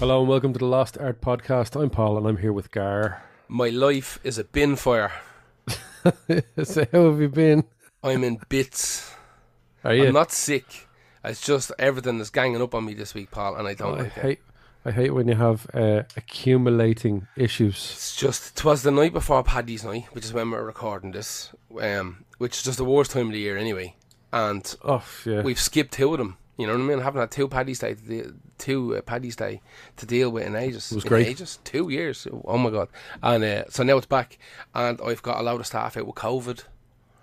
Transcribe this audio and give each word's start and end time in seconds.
Hello 0.00 0.20
and 0.20 0.28
welcome 0.30 0.54
to 0.54 0.58
the 0.58 0.64
Lost 0.64 0.96
Art 0.98 1.20
Podcast. 1.20 1.78
I'm 1.80 1.90
Paul 1.90 2.16
and 2.16 2.26
I'm 2.26 2.38
here 2.38 2.54
with 2.54 2.70
Gar. 2.70 3.22
My 3.48 3.68
life 3.68 4.18
is 4.24 4.38
a 4.38 4.44
bin 4.44 4.76
fire. 4.76 5.12
so 6.64 6.86
how 6.90 7.10
have 7.10 7.20
you 7.20 7.28
been? 7.28 7.64
I'm 8.02 8.24
in 8.24 8.40
bits. 8.48 9.12
Are 9.84 9.94
you? 9.94 10.06
I'm 10.06 10.14
not 10.14 10.32
sick. 10.32 10.88
It's 11.22 11.44
just 11.44 11.70
everything 11.78 12.18
is 12.18 12.30
ganging 12.30 12.62
up 12.62 12.74
on 12.74 12.86
me 12.86 12.94
this 12.94 13.12
week, 13.12 13.30
Paul, 13.30 13.56
and 13.56 13.68
I 13.68 13.74
don't 13.74 13.98
I 13.98 14.02
like 14.04 14.16
it. 14.16 14.22
hate. 14.22 14.38
I 14.86 14.90
hate 14.92 15.10
when 15.10 15.28
you 15.28 15.34
have 15.34 15.66
uh, 15.74 16.04
accumulating 16.16 17.26
issues. 17.36 17.74
It's 17.92 18.16
just, 18.16 18.56
twas 18.56 18.82
the 18.82 18.90
night 18.90 19.12
before 19.12 19.44
Paddy's 19.44 19.84
night, 19.84 20.06
which 20.12 20.24
is 20.24 20.32
when 20.32 20.50
we're 20.50 20.64
recording 20.64 21.10
this, 21.10 21.50
um, 21.78 22.24
which 22.38 22.56
is 22.56 22.62
just 22.62 22.78
the 22.78 22.84
worst 22.86 23.10
time 23.10 23.26
of 23.26 23.32
the 23.32 23.38
year 23.40 23.58
anyway. 23.58 23.94
And 24.32 24.74
Oh 24.82 25.04
yeah. 25.26 25.42
we've 25.42 25.60
skipped 25.60 25.92
two 25.92 26.14
of 26.14 26.18
them. 26.18 26.38
You 26.60 26.66
know 26.66 26.74
what 26.74 26.82
I 26.82 26.84
mean? 26.84 27.00
I 27.00 27.02
haven't 27.02 27.20
had 27.20 27.30
two 27.30 27.48
Paddy's 27.48 27.78
Day, 27.78 27.94
to 27.94 28.02
deal, 28.02 28.32
two 28.58 28.96
uh, 28.96 29.00
Paddy's 29.00 29.34
Day 29.36 29.62
to 29.96 30.06
deal 30.06 30.30
with 30.30 30.46
in 30.46 30.54
ages. 30.54 30.92
It 30.92 30.94
was 30.96 31.04
In 31.04 31.08
great. 31.08 31.26
Ages, 31.26 31.58
two 31.64 31.88
years. 31.88 32.26
Oh 32.44 32.58
my 32.58 32.70
god! 32.70 32.88
And 33.22 33.42
uh, 33.42 33.64
so 33.70 33.82
now 33.82 33.96
it's 33.96 34.06
back, 34.06 34.38
and 34.74 35.00
I've 35.00 35.22
got 35.22 35.40
a 35.40 35.42
lot 35.42 35.58
of 35.58 35.66
staff 35.66 35.96
out 35.96 36.06
with 36.06 36.16
COVID 36.16 36.64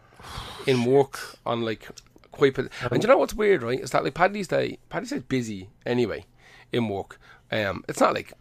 in 0.68 0.86
work 0.86 1.38
on 1.46 1.62
like 1.62 1.88
quite. 2.32 2.58
And 2.58 2.70
you 3.04 3.08
know 3.08 3.18
what's 3.18 3.34
weird, 3.36 3.64
right? 3.64 3.80
Is 3.80 3.92
that 3.92 4.04
like 4.04 4.16
Paddy's 4.16 4.48
Day? 4.48 4.80
Paddy's 4.90 5.12
Day's 5.12 5.22
busy 5.22 5.70
anyway 5.86 6.26
in 6.72 6.90
work. 6.90 7.20
Um, 7.52 7.84
it's 7.88 8.00
not 8.00 8.14
like 8.14 8.34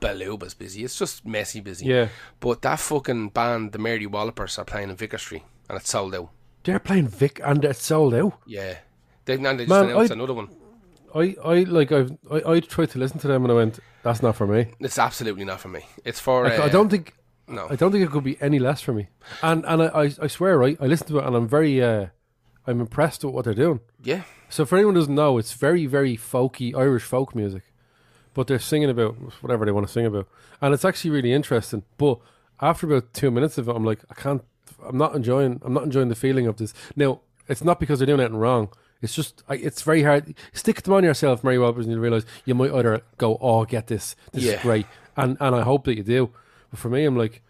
Beluba's 0.00 0.54
busy. 0.54 0.84
It's 0.84 0.98
just 0.98 1.26
messy 1.26 1.60
busy. 1.60 1.86
yeah. 1.86 2.08
But 2.40 2.62
that 2.62 2.80
fucking 2.80 3.30
band, 3.30 3.72
the 3.72 3.78
Mary 3.78 4.06
Wallopers, 4.06 4.58
are 4.58 4.64
playing 4.64 4.90
in 4.90 4.96
Vicar 4.96 5.18
Street, 5.18 5.42
and 5.68 5.78
it's 5.78 5.90
sold 5.90 6.14
out. 6.14 6.30
They're 6.64 6.78
playing 6.78 7.08
Vic 7.08 7.40
and 7.44 7.64
it's 7.64 7.84
sold 7.84 8.14
out. 8.14 8.38
Yeah. 8.46 8.78
They, 9.24 9.36
just 9.36 9.68
Man, 9.68 9.90
announced 9.90 10.10
I- 10.10 10.14
another 10.14 10.34
one. 10.34 10.48
I, 11.14 11.36
I 11.44 11.54
like 11.62 11.92
I've 11.92 12.10
I, 12.30 12.42
I 12.54 12.60
tried 12.60 12.90
to 12.90 12.98
listen 12.98 13.20
to 13.20 13.28
them 13.28 13.44
and 13.44 13.52
I 13.52 13.54
went, 13.54 13.78
that's 14.02 14.20
not 14.20 14.34
for 14.34 14.46
me. 14.48 14.66
It's 14.80 14.98
absolutely 14.98 15.44
not 15.44 15.60
for 15.60 15.68
me. 15.68 15.86
It's 16.04 16.18
for. 16.18 16.44
Like, 16.44 16.58
uh, 16.58 16.64
I 16.64 16.68
don't 16.68 16.88
think 16.88 17.14
No. 17.46 17.68
I 17.70 17.76
don't 17.76 17.92
think 17.92 18.04
it 18.04 18.10
could 18.10 18.24
be 18.24 18.36
any 18.40 18.58
less 18.58 18.80
for 18.80 18.92
me. 18.92 19.08
And 19.40 19.64
and 19.64 19.82
I, 19.82 19.86
I, 19.86 20.02
I 20.22 20.26
swear, 20.26 20.58
right? 20.58 20.76
I 20.80 20.86
listened 20.86 21.08
to 21.10 21.18
it 21.18 21.24
and 21.24 21.36
I'm 21.36 21.46
very 21.46 21.80
uh, 21.80 22.06
I'm 22.66 22.80
impressed 22.80 23.24
with 23.24 23.32
what 23.32 23.44
they're 23.44 23.54
doing. 23.54 23.80
Yeah. 24.02 24.22
So 24.48 24.64
for 24.64 24.76
anyone 24.76 24.94
who 24.94 25.00
doesn't 25.02 25.14
know, 25.14 25.38
it's 25.38 25.52
very, 25.52 25.86
very 25.86 26.16
folky 26.16 26.74
Irish 26.76 27.04
folk 27.04 27.34
music. 27.34 27.62
But 28.34 28.48
they're 28.48 28.58
singing 28.58 28.90
about 28.90 29.14
whatever 29.40 29.64
they 29.64 29.72
want 29.72 29.86
to 29.86 29.92
sing 29.92 30.06
about. 30.06 30.28
And 30.60 30.74
it's 30.74 30.84
actually 30.84 31.10
really 31.12 31.32
interesting. 31.32 31.84
But 31.96 32.18
after 32.60 32.86
about 32.86 33.14
two 33.14 33.30
minutes 33.30 33.56
of 33.58 33.68
it, 33.68 33.76
I'm 33.76 33.84
like, 33.84 34.00
I 34.10 34.14
can't 34.14 34.42
I'm 34.84 34.98
not 34.98 35.14
enjoying 35.14 35.60
I'm 35.64 35.72
not 35.74 35.84
enjoying 35.84 36.08
the 36.08 36.16
feeling 36.16 36.48
of 36.48 36.56
this. 36.56 36.74
Now, 36.96 37.20
it's 37.46 37.62
not 37.62 37.78
because 37.78 38.00
they're 38.00 38.06
doing 38.06 38.18
anything 38.20 38.38
wrong. 38.38 38.68
It's 39.02 39.14
just 39.14 39.42
I, 39.48 39.54
it's 39.56 39.82
very 39.82 40.02
hard. 40.02 40.34
Stick 40.52 40.82
them 40.82 40.94
on 40.94 41.04
yourself, 41.04 41.44
Mary 41.44 41.58
Wallopers, 41.58 41.84
and 41.86 41.94
you 41.94 42.00
realise 42.00 42.24
you 42.46 42.54
might 42.54 42.72
either 42.72 43.02
go, 43.18 43.36
Oh, 43.40 43.64
get 43.64 43.86
this. 43.88 44.16
This 44.32 44.44
Yeah. 44.44 44.52
is 44.54 44.62
great. 44.62 44.86
And 45.16 45.36
and 45.40 45.54
I 45.54 45.62
hope 45.62 45.84
that 45.84 45.96
you 45.96 46.02
do. 46.02 46.30
But 46.70 46.78
for 46.80 46.88
me 46.88 47.04
I'm 47.04 47.16
like 47.16 47.42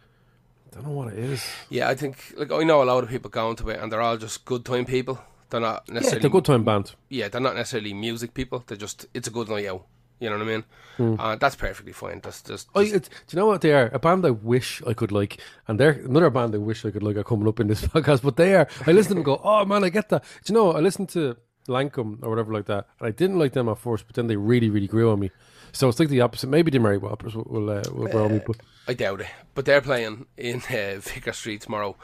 I 0.72 0.76
don't 0.76 0.86
know 0.88 0.92
what 0.92 1.12
it 1.12 1.18
is. 1.20 1.46
Yeah, 1.70 1.88
I 1.88 1.94
think 1.94 2.34
like 2.36 2.50
I 2.50 2.64
know 2.64 2.82
a 2.82 2.84
lot 2.84 3.04
of 3.04 3.08
people 3.10 3.30
going 3.30 3.54
to 3.56 3.68
it, 3.70 3.78
and 3.80 3.92
they're 3.92 4.00
all 4.00 4.16
just 4.16 4.44
good 4.44 4.64
time 4.64 4.84
people. 4.84 5.20
They're 5.50 5.60
not 5.60 5.88
necessarily. 5.88 6.22
Yeah, 6.22 6.26
a 6.26 6.30
good 6.30 6.44
time 6.44 6.64
band. 6.64 6.94
yeah, 7.08 7.28
they're 7.28 7.40
not 7.40 7.54
necessarily 7.54 7.94
music 7.94 8.34
people. 8.34 8.64
They're 8.66 8.76
just 8.76 9.06
it's 9.14 9.28
a 9.28 9.30
good 9.30 9.48
night 9.48 9.66
out. 9.66 9.86
You 10.20 10.30
know 10.30 10.38
what 10.38 10.48
I 10.48 10.50
mean? 10.50 11.18
Uh, 11.18 11.36
that's 11.36 11.56
perfectly 11.56 11.92
fine. 11.92 12.20
That's 12.22 12.40
just. 12.42 12.68
Hmm. 12.68 12.78
I, 12.78 12.84
do 12.84 13.00
you 13.30 13.36
know 13.36 13.46
what 13.46 13.60
they 13.60 13.72
are? 13.72 13.90
A 13.92 13.98
band 13.98 14.24
I 14.24 14.30
wish 14.30 14.82
I 14.86 14.94
could 14.94 15.12
like, 15.12 15.40
and 15.66 15.78
they're 15.78 15.90
another 15.90 16.30
band 16.30 16.54
I 16.54 16.58
wish 16.58 16.84
I 16.84 16.90
could 16.90 17.02
like 17.02 17.16
are 17.16 17.24
coming 17.24 17.48
up 17.48 17.60
in 17.60 17.66
this 17.66 17.82
podcast. 17.86 18.22
But 18.22 18.36
they 18.36 18.54
are. 18.54 18.68
I 18.86 18.92
listen 18.92 19.10
to 19.10 19.14
them 19.14 19.18
and 19.18 19.24
go, 19.24 19.40
oh 19.42 19.64
man, 19.64 19.84
I 19.84 19.88
get 19.88 20.08
that. 20.10 20.22
Do 20.44 20.52
you 20.52 20.54
know? 20.54 20.72
I 20.72 20.80
listened 20.80 21.08
to 21.10 21.36
Lankum 21.68 22.22
or 22.22 22.30
whatever 22.30 22.52
like 22.52 22.66
that, 22.66 22.86
and 23.00 23.08
I 23.08 23.10
didn't 23.10 23.38
like 23.38 23.52
them 23.52 23.68
at 23.68 23.78
first, 23.78 24.06
but 24.06 24.14
then 24.16 24.28
they 24.28 24.36
really, 24.36 24.70
really 24.70 24.86
grew 24.86 25.10
on 25.10 25.20
me. 25.20 25.30
So 25.72 25.88
it's 25.88 25.98
like 25.98 26.08
the 26.08 26.20
opposite. 26.20 26.48
Maybe 26.48 26.70
the 26.70 26.78
Mary 26.78 26.98
Wallopers 26.98 27.34
will 27.34 27.46
will, 27.48 27.70
uh, 27.70 27.82
will 27.92 28.08
grow 28.08 28.26
on 28.26 28.32
me, 28.32 28.40
but 28.46 28.56
I 28.86 28.94
doubt 28.94 29.20
it, 29.20 29.28
but 29.54 29.64
they're 29.64 29.80
playing 29.80 30.26
in 30.36 30.62
uh, 30.70 31.00
Vicar 31.00 31.32
Street 31.32 31.62
tomorrow. 31.62 31.96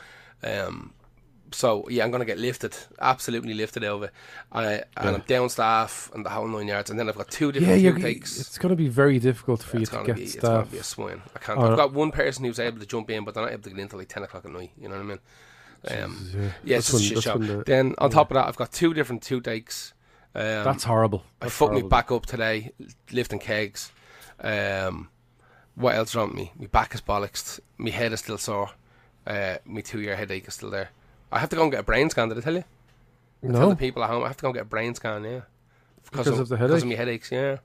Um, 0.42 0.94
so 1.52 1.86
yeah, 1.88 2.04
I'm 2.04 2.10
gonna 2.10 2.24
get 2.24 2.38
lifted, 2.38 2.76
absolutely 3.00 3.54
lifted 3.54 3.84
over. 3.84 4.10
I, 4.52 4.82
and 4.96 5.16
I'm 5.16 5.20
down 5.26 5.48
staff 5.48 6.10
and 6.14 6.24
the 6.24 6.30
whole 6.30 6.46
nine 6.48 6.68
yards, 6.68 6.90
and 6.90 6.98
then 6.98 7.08
I've 7.08 7.16
got 7.16 7.30
two 7.30 7.52
different 7.52 7.80
two 7.82 7.98
takes. 7.98 8.38
it's 8.40 8.58
going 8.58 8.70
to 8.70 8.76
be 8.76 8.88
very 8.88 9.18
difficult 9.18 9.62
for 9.62 9.76
It's 9.76 9.80
you 9.80 9.86
to 9.86 9.92
gonna 9.92 10.06
get 10.06 10.16
be 10.16 10.22
it's 10.24 10.36
gonna 10.36 10.66
be 10.66 10.78
a 10.78 10.82
swing. 10.84 11.22
I 11.34 11.38
can't. 11.38 11.58
Oh, 11.58 11.70
I've 11.70 11.76
got 11.76 11.92
one 11.92 12.10
person 12.12 12.44
who's 12.44 12.58
able 12.58 12.78
to 12.80 12.86
jump 12.86 13.10
in, 13.10 13.24
but 13.24 13.34
they're 13.34 13.44
not 13.44 13.52
able 13.52 13.62
to 13.64 13.70
get 13.70 13.76
in 13.78 13.82
until 13.84 13.98
like 13.98 14.08
ten 14.08 14.22
o'clock 14.22 14.44
at 14.44 14.50
night. 14.50 14.70
You 14.80 14.88
know 14.88 14.96
what 14.96 15.00
I 15.02 15.04
mean? 15.04 15.18
Um, 15.88 16.28
yeah, 16.34 16.40
yeah, 16.40 16.76
That's 16.76 16.88
it's 16.88 16.92
when- 16.92 17.02
shit 17.02 17.22
show. 17.22 17.38
the- 17.38 17.64
Then 17.64 17.94
on 17.98 18.10
top 18.10 18.30
of 18.30 18.34
that, 18.34 18.46
I've 18.46 18.56
got 18.56 18.70
two 18.72 18.92
different 18.94 19.22
two 19.22 19.40
takes. 19.40 19.94
Um, 20.34 20.42
That's 20.64 20.84
horrible. 20.84 21.24
I 21.40 21.46
That's 21.46 21.54
fucked 21.56 21.74
me 21.74 21.82
back 21.82 22.12
up 22.12 22.26
today, 22.26 22.72
lifting 23.10 23.38
kegs. 23.40 23.90
Um, 24.38 25.08
what 25.74 25.94
else 25.94 26.14
wrong 26.14 26.28
with 26.28 26.36
me? 26.36 26.52
My 26.58 26.66
back 26.66 26.94
is 26.94 27.00
bollocks. 27.00 27.60
My 27.78 27.90
head 27.90 28.12
is 28.12 28.20
still 28.20 28.38
sore. 28.38 28.70
Uh, 29.26 29.56
my 29.64 29.80
two-year 29.80 30.16
headache 30.16 30.46
is 30.48 30.54
still 30.54 30.70
there. 30.70 30.90
I 31.32 31.38
have 31.38 31.48
to 31.50 31.56
go 31.56 31.62
and 31.62 31.70
get 31.70 31.80
a 31.80 31.84
brain 31.84 32.10
scan. 32.10 32.28
Did 32.28 32.38
I 32.38 32.40
tell 32.40 32.54
you? 32.54 32.64
Tell 33.42 33.50
No, 33.52 33.68
the 33.70 33.76
people 33.76 34.02
at 34.04 34.10
home 34.10 34.24
I 34.24 34.28
have 34.28 34.36
to 34.36 34.42
go 34.42 34.48
and 34.48 34.54
get 34.54 34.62
a 34.62 34.66
brain 34.66 34.94
scan. 34.94 35.24
Yeah, 35.24 35.40
Because 36.04 36.26
of 36.26 36.48
the 36.48 36.56
Because 36.56 36.82
of 36.82 36.88
my 36.88 36.94
headaches. 36.94 37.30
Yeah, 37.32 37.58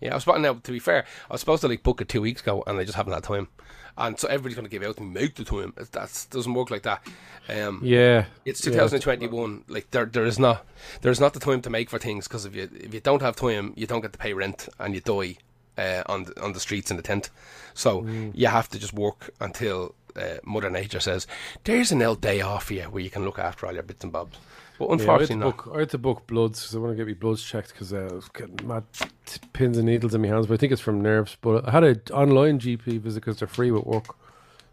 yeah. 0.00 0.12
I 0.12 0.14
was 0.14 0.24
supposed 0.24 0.42
now. 0.42 0.54
To 0.54 0.72
be 0.72 0.78
fair, 0.78 1.04
I 1.30 1.34
was 1.34 1.40
supposed 1.40 1.60
to 1.62 1.68
like 1.68 1.82
book 1.82 2.00
it 2.00 2.08
two 2.08 2.20
weeks 2.22 2.40
ago, 2.42 2.62
and 2.66 2.78
I 2.78 2.84
just 2.84 2.96
haven't 2.96 3.12
had 3.12 3.24
time. 3.24 3.48
And 3.96 4.16
so 4.18 4.28
everybody's 4.28 4.54
going 4.54 4.64
to 4.64 4.70
give 4.70 4.84
out 4.84 4.96
to 4.98 5.02
me, 5.02 5.08
make 5.10 5.34
the 5.34 5.42
time. 5.44 5.72
That 5.76 6.26
doesn't 6.30 6.54
work 6.54 6.70
like 6.70 6.82
that. 6.82 7.02
Um, 7.48 7.80
yeah, 7.82 8.26
it's 8.44 8.64
Yeah. 8.64 8.72
2021. 8.72 9.64
Like 9.66 9.90
there, 9.90 10.04
there 10.06 10.24
is 10.24 10.38
not, 10.38 10.64
there 11.02 11.10
is 11.10 11.18
not 11.18 11.34
the 11.34 11.40
time 11.40 11.60
to 11.62 11.70
make 11.70 11.90
for 11.90 11.98
things 11.98 12.28
because 12.28 12.44
if 12.46 12.54
you 12.54 12.70
if 12.74 12.94
you 12.94 13.00
don't 13.00 13.22
have 13.22 13.34
time, 13.34 13.72
you 13.76 13.88
don't 13.88 14.00
get 14.00 14.12
to 14.12 14.18
pay 14.18 14.32
rent 14.34 14.68
and 14.78 14.94
you 14.94 15.00
die 15.00 15.36
uh, 15.76 16.04
on 16.06 16.24
the, 16.24 16.40
on 16.42 16.52
the 16.52 16.60
streets 16.60 16.92
in 16.92 16.96
the 16.96 17.02
tent. 17.02 17.30
So 17.74 18.02
Mm. 18.02 18.30
you 18.36 18.46
have 18.46 18.68
to 18.70 18.78
just 18.78 18.92
work 18.92 19.30
until 19.40 19.96
uh, 20.18 20.38
Mother 20.44 20.70
Nature 20.70 21.00
says 21.00 21.26
there's 21.64 21.92
an 21.92 22.02
L 22.02 22.14
day 22.14 22.40
off 22.40 22.70
you 22.70 22.82
where 22.82 23.02
you 23.02 23.10
can 23.10 23.24
look 23.24 23.38
after 23.38 23.66
all 23.66 23.72
your 23.74 23.82
bits 23.82 24.04
and 24.04 24.12
bobs. 24.12 24.38
But 24.78 24.86
Yeah, 24.86 24.90
I, 24.90 24.92
had 24.92 25.00
unfortunately, 25.00 25.52
book, 25.52 25.70
I 25.74 25.78
had 25.80 25.90
to 25.90 25.98
book 25.98 26.26
bloods 26.26 26.60
because 26.60 26.76
I 26.76 26.78
want 26.78 26.92
to 26.92 26.96
get 26.96 27.06
my 27.08 27.14
bloods 27.18 27.42
checked 27.42 27.72
because 27.72 27.92
uh, 27.92 28.08
I 28.10 28.14
was 28.14 28.28
getting 28.28 28.66
mad 28.66 28.84
t- 29.26 29.40
pins 29.52 29.76
and 29.76 29.86
needles 29.86 30.14
in 30.14 30.22
my 30.22 30.28
hands. 30.28 30.46
But 30.46 30.54
I 30.54 30.56
think 30.58 30.72
it's 30.72 30.80
from 30.82 31.00
nerves. 31.00 31.36
But 31.40 31.66
I 31.66 31.72
had 31.72 31.84
an 31.84 32.00
online 32.12 32.60
GP 32.60 33.00
visit 33.00 33.20
because 33.20 33.38
they're 33.38 33.48
free 33.48 33.70
with 33.70 33.84
work. 33.84 34.04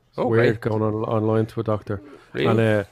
It's 0.09 0.17
Oh, 0.19 0.27
weird 0.27 0.59
great. 0.61 0.71
going 0.71 0.81
on 0.83 0.93
online 0.93 1.45
to 1.47 1.59
a 1.59 1.63
doctor. 1.63 2.01
Really? 2.33 2.45
And 2.47 2.59
uh, 2.59 2.83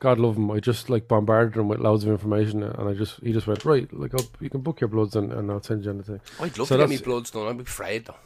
God 0.00 0.18
love 0.18 0.36
him, 0.36 0.50
I 0.50 0.58
just 0.60 0.90
like 0.90 1.06
bombarded 1.08 1.56
him 1.56 1.68
with 1.68 1.78
loads 1.78 2.04
of 2.04 2.10
information, 2.10 2.62
and 2.62 2.88
I 2.88 2.92
just 2.94 3.18
he 3.22 3.32
just 3.32 3.46
went 3.46 3.64
right. 3.64 3.90
Like 3.94 4.12
I'll, 4.14 4.26
you 4.40 4.50
can 4.50 4.60
book 4.60 4.80
your 4.80 4.88
bloods 4.88 5.16
and, 5.16 5.32
and 5.32 5.50
I'll 5.50 5.62
send 5.62 5.84
you 5.84 5.90
anything. 5.92 6.20
I'd 6.40 6.58
love 6.58 6.68
so 6.68 6.76
to 6.76 6.82
get 6.82 6.90
me 6.90 6.98
bloods 6.98 7.30
done. 7.30 7.46
I'd 7.46 7.56
be 7.56 7.62
afraid 7.62 8.04
though. 8.06 8.16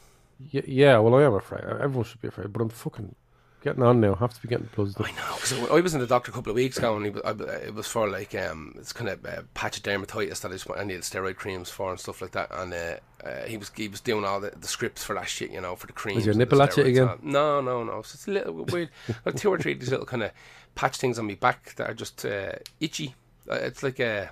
Yeah, 0.51 0.63
yeah, 0.67 0.99
well 0.99 1.15
I 1.15 1.23
am 1.25 1.35
afraid. 1.35 1.63
Everyone 1.63 2.05
should 2.05 2.21
be 2.23 2.29
afraid, 2.29 2.53
but 2.53 2.61
I'm 2.63 2.71
fucking 2.71 3.15
getting 3.63 3.83
on 3.83 4.01
now. 4.01 4.15
I 4.15 4.19
have 4.19 4.35
to 4.35 4.43
be 4.43 4.49
getting 4.49 4.69
done. 4.75 4.95
I 4.99 5.11
know 5.13 5.35
because 5.35 5.71
I 5.71 5.81
was 5.81 5.95
in 5.95 6.01
the 6.01 6.07
doctor 6.07 6.31
a 6.31 6.35
couple 6.35 6.51
of 6.51 6.57
weeks 6.57 6.79
ago, 6.79 6.97
and 6.97 7.05
he 7.05 7.11
was, 7.11 7.23
I, 7.25 7.31
it 7.67 7.75
was 7.75 7.87
for 7.87 8.09
like 8.09 8.35
um, 8.35 8.75
it's 8.79 8.93
kind 8.93 9.11
of 9.11 9.25
uh, 9.25 9.43
patch 9.55 9.77
of 9.77 9.83
dermatitis 9.83 10.41
that 10.41 10.49
I, 10.49 10.55
just, 10.55 10.71
I 10.71 10.85
needed 10.85 11.03
steroid 11.03 11.37
creams 11.37 11.71
for 11.71 11.91
and 11.91 12.01
stuff 12.01 12.23
like 12.23 12.33
that. 12.33 12.51
And 12.53 12.73
uh, 12.73 12.97
uh, 13.25 13.45
he 13.47 13.57
was 13.57 13.71
he 13.77 13.89
was 13.89 14.01
doing 14.01 14.25
all 14.25 14.41
the, 14.41 14.51
the 14.51 14.69
scripts 14.69 15.05
for 15.05 15.15
that 15.15 15.29
shit, 15.29 15.51
you 15.51 15.61
know, 15.61 15.77
for 15.77 15.87
the 15.87 15.93
creams. 15.93 16.19
Was 16.19 16.27
your 16.27 16.35
nipple 16.35 16.63
at 16.63 16.77
you 16.77 16.85
again? 16.85 17.19
No, 17.23 17.61
no, 17.61 17.85
no. 17.85 17.99
It's 17.99 18.13
just 18.13 18.29
a 18.29 18.33
little 18.33 18.65
weird. 18.65 18.91
Got 19.25 19.37
two 19.37 19.51
or 19.51 19.59
three 19.59 19.73
of 19.73 19.81
these 19.81 19.91
little 19.91 20.07
kind 20.07 20.23
of 20.23 20.33
patch 20.75 20.97
things 20.97 21.19
on 21.19 21.27
my 21.27 21.35
back 21.35 21.75
that 21.77 21.91
are 21.91 21.95
just 21.95 22.25
uh, 22.25 22.53
itchy. 22.81 23.15
Uh, 23.51 23.55
it's 23.55 23.83
like 23.83 24.01
a. 24.01 24.31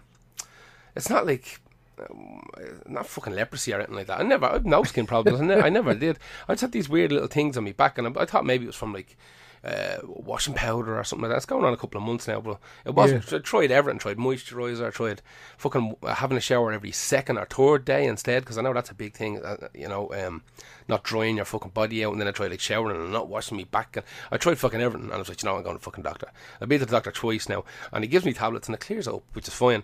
It's 0.97 1.11
not 1.11 1.27
like. 1.27 1.61
Um, 2.11 2.43
not 2.87 3.07
fucking 3.07 3.35
leprosy 3.35 3.73
or 3.73 3.77
anything 3.77 3.97
like 3.97 4.07
that. 4.07 4.21
I 4.21 4.23
never, 4.23 4.47
I've 4.47 4.67
no 4.67 4.83
skin 4.85 5.07
problems. 5.07 5.41
I, 5.41 5.45
ne- 5.45 5.61
I 5.61 5.69
never 5.69 5.95
did. 5.95 6.19
I 6.49 6.53
just 6.55 6.63
had 6.63 6.73
these 6.73 6.89
weird 6.89 7.13
little 7.13 7.29
things 7.29 7.57
on 7.57 7.65
my 7.65 7.73
back, 7.73 7.99
and 7.99 8.07
I, 8.07 8.23
I 8.23 8.25
thought 8.25 8.45
maybe 8.47 8.65
it 8.65 8.69
was 8.69 8.77
from 8.77 8.93
like 8.93 9.17
uh, 9.65 9.99
washing 10.05 10.55
powder 10.55 10.99
or 10.99 11.05
something 11.05 11.23
like 11.23 11.31
that. 11.31 11.39
It's 11.39 11.47
going 11.47 11.65
on 11.65 11.73
a 11.73 11.77
couple 11.77 12.01
of 12.01 12.07
months 12.07 12.29
now, 12.29 12.41
but 12.41 12.59
it 12.85 12.95
wasn't. 12.95 13.33
I 13.33 13.39
tried 13.39 13.71
everything. 13.71 13.99
tried 13.99 14.19
moisturizer. 14.19 14.87
I 14.87 14.91
tried 14.91 15.23
fucking 15.57 15.97
having 16.07 16.39
a 16.39 16.41
shower 16.41 16.73
every 16.73 16.93
second 16.93 17.39
or 17.39 17.47
third 17.47 17.85
day 17.85 18.07
instead, 18.07 18.43
because 18.43 18.59
I 18.59 18.63
know 18.63 18.73
that's 18.73 18.91
a 18.91 18.95
big 18.95 19.15
thing. 19.15 19.45
Uh, 19.45 19.69
you 19.75 19.89
know, 19.89 20.13
um, 20.15 20.43
not 20.87 21.03
drying 21.03 21.37
your 21.37 21.45
fucking 21.45 21.73
body 21.73 22.05
out, 22.05 22.13
and 22.13 22.21
then 22.21 22.29
I 22.29 22.33
tried 22.33 22.51
like 22.51 22.61
showering 22.61 23.01
and 23.01 23.13
not 23.13 23.29
washing 23.29 23.57
me 23.57 23.65
back. 23.65 23.97
And 23.97 24.07
I 24.31 24.37
tried 24.37 24.59
fucking 24.59 24.81
everything, 24.81 25.07
and 25.07 25.15
I 25.15 25.19
was 25.19 25.29
like, 25.29 25.43
you 25.43 25.49
know, 25.49 25.57
I'm 25.57 25.65
going 25.65 25.77
to 25.77 25.83
fucking 25.83 26.05
doctor. 26.05 26.31
I've 26.61 26.69
been 26.69 26.81
to 26.81 26.87
the 26.87 26.93
doctor 26.93 27.11
twice 27.11 27.49
now, 27.49 27.65
and 27.93 28.05
he 28.05 28.09
gives 28.09 28.25
me 28.25 28.33
tablets 28.33 28.69
and 28.69 28.75
it 28.75 28.81
clears 28.81 29.09
up, 29.09 29.23
which 29.33 29.49
is 29.49 29.55
fine. 29.55 29.83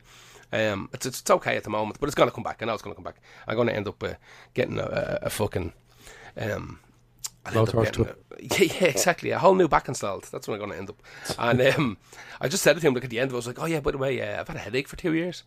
Um, 0.54 0.88
it's, 0.92 1.04
it's 1.06 1.20
it's 1.20 1.30
okay 1.30 1.56
at 1.56 1.64
the 1.64 1.70
moment, 1.70 1.98
but 1.98 2.06
it's 2.06 2.14
going 2.14 2.28
to 2.28 2.34
come 2.34 2.44
back. 2.44 2.62
I 2.62 2.66
know 2.66 2.74
it's 2.74 2.82
going 2.82 2.94
to 2.94 3.02
come 3.02 3.04
back. 3.04 3.20
I'm 3.48 3.56
going 3.56 3.68
to 3.68 3.74
end 3.76 3.88
up 3.88 4.02
uh, 4.02 4.14
getting 4.54 4.78
a, 4.78 5.18
a, 5.22 5.26
a 5.26 5.30
fucking 5.30 5.72
um, 6.36 6.78
I'll 7.46 7.66
getting 7.66 8.06
a- 8.06 8.14
yeah, 8.40 8.72
yeah, 8.80 8.88
exactly. 8.88 9.30
A 9.30 9.38
whole 9.38 9.54
new 9.54 9.68
back 9.68 9.88
installed. 9.88 10.28
That's 10.32 10.48
what 10.48 10.54
I'm 10.54 10.60
going 10.60 10.72
to 10.72 10.78
end 10.78 10.90
up. 10.90 11.02
And 11.38 11.60
um, 11.60 11.96
I 12.40 12.48
just 12.48 12.62
said 12.62 12.76
it 12.76 12.80
to 12.80 12.86
him, 12.86 12.94
like 12.94 13.04
at 13.04 13.10
the 13.10 13.20
end, 13.20 13.32
I 13.32 13.34
was 13.34 13.46
like, 13.46 13.58
"Oh 13.60 13.66
yeah, 13.66 13.80
by 13.80 13.90
the 13.90 13.98
way, 13.98 14.20
uh, 14.20 14.40
I've 14.40 14.48
had 14.48 14.56
a 14.56 14.60
headache 14.60 14.88
for 14.88 14.96
two 14.96 15.12
years." 15.14 15.42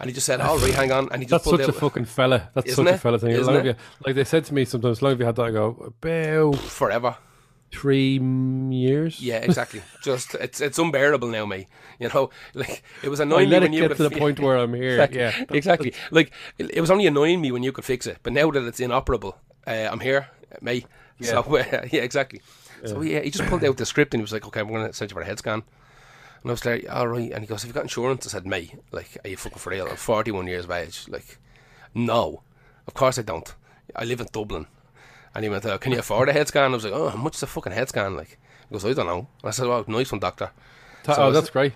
And 0.00 0.08
he 0.10 0.14
just 0.14 0.26
said, 0.26 0.40
"All 0.40 0.58
right, 0.58 0.74
hang 0.74 0.92
on." 0.92 1.08
And 1.12 1.22
he 1.22 1.26
just 1.28 1.30
That's 1.30 1.44
pulled 1.44 1.60
such 1.60 1.68
a 1.68 1.72
fucking 1.72 2.04
fella. 2.06 2.50
That's 2.54 2.68
Isn't 2.68 2.84
such 2.84 2.92
a 2.92 2.94
it? 2.96 3.00
fella 3.00 3.18
thing. 3.18 3.30
Isn't 3.30 3.46
long 3.46 3.66
it? 3.66 3.66
you, 3.66 3.74
like 4.06 4.14
they 4.14 4.24
said 4.24 4.44
to 4.46 4.54
me 4.54 4.64
sometimes, 4.64 4.98
as 4.98 5.02
long 5.02 5.12
as 5.12 5.18
you 5.18 5.24
had 5.24 5.36
that, 5.36 5.46
I 5.46 5.50
go, 5.50 5.94
bow. 6.00 6.52
forever. 6.52 7.16
Three 7.74 8.18
years. 8.70 9.20
Yeah, 9.20 9.38
exactly. 9.38 9.82
Just 10.02 10.34
it's 10.36 10.60
it's 10.60 10.78
unbearable 10.78 11.28
now, 11.28 11.46
me. 11.46 11.66
You 11.98 12.08
know, 12.08 12.30
like 12.54 12.82
it 13.02 13.08
was 13.08 13.20
annoying 13.20 13.48
me 13.50 13.58
when 13.58 13.72
you 13.72 13.80
get 13.80 13.88
could 13.88 13.96
to 13.98 14.02
the 14.04 14.10
fi- 14.10 14.18
point 14.18 14.40
where 14.40 14.56
I'm 14.56 14.74
here. 14.84 15.00
Exactly. 15.00 15.18
Yeah, 15.20 15.44
exactly. 15.50 15.94
Like 16.10 16.32
it, 16.58 16.70
it 16.76 16.80
was 16.80 16.90
only 16.90 17.06
annoying 17.06 17.40
me 17.40 17.52
when 17.52 17.62
you 17.62 17.72
could 17.72 17.84
fix 17.84 18.06
it, 18.06 18.18
but 18.22 18.32
now 18.32 18.50
that 18.50 18.64
it's 18.64 18.80
inoperable, 18.80 19.38
uh, 19.66 19.88
I'm 19.90 20.00
here, 20.00 20.28
mate. 20.60 20.86
So 21.20 21.40
uh, 21.40 21.86
yeah, 21.92 22.02
exactly. 22.02 22.40
So 22.84 23.00
yeah, 23.00 23.20
he 23.20 23.30
just 23.30 23.48
pulled 23.48 23.64
out 23.64 23.76
the 23.78 23.86
script 23.86 24.12
and 24.12 24.20
he 24.20 24.22
was 24.24 24.32
like, 24.32 24.46
"Okay, 24.46 24.60
I'm 24.60 24.68
going 24.68 24.86
to 24.86 24.92
send 24.92 25.10
you 25.10 25.14
for 25.14 25.22
a 25.22 25.26
head 25.26 25.38
scan." 25.38 25.62
And 26.42 26.50
I 26.50 26.52
was 26.52 26.64
like, 26.66 26.84
"All 26.90 27.08
right." 27.08 27.30
And 27.32 27.40
he 27.42 27.46
goes, 27.46 27.62
"Have 27.62 27.68
you 27.70 27.72
got 27.74 27.84
insurance?" 27.84 28.26
I 28.26 28.30
said, 28.30 28.46
"Me." 28.46 28.74
like, 28.92 29.16
are 29.24 29.30
you 29.30 29.36
fucking 29.38 29.58
for 29.58 29.70
real? 29.70 29.86
I'm 29.88 29.96
41 29.96 30.46
years 30.48 30.64
of 30.64 30.70
age. 30.70 31.06
Like, 31.08 31.38
no, 31.94 32.42
of 32.86 32.92
course 32.92 33.18
I 33.18 33.22
don't. 33.22 33.54
I 33.96 34.04
live 34.04 34.20
in 34.20 34.26
Dublin." 34.32 34.66
And 35.34 35.44
he 35.44 35.50
went, 35.50 35.66
uh, 35.66 35.78
"Can 35.78 35.92
you 35.92 35.98
afford 35.98 36.28
a 36.28 36.32
head 36.32 36.48
scan?" 36.48 36.70
I 36.70 36.74
was 36.74 36.84
like, 36.84 36.92
"Oh, 36.94 37.08
how 37.08 37.16
much 37.16 37.36
is 37.36 37.42
a 37.42 37.46
fucking 37.46 37.72
head 37.72 37.88
scan?" 37.88 38.16
Like, 38.16 38.38
he 38.68 38.72
goes, 38.72 38.84
"I 38.84 38.92
don't 38.92 39.06
know." 39.06 39.18
And 39.42 39.48
I 39.48 39.50
said, 39.50 39.66
"Well, 39.66 39.84
nice 39.88 40.12
one, 40.12 40.20
doctor." 40.20 40.50
So 41.04 41.12
oh, 41.12 41.28
it's- 41.28 41.34
that's 41.34 41.50
great. 41.50 41.72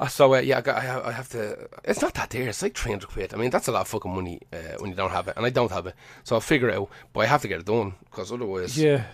Uh, 0.00 0.06
so 0.06 0.32
uh, 0.32 0.38
yeah, 0.38 0.58
I, 0.58 0.60
got, 0.60 0.76
I, 0.76 0.80
have, 0.80 1.04
I 1.06 1.10
have 1.12 1.28
to. 1.30 1.68
It's 1.82 2.00
not 2.00 2.14
that 2.14 2.30
dear. 2.30 2.48
It's 2.48 2.62
like 2.62 2.76
three 2.76 2.92
hundred 2.92 3.08
quid. 3.10 3.34
I 3.34 3.36
mean, 3.36 3.50
that's 3.50 3.66
a 3.66 3.72
lot 3.72 3.80
of 3.80 3.88
fucking 3.88 4.14
money 4.14 4.40
uh, 4.52 4.78
when 4.78 4.90
you 4.90 4.96
don't 4.96 5.10
have 5.10 5.26
it, 5.26 5.34
and 5.36 5.44
I 5.44 5.50
don't 5.50 5.72
have 5.72 5.86
it. 5.88 5.94
So 6.22 6.36
I'll 6.36 6.40
figure 6.40 6.68
it 6.68 6.76
out, 6.76 6.88
but 7.12 7.20
I 7.20 7.26
have 7.26 7.42
to 7.42 7.48
get 7.48 7.60
it 7.60 7.66
done 7.66 7.94
because 8.04 8.30
otherwise. 8.32 8.78
Yeah. 8.78 9.04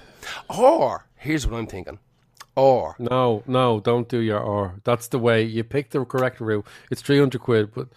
Or 0.50 1.06
here's 1.16 1.46
what 1.46 1.56
I'm 1.58 1.66
thinking. 1.66 1.98
Or 2.54 2.94
No, 2.98 3.42
no, 3.46 3.80
don't 3.80 4.08
do 4.08 4.18
your 4.18 4.40
R. 4.40 4.74
That's 4.84 5.08
the 5.08 5.18
way 5.18 5.42
you 5.42 5.64
pick 5.64 5.90
the 5.90 6.04
correct 6.04 6.38
route. 6.40 6.66
It's 6.90 7.00
three 7.02 7.18
hundred 7.18 7.40
quid, 7.40 7.74
but 7.74 7.88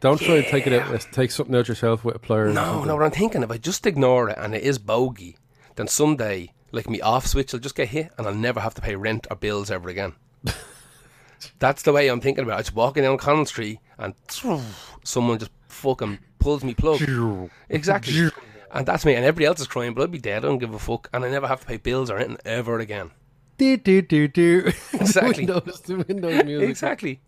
don't 0.00 0.20
try 0.20 0.36
and 0.36 0.46
take 0.46 0.66
it 0.66 0.72
out. 0.72 1.06
Take 1.12 1.30
something 1.30 1.54
out 1.54 1.68
yourself 1.68 2.04
with 2.04 2.16
a 2.16 2.32
or 2.32 2.48
no, 2.52 2.84
no. 2.84 2.96
What 2.96 3.04
I'm 3.04 3.10
thinking, 3.10 3.42
if 3.42 3.50
I 3.50 3.58
just 3.58 3.86
ignore 3.86 4.30
it 4.30 4.38
and 4.38 4.54
it 4.54 4.62
is 4.62 4.78
bogey, 4.78 5.36
then 5.76 5.86
someday, 5.86 6.52
like 6.72 6.88
me 6.88 7.00
off 7.00 7.26
switch, 7.26 7.52
will 7.52 7.60
just 7.60 7.74
get 7.74 7.88
hit, 7.88 8.10
and 8.16 8.26
I'll 8.26 8.34
never 8.34 8.60
have 8.60 8.74
to 8.74 8.80
pay 8.80 8.96
rent 8.96 9.26
or 9.30 9.36
bills 9.36 9.70
ever 9.70 9.88
again. 9.88 10.14
That's 11.58 11.82
the 11.82 11.92
way 11.92 12.08
I'm 12.08 12.20
thinking 12.20 12.44
about 12.44 12.54
it. 12.54 12.58
I 12.58 12.62
just 12.62 12.74
walking 12.74 13.02
down 13.02 13.18
Collins 13.18 13.48
Street 13.50 13.78
and 13.98 14.14
someone 15.04 15.38
just 15.38 15.52
fucking 15.68 16.18
pulls 16.38 16.64
me 16.64 16.74
plug. 16.74 17.00
Exactly. 17.68 18.30
And 18.72 18.86
that's 18.86 19.04
me. 19.04 19.14
And 19.14 19.24
everybody 19.24 19.46
else 19.46 19.60
is 19.60 19.66
crying, 19.66 19.94
but 19.94 20.02
I'd 20.02 20.12
be 20.12 20.18
dead. 20.18 20.44
I 20.44 20.48
don't 20.48 20.58
give 20.58 20.72
a 20.72 20.78
fuck. 20.78 21.08
And 21.12 21.24
I 21.24 21.28
never 21.28 21.48
have 21.48 21.60
to 21.60 21.66
pay 21.66 21.76
bills 21.76 22.08
or 22.08 22.18
anything 22.18 22.38
ever 22.44 22.78
again. 22.78 23.10
Do 23.58 23.76
do 23.76 24.00
do 24.00 24.28
do. 24.28 24.72
Exactly. 24.92 25.44
Windows, 25.44 25.80
the 25.80 25.96
Windows 25.96 26.44
music. 26.44 26.70
Exactly. 26.70 27.20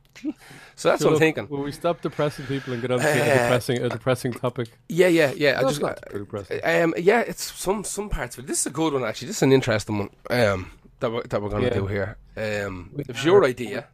So 0.82 0.88
that's 0.88 1.02
So 1.02 1.08
what 1.11 1.14
I'm 1.14 1.20
thinking. 1.20 1.49
Will 1.49 1.62
we 1.62 1.70
stop 1.70 2.00
depressing 2.00 2.44
people 2.46 2.73
and 2.73 2.82
get 2.82 2.90
on 2.90 2.99
to 2.99 3.06
a 3.06 3.11
Uh, 3.11 3.43
depressing, 3.43 3.79
a 3.84 3.88
depressing 3.88 4.32
topic? 4.32 4.69
Yeah, 4.88 5.06
yeah, 5.06 5.31
yeah. 5.37 5.61
I 5.61 5.62
just 5.62 5.81
got 5.81 6.00
depressing. 6.12 6.58
um, 6.64 6.93
yeah, 6.99 7.20
it's 7.20 7.44
some 7.67 7.84
some 7.84 8.08
parts 8.08 8.37
of 8.37 8.43
it. 8.43 8.49
This 8.49 8.58
is 8.62 8.67
a 8.67 8.70
good 8.70 8.93
one 8.93 9.05
actually. 9.05 9.29
This 9.29 9.37
is 9.37 9.43
an 9.44 9.52
interesting 9.52 9.96
one. 9.99 10.11
Um, 10.29 10.73
that 10.99 11.12
we're, 11.12 11.23
that 11.23 11.40
we're 11.40 11.50
going 11.50 11.62
to 11.62 11.69
Yeah. 11.69 11.81
do 11.82 11.87
here. 11.87 12.11
Um, 12.37 12.90
it's 12.99 13.25
your 13.25 13.44
idea, 13.44 13.87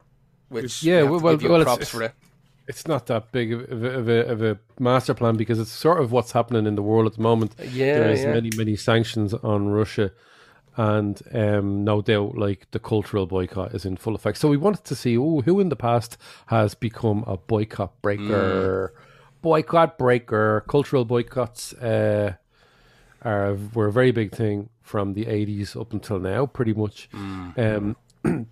which 0.48 0.82
Yeah, 0.82 1.02
we 1.02 1.18
well- 1.18 1.36
well, 1.36 1.60
it's- 1.60 1.64
props 1.64 1.88
for 1.90 2.02
it. 2.04 2.12
It's 2.70 2.86
not 2.86 3.04
that 3.06 3.32
big 3.32 3.52
of 3.52 3.82
a, 3.82 3.90
of, 4.00 4.08
a, 4.08 4.20
of 4.32 4.42
a 4.42 4.58
master 4.78 5.14
plan 5.14 5.36
because 5.36 5.58
it's 5.58 5.70
sort 5.70 6.00
of 6.02 6.10
what's 6.12 6.32
happening 6.32 6.66
in 6.66 6.74
the 6.74 6.82
world 6.82 7.06
at 7.06 7.14
the 7.18 7.22
moment. 7.22 7.52
Yeah, 7.58 7.98
there 7.98 8.10
is 8.16 8.22
yeah. 8.22 8.32
many 8.32 8.50
many 8.56 8.76
sanctions 8.76 9.34
on 9.34 9.68
Russia, 9.80 10.10
and 10.78 11.20
um, 11.34 11.82
no 11.82 12.00
doubt 12.00 12.38
like 12.38 12.70
the 12.70 12.78
cultural 12.78 13.26
boycott 13.26 13.74
is 13.74 13.84
in 13.84 13.96
full 13.96 14.14
effect. 14.14 14.38
So 14.38 14.48
we 14.48 14.56
wanted 14.56 14.84
to 14.84 14.94
see 14.94 15.16
ooh, 15.16 15.42
who 15.42 15.58
in 15.58 15.68
the 15.70 15.76
past 15.76 16.16
has 16.46 16.74
become 16.76 17.24
a 17.26 17.36
boycott 17.36 18.00
breaker, 18.00 18.94
boycott 19.42 19.98
breaker. 19.98 20.64
Cultural 20.68 21.04
boycotts 21.04 21.72
uh, 21.74 22.34
are 23.22 23.58
were 23.74 23.88
a 23.88 23.92
very 23.92 24.12
big 24.12 24.30
thing 24.30 24.70
from 24.80 25.14
the 25.14 25.26
eighties 25.26 25.74
up 25.74 25.92
until 25.92 26.20
now, 26.20 26.46
pretty 26.46 26.72
much. 26.72 27.10
Um, 27.56 27.96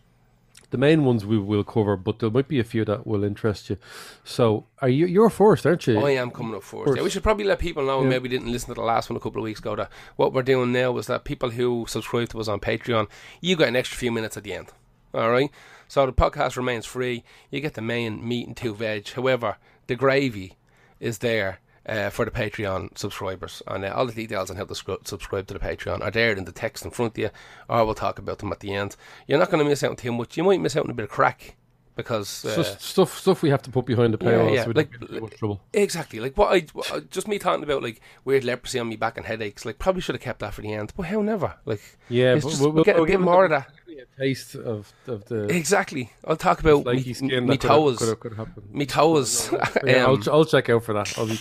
the 0.76 0.80
main 0.80 1.06
ones 1.06 1.24
we 1.24 1.38
will 1.38 1.64
cover, 1.64 1.96
but 1.96 2.18
there 2.18 2.28
might 2.28 2.48
be 2.48 2.60
a 2.60 2.64
few 2.64 2.84
that 2.84 3.06
will 3.06 3.24
interest 3.24 3.70
you. 3.70 3.78
So, 4.24 4.66
are 4.82 4.90
you 4.90 5.06
you're 5.06 5.30
first, 5.30 5.64
aren't 5.64 5.86
you? 5.86 5.98
I 5.98 6.10
am 6.10 6.30
coming 6.30 6.54
up 6.54 6.64
first. 6.64 6.94
Yeah, 6.94 7.02
we 7.02 7.08
should 7.08 7.22
probably 7.22 7.44
let 7.44 7.58
people 7.58 7.86
know, 7.86 8.00
and 8.00 8.10
maybe 8.10 8.28
didn't 8.28 8.52
listen 8.52 8.68
to 8.68 8.74
the 8.74 8.82
last 8.82 9.08
one 9.08 9.16
a 9.16 9.20
couple 9.20 9.40
of 9.40 9.44
weeks 9.44 9.60
ago, 9.60 9.74
that 9.76 9.90
what 10.16 10.34
we're 10.34 10.42
doing 10.42 10.72
now 10.72 10.94
is 10.98 11.06
that 11.06 11.24
people 11.24 11.48
who 11.48 11.86
subscribe 11.88 12.28
to 12.28 12.40
us 12.40 12.48
on 12.48 12.60
Patreon, 12.60 13.08
you 13.40 13.56
get 13.56 13.68
an 13.68 13.76
extra 13.76 13.96
few 13.96 14.12
minutes 14.12 14.36
at 14.36 14.44
the 14.44 14.52
end. 14.52 14.68
All 15.14 15.30
right? 15.30 15.50
So 15.88 16.04
the 16.04 16.12
podcast 16.12 16.58
remains 16.58 16.84
free. 16.84 17.24
You 17.50 17.60
get 17.60 17.72
the 17.72 17.80
main 17.80 18.26
meat 18.26 18.46
and 18.46 18.54
two 18.54 18.74
veg. 18.74 19.08
However, 19.08 19.56
the 19.86 19.96
gravy 19.96 20.58
is 21.00 21.18
there 21.18 21.60
uh, 21.88 22.10
for 22.10 22.24
the 22.24 22.30
Patreon 22.30 22.96
subscribers. 22.98 23.62
And 23.66 23.84
uh, 23.84 23.92
all 23.94 24.06
the 24.06 24.12
details 24.12 24.50
on 24.50 24.56
how 24.56 24.64
to 24.64 24.74
scru- 24.74 25.06
subscribe 25.06 25.46
to 25.48 25.54
the 25.54 25.60
Patreon 25.60 26.02
are 26.02 26.10
there 26.10 26.32
in 26.32 26.44
the 26.44 26.52
text 26.52 26.84
in 26.84 26.90
front 26.90 27.12
of 27.12 27.18
you, 27.18 27.30
or 27.68 27.84
we'll 27.84 27.94
talk 27.94 28.18
about 28.18 28.38
them 28.38 28.52
at 28.52 28.60
the 28.60 28.72
end. 28.74 28.96
You're 29.26 29.38
not 29.38 29.50
going 29.50 29.62
to 29.64 29.68
miss 29.68 29.82
out 29.84 29.90
on 29.90 29.96
too 29.96 30.12
much. 30.12 30.36
You 30.36 30.44
might 30.44 30.60
miss 30.60 30.76
out 30.76 30.84
on 30.84 30.90
a 30.90 30.94
bit 30.94 31.04
of 31.04 31.10
crack 31.10 31.56
because. 31.94 32.44
Uh, 32.44 32.56
Just 32.56 32.80
stuff 32.82 33.18
stuff 33.18 33.42
we 33.42 33.50
have 33.50 33.62
to 33.62 33.70
put 33.70 33.86
behind 33.86 34.12
the 34.14 34.18
paywall, 34.18 34.54
yeah, 34.54 34.62
so 34.64 34.68
we 34.68 34.74
like- 34.74 34.90
don't 34.98 35.10
get 35.10 35.22
in 35.22 35.28
trouble. 35.30 35.60
Exactly. 35.72 36.20
Like 36.20 36.36
what 36.36 36.52
I 36.54 36.66
what 36.72 37.10
just 37.10 37.28
me 37.28 37.38
talking 37.38 37.62
about 37.64 37.82
like 37.82 38.00
weird 38.24 38.44
leprosy 38.44 38.78
on 38.78 38.88
me 38.88 38.96
back 38.96 39.16
and 39.16 39.24
headaches. 39.26 39.64
Like 39.64 39.78
probably 39.78 40.02
should 40.02 40.14
have 40.14 40.22
kept 40.22 40.40
that 40.40 40.54
for 40.54 40.62
the 40.62 40.72
end, 40.72 40.92
but 40.96 41.04
hell, 41.04 41.22
never. 41.22 41.54
Like 41.64 41.80
Yeah, 42.08 42.34
but 42.34 42.42
just, 42.42 42.60
we'll- 42.60 42.72
we'll 42.72 42.84
get 42.84 42.96
we'll 42.96 43.04
bit 43.06 43.12
give 43.12 43.20
it 43.20 43.24
more 43.24 43.44
of 43.44 43.50
that. 43.50 43.70
A 43.98 44.18
taste 44.20 44.54
of 44.54 44.92
of 45.06 45.24
the 45.26 45.44
Exactly. 45.48 46.12
I'll 46.24 46.36
talk 46.36 46.60
about 46.60 46.84
me, 46.86 47.12
skin 47.14 47.28
me 47.28 47.56
that 47.56 47.60
could 47.60 47.70
have- 47.70 47.78
toes. 47.78 47.98
could 47.98 48.08
have- 48.08 48.20
could 48.20 48.32
have. 48.34 48.48
Me 48.72 48.86
toes. 48.86 49.50
Yeah, 49.84 50.04
Um, 50.04 50.22
I'll, 50.26 50.32
I'll 50.34 50.44
check 50.44 50.68
out 50.68 50.84
for 50.84 50.92
that. 50.94 51.16
I'll 51.18 51.26
be 51.26 51.38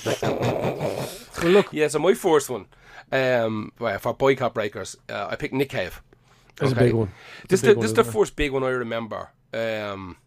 well, 1.43 1.51
look, 1.51 1.67
yeah, 1.73 1.87
so 1.89 1.99
my 1.99 2.13
first 2.13 2.49
one, 2.49 2.65
um, 3.11 3.71
for 3.99 4.13
boycott 4.13 4.53
breakers, 4.53 4.95
uh, 5.09 5.27
I 5.29 5.35
picked 5.35 5.53
Nick 5.53 5.69
Cave. 5.69 6.01
A 6.61 6.65
Okay. 6.65 6.85
big 6.85 6.93
one. 6.93 7.11
It's 7.43 7.49
This 7.51 7.63
a 7.63 7.65
the, 7.67 7.75
this 7.75 7.85
is 7.85 7.93
the 7.93 8.03
first 8.05 8.35
big 8.35 8.51
one 8.51 8.63
I 8.63 8.69
remember. 8.69 9.29
Um, 9.53 10.17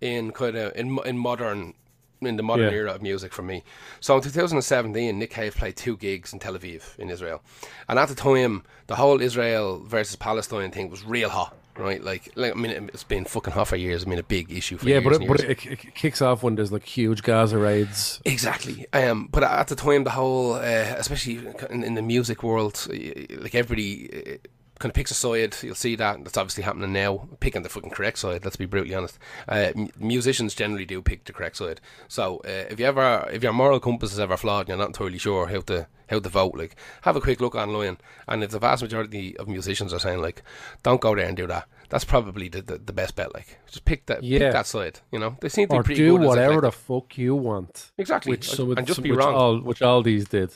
in 0.00 0.30
kind 0.32 0.56
of 0.56 0.72
in 0.76 0.98
in 1.04 1.18
modern 1.18 1.74
in 2.20 2.36
the 2.36 2.42
modern 2.42 2.66
Yeah. 2.72 2.78
era 2.78 2.92
of 2.94 3.02
music 3.02 3.32
for 3.32 3.42
me. 3.42 3.62
So 4.00 4.16
in 4.16 4.22
2017, 4.22 5.18
Nick 5.18 5.30
Cave 5.30 5.54
played 5.54 5.76
two 5.76 5.96
gigs 5.96 6.32
in 6.32 6.38
Tel 6.38 6.54
Aviv 6.56 6.98
in 6.98 7.10
Israel, 7.10 7.42
and 7.88 7.98
at 7.98 8.08
the 8.08 8.14
time, 8.14 8.62
the 8.86 8.96
whole 8.96 9.20
Israel 9.20 9.82
versus 9.84 10.16
Palestine 10.16 10.70
thing 10.70 10.88
was 10.90 11.04
real 11.04 11.28
hot, 11.28 11.54
right? 11.76 12.02
Like, 12.02 12.30
like 12.34 12.52
I 12.52 12.54
mean, 12.54 12.70
it- 12.70 12.90
it's 12.94 13.04
been 13.04 13.24
fucking 13.24 13.52
hot 13.52 13.68
for 13.68 13.76
years. 13.76 14.04
I 14.04 14.08
mean, 14.08 14.18
a 14.18 14.22
big 14.22 14.50
issue 14.50 14.78
for 14.78 14.88
Yeah, 14.88 15.00
years. 15.00 15.04
but 15.18 15.22
it, 15.22 15.28
but 15.28 15.40
it, 15.40 15.66
it 15.66 15.94
kicks 15.94 16.22
off 16.22 16.42
when 16.42 16.54
there's 16.54 16.72
like 16.72 16.84
huge 16.84 17.22
Gaza 17.22 17.58
raids. 17.58 18.20
Exactly. 18.24 18.86
Um, 18.92 19.28
but 19.30 19.42
at 19.42 19.68
the 19.68 19.76
time, 19.76 20.04
the 20.04 20.10
whole, 20.10 20.54
uh, 20.54 20.94
especially 20.96 21.40
in, 21.70 21.82
in 21.84 21.94
the 21.94 22.02
music 22.02 22.42
world, 22.42 22.86
like 22.90 23.54
everybody 23.54 24.38
kind 24.78 24.90
of 24.90 24.94
picks 24.94 25.10
a 25.10 25.14
side. 25.14 25.56
You'll 25.62 25.74
see 25.74 25.96
that. 25.96 26.22
That's 26.24 26.36
obviously 26.36 26.62
happening 26.64 26.92
now. 26.92 27.28
Picking 27.40 27.62
the 27.62 27.68
fucking 27.68 27.90
correct 27.90 28.18
side. 28.18 28.44
Let's 28.44 28.56
be 28.56 28.66
brutally 28.66 28.94
honest. 28.94 29.18
Uh, 29.48 29.72
m- 29.74 29.90
musicians 29.98 30.54
generally 30.54 30.84
do 30.86 31.00
pick 31.02 31.24
the 31.24 31.32
correct 31.32 31.56
side. 31.56 31.80
So 32.08 32.38
uh, 32.44 32.66
if 32.70 32.78
you 32.80 32.86
ever, 32.86 33.28
if 33.32 33.42
your 33.42 33.52
moral 33.52 33.80
compass 33.80 34.12
is 34.12 34.20
ever 34.20 34.36
flawed, 34.36 34.62
and 34.62 34.68
you're 34.70 34.78
not 34.78 34.88
entirely 34.88 35.18
sure 35.18 35.46
how 35.46 35.60
to 35.62 35.86
how 36.08 36.20
to 36.20 36.28
vote. 36.28 36.54
Like, 36.56 36.76
have 37.02 37.16
a 37.16 37.20
quick 37.20 37.40
look 37.40 37.54
online, 37.56 37.98
and 38.28 38.44
if 38.44 38.50
the 38.50 38.60
vast 38.60 38.80
majority 38.82 39.36
of 39.38 39.48
musicians 39.48 39.92
are 39.92 39.98
saying 39.98 40.20
like, 40.22 40.42
"Don't 40.84 41.00
go 41.00 41.14
there 41.16 41.26
and 41.26 41.36
do 41.36 41.46
that," 41.48 41.66
that's 41.88 42.04
probably 42.04 42.48
the 42.48 42.62
the, 42.62 42.78
the 42.78 42.92
best 42.92 43.16
bet. 43.16 43.34
Like, 43.34 43.58
just 43.66 43.84
pick 43.84 44.06
that, 44.06 44.22
Yeah. 44.22 44.38
pick 44.38 44.52
that 44.52 44.66
side. 44.66 45.00
You 45.10 45.18
know, 45.18 45.36
they 45.40 45.48
seem 45.48 45.66
to 45.68 45.72
be 45.74 45.78
Or 45.78 45.82
pretty 45.82 46.00
do 46.02 46.14
whatever 46.16 46.60
the 46.60 46.70
fuck 46.70 47.18
you 47.18 47.34
want. 47.34 47.90
Exactly. 47.98 48.30
Which, 48.32 48.48
so 48.48 48.70
and 48.72 48.86
just 48.86 48.96
some- 48.98 49.02
be 49.02 49.10
which 49.10 49.18
wrong. 49.18 49.34
All, 49.34 49.58
which 49.60 49.82
all 49.82 50.02
these 50.02 50.28
did. 50.28 50.52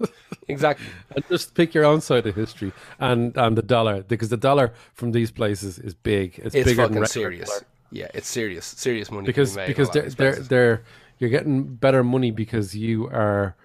Exactly. 0.48 0.84
And 1.16 1.26
just 1.28 1.54
pick 1.54 1.72
your 1.72 1.86
own 1.86 2.02
side 2.02 2.26
of 2.26 2.34
history 2.34 2.72
and 2.98 3.34
and 3.36 3.56
the 3.56 3.62
dollar 3.62 4.02
because 4.02 4.28
the 4.28 4.36
dollar 4.36 4.74
from 4.92 5.12
these 5.12 5.30
places 5.30 5.78
is 5.78 5.94
big. 5.94 6.38
It's, 6.38 6.54
It's 6.54 6.68
bigger 6.68 6.86
than 6.88 7.06
serious. 7.06 7.48
dollar. 7.48 7.62
Yeah, 7.90 8.08
it's 8.12 8.28
serious. 8.28 8.66
Serious 8.66 9.10
money. 9.10 9.24
because 9.26 9.56
because 9.56 9.88
they're 9.90 10.10
they're 10.10 10.34
they're 10.36 10.82
you're 11.18 11.30
getting 11.30 11.76
better 11.76 12.04
money 12.04 12.30
because 12.30 12.76
you 12.76 13.06
are 13.06 13.56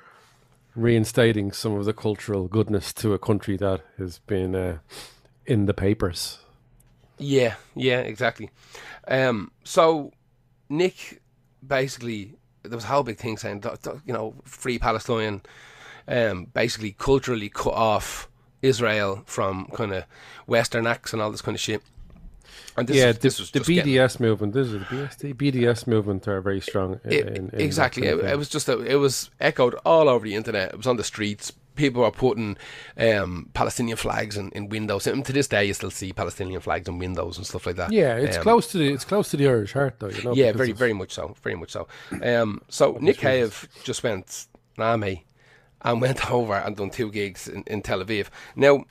reinstating 0.75 1.51
some 1.51 1.73
of 1.73 1.85
the 1.85 1.93
cultural 1.93 2.47
goodness 2.47 2.93
to 2.93 3.13
a 3.13 3.19
country 3.19 3.57
that 3.57 3.81
has 3.97 4.19
been 4.19 4.55
uh, 4.55 4.77
in 5.45 5.65
the 5.65 5.73
papers. 5.73 6.39
Yeah, 7.17 7.55
yeah, 7.75 7.99
exactly. 7.99 8.49
Um, 9.07 9.51
so 9.63 10.13
Nick 10.69 11.21
basically 11.67 12.35
there 12.63 12.77
was 12.77 12.85
a 12.85 12.87
whole 12.87 13.03
big 13.03 13.17
thing 13.17 13.37
saying 13.37 13.63
you 14.05 14.13
know 14.13 14.35
free 14.45 14.79
Palestine, 14.79 15.41
um, 16.09 16.45
basically 16.53 16.91
culturally 16.97 17.47
cut 17.49 17.73
off 17.75 18.27
Israel 18.61 19.23
from 19.25 19.67
kind 19.73 19.93
of 19.93 20.03
Western 20.47 20.85
acts 20.87 21.13
and 21.13 21.21
all 21.21 21.31
this 21.31 21.41
kind 21.41 21.55
of 21.55 21.61
shit. 21.61 21.81
And 22.75 22.87
this, 22.87 22.97
yeah, 22.97 23.09
is- 23.09 23.19
this 23.19 23.37
the, 23.37 23.41
was 23.43 23.51
the 23.51 23.59
just 23.59 23.69
getting- 23.69 23.93
BDS 23.93 24.19
movement. 24.19 24.53
This 24.53 24.67
is 24.67 24.73
the 24.73 24.79
BSD 24.79 25.33
BDS 25.35 25.87
movement 25.87 26.27
are 26.27 26.41
very 26.41 26.61
strong. 26.61 26.99
In, 27.05 27.11
It- 27.11 27.27
in, 27.27 27.49
in 27.51 27.61
exactly. 27.61 28.03
kind 28.07 28.19
of 28.19 28.25
It, 28.25 28.31
it 28.31 28.37
was 28.37 28.49
just 28.49 28.67
a, 28.69 28.79
it 28.81 28.95
was 28.95 29.29
echoed 29.39 29.75
all 29.85 30.09
over 30.09 30.25
the 30.25 30.35
internet. 30.35 30.69
It 30.71 30.77
was 30.77 30.87
on 30.87 30.97
the 30.97 31.03
streets. 31.03 31.51
People 31.75 32.01
were 32.01 32.11
putting 32.11 32.57
um, 32.97 33.49
Palestinian 33.53 33.95
flags 33.97 34.35
in, 34.35 34.49
in 34.51 34.67
windows. 34.67 35.07
And 35.07 35.25
to 35.25 35.31
this 35.31 35.47
day, 35.47 35.63
you 35.65 35.73
still 35.73 35.91
see 35.91 36.11
Palestinian 36.11 36.59
flags 36.59 36.89
in 36.89 36.99
windows 36.99 37.37
and 37.37 37.45
stuff 37.47 37.65
like 37.65 37.77
that. 37.77 37.91
yeah, 37.93 38.15
it's 38.17 38.35
Um, 38.37 38.43
close 38.43 38.67
to 38.71 38.77
the 38.77 38.91
it's 38.93 39.05
close 39.05 39.29
to 39.31 39.37
the 39.37 39.47
Irish 39.47 39.71
heart, 39.73 39.95
though. 39.99 40.09
You 40.09 40.23
know. 40.23 40.33
Yeah, 40.33 40.51
very, 40.51 40.73
very 40.73 40.91
much 40.93 41.13
so. 41.13 41.35
Very 41.41 41.55
much 41.55 41.71
so. 41.71 41.87
Um, 42.21 42.61
so 42.67 42.97
Nick 42.99 43.17
Cave 43.19 43.69
just 43.85 44.03
went, 44.03 44.47
nah, 44.77 44.97
me, 44.97 45.23
and 45.81 46.01
went 46.01 46.31
over 46.31 46.53
and 46.53 46.75
done 46.75 46.89
two 46.89 47.11
gigs 47.11 47.47
in, 47.47 47.63
in 47.67 47.81
Tel 47.81 48.03
Aviv. 48.03 48.27
Now, 48.55 48.85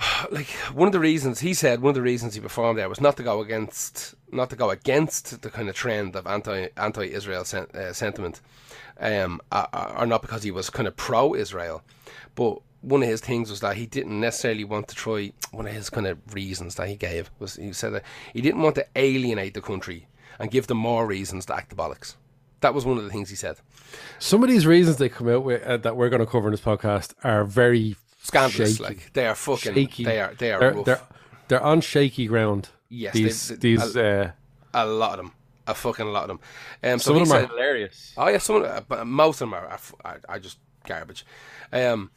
like 0.30 0.48
one 0.72 0.86
of 0.86 0.92
the 0.92 1.00
reasons 1.00 1.40
he 1.40 1.54
said 1.54 1.80
one 1.80 1.90
of 1.90 1.94
the 1.94 2.02
reasons 2.02 2.34
he 2.34 2.40
performed 2.40 2.78
there 2.78 2.88
was 2.88 3.00
not 3.00 3.16
to 3.16 3.22
go 3.22 3.40
against 3.40 4.14
not 4.32 4.50
to 4.50 4.56
go 4.56 4.70
against 4.70 5.42
the 5.42 5.50
kind 5.50 5.68
of 5.68 5.74
trend 5.74 6.16
of 6.16 6.26
anti 6.26 6.68
anti 6.76 7.04
Israel 7.04 7.44
sen- 7.44 7.66
uh, 7.74 7.92
sentiment, 7.92 8.40
um, 8.98 9.40
or 9.52 10.06
not 10.06 10.22
because 10.22 10.42
he 10.42 10.50
was 10.50 10.70
kind 10.70 10.88
of 10.88 10.96
pro 10.96 11.34
Israel, 11.34 11.82
but 12.34 12.58
one 12.82 13.02
of 13.02 13.08
his 13.08 13.20
things 13.20 13.50
was 13.50 13.60
that 13.60 13.76
he 13.76 13.84
didn't 13.84 14.18
necessarily 14.18 14.64
want 14.64 14.88
to 14.88 14.94
try. 14.94 15.32
One 15.50 15.66
of 15.66 15.72
his 15.72 15.90
kind 15.90 16.06
of 16.06 16.18
reasons 16.34 16.76
that 16.76 16.88
he 16.88 16.96
gave 16.96 17.30
was 17.38 17.56
he 17.56 17.72
said 17.72 17.92
that 17.94 18.04
he 18.32 18.40
didn't 18.40 18.62
want 18.62 18.76
to 18.76 18.86
alienate 18.96 19.54
the 19.54 19.60
country 19.60 20.06
and 20.38 20.50
give 20.50 20.66
them 20.66 20.78
more 20.78 21.06
reasons 21.06 21.46
to 21.46 21.54
act 21.54 21.70
the 21.70 21.76
bollocks. 21.76 22.14
That 22.60 22.74
was 22.74 22.84
one 22.84 22.98
of 22.98 23.04
the 23.04 23.10
things 23.10 23.30
he 23.30 23.36
said. 23.36 23.56
Some 24.18 24.42
of 24.42 24.48
these 24.50 24.66
reasons 24.66 24.96
they 24.98 25.08
come 25.08 25.28
out 25.28 25.44
with 25.44 25.62
uh, 25.62 25.78
that 25.78 25.96
we're 25.96 26.08
going 26.10 26.20
to 26.20 26.26
cover 26.26 26.48
in 26.48 26.52
this 26.52 26.60
podcast 26.60 27.14
are 27.24 27.44
very 27.44 27.96
Scandalous, 28.22 28.72
shaky. 28.76 28.82
like 28.82 29.12
they 29.14 29.26
are 29.26 29.34
fucking. 29.34 29.74
Shaky. 29.74 30.04
They 30.04 30.20
are. 30.20 30.34
They 30.34 30.52
are 30.52 30.60
They're, 30.60 30.74
rough. 30.74 30.84
they're 30.84 31.00
they're 31.48 31.62
on 31.62 31.80
shaky 31.80 32.26
ground. 32.26 32.68
Yes, 32.88 33.14
these 33.14 33.48
they- 33.48 33.56
these 33.56 33.96
uh, 33.96 34.32
a 34.74 34.86
lot 34.86 35.12
of 35.18 35.24
them. 35.26 35.32
A 35.66 35.74
fucking 35.74 36.06
lot 36.06 36.22
of 36.24 36.28
them. 36.28 36.40
Um, 36.92 36.98
so 36.98 37.12
some 37.12 37.22
of 37.22 37.28
them 37.28 37.28
said, 37.28 37.44
are 37.44 37.48
hilarious. 37.48 38.12
Oh 38.16 38.28
yeah, 38.28 38.38
some 38.38 38.56
of 38.56 38.62
them 38.62 38.84
but 38.88 39.06
most 39.06 39.40
of 39.40 39.48
them 39.50 39.54
are, 39.54 39.66
are, 39.66 39.74
f- 39.74 39.94
are, 40.04 40.20
are 40.28 40.38
just 40.40 40.58
garbage. 40.84 41.24
Um, 41.72 42.10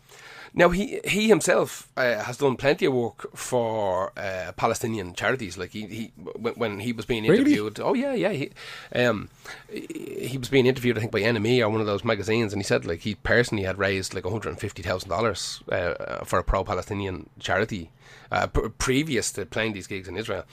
now 0.53 0.69
he 0.69 0.99
he 1.05 1.27
himself 1.27 1.89
uh, 1.97 2.19
has 2.23 2.37
done 2.37 2.55
plenty 2.57 2.85
of 2.85 2.93
work 2.93 3.35
for 3.35 4.11
uh, 4.17 4.51
Palestinian 4.55 5.13
charities. 5.13 5.57
Like 5.57 5.71
he, 5.71 5.87
he 5.87 6.11
when, 6.35 6.79
he 6.79 6.93
was 6.93 7.05
being 7.05 7.23
Really? 7.23 7.37
interviewed. 7.39 7.79
Oh 7.79 7.93
yeah, 7.93 8.13
yeah. 8.13 8.31
He, 8.31 8.51
um, 8.95 9.29
he 9.71 10.37
was 10.37 10.49
being 10.49 10.65
interviewed, 10.65 10.97
I 10.97 11.01
think, 11.01 11.11
by 11.11 11.21
NME 11.21 11.61
or 11.61 11.69
one 11.69 11.81
of 11.81 11.87
those 11.87 12.03
magazines, 12.03 12.53
and 12.53 12.61
he 12.61 12.65
said 12.65 12.85
like 12.85 13.01
he 13.01 13.15
personally 13.15 13.63
had 13.63 13.77
raised 13.79 14.13
like 14.13 14.25
one 14.25 14.33
hundred 14.33 14.49
and 14.49 14.59
fifty 14.59 14.83
thousand 14.83 15.09
dollars 15.09 15.61
uh, 15.71 16.23
for 16.23 16.39
a 16.39 16.43
pro-Palestinian 16.43 17.29
charity. 17.39 17.89
Uh, 18.31 18.47
pr- 18.47 18.69
previous 18.69 19.31
to 19.31 19.45
playing 19.45 19.73
these 19.73 19.85
gigs 19.85 20.07
in 20.07 20.17
Israel, 20.17 20.43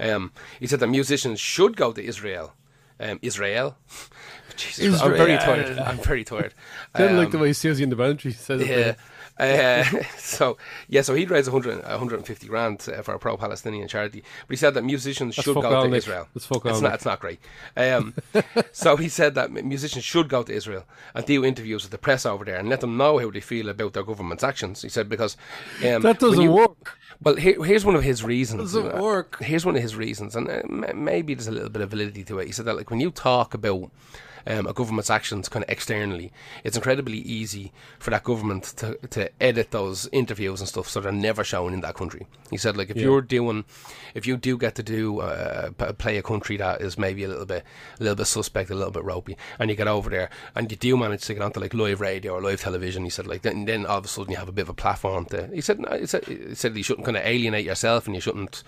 um, 0.00 0.32
he 0.58 0.66
said 0.66 0.80
that 0.80 0.86
musicians 0.86 1.38
should 1.38 1.76
go 1.76 1.92
to 1.92 2.02
Israel. 2.02 2.54
Um, 2.98 3.18
Israel. 3.20 3.76
Jesus, 4.56 5.02
I'm 5.02 5.12
very 5.14 5.36
tired. 5.36 5.78
I'm 5.78 5.98
very 5.98 6.24
tired. 6.24 6.54
Didn't 6.96 7.18
like 7.18 7.26
Um, 7.26 7.32
the 7.32 7.38
way 7.38 7.52
Susie 7.52 7.82
in 7.82 7.90
the 7.90 7.96
Boundary 7.96 8.32
says 8.32 8.62
it. 8.62 8.68
yeah. 8.68 8.74
there. 8.76 8.96
Uh, 9.38 9.84
so 10.18 10.56
yeah, 10.88 11.02
so 11.02 11.14
he'd 11.14 11.30
raise 11.30 11.48
100, 11.50 11.82
150 11.82 12.46
grand 12.48 12.88
uh, 12.88 13.02
for 13.02 13.14
a 13.14 13.18
pro-Palestinian 13.18 13.86
charity, 13.86 14.22
but 14.46 14.52
he 14.52 14.56
said 14.56 14.72
that 14.74 14.82
musicians 14.82 15.34
should 15.34 15.54
go 15.54 15.82
to 15.82 15.88
Nick. 15.88 15.98
Israel. 15.98 16.26
That's 16.34 16.46
fuck 16.46 16.64
it's 16.66 16.80
not. 16.80 16.94
It's 16.94 17.04
not 17.04 17.20
great. 17.20 17.38
Um, 17.76 18.14
so 18.72 18.96
he 18.96 19.08
said 19.08 19.34
that 19.34 19.52
musicians 19.52 20.04
should 20.04 20.28
go 20.28 20.42
to 20.42 20.52
Israel 20.52 20.84
and 21.14 21.24
do 21.26 21.44
interviews 21.44 21.82
with 21.82 21.90
the 21.90 21.98
press 21.98 22.24
over 22.24 22.44
there 22.44 22.56
and 22.56 22.68
let 22.68 22.80
them 22.80 22.96
know 22.96 23.18
how 23.18 23.30
they 23.30 23.40
feel 23.40 23.68
about 23.68 23.92
their 23.92 24.02
government's 24.04 24.42
actions. 24.44 24.82
He 24.82 24.88
said 24.88 25.08
because 25.08 25.36
um, 25.84 26.02
That 26.02 26.18
doesn't 26.18 26.40
you- 26.40 26.52
work. 26.52 26.96
Well, 27.22 27.36
here, 27.36 27.62
here's 27.64 27.84
one 27.84 27.94
of 27.94 28.02
his 28.02 28.22
reasons. 28.24 28.72
Doesn't 28.74 28.94
Uh, 28.98 29.02
work. 29.02 29.42
Here's 29.42 29.64
one 29.64 29.74
of 29.76 29.82
his 29.82 29.96
reasons, 29.96 30.36
and 30.36 30.48
uh, 30.48 30.60
m- 30.64 31.04
maybe 31.04 31.32
there's 31.34 31.46
a 31.46 31.50
little 31.52 31.70
bit 31.70 31.80
of 31.82 31.88
validity 31.90 32.24
to 32.24 32.38
it. 32.40 32.46
He 32.46 32.52
said 32.52 32.66
that, 32.66 32.76
like, 32.76 32.90
when 32.90 33.00
you 33.00 33.10
talk 33.10 33.54
about 33.54 33.90
um, 34.46 34.66
a 34.66 34.72
government's 34.72 35.10
actions 35.10 35.48
kind 35.48 35.64
of 35.64 35.70
externally, 35.70 36.32
it's 36.64 36.76
incredibly 36.76 37.18
easy 37.18 37.72
for 37.98 38.10
that 38.10 38.24
government 38.24 38.64
to, 38.76 38.94
to 39.10 39.30
edit 39.42 39.70
those 39.70 40.08
interviews 40.12 40.60
and 40.60 40.68
stuff 40.68 40.88
so 40.88 41.00
they're 41.00 41.12
never 41.12 41.44
shown 41.44 41.74
in 41.74 41.80
that 41.80 41.94
country. 41.94 42.26
He 42.50 42.56
said, 42.56 42.76
like, 42.76 42.90
if 42.90 42.96
you're 42.96 43.22
doing, 43.22 43.64
if 44.14 44.26
you 44.26 44.36
do 44.36 44.56
get 44.56 44.74
to 44.76 44.82
do 44.82 45.20
uh, 45.20 45.70
play 45.72 46.16
a 46.16 46.22
country 46.22 46.56
that 46.58 46.80
is 46.80 46.96
maybe 46.96 47.24
a 47.24 47.28
little 47.28 47.46
bit, 47.46 47.64
a 47.98 48.02
little 48.02 48.16
bit 48.16 48.26
suspect, 48.26 48.70
a 48.70 48.74
little 48.74 48.92
bit 48.92 49.04
ropey, 49.04 49.36
and 49.58 49.68
you 49.70 49.76
get 49.76 49.88
over 49.88 50.08
there 50.10 50.30
and 50.54 50.70
you 50.70 50.76
do 50.76 50.96
manage 50.96 51.22
to 51.22 51.34
get 51.34 51.42
onto 51.42 51.60
like 51.60 51.74
live 51.74 52.00
radio 52.00 52.34
or 52.34 52.40
live 52.40 52.60
television, 52.60 53.04
he 53.04 53.10
said, 53.10 53.26
like, 53.26 53.42
then, 53.42 53.64
then 53.64 53.84
all 53.86 53.98
of 53.98 54.04
a 54.04 54.08
sudden 54.08 54.30
you 54.32 54.38
have 54.38 54.48
a 54.48 54.52
bit 54.52 54.62
of 54.62 54.68
a 54.68 54.74
platform 54.74 55.24
to. 55.26 55.48
He 55.52 55.60
said, 55.60 55.80
no, 55.80 55.96
he 55.98 56.06
said, 56.06 56.24
he 56.24 56.54
said 56.54 56.76
you 56.76 56.82
shouldn't 56.82 57.04
kind 57.04 57.16
of 57.16 57.24
alienate 57.24 57.64
yourself 57.64 58.06
and 58.06 58.14
you 58.14 58.20
shouldn't 58.20 58.62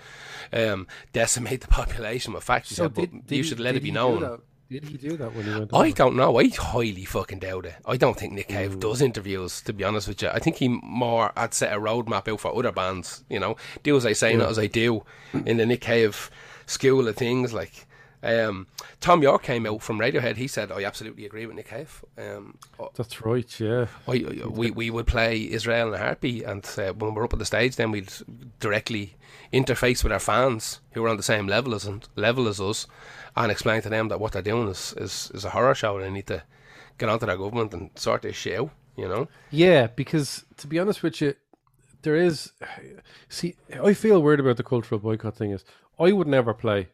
um, 0.51 0.87
decimate 1.13 1.61
the 1.61 1.67
population 1.69 2.33
with 2.33 2.43
facts. 2.43 2.69
He 2.69 2.75
said, 2.75 2.93
but 2.93 3.11
you 3.13 3.21
he- 3.27 3.43
should 3.43 3.59
let 3.59 3.75
it 3.75 3.83
be 3.83 3.91
known. 3.91 4.41
Did 4.69 4.83
he 4.85 4.97
do 4.97 5.17
that 5.17 5.33
when 5.33 5.45
he 5.45 5.51
went? 5.51 5.73
I 5.73 5.87
over? 5.87 5.91
don't 5.91 6.15
know. 6.15 6.37
I 6.37 6.47
highly 6.49 7.03
fucking 7.03 7.39
doubt 7.39 7.65
it. 7.65 7.75
I 7.87 7.97
don't 7.97 8.17
think 8.17 8.33
Nick 8.33 8.49
Cave 8.49 8.79
does 8.79 9.01
interviews, 9.01 9.61
to 9.61 9.73
be 9.73 9.83
honest 9.83 10.07
with 10.07 10.21
you. 10.21 10.29
I 10.29 10.37
think 10.37 10.57
he 10.57 10.67
more 10.67 11.31
had 11.35 11.55
set 11.55 11.73
a 11.73 11.79
roadmap 11.79 12.27
out 12.27 12.39
for 12.39 12.55
other 12.55 12.71
bands, 12.71 13.23
you 13.29 13.39
know. 13.39 13.55
Do 13.81 13.97
as 13.97 14.05
I 14.05 14.13
say, 14.13 14.35
not 14.35 14.49
as 14.49 14.59
I 14.59 14.67
do 14.67 15.03
in 15.33 15.57
the 15.57 15.65
Nick 15.65 15.81
Cave 15.81 16.29
school 16.67 17.07
of 17.07 17.15
things. 17.15 17.51
Like, 17.51 17.87
um, 18.21 18.67
Thom 18.99 19.21
Yorke 19.21 19.43
came 19.43 19.65
out 19.65 19.81
from 19.81 19.99
Radiohead. 19.99 20.35
He 20.35 20.47
said, 20.47 20.71
I 20.71 20.83
absolutely 20.83 21.25
agree 21.25 21.45
with 21.45 21.55
Nick 21.55 21.69
Cave. 21.69 22.03
Um, 22.17 22.57
That's 22.95 23.21
right. 23.25 23.59
Yeah. 23.59 23.87
I, 24.07 24.43
we, 24.49 24.71
we 24.71 24.89
would 24.89 25.07
play 25.07 25.49
Israel 25.49 25.89
in 25.89 25.93
a 25.93 26.03
heartbeat, 26.03 26.43
and 26.43 26.65
uh, 26.77 26.93
when 26.93 27.13
we're 27.13 27.23
up 27.23 27.33
on 27.33 27.39
the 27.39 27.45
stage, 27.45 27.75
then 27.77 27.91
we'd 27.91 28.11
directly 28.59 29.15
interface 29.53 30.03
with 30.03 30.11
our 30.11 30.19
fans 30.19 30.81
who 30.91 31.03
are 31.05 31.09
on 31.09 31.17
the 31.17 31.23
same 31.23 31.47
level 31.47 31.73
as 31.73 31.89
level 32.15 32.47
as 32.47 32.59
us, 32.59 32.87
and 33.35 33.51
explain 33.51 33.81
to 33.83 33.89
them 33.89 34.09
that 34.09 34.19
what 34.19 34.33
they're 34.33 34.41
doing 34.41 34.67
is, 34.67 34.93
is, 34.97 35.31
is 35.33 35.45
a 35.45 35.51
horror 35.51 35.75
show, 35.75 35.97
and 35.97 36.05
they 36.05 36.11
need 36.11 36.27
to 36.27 36.43
get 36.97 37.09
onto 37.09 37.25
their 37.25 37.37
government 37.37 37.73
and 37.73 37.89
sort 37.95 38.21
this 38.21 38.35
shit 38.35 38.59
out. 38.59 38.71
You 38.97 39.07
know, 39.07 39.29
Yeah, 39.49 39.87
because 39.87 40.43
to 40.57 40.67
be 40.67 40.77
honest 40.77 41.03
with 41.03 41.21
you, 41.21 41.35
there 42.01 42.17
is. 42.17 42.51
See, 43.29 43.55
I 43.81 43.93
feel 43.93 44.21
weird 44.21 44.41
about 44.41 44.57
the 44.57 44.63
cultural 44.63 44.99
boycott 44.99 45.37
thing. 45.37 45.51
Is 45.51 45.63
I 45.97 46.11
would 46.11 46.27
never 46.27 46.53
play 46.53 46.89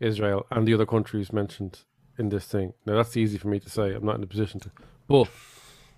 Israel 0.00 0.46
and 0.50 0.66
the 0.66 0.74
other 0.74 0.86
countries 0.86 1.32
mentioned 1.32 1.80
in 2.18 2.28
this 2.30 2.44
thing. 2.46 2.72
Now 2.86 2.96
that's 2.96 3.16
easy 3.16 3.38
for 3.38 3.48
me 3.48 3.60
to 3.60 3.70
say. 3.70 3.92
I'm 3.94 4.04
not 4.04 4.16
in 4.16 4.22
a 4.22 4.26
position 4.26 4.60
to, 4.60 4.70
but 5.06 5.28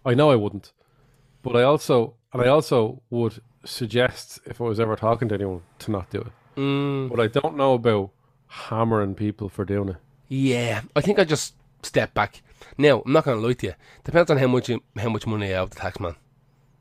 I 0.04 0.14
know 0.14 0.30
I 0.30 0.37
wouldn't. 0.37 0.73
But 1.42 1.57
I 1.57 1.62
also, 1.62 2.14
and 2.33 2.42
I 2.42 2.49
also 2.49 3.02
would 3.11 3.40
suggest 3.64 4.40
if 4.47 4.61
I 4.61 4.64
was 4.64 4.78
ever 4.80 4.97
talking 4.97 5.28
to 5.28 5.35
anyone 5.35 5.62
to 5.80 5.90
not 5.90 6.11
do 6.11 6.21
it. 6.21 6.33
mm, 6.57 7.09
But 7.09 7.21
I 7.21 7.26
don't 7.28 7.57
know 7.57 7.75
about 7.75 8.11
hammering 8.47 9.14
people 9.14 9.49
for 9.49 9.64
doing 9.64 9.90
it. 9.90 9.97
yeah, 10.28 10.83
I 10.95 11.00
think 11.00 11.19
I 11.19 11.25
just 11.25 11.54
step 11.83 12.12
back. 12.14 12.42
Now, 12.76 13.02
I'm 13.07 13.12
not 13.12 13.25
going 13.25 13.40
to 13.40 13.47
lie 13.47 13.54
to 13.54 13.66
you. 13.69 13.75
Depends 14.04 14.30
on 14.30 14.37
how 14.38 14.47
much 14.49 14.69
you, 14.69 14.83
how 14.99 15.09
much 15.09 15.26
money 15.26 15.49
you 15.49 15.54
have 15.54 15.71
the 15.71 15.76
tax 15.76 15.99
man. 15.99 16.14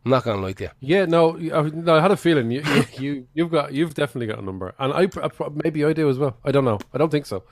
I'm 0.05 0.11
not 0.11 0.23
to 0.23 0.35
lie 0.35 0.53
to 0.53 0.63
you. 0.63 0.69
Yeah, 0.79 1.05
no, 1.05 1.37
I, 1.37 1.69
no, 1.69 1.95
I 1.95 2.01
had 2.01 2.11
a 2.11 2.17
feeling 2.17 2.51
you, 2.51 2.61
you, 2.61 2.85
you, 2.99 3.27
you've 3.33 3.51
got, 3.51 3.73
you've 3.73 3.93
definitely 3.93 4.27
got 4.27 4.39
a 4.39 4.41
number, 4.41 4.73
and 4.79 4.93
I, 4.93 5.07
I 5.21 5.29
maybe 5.63 5.83
I 5.83 5.93
do 5.93 6.09
as 6.09 6.17
well. 6.17 6.37
I 6.43 6.51
don't 6.51 6.65
know. 6.65 6.79
I 6.93 6.97
don't 6.97 7.09
think 7.09 7.25
so. 7.25 7.43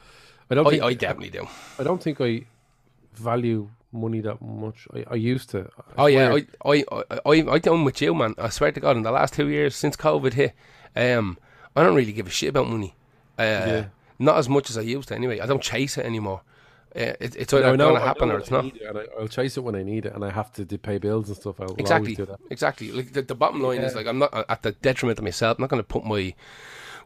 I 0.50 0.56
don't. 0.56 0.66
I, 0.66 0.70
think, 0.70 0.84
I 0.84 0.94
definitely 0.94 1.30
do. 1.30 1.48
I 1.78 1.84
don't 1.84 2.02
think 2.02 2.22
I 2.22 2.46
value 3.14 3.70
money 3.92 4.22
that 4.22 4.42
much. 4.42 4.88
I, 4.94 5.04
I 5.12 5.16
used 5.16 5.50
to. 5.52 5.70
I 5.98 6.04
Oh 6.04 6.06
yeah, 6.06 6.30
swear. 6.30 6.46
I, 6.66 6.72
I, 6.72 6.84
I, 7.12 7.20
I, 7.26 7.52
I 7.54 7.60
done 7.60 7.84
with 7.84 8.02
you, 8.02 8.14
man. 8.16 8.34
I 8.38 8.50
swear 8.50 8.72
to 8.72 8.80
God, 8.80 8.96
in 8.98 9.04
the 9.04 9.12
last 9.12 9.34
two 9.34 9.50
years 9.50 9.76
since 9.76 9.96
COVID 9.98 10.34
hit, 10.34 10.54
um, 10.96 11.38
I 11.76 11.84
don't 11.84 11.96
really 11.96 12.14
give 12.14 12.28
a 12.28 12.32
shit 12.32 12.50
about 12.50 12.70
money. 12.70 12.96
Uh, 13.38 13.44
Yeah. 13.44 13.86
Not 14.20 14.38
as 14.38 14.50
much 14.50 14.72
as 14.72 14.78
I 14.78 14.82
used 14.82 15.10
to, 15.10 15.16
anyway. 15.16 15.40
I 15.42 15.46
don't 15.46 15.62
chase 15.62 15.98
it 15.98 16.06
anymore. 16.06 16.42
Uh, 16.98 17.14
it, 17.20 17.36
it's 17.36 17.54
either 17.54 17.68
I 17.68 17.76
know, 17.76 17.90
going 17.90 17.98
I 17.98 18.00
to 18.00 18.06
happen 18.08 18.32
or 18.32 18.40
it's 18.40 18.52
I 18.52 18.56
not. 18.56 18.64
need 18.66 18.78
it, 18.78 18.84
and 18.84 18.98
I, 18.98 19.04
I'll 19.20 19.28
chase 19.28 19.56
it 19.56 19.62
when 19.62 19.76
I 19.76 19.84
need 19.84 20.06
it, 20.08 20.14
and 20.16 20.26
I 20.26 20.32
have 20.32 20.52
to, 20.54 20.66
do 20.66 20.78
pay 20.78 20.98
bills 20.98 21.28
and 21.30 21.38
stuff. 21.38 21.60
I 21.62 21.66
will 21.66 21.76
Exactly, 21.78 22.16
always 22.16 22.18
do 22.18 22.26
that. 22.26 22.40
exactly. 22.50 22.92
Like 22.92 23.14
the, 23.14 23.22
the 23.22 23.36
bottom 23.36 23.62
line 23.62 23.82
is 23.82 23.94
like 23.96 24.08
I'm 24.08 24.18
not 24.20 24.34
at 24.50 24.64
the 24.64 24.72
detriment 24.72 25.20
of 25.20 25.24
myself. 25.24 25.58
I'm 25.58 25.62
not 25.64 25.70
going 25.70 25.82
to 25.82 25.88
put 25.88 26.04
my 26.06 26.34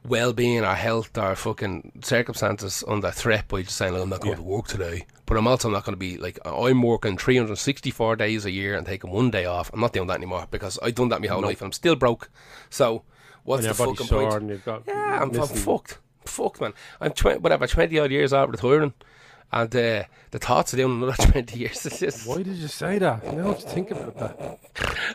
well-being 0.07 0.63
or 0.63 0.73
health 0.73 1.15
or 1.17 1.35
fucking 1.35 1.91
circumstances 2.03 2.83
under 2.87 3.11
threat 3.11 3.47
by 3.47 3.61
just 3.61 3.75
saying 3.77 3.93
like, 3.93 4.01
I'm 4.01 4.09
not 4.09 4.21
going 4.21 4.31
Yeah. 4.31 4.37
to 4.37 4.43
work 4.43 4.67
today. 4.67 5.05
But 5.27 5.37
I'm 5.37 5.47
also 5.47 5.69
not 5.69 5.85
going 5.85 5.93
to 5.93 5.99
be 5.99 6.17
like 6.17 6.39
I'm 6.45 6.81
working 6.81 7.17
364 7.17 8.15
days 8.15 8.45
a 8.45 8.51
year 8.51 8.75
and 8.75 8.85
taking 8.85 9.11
one 9.11 9.29
day 9.29 9.45
off. 9.45 9.69
I'm 9.73 9.79
not 9.79 9.93
doing 9.93 10.07
that 10.07 10.17
anymore 10.17 10.47
because 10.51 10.79
I've 10.81 10.95
done 10.95 11.09
that 11.09 11.21
my 11.21 11.27
whole 11.27 11.41
life 11.41 11.61
and 11.61 11.67
I'm 11.67 11.71
still 11.71 11.95
broke. 11.95 12.29
So 12.69 13.03
what's 13.43 13.65
the 13.65 13.73
fucking 13.73 14.07
point? 14.07 14.33
and 14.33 14.49
you've 14.49 14.65
got 14.65 14.83
Yeah, 14.87 15.19
I'm, 15.21 15.29
I'm 15.39 15.47
fucked. 15.47 15.99
Fucked, 16.25 16.61
man. 16.61 16.73
I'm 16.99 17.11
tw- 17.13 17.39
whatever, 17.41 17.65
20 17.67 17.97
odd 17.99 18.11
years 18.11 18.33
out 18.33 18.45
of 18.45 18.51
retiring. 18.51 18.93
And 19.53 19.75
uh, 19.75 20.03
the 20.31 20.39
thoughts 20.39 20.73
of 20.73 20.77
doing 20.77 21.03
another 21.03 21.23
20 21.31 21.59
years 21.59 21.85
is 21.85 21.99
just. 21.99 22.27
Why 22.27 22.43
did 22.43 22.55
you 22.55 22.67
say 22.67 22.99
that? 22.99 23.23
You 23.25 23.33
know, 23.33 23.53
just 23.53 23.67
think 23.67 23.91
about 23.91 24.17
that. 24.17 24.59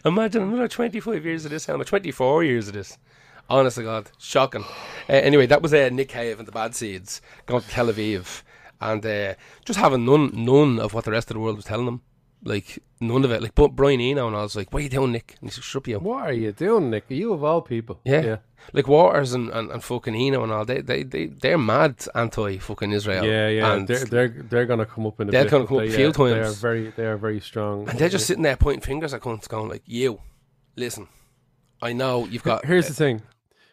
Imagine 0.05 0.43
another 0.43 0.69
25 0.69 1.25
years 1.25 1.45
of 1.45 1.51
this, 1.51 1.67
Helma. 1.67 1.85
24 1.85 2.45
years 2.45 2.69
of 2.69 2.75
this. 2.75 2.99
Honest 3.49 3.77
to 3.77 3.85
God. 3.85 4.11
Shocking. 4.19 4.65
Uh, 5.09 5.13
anyway, 5.13 5.47
that 5.47 5.63
was 5.63 5.73
uh, 5.73 5.89
Nick 5.91 6.09
Cave 6.09 6.39
and 6.39 6.49
the 6.49 6.53
Bad 6.53 6.75
Seeds 6.75 7.23
going 7.47 7.63
to 7.63 7.69
Tel 7.69 7.87
Aviv 7.87 8.43
and 8.81 9.05
uh, 9.07 9.35
just 9.65 9.79
having 9.79 10.05
none 10.05 10.31
none 10.35 10.79
of 10.79 10.95
what 10.95 11.05
the 11.05 11.11
rest 11.11 11.31
of 11.31 11.35
the 11.35 11.41
world 11.41 11.57
was 11.57 11.65
telling 11.65 11.87
them. 11.87 12.03
Like, 12.43 12.79
none 13.01 13.25
of 13.25 13.33
it. 13.33 13.43
Like, 13.43 13.55
but 13.55 13.75
Brian 13.75 14.01
Eno, 14.01 14.27
and 14.29 14.37
I 14.37 14.43
was 14.43 14.55
like, 14.55 14.73
what 14.73 14.81
are 14.81 14.83
you 14.85 14.89
doing, 14.91 15.13
Nick? 15.13 15.37
And 15.41 15.49
he 15.51 15.55
said, 15.55 15.65
shut 15.65 15.83
up, 15.83 15.89
you. 15.89 15.99
What 15.99 16.27
are 16.27 16.33
you 16.33 16.53
doing, 16.53 16.91
Nick? 16.91 17.11
Are 17.11 17.15
you 17.15 17.33
of 17.33 17.43
all 17.43 17.61
people? 17.63 18.01
Yeah. 18.05 18.23
yeah, 18.23 18.37
Like, 18.73 18.87
Waters 18.87 19.33
and, 19.33 19.49
and, 19.51 19.71
and 19.73 19.83
fucking 19.83 20.15
Eno 20.15 20.45
and 20.45 20.53
all, 20.53 20.65
they, 20.65 20.81
they, 20.81 21.03
they, 21.03 21.27
they're 21.27 21.59
mad 21.59 22.05
anti 22.15 22.59
fucking 22.59 22.93
Israel. 22.93 23.25
yeah. 23.25 23.49
yeah. 23.49 23.73
And, 23.73 23.89
They're 23.89 24.05
they're 24.05 24.29
they're 24.29 24.67
gonna 24.67 24.87
come 24.87 25.07
up 25.07 25.21
in 25.21 25.29
a 25.29 25.33
They're 25.33 25.45
bit. 25.45 25.51
gonna 25.51 25.67
come 25.67 25.79
up 25.79 25.83
They, 25.85 25.89
a 25.89 25.97
few 25.97 26.09
uh, 26.25 26.29
They 26.29 26.41
are 26.41 26.51
very 26.53 26.91
they 26.91 27.07
are 27.07 27.17
very 27.17 27.41
strong. 27.41 27.89
and 27.89 27.99
they're 27.99 28.09
just 28.09 28.27
sitting 28.27 28.43
there 28.45 28.57
pointing 28.57 28.83
fingers 28.83 29.13
at 29.15 29.23
cunts 29.23 29.49
going, 29.49 29.69
like, 29.69 29.83
you, 29.87 30.21
listen, 30.77 31.09
I 31.83 31.93
know 31.95 32.27
you've 32.27 32.45
got. 32.45 32.65
Here's 32.65 32.87
the 32.87 32.95
thing. 32.95 33.23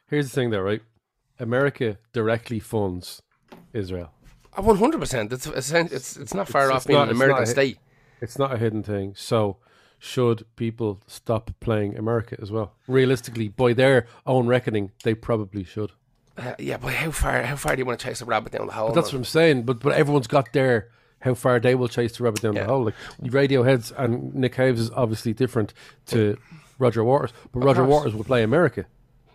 Here's 0.08 0.30
the 0.30 0.34
thing, 0.36 0.50
though, 0.50 0.62
right? 0.62 0.82
America 1.40 1.98
directly 2.14 2.60
funds 2.60 3.22
Israel. 3.74 4.12
One 4.56 4.78
hundred 4.78 5.00
percent. 5.00 5.34
It's 5.34 5.48
it's 5.48 5.72
it's 5.72 6.18
it's 6.18 6.34
not 6.34 6.48
far 6.48 6.64
It's- 6.64 6.72
off 6.76 6.78
it's 6.82 6.88
being 6.88 7.00
not- 7.00 7.10
an 7.10 7.16
American 7.16 7.42
not 7.42 7.48
state. 7.48 7.78
It's 8.24 8.38
not 8.40 8.54
a 8.54 8.58
hidden 8.58 8.84
thing. 8.84 9.14
So, 9.16 9.58
should 10.00 10.46
people 10.56 11.02
stop 11.08 11.52
playing 11.60 11.98
America 11.98 12.36
as 12.42 12.52
well? 12.52 12.74
Realistically, 12.88 13.48
by 13.50 13.74
their 13.74 14.08
own 14.26 14.48
reckoning, 14.48 14.92
they 15.04 15.14
probably 15.14 15.64
should. 15.64 15.92
Uh, 16.38 16.56
yeah, 16.58 16.78
but 16.78 16.94
how 16.94 17.12
far? 17.12 17.44
How 17.44 17.56
far 17.56 17.76
do 17.76 17.80
you 17.82 17.86
want 17.86 18.00
to 18.00 18.06
chase 18.08 18.22
a 18.22 18.26
rabbit 18.26 18.54
down 18.54 18.68
the 18.68 18.74
hole? 18.74 18.88
But 18.90 18.96
that's 18.96 19.14
what 19.14 19.20
I'm 19.20 19.26
saying. 19.26 19.64
But 19.64 19.80
but 19.80 19.94
everyone's 19.94 20.28
got 20.28 20.52
their 20.54 20.90
how 21.20 21.34
far 21.36 21.60
they 21.60 21.76
will 21.76 21.88
chase 21.88 22.18
the 22.18 22.24
rabbit 22.24 22.42
down 22.42 22.56
Yeah. 22.56 22.64
the 22.64 22.70
hole. 22.70 22.84
Like 22.86 22.96
Radiohead's 23.22 23.92
and 23.98 24.34
Nick 24.36 24.54
Cave's 24.56 24.82
is 24.82 24.92
obviously 24.92 25.34
different 25.34 25.74
to 26.08 26.38
Roger 26.80 27.04
Waters, 27.04 27.32
but 27.52 27.64
Roger 27.64 27.82
course. 27.86 27.92
Waters 27.92 28.16
will 28.16 28.24
play 28.26 28.42
America. 28.44 28.86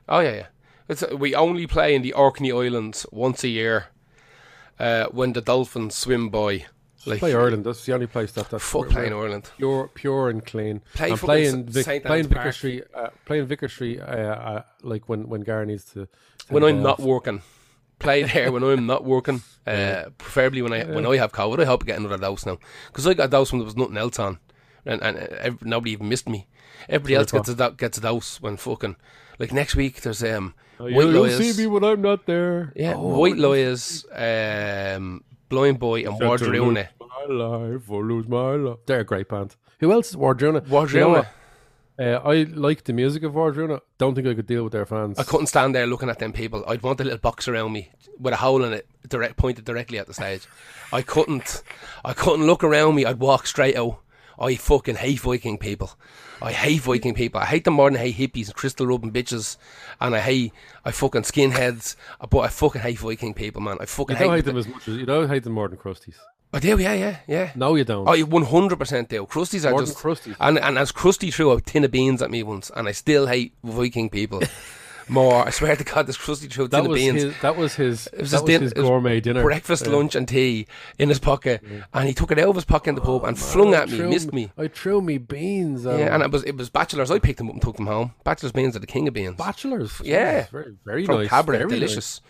Oh 0.08 0.18
yeah, 0.20 0.34
yeah. 0.34 0.46
It's, 0.88 1.02
uh, 1.02 1.16
we 1.16 1.34
only 1.34 1.66
play 1.66 1.94
in 1.94 2.02
the 2.02 2.12
Orkney 2.14 2.50
Islands 2.50 3.06
once 3.12 3.44
a 3.44 3.48
year 3.48 3.86
uh, 4.78 5.06
when 5.12 5.32
the 5.34 5.40
dolphins 5.40 5.94
swim 5.96 6.30
by. 6.30 6.66
Like 7.08 7.18
Play 7.20 7.34
Ireland. 7.34 7.64
That's 7.64 7.84
the 7.84 7.94
only 7.94 8.06
place 8.06 8.32
that 8.32 8.50
that's 8.50 8.64
Fuck 8.64 8.88
playing 8.90 9.12
Ireland. 9.12 9.50
pure, 9.56 9.88
pure 9.94 10.28
and 10.30 10.44
clean. 10.44 10.82
Play 10.94 11.10
and 11.10 11.18
playing, 11.18 11.64
Vic, 11.66 12.04
playing 12.04 12.28
Vicar 12.28 12.52
Street, 12.52 12.84
uh, 12.94 13.08
playing 13.24 13.46
Vicar 13.46 13.68
Street, 13.68 14.00
uh, 14.00 14.04
uh, 14.04 14.62
like 14.82 15.08
when 15.08 15.28
when 15.28 15.40
Gar 15.42 15.64
needs 15.64 15.84
to. 15.92 16.08
When 16.48 16.62
I'm 16.64 16.82
not 16.82 16.98
working, 17.00 17.42
play 17.98 18.22
there 18.22 18.50
when 18.52 18.62
I'm 18.62 18.86
not 18.86 19.04
working. 19.04 19.42
Uh, 19.68 20.08
preferably 20.16 20.62
when 20.62 20.72
I 20.72 20.84
when 20.84 21.04
I 21.04 21.16
have 21.18 21.30
COVID. 21.30 21.60
I 21.60 21.66
hope 21.66 21.82
I 21.82 21.86
get 21.88 21.98
another 21.98 22.16
dose 22.16 22.46
now 22.46 22.56
because 22.86 23.06
I 23.06 23.12
got 23.12 23.26
a 23.26 23.28
dose 23.28 23.52
when 23.52 23.58
there 23.58 23.66
was 23.66 23.76
nothing 23.76 23.98
else 23.98 24.18
on, 24.18 24.38
and, 24.86 25.02
and 25.02 25.18
uh, 25.18 25.26
ev- 25.40 25.62
nobody 25.62 25.90
even 25.92 26.08
missed 26.08 26.26
me. 26.26 26.46
Everybody 26.88 27.16
else 27.16 27.32
gets 27.32 27.50
a 27.50 27.54
do- 27.54 27.76
gets 27.76 27.98
a 27.98 28.00
dose 28.00 28.40
when 28.40 28.56
fucking 28.56 28.96
like 29.38 29.52
next 29.52 29.76
week. 29.76 30.00
There's 30.00 30.24
um. 30.24 30.54
White 30.78 30.92
You'll, 30.92 31.28
see 31.28 31.52
me 31.60 31.66
when 31.66 31.84
I'm 31.84 32.00
not 32.00 32.24
there. 32.24 32.72
yeah 32.76 32.94
Oh, 32.96 33.18
White 33.18 33.36
lawyers, 33.36 34.06
um, 34.14 35.22
Blind 35.50 35.78
Boy, 35.78 36.04
and 36.06 36.12
Set 36.16 36.20
to 36.20 36.24
Wardruna. 36.46 36.74
lose 36.76 36.86
My 37.26 37.34
life 37.34 37.90
or 37.90 38.04
lose 38.04 38.28
my 38.28 38.54
life. 38.54 38.78
They're 38.86 39.00
a 39.00 39.04
great 39.04 39.28
band. 39.28 39.56
Who 39.80 39.92
else 39.92 40.10
is 40.10 40.16
Wardruna? 40.16 40.60
Wardruna. 40.66 40.94
You 40.94 41.00
know? 41.00 41.26
Uh, 41.98 42.20
I 42.24 42.44
like 42.44 42.84
the 42.84 42.92
music 42.92 43.24
of 43.24 43.32
Wardruna. 43.32 43.80
Don't 43.98 44.14
think 44.14 44.28
I 44.28 44.34
could 44.34 44.46
deal 44.46 44.62
with 44.62 44.72
their 44.72 44.86
fans. 44.86 45.18
I 45.18 45.24
couldn't 45.24 45.48
stand 45.48 45.74
there 45.74 45.86
looking 45.86 46.08
at 46.08 46.20
them 46.20 46.32
people. 46.32 46.64
I'd 46.68 46.82
want 46.82 47.00
a 47.00 47.04
little 47.04 47.18
box 47.18 47.48
around 47.48 47.72
me 47.72 47.90
with 48.20 48.34
a 48.34 48.36
hole 48.36 48.62
in 48.62 48.72
it, 48.72 48.86
direct 49.08 49.36
pointed 49.36 49.64
directly 49.64 49.98
at 49.98 50.06
the 50.06 50.14
stage. 50.14 50.46
I 50.92 51.02
couldn't. 51.02 51.62
I 52.04 52.12
couldn't 52.12 52.46
look 52.46 52.62
around 52.62 52.94
me. 52.94 53.04
I'd 53.04 53.18
walk 53.18 53.48
straight 53.48 53.76
out. 53.76 53.98
I 54.38 54.54
fucking 54.54 54.94
hate 54.94 55.18
Viking 55.18 55.58
people. 55.58 55.90
I 56.40 56.52
hate 56.52 56.82
Viking 56.82 57.14
people. 57.14 57.40
I 57.40 57.46
hate 57.46 57.64
them 57.64 57.74
more 57.74 57.90
than 57.90 58.00
I 58.00 58.08
hate 58.08 58.32
hippies 58.32 58.46
and 58.46 58.54
crystal 58.54 58.86
rubbing 58.86 59.10
bitches. 59.10 59.56
And 60.00 60.14
I 60.14 60.20
hate 60.20 60.52
I 60.84 60.92
fucking 60.92 61.22
skinheads. 61.22 61.96
But 62.30 62.38
I 62.38 62.48
fucking 62.48 62.82
hate 62.82 63.00
Viking 63.00 63.34
people, 63.34 63.60
man. 63.60 63.78
I 63.80 63.86
fucking 63.86 64.14
You 64.14 64.20
don't 64.20 64.30
hate, 64.30 64.36
hate 64.36 64.44
them 64.44 64.56
as 64.56 64.68
much 64.68 64.86
as 64.86 64.96
you 64.96 65.06
don't 65.06 65.28
hate 65.28 65.42
them 65.42 65.54
more 65.54 65.66
than 65.66 65.78
Crusties. 65.78 66.14
I 66.52 66.60
do, 66.60 66.78
yeah, 66.78 66.94
yeah, 66.94 67.16
yeah. 67.26 67.50
No, 67.54 67.74
you 67.74 67.84
don't. 67.84 68.08
Oh, 68.08 68.12
I 68.12 68.22
one 68.22 68.44
hundred 68.44 68.78
percent 68.78 69.10
do. 69.10 69.26
Crusties 69.26 69.66
are 69.66 69.72
More 69.72 69.80
just 69.80 69.98
Crusties. 69.98 70.34
and 70.40 70.58
and 70.58 70.78
as 70.78 70.92
Crusty 70.92 71.30
threw 71.30 71.52
a 71.52 71.60
tin 71.60 71.84
of 71.84 71.90
beans 71.90 72.22
at 72.22 72.30
me 72.30 72.42
once, 72.42 72.70
and 72.74 72.88
I 72.88 72.92
still 72.92 73.26
hate 73.26 73.52
Viking 73.62 74.08
people 74.08 74.40
more. 75.08 75.46
I 75.46 75.50
swear 75.50 75.74
to 75.76 75.84
God, 75.84 76.06
this 76.06 76.16
a 76.76 76.82
tin 76.82 76.90
of 76.90 76.94
beans. 76.94 77.22
his. 77.22 77.40
That 77.42 77.56
was 77.56 77.74
his. 77.74 78.08
was 78.20 78.30
that 78.30 78.36
his 78.36 78.42
was 78.42 78.42
din- 78.48 78.62
his 78.62 78.72
it 78.72 78.78
was 78.78 78.88
gourmet 78.88 79.20
dinner. 79.20 79.42
breakfast, 79.42 79.86
Yeah. 79.86 79.92
lunch, 79.92 80.14
and 80.14 80.26
tea 80.28 80.66
in 80.98 81.08
his 81.08 81.18
pocket, 81.18 81.62
and 81.94 82.06
he 82.08 82.14
took 82.14 82.30
it 82.30 82.38
out 82.38 82.48
of 82.48 82.54
his 82.54 82.64
pocket 82.64 82.90
in 82.90 82.94
the 82.94 83.00
pub 83.00 83.24
and 83.24 83.38
flung 83.38 83.74
at 83.74 83.88
me, 83.90 83.98
missed 84.02 84.32
me. 84.32 84.50
I 84.58 84.68
threw 84.68 85.00
me 85.00 85.18
beans. 85.18 85.84
Yeah, 85.84 86.14
and 86.14 86.22
it 86.22 86.30
was 86.30 86.42
it 86.44 86.56
was 86.56 86.70
bachelors. 86.70 87.10
I 87.10 87.18
picked 87.18 87.38
them 87.38 87.48
up 87.48 87.54
and 87.54 87.62
took 87.62 87.76
them 87.76 87.86
home. 87.86 88.14
Bachelors 88.24 88.52
beans 88.52 88.76
are 88.76 88.80
the 88.80 88.86
king 88.86 89.08
of 89.08 89.14
beans. 89.14 89.36
bachelors. 89.36 90.00
Yeah. 90.04 90.46
very, 90.50 90.74
very 90.84 91.04
From 91.06 91.16
nice. 91.22 91.30
Very 91.44 91.68
delicious. 91.68 92.20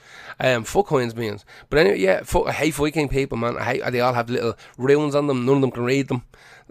Um, 0.40 0.64
fuck 0.64 0.88
Heinz 0.88 1.14
beans. 1.14 1.44
But 1.70 1.80
anyway, 1.80 1.98
yeah, 1.98 2.22
fuck, 2.22 2.46
I 2.46 2.52
hate 2.52 2.74
Viking 2.74 3.08
people, 3.08 3.36
man. 3.38 3.56
I 3.58 3.64
hate 3.64 3.90
they 3.90 4.00
all 4.00 4.14
have 4.14 4.30
little 4.30 4.54
runes 4.76 5.14
on 5.14 5.26
them. 5.26 5.44
None 5.46 5.56
of 5.56 5.60
them 5.62 5.70
can 5.70 5.84
read 5.84 6.08
them. 6.08 6.22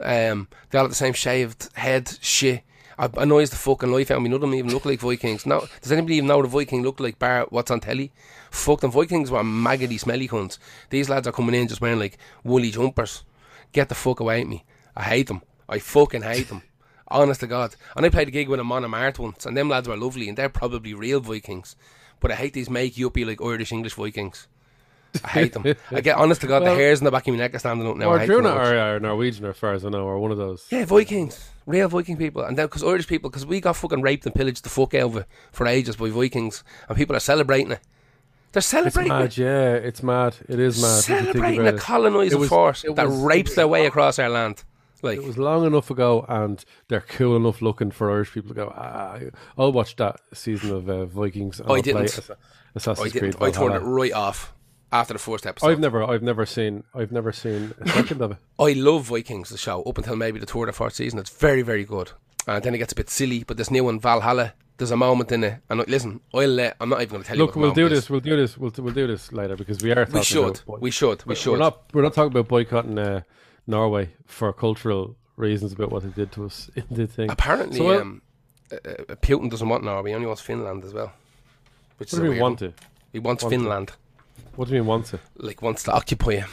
Um, 0.01 0.47
they 0.69 0.77
all 0.77 0.85
have 0.85 0.91
the 0.91 0.95
same 0.95 1.13
shaved 1.13 1.69
head. 1.73 2.17
Shit. 2.21 2.61
I 2.97 3.09
annoys 3.17 3.51
the 3.51 3.55
fucking 3.55 3.91
life 3.91 4.09
out 4.11 4.17
of 4.17 4.23
me. 4.23 4.29
None 4.29 4.35
of 4.35 4.41
them 4.41 4.55
even 4.55 4.71
look 4.71 4.85
like 4.85 4.99
Vikings. 4.99 5.45
Now, 5.45 5.63
does 5.81 5.91
anybody 5.91 6.15
even 6.15 6.27
know 6.27 6.37
what 6.37 6.45
a 6.45 6.49
Viking 6.49 6.81
looked 6.81 6.99
like? 6.99 7.19
Bar 7.19 7.45
what's 7.49 7.69
on 7.69 7.79
telly? 7.79 8.11
Fuck 8.49 8.81
them. 8.81 8.91
Vikings 8.91 9.29
were 9.29 9.43
maggoty, 9.43 9.97
smelly 9.97 10.27
cunts. 10.27 10.57
These 10.89 11.09
lads 11.09 11.27
are 11.27 11.31
coming 11.31 11.55
in 11.55 11.67
just 11.67 11.81
wearing 11.81 11.99
like 11.99 12.17
woolly 12.43 12.71
jumpers. 12.71 13.23
Get 13.71 13.89
the 13.89 13.95
fuck 13.95 14.19
away 14.19 14.41
from 14.41 14.49
me. 14.49 14.65
I 14.95 15.03
hate 15.03 15.27
them. 15.27 15.43
I 15.69 15.79
fucking 15.79 16.23
hate 16.23 16.49
them. 16.49 16.63
Honest 17.09 17.41
to 17.41 17.47
God. 17.47 17.75
And 17.95 18.05
I 18.05 18.09
played 18.09 18.27
a 18.27 18.31
gig 18.31 18.49
with 18.49 18.59
a 18.59 18.63
mart 18.63 19.19
once, 19.19 19.45
and 19.45 19.55
them 19.55 19.69
lads 19.69 19.87
were 19.87 19.95
lovely, 19.95 20.27
and 20.27 20.37
they're 20.37 20.49
probably 20.49 20.93
real 20.93 21.19
Vikings. 21.19 21.75
But 22.19 22.31
I 22.31 22.35
hate 22.35 22.53
these 22.53 22.69
make 22.69 22.97
you 22.97 23.07
up 23.07 23.13
be 23.13 23.25
like 23.25 23.41
Irish 23.41 23.71
English 23.71 23.93
Vikings. 23.93 24.47
I 25.23 25.27
hate 25.29 25.53
them. 25.53 25.75
I 25.91 26.01
get 26.01 26.17
honest 26.17 26.41
to 26.41 26.47
God, 26.47 26.63
Well- 26.63 26.73
the 26.75 26.79
hairs 26.79 26.99
in 26.99 27.05
the 27.05 27.11
back 27.11 27.27
of 27.27 27.33
my 27.33 27.39
neck 27.39 27.53
are 27.55 27.59
standing 27.59 27.87
up 27.87 27.97
now. 27.97 28.11
I 28.13 28.19
hate 28.19 28.27
them 28.27 28.43
Wardruna 28.43 28.43
so 28.43 28.57
are, 28.57 28.95
are 28.95 28.99
Norwegian, 28.99 29.45
as 29.45 29.57
far 29.57 29.73
as 29.73 29.85
I 29.85 29.89
know, 29.89 30.05
or 30.05 30.19
one 30.19 30.31
of 30.31 30.37
those. 30.37 30.65
Yeah, 30.69 30.85
Vikings. 30.85 31.49
Real 31.65 31.89
Viking 31.89 32.15
people. 32.17 32.43
And 32.43 32.57
then, 32.57 32.67
because 32.67 32.83
Irish 32.83 33.07
people, 33.07 33.29
because 33.29 33.45
we 33.45 33.59
got 33.59 33.75
fucking 33.75 34.01
raped 34.01 34.25
and 34.25 34.33
pillaged 34.33 34.63
the 34.63 34.69
fuck 34.69 34.93
out 34.93 35.01
of 35.03 35.17
it 35.17 35.25
for 35.51 35.67
ages 35.67 35.95
by 35.97 36.09
Vikings, 36.09 36.63
and 36.87 36.97
people 36.97 37.15
are 37.15 37.19
celebrating 37.19 37.71
it. 37.71 37.79
They're 38.53 38.59
It's 38.59 38.67
celebrating 38.67 39.11
it. 39.11 39.15
mad, 39.15 39.37
yeah. 39.37 39.73
It's 39.73 40.01
mad. 40.01 40.35
It 40.47 40.59
is 40.59 40.81
mad. 40.81 40.99
if 40.99 41.09
you 41.09 41.15
think 41.15 41.25
Celebrating 41.33 41.67
a 41.67 41.73
it. 41.73 41.77
colonising 41.79 42.39
was- 42.39 42.49
force 42.49 42.83
it 42.85 42.95
that 42.95 43.07
was- 43.07 43.19
rapes 43.19 43.55
their 43.55 43.67
way 43.67 43.85
across 43.85 44.17
our 44.19 44.29
land. 44.29 44.63
Like, 45.03 45.17
It 45.19 45.25
was 45.25 45.37
long 45.37 45.65
enough 45.65 45.91
ago, 45.91 46.25
and 46.27 46.63
they're 46.87 47.01
cool 47.07 47.35
enough 47.35 47.61
looking 47.61 47.91
for 47.91 48.09
Irish 48.09 48.31
people 48.33 48.49
to 48.49 48.55
go. 48.55 48.73
Ah, 48.75 49.19
I'll 49.57 49.71
watch 49.71 49.95
that 49.97 50.21
season 50.33 50.71
of 50.73 50.89
uh, 50.89 51.05
Vikings. 51.05 51.59
I 51.61 51.63
I'll 51.65 51.67
play 51.67 51.81
didn't. 51.81 52.03
Assa- 52.05 52.37
Assassin's 52.73 53.07
I 53.07 53.09
Creed. 53.11 53.33
didn't. 53.33 53.43
I 53.43 53.51
turned 53.51 53.75
it 53.75 53.79
right 53.79 54.13
off 54.13 54.53
after 54.91 55.13
the 55.13 55.19
first 55.19 55.45
episode. 55.45 55.67
I've 55.67 55.79
never, 55.79 56.03
I've 56.03 56.23
never 56.23 56.45
seen, 56.45 56.83
I've 56.93 57.11
never 57.11 57.31
seen 57.31 57.73
a 57.81 57.89
second 57.89 58.21
of 58.21 58.31
it. 58.31 58.37
I 58.59 58.73
love 58.73 59.05
Vikings, 59.05 59.49
the 59.49 59.57
show, 59.57 59.83
up 59.83 59.97
until 59.97 60.15
maybe 60.15 60.39
the 60.39 60.45
third 60.45 60.69
or 60.69 60.71
fourth 60.71 60.93
season. 60.93 61.19
It's 61.19 61.29
very, 61.29 61.61
very 61.61 61.83
good. 61.83 62.11
And 62.47 62.63
then 62.63 62.73
it 62.73 62.77
gets 62.77 62.93
a 62.93 62.95
bit 62.95 63.09
silly, 63.09 63.43
but 63.43 63.57
this 63.57 63.69
new 63.69 63.83
one, 63.83 63.99
Valhalla, 63.99 64.53
there's 64.77 64.91
a 64.91 64.97
moment 64.97 65.31
in 65.31 65.43
it. 65.43 65.55
And 65.69 65.85
listen, 65.87 66.21
I'll 66.33 66.47
let, 66.47 66.77
I'm 66.79 66.89
not 66.89 67.01
even 67.01 67.13
going 67.13 67.23
to 67.23 67.27
tell 67.27 67.37
Look, 67.37 67.55
you 67.55 67.61
we'll 67.61 67.73
do 67.73 67.89
this. 67.89 68.09
We'll 68.09 68.19
do 68.21 68.37
this. 68.37 68.57
We'll, 68.57 68.71
we'll 68.77 68.93
do 68.93 69.07
this 69.07 69.31
later 69.33 69.55
because 69.57 69.81
we 69.83 69.91
are. 69.91 70.03
is. 70.03 70.13
We 70.13 70.23
should. 70.23 70.61
boy- 70.65 70.77
We 70.79 70.91
should. 70.91 71.25
We 71.25 71.35
should. 71.35 71.53
We're 71.53 71.57
not. 71.57 71.83
We're 71.93 72.03
not 72.03 72.13
talking 72.13 72.31
about 72.31 72.47
boycotting 72.47 72.97
uh, 72.97 73.21
Norway 73.65 74.09
for 74.25 74.53
cultural 74.53 75.17
reasons 75.35 75.73
about 75.73 75.91
what 75.91 76.03
they 76.03 76.09
did 76.09 76.31
to 76.33 76.45
us 76.45 76.69
in 76.75 76.85
the 76.89 77.07
thing. 77.07 77.29
Apparently, 77.29 77.77
So, 77.77 77.99
um, 77.99 78.21
uh, 78.71 78.75
uh, 78.75 79.15
Putin 79.15 79.49
doesn't 79.49 79.67
want 79.67 79.83
Norway. 79.83 80.11
He 80.11 80.15
only 80.15 80.27
wants 80.27 80.41
Finland 80.41 80.83
as 80.85 80.93
well. 80.93 81.11
Which 81.97 82.13
What 82.13 82.19
is 82.19 82.23
do 82.23 82.29
we 82.29 82.39
want 82.39 82.59
to? 82.59 82.73
He 83.11 83.19
wants 83.19 83.43
want 83.43 83.53
to? 83.53 83.93
What 84.55 84.67
do 84.67 84.73
you 84.73 84.79
mean 84.81 84.87
want 84.87 85.05
to? 85.07 85.19
Like, 85.37 85.61
wants 85.61 85.83
to 85.83 85.91
occupy 85.93 86.31
it. 86.33 86.45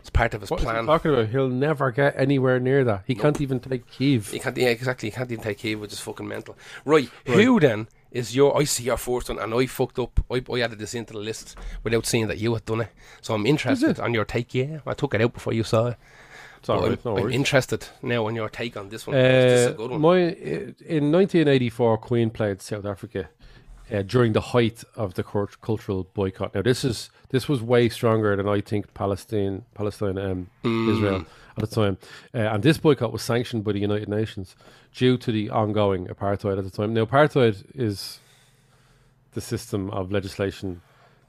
It's 0.00 0.10
part 0.10 0.32
of 0.34 0.40
his 0.40 0.50
What 0.50 0.60
plan. 0.60 0.86
talking 0.86 1.12
about? 1.12 1.28
He'll 1.28 1.48
never 1.48 1.90
get 1.90 2.14
anywhere 2.18 2.58
near 2.60 2.84
that. 2.84 3.02
He 3.06 3.14
can't 3.14 3.40
even 3.40 3.60
take 3.60 3.90
Kiev. 3.90 4.30
He 4.30 4.38
can't, 4.38 4.56
yeah, 4.56 4.68
exactly. 4.68 5.10
He 5.10 5.14
can't 5.14 5.30
even 5.30 5.42
take 5.44 5.58
Kiev, 5.58 5.80
which 5.80 5.92
is 5.92 6.00
fucking 6.00 6.26
mental. 6.26 6.56
Right, 6.84 7.10
who 7.26 7.60
then 7.60 7.88
is 8.10 8.34
your? 8.34 8.56
I 8.58 8.64
see 8.64 8.84
your 8.84 8.96
first 8.96 9.28
one, 9.28 9.38
and 9.38 9.52
I 9.52 9.66
fucked 9.66 9.98
up. 9.98 10.18
I, 10.30 10.42
I 10.50 10.60
added 10.60 10.78
this 10.78 10.94
into 10.94 11.12
the 11.12 11.18
list 11.18 11.56
without 11.82 12.06
seeing 12.06 12.26
that 12.28 12.38
you 12.38 12.54
had 12.54 12.64
done 12.64 12.82
it. 12.82 12.88
So 13.20 13.34
I'm 13.34 13.44
interested 13.44 14.00
on 14.00 14.14
your 14.14 14.24
take. 14.24 14.54
Yeah, 14.54 14.78
I 14.86 14.94
took 14.94 15.12
it 15.14 15.20
out 15.20 15.34
before 15.34 15.52
you 15.52 15.62
saw 15.64 15.88
it. 15.88 15.96
All 16.68 16.80
right. 16.82 16.92
I'm, 16.92 16.98
No 17.04 17.18
I'm 17.18 17.30
interested 17.30 17.86
now 18.02 18.26
on 18.26 18.34
your 18.34 18.48
take 18.48 18.76
on 18.76 18.88
this 18.88 19.06
one. 19.06 19.14
this 19.16 19.60
is 19.60 19.66
a 19.66 19.70
Uh, 19.70 19.72
good 19.76 19.90
one. 19.92 20.00
my 20.00 20.18
in 20.18 21.12
1984, 21.12 21.98
Queen 21.98 22.30
played 22.30 22.60
South 22.62 22.84
Africa 22.86 23.28
uh, 23.92 24.02
during 24.02 24.32
the 24.32 24.40
height 24.40 24.84
of 24.96 25.14
the 25.14 25.22
cult- 25.22 25.60
cultural 25.60 26.04
boycott. 26.14 26.54
Now, 26.54 26.62
this 26.62 26.84
is 26.84 27.10
this 27.30 27.48
was 27.48 27.62
way 27.62 27.88
stronger 27.88 28.34
than 28.36 28.48
I 28.48 28.60
think 28.60 28.92
Palestine, 28.94 29.64
Palestine, 29.74 30.18
um, 30.18 30.48
Mm. 30.64 30.92
Israel 30.94 31.24
at 31.56 31.68
the 31.68 31.74
time, 31.74 31.98
uh, 32.34 32.38
and 32.54 32.62
this 32.62 32.78
boycott 32.78 33.12
was 33.12 33.22
sanctioned 33.22 33.64
by 33.64 33.72
the 33.72 33.80
United 33.80 34.08
Nations 34.08 34.54
due 34.94 35.16
to 35.18 35.32
the 35.32 35.50
ongoing 35.50 36.06
apartheid 36.06 36.56
at 36.58 36.64
the 36.64 36.70
time. 36.70 36.94
Now, 36.94 37.04
apartheid 37.04 37.64
is 37.74 38.20
the 39.32 39.40
system 39.40 39.90
of 39.90 40.10
legislation 40.12 40.80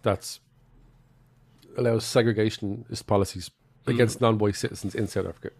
that's 0.04 0.40
allows 1.78 2.04
segregationist 2.04 3.06
policies 3.06 3.52
Mm. 3.86 3.94
against 3.94 4.20
non-white 4.22 4.56
citizens 4.56 4.94
in 4.94 5.08
South 5.08 5.26
Africa. 5.26 5.52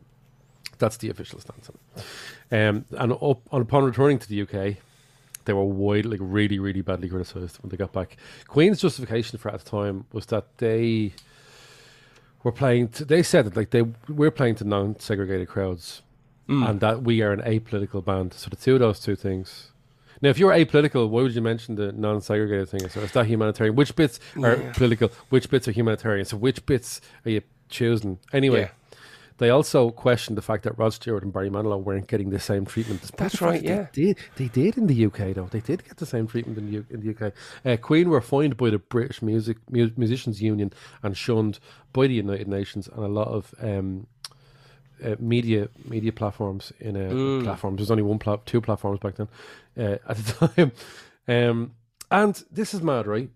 That's 0.78 0.98
the 0.98 1.10
official 1.10 1.40
stance. 1.40 1.70
Um, 2.52 2.86
and 2.92 3.14
up, 3.14 3.42
upon 3.52 3.84
returning 3.86 4.20
to 4.20 4.28
the 4.28 4.42
UK, 4.42 4.78
they 5.50 5.54
were 5.54 5.64
wide, 5.64 6.06
like 6.06 6.20
really, 6.22 6.60
really 6.60 6.82
badly 6.82 7.10
criticised 7.10 7.58
when 7.62 7.70
they 7.72 7.78
got 7.78 7.92
back. 7.92 8.18
Queen's 8.48 8.80
justification 8.80 9.40
for 9.40 9.50
it 9.50 9.56
at 9.56 9.62
the 9.62 9.70
time 9.70 10.06
was 10.12 10.28
that 10.28 10.46
they 10.60 11.14
were 12.44 12.52
playing. 12.52 12.90
To, 12.90 13.06
they 13.06 13.24
said 13.24 13.46
that 13.46 13.58
like 13.58 13.72
they 13.72 13.82
we're 14.08 14.30
playing 14.30 14.56
to 14.56 14.64
non-segregated 14.64 15.48
crowds, 15.48 16.04
mm. 16.48 16.70
and 16.70 16.80
that 16.82 17.02
we 17.02 17.24
are 17.24 17.32
an 17.32 17.42
apolitical 17.42 18.06
band. 18.06 18.36
So 18.36 18.50
the 18.50 18.56
two 18.56 18.76
of 18.76 18.80
those 18.80 19.00
two 19.00 19.16
things. 19.16 19.72
Now, 20.22 20.30
if 20.30 20.38
you're 20.38 20.52
apolitical, 20.52 21.10
why 21.10 21.22
would 21.24 21.34
you 21.34 21.42
mention 21.42 21.76
the 21.76 21.92
non-segregated 21.94 22.70
thing? 22.70 22.88
So 22.90 23.00
is 23.00 23.12
that 23.14 23.26
humanitarian? 23.26 23.76
Which 23.76 23.96
bits 23.96 24.20
are 24.44 24.56
Yeah. 24.58 24.72
political? 24.74 25.10
Which 25.30 25.50
bits 25.50 25.68
are 25.68 25.72
humanitarian? 25.72 26.26
So 26.26 26.38
which 26.38 26.64
bits 26.66 27.02
are 27.26 27.32
you 27.32 27.42
choosing? 27.70 28.20
Anyway, 28.34 28.62
Yeah. 28.62 28.70
They 29.40 29.50
also 29.50 29.90
questioned 29.90 30.38
the 30.38 30.42
fact 30.44 30.64
that 30.64 30.78
Rod 30.78 30.94
Stewart 30.94 31.24
and 31.24 31.34
Barry 31.34 31.50
Manilow 31.50 31.82
weren't 31.84 32.08
getting 32.08 32.30
the 32.30 32.40
same 32.40 32.66
treatment. 32.66 33.02
despite 33.02 33.18
That's 33.32 33.42
right, 33.42 33.62
Yeah, 33.62 33.88
They 33.94 34.04
did, 34.06 34.18
they 34.36 34.48
did 34.48 34.78
in 34.78 34.88
the 34.88 35.06
UK, 35.06 35.34
though. 35.34 35.48
They 35.50 35.62
did 35.62 35.84
get 35.84 35.98
the 35.98 36.06
same 36.06 36.28
treatment 36.28 36.58
in 36.60 36.66
the, 36.68 36.72
U- 36.74 36.86
in 36.92 37.00
the 37.02 37.10
UK. 37.28 37.34
Uh, 37.66 37.78
Queen 37.78 38.10
were 38.10 38.22
fined 38.22 38.56
by 38.58 38.70
the 38.70 38.78
British 38.80 39.22
Music 39.22 39.58
mu- 39.72 39.92
Musicians 39.98 40.42
Union 40.42 40.72
and 41.04 41.18
shunned 41.18 41.60
by 41.94 42.08
the 42.08 42.14
United 42.14 42.48
Nations, 42.48 42.88
and 42.88 43.04
a 43.04 43.08
lot 43.08 43.28
of 43.30 43.54
um, 43.62 44.06
uh, 45.04 45.16
media 45.20 45.70
media 45.88 46.12
platforms 46.12 46.72
in 46.80 46.96
a 46.96 47.10
Mm. 47.10 47.44
platform. 47.44 47.76
There's 47.78 47.90
only 47.92 48.04
one 48.04 48.20
plat, 48.20 48.46
two 48.46 48.62
platforms 48.62 49.00
back 49.00 49.16
then 49.16 49.30
uh, 49.78 49.98
at 50.08 50.18
the 50.18 50.48
time. 50.56 50.72
Um, 51.28 51.72
and 52.12 52.44
this 52.52 52.74
is 52.74 52.82
mad, 52.82 53.08
right? 53.08 53.30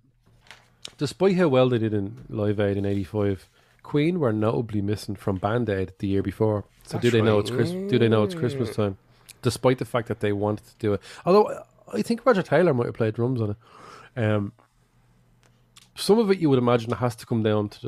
Despite 0.97 1.37
how 1.37 1.47
well 1.47 1.69
they 1.69 1.77
did 1.77 1.93
in 1.93 2.25
Live 2.29 2.59
Aid 2.59 2.75
in 2.77 2.85
'85, 2.85 3.49
Queen 3.83 4.19
were 4.19 4.33
notably 4.33 4.81
missing 4.81 5.15
from 5.15 5.37
Band 5.37 5.69
Aid 5.69 5.93
the 5.99 6.07
year 6.07 6.23
before. 6.23 6.63
So 6.83 6.97
do 6.97 7.09
That's 7.09 7.13
they 7.13 7.21
know 7.21 7.39
it's 7.39 7.51
Chris- 7.51 7.71
Do 7.71 7.99
they 7.99 8.07
know 8.09 8.23
it's 8.23 8.33
Christmas 8.35 8.75
time? 8.75 8.97
Despite 9.41 9.77
the 9.77 9.85
fact 9.85 10.07
that 10.07 10.19
they 10.21 10.31
wanted 10.31 10.65
to 10.67 10.75
do 10.79 10.93
it, 10.93 11.01
although 11.25 11.63
I 11.93 12.01
think 12.01 12.25
Roger 12.25 12.41
Taylor 12.41 12.73
might 12.73 12.85
have 12.87 12.95
played 12.95 13.13
drums 13.15 13.41
on 13.41 13.51
it. 13.51 13.57
Um, 14.15 14.53
some 15.95 16.19
of 16.19 16.31
it 16.31 16.39
you 16.39 16.49
would 16.49 16.59
imagine 16.59 16.91
has 16.91 17.15
to 17.17 17.25
come 17.25 17.43
down 17.43 17.69
to 17.69 17.79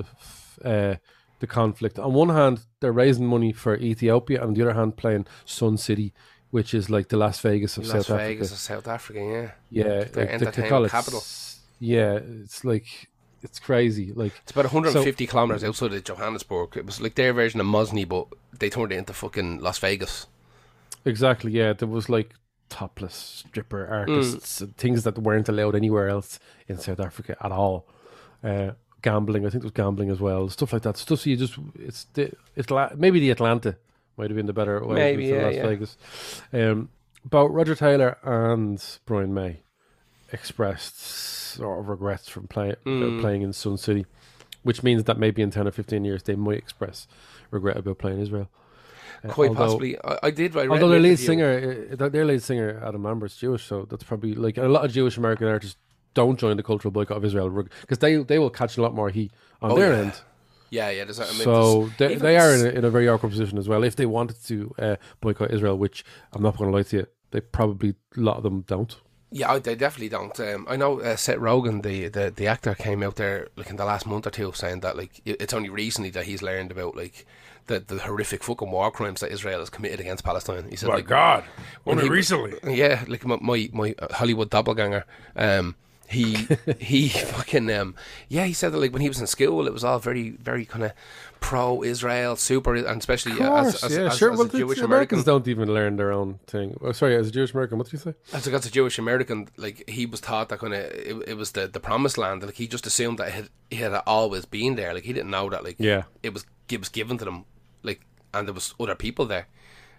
the 0.62 0.70
uh, 0.70 0.96
the 1.40 1.48
conflict. 1.48 1.98
On 2.00 2.14
one 2.14 2.30
hand, 2.30 2.66
they're 2.80 2.92
raising 2.92 3.26
money 3.28 3.52
for 3.52 3.76
Ethiopia, 3.78 4.40
and 4.42 4.50
on 4.50 4.54
the 4.54 4.62
other 4.62 4.74
hand, 4.74 4.96
playing 4.98 5.26
Sun 5.46 5.78
City, 5.78 6.14
which 6.52 6.74
is 6.74 6.90
like 6.90 7.10
the 7.10 7.18
Las 7.18 7.40
Vegas 7.42 7.78
of 7.78 7.84
Las 7.88 8.08
South 8.08 8.18
Vegas 8.18 8.52
Africa. 8.52 8.54
of 8.54 8.60
South 8.60 8.88
Africa, 8.88 9.20
yeah. 9.20 9.52
Yeah, 9.70 9.84
Their 9.84 10.00
like, 10.00 10.12
they- 10.14 10.26
they 10.26 10.34
entertainment 10.34 10.92
capital. 10.92 11.24
Yeah, 11.80 12.20
it's 12.44 12.64
like 12.64 13.10
it's 13.46 13.60
crazy. 13.60 14.12
Like 14.14 14.34
It's 14.44 14.52
about 14.52 14.66
150 14.66 15.26
kilometers 15.28 15.64
outside 15.64 15.94
of 15.94 16.04
Johannesburg. 16.04 16.76
It 16.76 16.86
was 16.86 17.00
like 17.00 17.16
their 17.16 17.32
version 17.34 17.60
of 17.62 17.66
Mosney, 17.68 18.08
but 18.08 18.28
they 18.60 18.70
turned 18.70 18.92
it 18.92 18.98
into 18.98 19.14
fucking 19.14 19.60
Las 19.60 19.78
Vegas. 19.80 20.28
exactly, 21.06 21.52
yeah. 21.52 21.74
There 21.74 21.88
was 21.88 22.10
like 22.10 22.34
topless 22.68 23.44
stripper 23.48 23.86
artists, 23.88 24.60
and 24.60 24.76
things 24.76 25.04
that 25.04 25.18
weren't 25.20 25.48
allowed 25.48 25.76
anywhere 25.76 26.10
else 26.10 26.40
in 26.68 26.78
South 26.80 27.00
Africa 27.00 27.38
at 27.42 27.52
all. 27.52 27.86
Uh, 28.44 28.72
gambling, 29.02 29.46
I 29.46 29.50
think 29.50 29.62
there 29.62 29.68
was 29.68 29.72
gambling 29.72 30.10
as 30.10 30.20
well, 30.20 30.50
stuff 30.50 30.74
like 30.74 30.82
that. 30.82 30.98
Stuff 30.98 31.26
you 31.28 31.38
just 31.38 31.58
it's 31.80 32.06
the 32.14 32.32
it's 32.56 32.70
la- 32.72 32.92
maybe 32.96 33.20
the 33.20 33.30
Atlanta 33.32 33.78
might 34.18 34.30
have 34.30 34.36
been 34.38 34.46
the 34.48 34.54
better 34.54 34.84
way 34.86 34.96
Maybe, 34.96 35.26
yeah, 35.26 35.44
Las 35.46 35.56
yeah. 35.56 35.68
Vegas. 35.68 35.98
Um, 36.54 36.90
about 37.26 37.54
Roger 37.54 37.76
Taylor 37.76 38.18
and 38.24 38.84
Brian 39.06 39.34
May 39.34 39.62
expressed 40.32 41.00
sort 41.00 41.80
of 41.80 41.90
regrets 41.90 42.28
from 42.30 42.48
play, 42.48 42.76
Mm. 42.86 43.22
playing 43.22 43.42
in 43.42 43.54
Sun 43.54 43.78
City, 43.78 44.06
which 44.64 44.84
means 44.84 45.04
that 45.06 45.18
maybe 45.18 45.42
in 45.42 45.52
ten 45.52 45.68
or 45.68 45.72
fifteen 45.72 46.06
years 46.06 46.24
they 46.24 46.36
might 46.36 46.58
express 46.58 47.08
regret 47.52 47.78
about 47.78 47.98
playing 47.98 48.20
Israel. 48.20 48.50
Uh, 49.24 49.30
Quite 49.30 49.50
although- 49.50 49.66
possibly. 49.66 49.98
I, 50.04 50.20
I 50.24 50.32
did. 50.32 50.56
I 50.58 50.68
Although 50.68 50.90
their 50.90 51.00
lead 51.00 51.18
singer, 51.20 51.88
uh, 52.00 52.08
their 52.10 52.26
lead 52.26 52.44
singer 52.44 52.82
Adam 52.86 53.04
Lambert's 53.04 53.38
Jewish, 53.38 53.64
so 53.66 53.86
that's 53.90 54.04
probably 54.04 54.34
like 54.36 54.58
a 54.58 54.64
lot 54.68 54.84
of 54.86 54.92
Jewish 54.92 55.18
American 55.18 55.48
artists 55.48 55.78
don't 56.14 56.40
join 56.40 56.56
the 56.58 56.64
cultural 56.64 56.92
boycott 56.92 57.18
of 57.18 57.26
Israel 57.26 57.50
because 57.82 58.00
they 58.00 58.18
they 58.18 58.40
will 58.40 58.50
catch 58.50 58.78
a 58.78 58.82
lot 58.82 58.94
more 58.94 59.10
heat 59.10 59.32
on 59.62 59.72
Oh, 59.72 59.76
their 59.76 59.94
yeah. 59.94 60.00
end. 60.00 60.22
Yeah, 60.72 60.90
yeah. 60.90 61.04
There's, 61.06 61.20
I 61.20 61.26
mean, 61.26 61.44
so 61.44 61.90
they, 62.00 62.16
they 62.16 62.38
are 62.38 62.54
in 62.54 62.66
a, 62.66 62.70
in 62.70 62.84
a 62.86 62.90
very 62.90 63.08
awkward 63.08 63.30
position 63.30 63.58
as 63.58 63.70
well. 63.70 63.84
If 63.84 63.96
they 63.96 64.06
wanted 64.08 64.44
to 64.48 64.74
uh, 64.80 64.96
boycott 65.22 65.52
Israel, 65.54 65.78
which 65.78 66.04
I'm 66.34 66.42
not 66.42 66.58
going 66.58 66.70
to 66.72 66.76
lie 66.76 66.84
to 66.84 66.98
you, 66.98 67.08
they 67.32 67.40
probably 67.40 67.96
a 68.18 68.20
lot 68.20 68.38
of 68.38 68.44
them 68.44 68.62
don't. 68.68 68.94
Yeah, 69.32 69.52
I- 69.52 69.60
they 69.60 69.76
definitely 69.76 70.10
don't. 70.10 70.40
Um, 70.40 70.66
I 70.70 70.76
know 70.76 71.02
uh, 71.02 71.16
Seth 71.16 71.38
Rogen, 71.38 71.82
the, 71.84 72.08
the 72.08 72.32
the 72.36 72.48
actor, 72.48 72.74
came 72.76 73.04
out 73.04 73.16
there 73.16 73.48
like 73.56 73.70
in 73.70 73.76
the 73.76 73.86
last 73.86 74.06
month 74.06 74.26
or 74.28 74.32
two 74.32 74.52
saying 74.54 74.80
that 74.82 74.96
like 74.98 75.22
it's 75.26 75.54
only 75.54 75.70
recently 75.70 76.10
that 76.12 76.26
he's 76.26 76.42
learned 76.42 76.72
about 76.72 76.96
like 76.96 77.26
the 77.68 77.80
the 77.80 77.98
horrific 78.00 78.44
fucking 78.44 78.70
war 78.72 78.92
crimes 78.92 79.22
that 79.22 79.32
Israel 79.32 79.60
has 79.60 79.70
committed 79.70 80.00
against 80.00 80.24
Palestine. 80.24 80.68
He 80.70 80.76
said 80.76 80.90
like 80.90 81.08
God, 81.08 81.44
when 81.84 81.98
he- 82.00 82.08
recently. 82.10 82.54
Yeah, 82.64 83.04
like 83.08 83.26
my 83.26 83.38
my, 83.42 83.70
my 83.74 83.96
Hollywood 84.12 84.50
doppelganger. 84.52 85.04
Um, 85.36 85.76
he 86.08 86.48
he 86.80 87.10
fucking 87.10 87.72
um 87.72 87.96
yeah 88.30 88.46
he 88.46 88.54
said 88.54 88.72
that 88.72 88.78
like 88.80 88.94
when 88.94 89.02
he 89.02 89.08
was 89.08 89.20
in 89.20 89.28
school 89.28 89.66
it 89.68 89.74
was 89.74 89.84
all 89.84 90.00
very 90.00 90.30
very 90.32 90.66
kind 90.66 90.84
of 90.84 90.92
pro 91.40 91.84
Israel 91.84 92.36
super 92.36 92.76
and 92.76 92.86
especially 93.00 93.40
uh, 93.40 93.56
as, 93.66 93.84
as, 93.84 93.96
yeah, 93.96 94.04
as, 94.06 94.18
sure. 94.18 94.32
as 94.32 94.38
well, 94.38 94.48
a 94.48 94.50
Jewish 94.50 94.78
American 94.78 94.86
Americans 94.86 95.24
don't 95.24 95.48
even 95.48 95.74
learn 95.74 95.96
their 95.96 96.12
own 96.12 96.40
thing. 96.48 96.76
Oh, 96.82 96.92
sorry, 96.92 97.16
as 97.16 97.28
a 97.28 97.32
Jewish 97.32 97.54
American, 97.54 97.78
what 97.78 97.86
did 97.86 97.94
you 97.94 98.00
say? 98.00 98.14
as 98.34 98.48
a, 98.48 98.52
as 98.52 98.66
a 98.66 98.72
Jewish 98.72 98.98
American 98.98 99.50
like 99.58 99.88
he 99.90 100.06
was 100.06 100.22
taught 100.22 100.50
that 100.50 100.60
kind 100.60 100.74
of 100.74 100.82
it, 100.82 101.16
it 101.30 101.38
was 101.38 101.52
the 101.52 101.68
the 101.68 101.80
promised 101.80 102.18
land 102.18 102.44
like 102.44 102.56
he 102.56 102.68
just 102.68 102.86
assumed 102.88 103.20
that 103.20 103.28
it 103.28 103.34
had, 103.34 103.50
it 103.72 103.78
had 103.78 103.94
always 104.08 104.46
been 104.46 104.76
there 104.76 104.94
like 104.94 105.04
he 105.04 105.14
didn't 105.14 105.30
know 105.32 105.50
that 105.50 105.64
like 105.64 105.76
Yeah. 105.80 106.04
it 106.24 106.34
was 106.34 106.46
it 106.70 106.80
was 106.80 106.90
given 106.90 107.18
to 107.20 107.26
them 107.26 107.46
like 107.84 108.02
and 108.34 108.48
there 108.48 108.54
was 108.54 108.74
other 108.80 108.96
people 108.96 109.26
there 109.26 109.48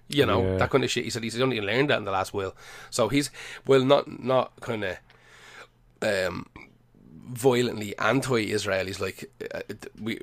you 0.09 0.25
know 0.27 0.43
Yeah. 0.43 0.57
that 0.59 0.71
kind 0.71 0.85
of 0.85 0.91
shit 0.91 1.05
he 1.05 1.11
said 1.11 1.23
he's 1.23 1.41
only 1.41 1.61
learned 1.61 1.91
that 1.91 1.99
in 1.99 2.05
the 2.05 2.11
last 2.13 2.33
will 2.35 2.55
so 2.91 3.09
he's 3.09 3.31
well 3.67 3.85
not 3.85 4.23
not 4.23 4.53
kind 4.61 4.85
of 4.85 4.97
um 6.03 6.47
violently 7.29 7.97
anti-Israelis. 7.99 9.01
like 9.01 9.31
uh, 9.55 9.61
we 10.01 10.21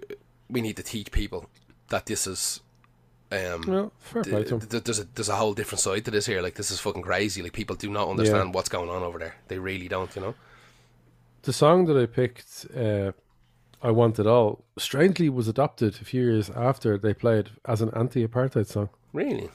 we 0.49 0.61
need 0.61 0.77
to 0.77 0.83
teach 0.83 1.11
people 1.11 1.49
that 1.89 2.05
this 2.05 2.25
is 2.27 2.61
um 3.31 3.61
Well, 3.67 3.91
fair 3.99 4.23
th- 4.23 4.47
th- 4.69 4.83
there's 4.83 4.99
a 4.99 5.07
there's 5.15 5.29
a 5.29 5.35
whole 5.35 5.53
different 5.53 5.81
side 5.81 6.05
to 6.05 6.11
this 6.11 6.25
here 6.27 6.41
like 6.41 6.55
this 6.55 6.71
is 6.71 6.79
fucking 6.79 7.01
crazy 7.01 7.41
like 7.41 7.53
people 7.53 7.75
do 7.75 7.89
not 7.89 8.07
understand 8.09 8.53
what's 8.53 8.69
going 8.69 8.89
on 8.89 9.03
over 9.03 9.19
there 9.19 9.35
they 9.47 9.57
really 9.59 9.87
don't 9.87 10.15
you 10.15 10.21
know 10.21 10.35
The 11.43 11.51
song 11.53 11.87
that 11.87 11.97
I 11.97 12.05
picked, 12.05 12.67
uh, 12.73 13.11
I 13.81 13.91
Want 13.91 14.17
It 14.17 14.27
All, 14.27 14.63
strangely 14.77 15.27
was 15.27 15.47
adopted 15.49 15.95
a 16.01 16.05
few 16.05 16.23
years 16.23 16.49
after 16.49 16.97
they 16.97 17.13
played 17.13 17.49
as 17.65 17.81
an 17.81 17.89
anti-apartheid 17.93 18.67
song. 18.67 18.87
really 19.11 19.49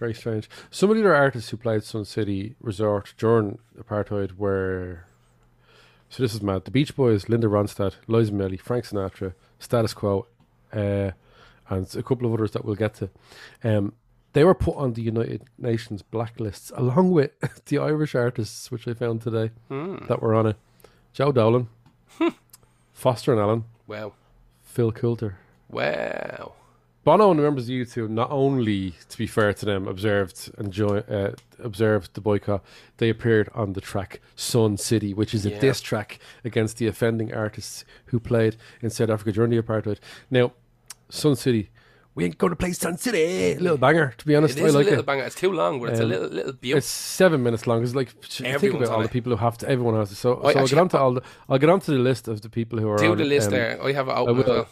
Very 0.00 0.14
strange. 0.14 0.48
Some 0.70 0.90
of 0.90 0.96
the 0.96 1.02
other 1.02 1.14
artists 1.14 1.50
who 1.50 1.56
played 1.56 1.84
Sun 1.84 2.06
City 2.06 2.56
Resort 2.60 3.14
during 3.18 3.58
apartheid 3.78 4.30
were. 4.36 5.04
So 6.12 6.22
this 6.22 6.34
is 6.34 6.42
mad. 6.42 6.66
The 6.66 6.70
Beach 6.70 6.94
Boys, 6.94 7.30
Linda 7.30 7.46
Ronstadt, 7.46 7.94
Liza 8.06 8.32
Minnelli, 8.32 8.60
Frank 8.60 8.84
Sinatra, 8.84 9.32
Status 9.58 9.94
Quo, 9.94 10.26
uh, 10.70 11.12
and 11.70 11.96
a 11.96 12.02
couple 12.02 12.26
of 12.26 12.34
others 12.34 12.50
that 12.50 12.66
we'll 12.66 12.74
get 12.74 12.92
to. 12.96 13.08
Um, 13.64 13.94
they 14.34 14.44
were 14.44 14.54
put 14.54 14.76
on 14.76 14.92
the 14.92 15.00
United 15.00 15.44
Nations 15.56 16.02
blacklists 16.02 16.70
along 16.76 17.12
with 17.12 17.30
the 17.64 17.78
Irish 17.78 18.14
artists, 18.14 18.70
which 18.70 18.86
I 18.86 18.92
found 18.92 19.22
today 19.22 19.52
Hmm. 19.68 20.04
that 20.08 20.20
were 20.20 20.34
on 20.34 20.48
it. 20.48 20.56
Joe 21.14 21.32
Dolan, 21.32 21.68
Foster 22.92 23.32
and 23.32 23.40
Allen, 23.40 23.64
wow 23.86 24.12
Phil 24.64 24.92
Coulter. 24.92 25.38
wow 25.70 26.52
Bono 27.04 27.30
and 27.30 27.38
the 27.38 27.42
members 27.42 27.64
of 27.64 27.70
U2, 27.70 28.08
not 28.08 28.30
only, 28.30 28.94
to 29.08 29.18
be 29.18 29.26
fair 29.26 29.52
to 29.52 29.66
them, 29.66 29.88
observed 29.88 30.50
and 30.56 30.78
uh, 30.80 31.30
observed 31.58 32.14
the 32.14 32.20
boycott, 32.20 32.62
they 32.98 33.08
appeared 33.08 33.48
on 33.54 33.72
the 33.72 33.80
track 33.80 34.20
Sun 34.36 34.76
City, 34.76 35.12
which 35.12 35.34
is 35.34 35.44
a 35.44 35.50
Yeah. 35.50 35.58
diss 35.58 35.80
track 35.80 36.20
against 36.44 36.76
the 36.76 36.86
offending 36.86 37.34
artists 37.34 37.84
who 38.06 38.20
played 38.20 38.56
in 38.80 38.90
South 38.90 39.10
Africa 39.10 39.32
during 39.32 39.50
the 39.50 39.60
apartheid. 39.60 39.98
Now, 40.30 40.52
Sun 41.08 41.34
City, 41.36 41.70
we 42.14 42.24
ain't 42.24 42.38
going 42.38 42.50
to 42.50 42.56
play 42.56 42.72
Sun 42.72 42.98
City. 42.98 43.56
Little 43.58 43.78
banger, 43.78 44.14
to 44.18 44.24
be 44.24 44.36
honest. 44.36 44.56
it 44.58 44.62
I 44.62 44.66
like 44.66 44.86
a 44.86 44.90
little 44.90 45.00
it. 45.00 45.06
banger 45.06 45.24
it's 45.24 45.34
too 45.34 45.50
long 45.52 45.80
but 45.80 45.88
it's 45.90 45.98
a 46.00 46.04
Um, 46.04 46.08
little 46.10 46.28
little 46.28 46.52
beautiful 46.52 46.78
It's 46.78 46.86
seven 46.86 47.42
minutes 47.42 47.66
long. 47.66 47.82
It's 47.82 47.94
like 47.96 48.10
think 48.22 48.74
about 48.74 48.88
all 48.90 48.96
on 48.98 49.02
the 49.02 49.08
people 49.08 49.32
who 49.32 49.38
have 49.38 49.58
to. 49.58 49.68
Everyone 49.68 49.94
has 49.96 50.10
to. 50.10 50.14
So, 50.14 50.34
I 50.34 50.34
so 50.34 50.40
I'll 50.42 50.48
actually- 50.50 50.68
get 50.68 50.78
onto 50.78 50.96
all 50.98 51.14
the. 51.14 51.22
I'll 51.48 51.58
get 51.58 51.70
onto 51.70 51.90
the 51.92 51.98
list 51.98 52.28
of 52.28 52.42
the 52.42 52.48
people 52.48 52.78
who 52.78 52.88
are 52.90 52.98
do 52.98 53.10
on 53.12 53.18
the 53.18 53.24
list 53.24 53.48
um, 53.48 53.54
there 53.54 53.82
I 53.82 53.92
have 53.92 54.08
it 54.08 54.12
open 54.12 54.36
will. 54.36 54.66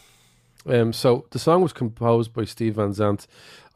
Um, 0.67 0.93
so 0.93 1.27
the 1.31 1.39
song 1.39 1.63
was 1.63 1.73
composed 1.73 2.33
by 2.35 2.45
Steve 2.45 2.75
Van 2.75 2.93
Zandt 2.93 3.27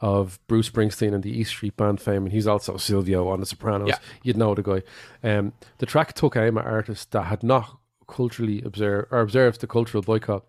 of 0.01 0.39
Bruce 0.47 0.69
Springsteen 0.69 1.13
and 1.13 1.23
the 1.23 1.31
East 1.31 1.51
Street 1.51 1.75
Band 1.77 1.99
fame, 1.99 2.23
and 2.23 2.31
he's 2.31 2.45
also 2.47 2.77
Silvio 2.77 3.27
on 3.27 3.39
The 3.39 3.45
Sopranos. 3.45 3.89
Yeah. 3.89 3.97
You'd 4.23 4.37
know 4.37 4.53
the 4.53 4.61
guy. 4.61 4.83
Um, 5.23 5.53
the 5.79 5.85
track 5.87 6.13
took 6.13 6.35
aim 6.35 6.57
at 6.57 6.65
artists 6.65 7.05
that 7.05 7.23
had 7.23 7.41
not 7.43 7.79
culturally 8.07 8.61
observed 8.61 9.07
or 9.11 9.19
observed 9.21 9.61
the 9.61 9.67
cultural 9.67 10.03
boycott, 10.03 10.43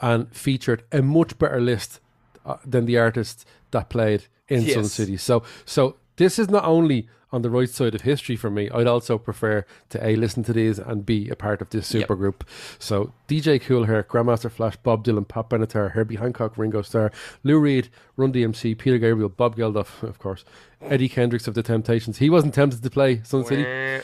and 0.00 0.34
featured 0.36 0.82
a 0.92 1.00
much 1.00 1.38
better 1.38 1.60
list 1.60 2.00
uh, 2.44 2.56
than 2.66 2.84
the 2.84 2.98
artists 2.98 3.46
that 3.70 3.88
played 3.88 4.26
in 4.48 4.60
Sun 4.60 4.82
Yes. 4.82 4.92
City. 4.92 5.16
So, 5.16 5.42
so 5.64 5.96
this 6.16 6.38
is 6.38 6.50
not 6.50 6.64
only 6.64 7.08
on 7.36 7.42
the 7.42 7.50
right 7.50 7.68
side 7.70 7.94
of 7.94 8.00
history 8.00 8.34
for 8.34 8.50
me. 8.50 8.68
I'd 8.70 8.86
also 8.88 9.18
prefer 9.18 9.64
to 9.90 10.04
a 10.04 10.16
listen 10.16 10.42
to 10.44 10.52
these 10.52 10.78
and 10.80 11.06
be 11.06 11.28
a 11.28 11.36
part 11.36 11.62
of 11.62 11.70
this 11.70 11.92
Yep. 11.94 12.02
super 12.02 12.16
group. 12.16 12.44
So 12.78 13.12
DJ 13.28 13.60
Kool 13.60 13.84
Herc, 13.84 14.08
Grandmaster 14.08 14.50
Flash, 14.50 14.76
Bob 14.78 15.04
Dylan, 15.04 15.28
Pat 15.28 15.48
Benatar, 15.50 15.92
Herbie 15.92 16.16
Hancock, 16.16 16.58
Ringo 16.58 16.82
Starr, 16.82 17.12
Lou 17.44 17.58
Reed, 17.60 17.88
Run 18.16 18.32
DMC, 18.32 18.76
Peter 18.76 18.98
Gabriel, 18.98 19.28
Bob 19.28 19.54
Geldof, 19.56 20.02
of 20.02 20.18
course, 20.18 20.44
Eddie 20.80 21.08
Kendricks 21.08 21.46
of 21.46 21.54
the 21.54 21.62
Temptations. 21.62 22.18
He 22.18 22.28
wasn't 22.30 22.54
tempted 22.54 22.82
to 22.82 22.90
play 22.90 23.20
Sun 23.22 23.44
City. 23.44 24.02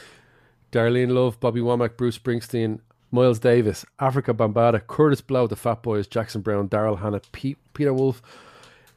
Darlene 0.71 1.13
Love, 1.13 1.39
Bobby 1.41 1.61
Womack, 1.61 1.97
Bruce 1.97 2.19
Springsteen, 2.19 2.81
Miles 3.11 3.39
Davis, 3.39 3.85
Afrika 4.01 4.35
Bambaataa, 4.35 4.81
Kurtis 4.87 5.21
Blow, 5.27 5.47
the 5.47 5.57
Fat 5.57 5.83
Boys, 5.83 6.07
Jackson 6.07 6.41
Browne, 6.41 6.69
Daryl 6.69 7.01
Hannah, 7.01 7.21
Pete, 7.33 7.59
Peter 7.75 7.93
Wolf, 7.93 8.23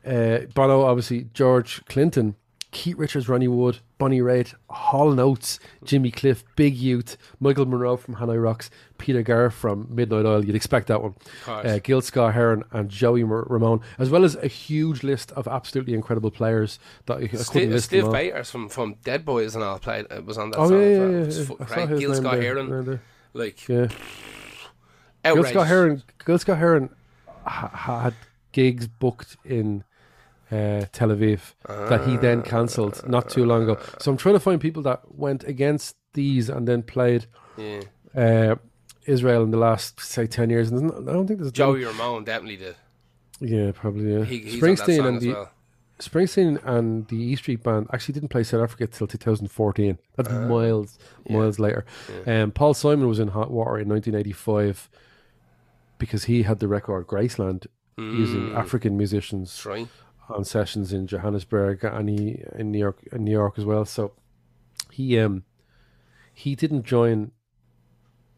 uh, 0.06 0.40
Bono, 0.54 0.84
obviously, 0.84 1.28
George 1.34 1.84
Clinton, 1.86 2.36
Keith 2.72 2.98
Richards, 2.98 3.28
Ronnie 3.28 3.48
Wood, 3.50 3.80
Bonnie 3.98 4.20
Raitt, 4.20 4.54
Hall 4.70 5.18
& 5.20 5.22
Oates, 5.22 5.60
Jimmy 5.84 6.12
Cliff, 6.12 6.44
Big 6.58 6.76
Youth, 6.76 7.16
Michael 7.40 7.66
Monroe 7.66 7.96
from 7.96 8.16
Hanoi 8.16 8.42
Rocks, 8.44 8.70
Peter 8.98 9.22
Garr 9.22 9.50
from 9.50 9.88
Midnight 9.90 10.26
Oil. 10.26 10.44
You'd 10.44 10.56
expect 10.56 10.88
that 10.88 11.02
one. 11.02 11.16
Uh, 11.48 11.80
Gil 11.82 12.02
Scott 12.02 12.34
Heron 12.34 12.64
and 12.72 12.90
Joey 12.90 13.24
Ramone, 13.24 13.80
as 13.98 14.10
well 14.10 14.24
as 14.26 14.36
a 14.36 14.48
huge 14.48 15.02
list 15.04 15.32
of 15.32 15.48
absolutely 15.48 15.94
incredible 15.94 16.30
players 16.32 16.78
that 17.06 17.14
I, 17.18 17.22
I 17.22 17.28
couldn't 17.28 17.46
Steve, 17.46 17.70
list 17.72 17.86
Steve 17.86 18.04
them. 18.04 18.12
Bators 18.12 18.52
from, 18.52 18.68
from 18.70 18.96
Dead 19.04 19.24
Boys 19.24 19.56
and 19.56 19.64
all 19.64 19.80
played 19.80 20.06
uh, 20.12 20.22
was 20.24 20.38
on 20.38 20.50
that 20.52 20.58
Oh 20.60 20.68
song. 20.70 20.82
yeah, 20.82 20.88
yeah, 20.88 20.96
yeah. 20.98 21.04
It 21.22 21.26
was 21.26 21.38
yeah. 21.40 21.46
fucking 21.46 21.66
I 21.66 21.70
saw 21.70 21.76
great. 21.76 21.90
his 21.90 22.00
Gil 22.02 22.16
Scott 22.16 22.40
Heron, 22.42 22.86
there, 22.86 23.02
like 23.34 23.68
Yeah. 23.70 23.88
Gil. 25.24 25.44
Scott 25.46 25.68
Heron, 25.68 26.04
Gil 26.26 26.38
Scott 26.40 26.58
Heron 26.58 26.90
ha- 27.46 27.70
had 28.04 28.14
gigs 28.52 28.88
booked 28.88 29.38
in 29.46 29.84
uh, 30.52 30.86
Tel 30.92 31.10
Aviv 31.10 31.54
that 31.68 32.08
he 32.08 32.18
then 32.18 32.42
cancelled 32.42 33.08
not 33.08 33.30
too 33.30 33.46
long 33.46 33.64
ago. 33.64 33.80
So 34.00 34.12
I'm 34.12 34.18
trying 34.18 34.36
to 34.36 34.40
find 34.40 34.60
people 34.62 34.84
that 34.84 35.02
went 35.16 35.44
against 35.44 35.96
these 36.14 36.50
and 36.50 36.68
then 36.68 36.84
played 36.84 37.26
Yeah. 37.58 37.82
uh, 38.16 38.56
Israel 39.06 39.44
in 39.44 39.52
the 39.52 39.58
last 39.58 40.00
say 40.00 40.28
ten 40.28 40.50
years. 40.50 40.72
And 40.72 40.84
not- 40.84 41.10
I 41.10 41.14
don't 41.14 41.28
think 41.28 41.40
there's 41.40 41.52
Joey 41.52 41.84
Ramone 41.86 42.24
definitely 42.24 42.58
did. 42.58 42.76
Yeah, 43.42 43.72
probably. 43.74 44.14
Yeah. 44.14 44.24
He, 44.24 44.40
he's 44.40 44.54
on 44.64 44.70
that 44.76 44.78
Springsteen 44.80 45.06
and 45.06 45.22
the 45.22 45.34
well. 45.34 45.52
Springsteen 46.00 46.64
and 46.66 47.08
the 47.08 47.16
E 47.18 47.36
Street 47.36 47.64
Band 47.64 47.88
actually 47.94 48.14
didn't 48.14 48.30
play 48.30 48.44
South 48.44 48.62
Africa 48.62 48.88
till 48.88 49.08
2014. 49.08 49.98
That's 50.16 50.30
miles, 50.30 50.98
yeah. 51.26 51.38
miles 51.38 51.58
later. 51.60 51.86
Um, 52.28 52.52
Paul 52.52 52.74
Simon 52.74 53.08
was 53.08 53.20
in 53.20 53.30
Hot 53.30 53.50
Water 53.52 53.78
in 53.80 53.88
1985 53.90 54.90
because 55.98 56.26
he 56.26 56.44
had 56.44 56.60
the 56.60 56.68
record 56.68 57.08
Graceland 57.08 57.68
using 57.98 58.54
African 58.54 58.98
musicians 58.98 59.66
right. 59.66 59.88
On 60.30 60.44
sessions 60.44 60.92
in 60.94 61.08
Johannesburg 61.08 61.84
and 61.84 62.10
he 62.10 62.44
in 62.56 62.72
New 62.72 62.80
York, 62.80 63.00
in 63.12 63.24
New 63.24 63.32
York 63.32 63.58
as 63.58 63.66
well. 63.66 63.86
So 63.86 64.14
he 64.92 65.20
um 65.20 65.44
he 66.34 66.56
didn't 66.56 66.84
join 66.84 67.32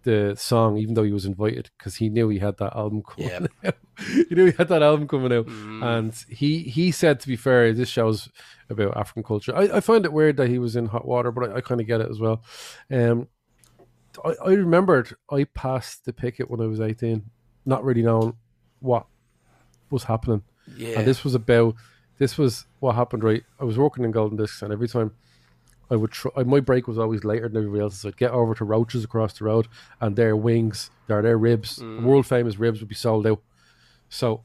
the 0.04 0.36
song 0.38 0.78
even 0.78 0.94
though 0.94 1.04
he 1.04 1.12
was 1.12 1.26
invited 1.26 1.70
because 1.78 1.96
he 1.98 2.08
knew 2.10 2.30
he 2.30 2.40
had 2.40 2.58
that 2.58 2.76
album 2.76 3.04
coming 3.04 3.30
Yeah. 3.30 3.48
out. 3.66 3.76
he 4.00 4.36
knew 4.36 4.46
he 4.46 4.52
had 4.58 4.70
that 4.70 4.84
album 4.84 5.08
coming 5.08 5.34
out, 5.34 5.48
and 5.48 6.14
he 6.30 6.60
he 6.64 6.92
said 6.92 7.20
to 7.22 7.28
be 7.28 7.36
fair, 7.36 7.74
this 7.74 7.90
shows 7.90 8.30
about 8.70 8.96
African 8.96 9.24
culture. 9.24 9.56
I, 9.56 9.78
I 9.78 9.80
find 9.82 10.06
it 10.06 10.14
weird 10.14 10.38
that 10.38 10.50
he 10.50 10.60
was 10.60 10.76
in 10.76 10.86
hot 10.88 11.06
water, 11.08 11.32
but 11.32 11.50
I, 11.52 11.56
I 11.58 11.62
kind 11.62 11.82
of 11.82 11.88
get 11.88 12.02
it 12.02 12.10
as 12.10 12.20
well. 12.20 12.44
Um, 12.92 13.28
I, 14.24 14.34
I 14.46 14.50
remembered 14.54 15.16
I 15.32 15.44
passed 15.46 16.06
the 16.06 16.14
picket 16.14 16.50
when 16.50 16.62
I 16.62 16.68
was 16.68 16.80
eighteen, 16.80 17.30
not 17.66 17.84
really 17.84 18.04
knowing 18.04 18.36
what 18.80 19.08
was 19.90 20.04
happening. 20.04 20.44
Yeah. 20.76 21.00
And 21.00 21.08
this 21.08 21.24
was 21.24 21.36
about 21.36 21.76
this 22.18 22.38
was 22.38 22.66
what 22.80 22.96
happened. 22.96 23.24
Right, 23.24 23.44
I 23.60 23.64
was 23.64 23.78
working 23.78 24.04
in 24.04 24.12
Golden 24.12 24.38
Discs, 24.38 24.62
and 24.62 24.74
every 24.74 24.88
time 24.88 25.12
I 25.90 25.96
would 25.96 26.12
try, 26.12 26.32
my 26.44 26.60
break 26.60 26.88
was 26.88 26.98
always 26.98 27.24
later 27.24 27.48
than 27.48 27.58
everybody 27.58 27.82
else's. 27.82 28.06
I'd 28.06 28.18
get 28.18 28.32
over 28.32 28.54
to 28.56 28.66
Roaches 28.66 29.04
across 29.04 29.38
the 29.38 29.46
road, 29.46 29.68
and 30.02 30.16
their 30.16 30.36
wings, 30.36 30.90
their 31.08 31.22
their 31.22 31.38
ribs, 31.38 31.80
mm. 31.80 32.04
world 32.04 32.26
famous 32.26 32.58
ribs, 32.58 32.80
would 32.80 32.90
be 32.90 32.96
sold 32.96 33.26
out. 33.28 33.42
So 34.10 34.42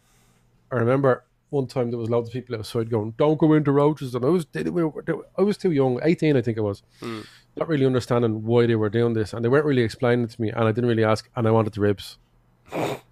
I 0.71 0.77
remember 0.77 1.25
one 1.51 1.67
time 1.67 1.91
there 1.91 1.99
was 1.99 2.09
loads 2.09 2.29
of 2.29 2.33
people 2.33 2.57
outside 2.57 2.91
going, 2.91 3.15
"Don't 3.19 3.39
go 3.39 3.53
into 3.53 3.73
Roaches," 3.73 4.15
and 4.15 4.25
I 4.25 4.29
was 4.29 4.47
they 4.53 4.63
were- 4.65 4.89
were- 4.89 5.27
I 5.37 5.43
was 5.43 5.57
too 5.57 5.71
young, 5.73 6.01
eighteen, 6.03 6.37
I 6.37 6.43
think 6.43 6.59
it 6.59 6.63
was, 6.63 6.83
mm. 7.01 7.27
not 7.57 7.69
really 7.69 7.87
understanding 7.87 8.45
why 8.45 8.67
they 8.67 8.77
were 8.77 8.89
doing 8.89 9.15
this, 9.15 9.33
and 9.33 9.45
they 9.45 9.49
weren't 9.49 9.67
really 9.67 9.83
explaining 9.83 10.25
it 10.27 10.31
to 10.31 10.41
me, 10.41 10.51
and 10.51 10.65
I 10.65 10.73
didn't 10.73 10.89
really 10.89 11.05
ask, 11.05 11.29
and 11.37 11.47
I 11.47 11.51
wanted 11.51 11.75
the 11.75 11.81
ribs. 11.81 12.19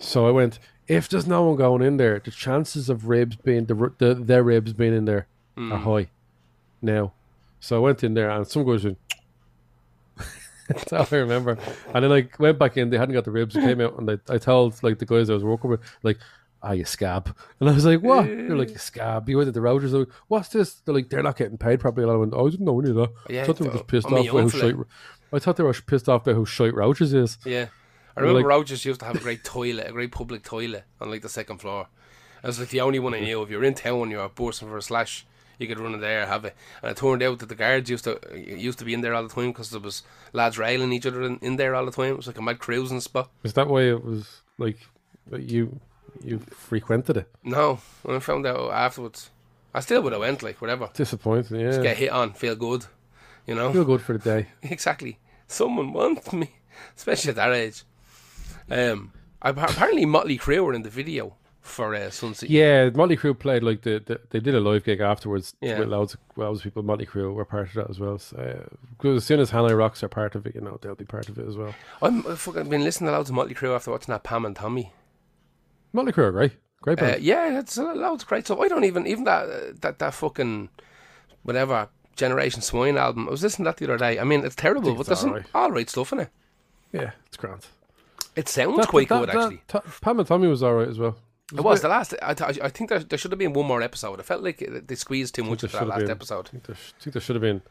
So 0.00 0.26
I 0.26 0.30
went. 0.32 0.58
If 0.88 1.08
there's 1.08 1.26
no 1.28 1.44
one 1.44 1.56
going 1.56 1.82
in 1.82 1.98
there, 1.98 2.18
the 2.18 2.32
chances 2.32 2.88
of 2.90 3.06
ribs 3.08 3.36
being 3.36 3.66
the, 3.66 3.92
the 3.98 4.14
their 4.14 4.42
ribs 4.42 4.72
being 4.72 4.94
in 4.94 5.04
there 5.04 5.28
are 5.56 5.78
high. 5.78 6.08
Now, 6.82 7.12
so 7.60 7.76
I 7.76 7.78
went 7.80 8.02
in 8.02 8.14
there 8.14 8.28
and 8.30 8.44
some 8.46 8.64
guys 8.64 8.84
went. 8.84 8.98
That's 10.68 10.92
all 10.92 11.06
I 11.10 11.16
remember. 11.16 11.58
And 11.94 12.04
then 12.04 12.12
I 12.12 12.28
went 12.38 12.58
back 12.58 12.76
in. 12.76 12.90
They 12.90 12.98
hadn't 12.98 13.12
got 13.14 13.24
the 13.24 13.30
ribs. 13.30 13.54
Came 13.54 13.80
out 13.80 13.98
and 13.98 14.10
I, 14.10 14.34
I 14.34 14.38
told 14.38 14.82
like 14.82 14.98
the 14.98 15.06
guys 15.06 15.28
I 15.30 15.34
was 15.34 15.44
working 15.44 15.70
with, 15.70 15.80
like, 16.02 16.18
"Ah, 16.62 16.72
you 16.72 16.84
scab." 16.84 17.36
And 17.60 17.68
I 17.68 17.72
was 17.72 17.84
like, 17.84 18.00
"What?" 18.02 18.24
They're 18.26 18.56
like, 18.56 18.70
"You 18.70 18.78
scab." 18.78 19.28
You 19.28 19.36
went 19.36 19.48
to 19.48 19.52
the 19.52 19.60
routers. 19.60 19.92
Like, 19.92 20.08
What's 20.28 20.48
this? 20.48 20.74
They're 20.74 20.94
like, 20.94 21.10
"They're 21.10 21.22
not 21.22 21.36
getting 21.36 21.58
paid 21.58 21.80
properly." 21.80 22.04
And 22.04 22.12
I 22.12 22.16
went, 22.16 22.32
"Oh, 22.34 22.46
I 22.46 22.50
didn't 22.50 22.66
know 22.66 22.80
any 22.80 22.90
of 22.90 22.96
that." 22.96 23.10
Yeah, 23.28 23.42
I 23.42 23.46
thought 23.46 23.58
they 23.58 23.66
were 23.66 23.72
just 23.74 23.86
pissed 23.86 24.06
off 24.06 24.26
by 24.32 24.48
shite. 24.48 24.76
I 25.32 25.38
thought 25.38 25.56
they 25.56 25.62
were 25.64 25.72
pissed 25.74 26.08
off 26.08 26.24
by 26.24 26.32
how 26.34 26.44
shite 26.44 26.72
routers 26.72 27.14
is. 27.14 27.38
Yeah. 27.44 27.66
I 28.16 28.20
remember 28.20 28.40
like- 28.40 28.48
Rogers 28.48 28.84
used 28.84 29.00
to 29.00 29.06
have 29.06 29.16
a 29.16 29.20
great 29.20 29.44
toilet, 29.44 29.88
a 29.88 29.92
great 29.92 30.12
public 30.12 30.42
toilet 30.42 30.84
on 31.00 31.10
like 31.10 31.22
the 31.22 31.28
second 31.28 31.58
floor. 31.58 31.88
It 32.42 32.46
was 32.46 32.58
like 32.58 32.70
the 32.70 32.80
only 32.80 32.98
one 32.98 33.12
I 33.12 33.18
mm-hmm. 33.18 33.26
knew. 33.26 33.42
If 33.42 33.50
you 33.50 33.58
were 33.58 33.64
in 33.64 33.74
town 33.74 34.02
and 34.02 34.10
you 34.10 34.18
were 34.18 34.28
bursting 34.28 34.68
for 34.68 34.78
a 34.78 34.82
slash, 34.82 35.26
you 35.58 35.68
could 35.68 35.78
run 35.78 35.92
in 35.92 36.00
there, 36.00 36.26
have 36.26 36.44
it. 36.46 36.56
And 36.82 36.90
it 36.90 36.96
turned 36.96 37.22
out 37.22 37.38
that 37.40 37.48
the 37.50 37.54
guards 37.54 37.90
used 37.90 38.04
to 38.04 38.18
used 38.34 38.78
to 38.78 38.84
be 38.84 38.94
in 38.94 39.02
there 39.02 39.14
all 39.14 39.22
the 39.22 39.28
time 39.28 39.48
because 39.48 39.70
there 39.70 39.80
was 39.80 40.02
lads 40.32 40.58
railing 40.58 40.92
each 40.92 41.06
other 41.06 41.22
in, 41.22 41.38
in 41.42 41.56
there 41.56 41.74
all 41.74 41.84
the 41.84 41.92
time. 41.92 42.12
It 42.12 42.16
was 42.16 42.26
like 42.26 42.38
a 42.38 42.42
mad 42.42 42.58
cruising 42.58 43.00
spot. 43.00 43.30
Is 43.42 43.52
that 43.54 43.68
why 43.68 43.82
it 43.82 44.02
was 44.02 44.40
like 44.56 44.78
you 45.36 45.80
you 46.24 46.38
frequented 46.38 47.18
it? 47.18 47.30
No, 47.44 47.80
I 48.08 48.18
found 48.20 48.46
out 48.46 48.72
afterwards, 48.72 49.30
I 49.74 49.80
still 49.80 50.02
would 50.02 50.12
have 50.12 50.20
went 50.20 50.42
like 50.42 50.60
whatever. 50.60 50.88
Disappointing. 50.94 51.60
Yeah, 51.60 51.66
Just 51.68 51.82
Get 51.82 51.96
hit 51.98 52.10
on, 52.10 52.32
feel 52.32 52.56
good, 52.56 52.86
you 53.46 53.54
know. 53.54 53.70
feel 53.72 53.84
good 53.84 54.00
for 54.00 54.14
the 54.16 54.18
day. 54.18 54.46
exactly. 54.62 55.18
Someone 55.46 55.92
wants 55.92 56.32
me, 56.32 56.50
especially 56.96 57.30
at 57.30 57.36
that 57.36 57.52
age. 57.52 57.82
Um, 58.70 59.12
apparently 59.42 60.04
Motley 60.06 60.38
Crue 60.38 60.64
were 60.64 60.74
in 60.74 60.82
the 60.82 60.90
video 60.90 61.36
for 61.60 61.94
uh, 61.94 62.10
Sunset. 62.10 62.48
Yeah, 62.48 62.88
Motley 62.90 63.16
Crue 63.16 63.38
played 63.38 63.62
like 63.62 63.82
the, 63.82 64.02
the 64.04 64.20
they 64.30 64.40
did 64.40 64.54
a 64.54 64.60
live 64.60 64.84
gig 64.84 65.00
afterwards 65.00 65.54
Yeah. 65.60 65.78
with 65.78 65.88
loads 65.88 66.14
of 66.14 66.20
loads 66.36 66.60
of 66.60 66.64
people. 66.64 66.82
Motley 66.82 67.06
Crue 67.06 67.34
were 67.34 67.44
part 67.44 67.68
of 67.68 67.74
that 67.74 67.90
as 67.90 67.98
well. 68.00 68.18
So, 68.18 68.36
uh, 69.04 69.08
as 69.08 69.24
soon 69.24 69.40
as 69.40 69.50
Hanoi 69.50 69.76
Rocks 69.76 70.02
are 70.02 70.08
part 70.08 70.34
of 70.34 70.46
it, 70.46 70.54
you 70.54 70.60
know 70.60 70.78
they'll 70.80 70.94
be 70.94 71.04
part 71.04 71.28
of 71.28 71.38
it 71.38 71.46
as 71.46 71.56
well. 71.56 71.74
I'm 72.00 72.26
I've 72.26 72.40
fucking 72.40 72.68
been 72.68 72.84
listening 72.84 73.08
to 73.08 73.16
loads 73.16 73.28
of 73.30 73.36
Motley 73.36 73.54
Crue 73.54 73.74
after 73.74 73.90
watching 73.90 74.12
that 74.12 74.22
Pam 74.22 74.44
and 74.46 74.56
Tommy. 74.56 74.92
Motley 75.92 76.12
Crue 76.12 76.32
right? 76.32 76.52
great, 76.82 76.98
great 76.98 77.14
Uh, 77.14 77.18
yeah, 77.20 77.58
it's 77.58 77.76
uh, 77.76 77.92
loads 77.94 78.22
of 78.22 78.28
great 78.28 78.46
stuff. 78.46 78.58
I 78.60 78.68
don't 78.68 78.84
even 78.84 79.06
even 79.06 79.24
that 79.24 79.48
uh, 79.48 79.72
that 79.80 79.98
that 79.98 80.14
fucking 80.14 80.70
whatever 81.42 81.88
Generation 82.16 82.62
Swine 82.62 82.96
album. 82.96 83.28
I 83.28 83.30
was 83.32 83.42
listening 83.42 83.64
to 83.64 83.70
that 83.70 83.76
the 83.78 83.84
other 83.86 83.98
day. 83.98 84.18
I 84.18 84.24
mean, 84.24 84.44
it's 84.44 84.54
terrible, 84.56 84.92
but 84.94 85.00
it's 85.00 85.08
there's 85.08 85.20
some 85.20 85.30
alright. 85.30 85.46
all 85.54 85.70
right 85.70 85.88
stuff 85.90 86.12
in 86.12 86.20
it. 86.20 86.30
yeah, 86.92 87.10
it's 87.26 87.36
grand. 87.36 87.66
It 88.36 88.48
sounds 88.48 88.76
That- 88.76 88.88
quite 88.88 89.08
that- 89.08 89.20
good 89.20 89.28
that- 89.30 89.36
actually. 89.82 89.92
Pam 90.00 90.18
and 90.20 90.28
Tommy 90.28 90.46
was 90.48 90.62
alright 90.62 90.88
as 90.88 90.98
well. 90.98 91.16
It 91.52 91.60
was 91.62 91.80
the 91.80 91.88
last. 91.88 92.14
I, 92.22 92.32
th- 92.34 92.60
I 92.62 92.68
think 92.68 92.90
there, 92.90 93.00
there 93.00 93.18
should 93.18 93.32
have 93.32 93.38
been 93.40 93.52
one 93.52 93.66
more 93.66 93.82
episode. 93.82 94.20
I 94.20 94.22
felt 94.22 94.42
like 94.44 94.58
they 94.86 94.94
squeezed 94.94 95.34
too 95.34 95.42
much 95.42 95.64
of 95.64 95.72
that 95.72 95.88
last 95.88 95.98
been. 96.02 96.10
episode. 96.10 96.46
I 96.46 96.50
think 96.50 96.62
there, 96.64 96.76
sh- 96.76 96.92
think 97.00 97.14
there 97.14 97.20
should 97.20 97.34
have 97.34 97.42
been 97.42 97.62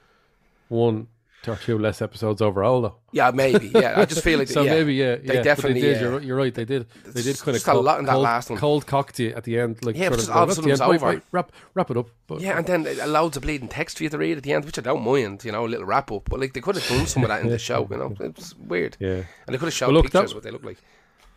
one 0.67 1.07
or 1.47 1.55
two 1.55 1.79
less 1.79 2.01
episodes 2.01 2.41
overall 2.41 2.81
though. 2.81 2.95
Yeah, 3.11 3.31
maybe. 3.31 3.67
Yeah, 3.73 3.93
I 3.99 4.05
just 4.05 4.23
feel 4.23 4.37
like 4.39 4.47
so 4.49 4.61
yeah, 4.63 4.71
maybe 4.71 4.95
yeah, 4.95 5.15
they 5.15 5.35
yeah. 5.35 5.41
definitely, 5.41 5.81
they 5.81 5.93
did. 5.93 6.01
You're, 6.01 6.11
right- 6.11 6.23
you're 6.23 6.37
right. 6.37 6.53
They 6.53 6.65
did. 6.65 6.87
They 7.05 7.21
did 7.21 7.37
kind 7.39 7.49
of 7.49 7.53
just 7.55 7.67
a 7.67 7.71
cold, 7.71 7.85
lot 7.85 7.99
in 7.99 8.05
that 8.05 8.11
cold, 8.13 8.23
last 8.23 8.49
one. 8.49 8.59
cold 8.59 8.85
cocked 8.87 9.19
you 9.19 9.29
at 9.35 9.43
the 9.45 9.57
end. 9.59 9.83
Like 9.85 9.95
Yeah, 9.95 10.09
but 10.09 10.17
just 10.17 10.29
of, 10.29 10.35
all 10.35 10.43
of 10.43 10.49
a 10.49 10.55
sudden 10.55 10.67
the 10.67 10.73
it's 10.73 10.81
end. 10.81 10.89
Wait, 10.91 10.95
over." 11.01 11.07
wait, 11.13 11.21
wrap 11.31 11.51
wrap 11.73 11.89
it 11.91 11.97
up. 11.97 12.09
But 12.27 12.41
Yeah, 12.41 12.57
and 12.57 12.67
then 12.67 13.11
loads 13.11 13.37
of 13.37 13.43
bleeding 13.43 13.67
text 13.69 13.97
for 13.97 14.03
you 14.03 14.09
to 14.09 14.17
read 14.17 14.37
at 14.37 14.43
the 14.43 14.53
end, 14.53 14.65
which 14.65 14.77
I 14.77 14.81
don't 14.81 15.03
mind. 15.03 15.43
You 15.45 15.51
know, 15.51 15.65
a 15.65 15.67
little 15.67 15.85
wrap 15.85 16.11
up. 16.11 16.29
But 16.29 16.39
like 16.39 16.53
they 16.53 16.61
could 16.61 16.75
have 16.75 16.87
done 16.87 17.05
some 17.07 17.23
of 17.23 17.29
that 17.29 17.41
in 17.41 17.47
the 17.49 17.57
show. 17.69 17.87
You 17.89 17.97
know, 17.97 18.15
it's 18.19 18.55
weird. 18.55 18.97
yeah, 18.99 19.23
And 19.47 19.53
they 19.53 19.57
could 19.57 19.65
have 19.67 19.73
shown 19.73 19.93
look, 19.93 20.09
that- 20.11 20.33
what 20.33 20.43
they 20.43 20.51
look 20.51 20.65
like. 20.65 20.77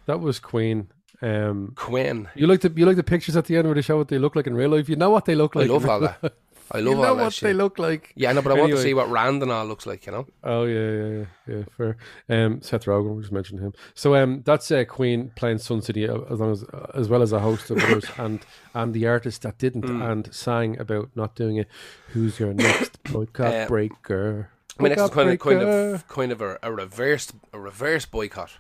that 0.07 0.21
was 0.21 0.41
Queen. 0.41 0.89
Um, 1.25 1.75
Quinn. 1.77 2.29
you 2.35 2.49
like 2.49 2.63
the 2.63 2.73
you 2.75 2.85
like 2.85 2.97
the 2.97 3.05
pictures 3.05 3.37
at 3.37 3.45
the 3.45 3.57
end 3.57 3.67
where 3.69 3.77
they 3.77 3.81
show 3.83 3.97
what 3.97 4.09
they 4.09 4.19
look 4.19 4.35
like 4.35 4.49
in 4.49 4.55
real 4.55 4.71
life. 4.71 4.89
You 4.89 4.97
know 4.97 5.11
what 5.11 5.25
they 5.25 5.37
look 5.37 5.55
like. 5.55 5.71
I 5.71 5.73
love 5.73 5.89
all 5.89 6.01
that. 6.01 6.35
I 6.71 6.79
love 6.79 6.87
you 6.87 6.95
know 6.95 7.05
all 7.09 7.17
that 7.17 7.23
what 7.25 7.33
shit. 7.33 7.43
they 7.49 7.53
look 7.53 7.79
like. 7.79 8.13
Yeah, 8.15 8.33
no, 8.33 8.41
but 8.43 8.53
I 8.53 8.55
want 8.55 8.69
to 8.71 8.77
Anyway. 8.77 8.83
see 8.91 8.95
what 8.95 9.11
Rand 9.11 9.43
and 9.43 9.51
all 9.53 9.67
looks 9.67 9.85
like. 9.87 10.07
You 10.07 10.13
know. 10.13 10.27
Oh 10.45 10.65
yeah, 10.65 10.91
yeah, 10.91 11.25
yeah, 11.49 11.57
yeah. 11.57 11.65
Fair. 11.77 11.97
Um, 12.29 12.63
Seth 12.63 12.85
Rogen, 12.85 13.15
we 13.17 13.23
just 13.23 13.33
mentioned 13.33 13.61
him. 13.61 13.73
So 13.95 14.15
um, 14.15 14.43
that's 14.45 14.71
uh, 14.71 14.85
Queen 14.85 15.33
playing 15.37 15.59
Sun 15.59 15.83
City 15.83 16.09
uh, 16.09 16.21
as 16.31 16.39
long 16.41 16.53
as 16.53 16.65
as 16.95 17.09
well 17.09 17.23
as 17.23 17.33
a 17.33 17.41
host 17.41 17.71
of 17.71 17.79
others, 17.83 18.05
and 18.19 18.41
and 18.75 18.95
the 18.95 19.07
artist 19.07 19.43
that 19.43 19.59
didn't 19.59 19.83
Hmm. 19.87 20.01
and 20.03 20.35
sang 20.35 20.79
about 20.79 21.11
not 21.15 21.35
doing 21.35 21.57
it. 21.57 21.69
Who's 22.11 22.39
your 22.41 22.55
next 22.55 23.03
boycott 23.13 23.55
Uh, 23.55 23.67
breaker? 23.67 24.49
my 24.79 24.89
next 24.89 25.03
is 25.03 25.11
Boycott 25.11 25.15
kind 25.15 25.31
of 25.31 25.39
kind 25.41 25.59
breaker. 25.61 25.95
of 25.95 26.09
kind 26.09 26.33
of 26.33 26.41
a, 26.41 26.59
a 26.63 26.73
reverse 26.73 27.33
a 27.53 27.59
reverse 27.61 28.07
boycott. 28.07 28.53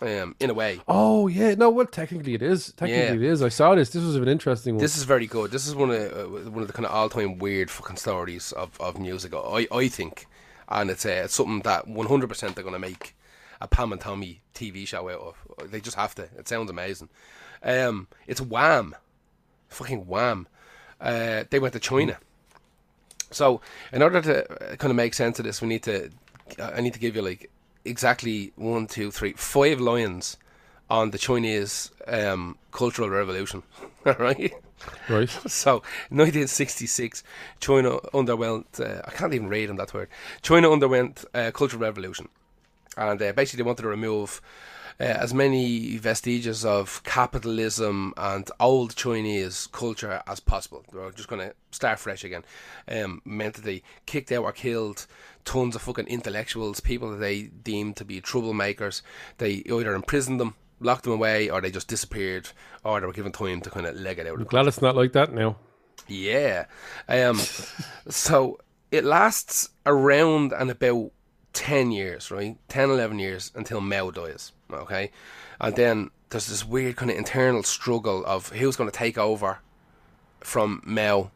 Um, 0.00 0.34
in 0.40 0.50
a 0.50 0.54
way, 0.54 0.80
Oh 0.88 1.28
yeah, 1.28 1.54
no. 1.54 1.70
Well, 1.70 1.86
technically 1.86 2.34
it 2.34 2.42
is. 2.42 2.72
Technically 2.72 3.02
Yeah. 3.04 3.12
it 3.28 3.32
is. 3.32 3.42
I 3.42 3.50
saw 3.50 3.74
this. 3.74 3.90
This 3.90 4.02
was 4.02 4.16
an 4.16 4.26
interesting 4.26 4.74
one. 4.74 4.82
this 4.82 4.96
is 4.96 5.04
very 5.04 5.26
good. 5.26 5.50
This 5.50 5.66
is 5.66 5.74
one 5.74 5.90
of 5.90 6.12
uh, 6.12 6.50
one 6.50 6.62
of 6.62 6.66
the 6.66 6.72
kind 6.72 6.86
of 6.86 6.92
all 6.92 7.08
time 7.08 7.38
weird 7.38 7.70
fucking 7.70 7.96
stories 7.96 8.52
of, 8.52 8.80
of 8.80 8.98
music. 8.98 9.32
I 9.34 9.68
I 9.70 9.88
think, 9.88 10.26
and 10.68 10.90
it's 10.90 11.04
uh, 11.06 11.22
it's 11.24 11.34
something 11.34 11.60
that 11.60 11.86
one 11.86 12.06
hundred 12.08 12.28
percent 12.28 12.54
they're 12.54 12.64
going 12.64 12.72
to 12.74 12.78
make 12.80 13.14
a 13.60 13.68
Pam 13.68 13.92
and 13.92 14.00
Tommy 14.00 14.40
TV 14.54 14.86
show 14.88 15.08
out 15.08 15.20
of. 15.58 15.70
They 15.70 15.80
just 15.80 15.96
have 15.96 16.14
to. 16.16 16.22
It 16.38 16.48
sounds 16.48 16.70
amazing. 16.70 17.10
Um, 17.62 18.08
it's 18.26 18.40
Wham, 18.40 18.96
fucking 19.68 20.06
Wham. 20.08 20.48
Uh, 21.00 21.44
they 21.50 21.60
went 21.60 21.74
to 21.74 21.80
China. 21.80 22.18
So, 23.30 23.60
in 23.92 24.02
order 24.02 24.20
to 24.20 24.76
kind 24.78 24.90
of 24.90 24.96
make 24.96 25.14
sense 25.14 25.38
of 25.38 25.44
this, 25.44 25.62
we 25.62 25.68
need 25.68 25.82
to. 25.84 26.10
I 26.58 26.80
need 26.80 26.94
to 26.94 26.98
give 26.98 27.14
you 27.14 27.22
like 27.22 27.50
exactly 27.84 28.52
one, 28.56 28.86
two, 28.86 29.10
three, 29.10 29.32
five 29.32 29.80
lions 29.80 30.36
on 30.90 31.10
the 31.10 31.18
Chinese 31.18 31.90
um, 32.06 32.58
cultural 32.70 33.08
revolution. 33.08 33.62
Right. 34.04 34.52
right. 35.08 35.30
So, 35.46 35.74
1966, 36.08 37.22
China 37.60 38.00
underwent. 38.12 38.80
Uh, 38.80 39.00
I 39.04 39.12
can't 39.12 39.32
even 39.32 39.48
read 39.48 39.68
them 39.68 39.76
that 39.76 39.94
word. 39.94 40.08
China 40.42 40.72
underwent 40.72 41.24
a 41.32 41.52
cultural 41.52 41.82
revolution, 41.82 42.28
and 42.96 43.22
uh, 43.22 43.32
basically 43.32 43.58
they 43.58 43.66
wanted 43.66 43.82
to 43.82 43.88
remove 43.88 44.42
uh, 45.00 45.04
as 45.04 45.34
many 45.34 45.96
vestiges 45.96 46.64
of 46.64 47.02
capitalism 47.04 48.14
and 48.16 48.50
old 48.60 48.94
Chinese 48.96 49.68
culture 49.72 50.22
as 50.26 50.40
possible. 50.40 50.84
They 50.92 50.98
were 50.98 51.12
just 51.12 51.28
going 51.28 51.48
to 51.48 51.54
start 51.70 51.98
fresh 51.98 52.24
again. 52.24 52.44
Um, 52.88 53.22
meant 53.24 53.54
that 53.54 53.64
they 53.64 53.82
kicked 54.06 54.32
out 54.32 54.44
or 54.44 54.52
killed 54.52 55.06
tons 55.44 55.74
of 55.74 55.82
fucking 55.82 56.06
intellectuals, 56.06 56.80
people 56.80 57.10
that 57.10 57.18
they 57.20 57.42
deemed 57.42 57.96
to 57.96 58.04
be 58.04 58.20
troublemakers. 58.20 59.02
They 59.38 59.62
either 59.66 59.94
imprisoned 59.94 60.40
them 60.40 60.54
locked 60.84 61.04
them 61.04 61.12
away, 61.12 61.48
or 61.48 61.60
they 61.60 61.70
just 61.70 61.88
disappeared, 61.88 62.48
or 62.84 63.00
they 63.00 63.06
were 63.06 63.12
given 63.12 63.32
time 63.32 63.60
to 63.60 63.70
kind 63.70 63.86
of 63.86 63.96
leg 63.96 64.18
it 64.18 64.26
out. 64.26 64.38
I'm 64.38 64.44
glad 64.44 64.66
it's 64.66 64.82
not 64.82 64.96
like 64.96 65.12
that 65.12 65.32
now. 65.32 65.56
Yeah. 66.08 66.66
Um, 67.08 67.38
so 68.08 68.58
it 68.90 69.04
lasts 69.04 69.70
around 69.86 70.52
and 70.52 70.70
about 70.70 71.12
10 71.52 71.92
years, 71.92 72.30
right? 72.30 72.56
10, 72.68 72.90
11 72.90 73.18
years 73.18 73.52
until 73.54 73.80
Mao 73.80 74.10
dies, 74.10 74.52
okay? 74.80 75.10
And 75.60 75.76
then 75.76 76.10
there's 76.30 76.46
this 76.46 76.64
weird 76.64 76.96
kind 76.96 77.10
of 77.10 77.16
internal 77.16 77.62
struggle 77.62 78.24
of 78.24 78.50
who's 78.50 78.76
going 78.76 78.90
to 78.90 78.96
take 78.96 79.18
over 79.18 79.58
from 80.40 80.82
Mel. 80.84 81.30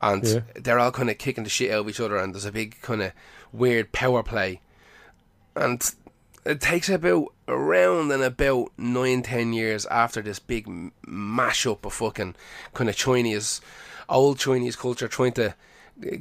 And 0.00 0.24
Yeah. 0.24 0.40
they're 0.54 0.78
all 0.78 0.90
kind 0.92 1.10
of 1.10 1.18
kicking 1.18 1.44
the 1.44 1.50
shit 1.50 1.70
out 1.70 1.80
of 1.80 1.88
each 1.88 2.00
other, 2.00 2.16
and 2.16 2.34
there's 2.34 2.44
a 2.44 2.52
big 2.52 2.80
kind 2.82 3.02
of 3.02 3.12
weird 3.52 3.92
power 3.92 4.22
play. 4.22 4.60
And 5.54 5.82
it 6.44 6.60
takes 6.60 6.88
about 6.88 7.32
around 7.46 8.10
and 8.10 8.22
about 8.22 8.72
nine, 8.76 9.22
ten 9.22 9.52
years 9.52 9.86
after 9.86 10.22
this 10.22 10.38
big 10.38 10.66
mashup 11.06 11.84
of 11.84 11.92
fucking 11.92 12.34
kind 12.74 12.90
of 12.90 12.96
Chinese, 12.96 13.60
old 14.08 14.38
Chinese 14.38 14.74
culture 14.74 15.06
trying 15.08 15.32
to 15.32 15.54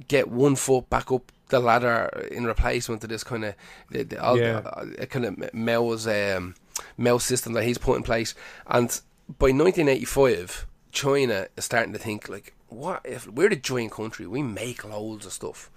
get 0.08 0.30
one 0.30 0.56
foot 0.56 0.90
back 0.90 1.12
up 1.12 1.32
the 1.50 1.60
ladder 1.60 2.28
in 2.32 2.46
replacement 2.46 3.02
to 3.02 3.08
this 3.08 3.24
kind 3.24 3.44
of 3.46 3.56
the, 3.90 4.04
the, 4.04 4.24
all, 4.24 4.38
Yeah. 4.38 4.58
uh, 4.60 5.06
kind 5.08 5.26
of 5.26 5.54
Mao's 5.54 6.08
um, 6.08 6.56
Mao 6.98 7.18
system 7.18 7.54
that 7.54 7.64
he's 7.66 7.78
put 7.78 7.98
in 7.98 8.04
place. 8.04 8.34
And 8.68 8.90
by 9.38 9.48
1985, 9.48 10.66
China 10.92 11.48
is 11.58 11.66
starting 11.66 11.94
to 11.94 12.00
think 12.00 12.30
like, 12.30 12.54
what 12.70 13.02
if 13.04 13.28
we're 13.28 13.50
the 13.50 13.56
giant 13.58 13.92
country? 13.92 14.26
We 14.26 14.42
make 14.44 14.84
loads 14.86 15.26
of 15.26 15.34
stuff, 15.34 15.70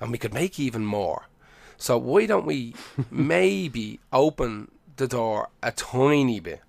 and 0.00 0.10
we 0.10 0.18
could 0.18 0.34
make 0.34 0.58
even 0.58 0.84
more. 0.84 1.28
So 1.76 1.98
why 1.98 2.26
don't 2.26 2.46
we 2.46 2.74
maybe 3.10 4.00
open 4.12 4.70
the 4.96 5.06
door 5.06 5.48
a 5.62 5.70
tiny 5.72 6.40
bit 6.40 6.60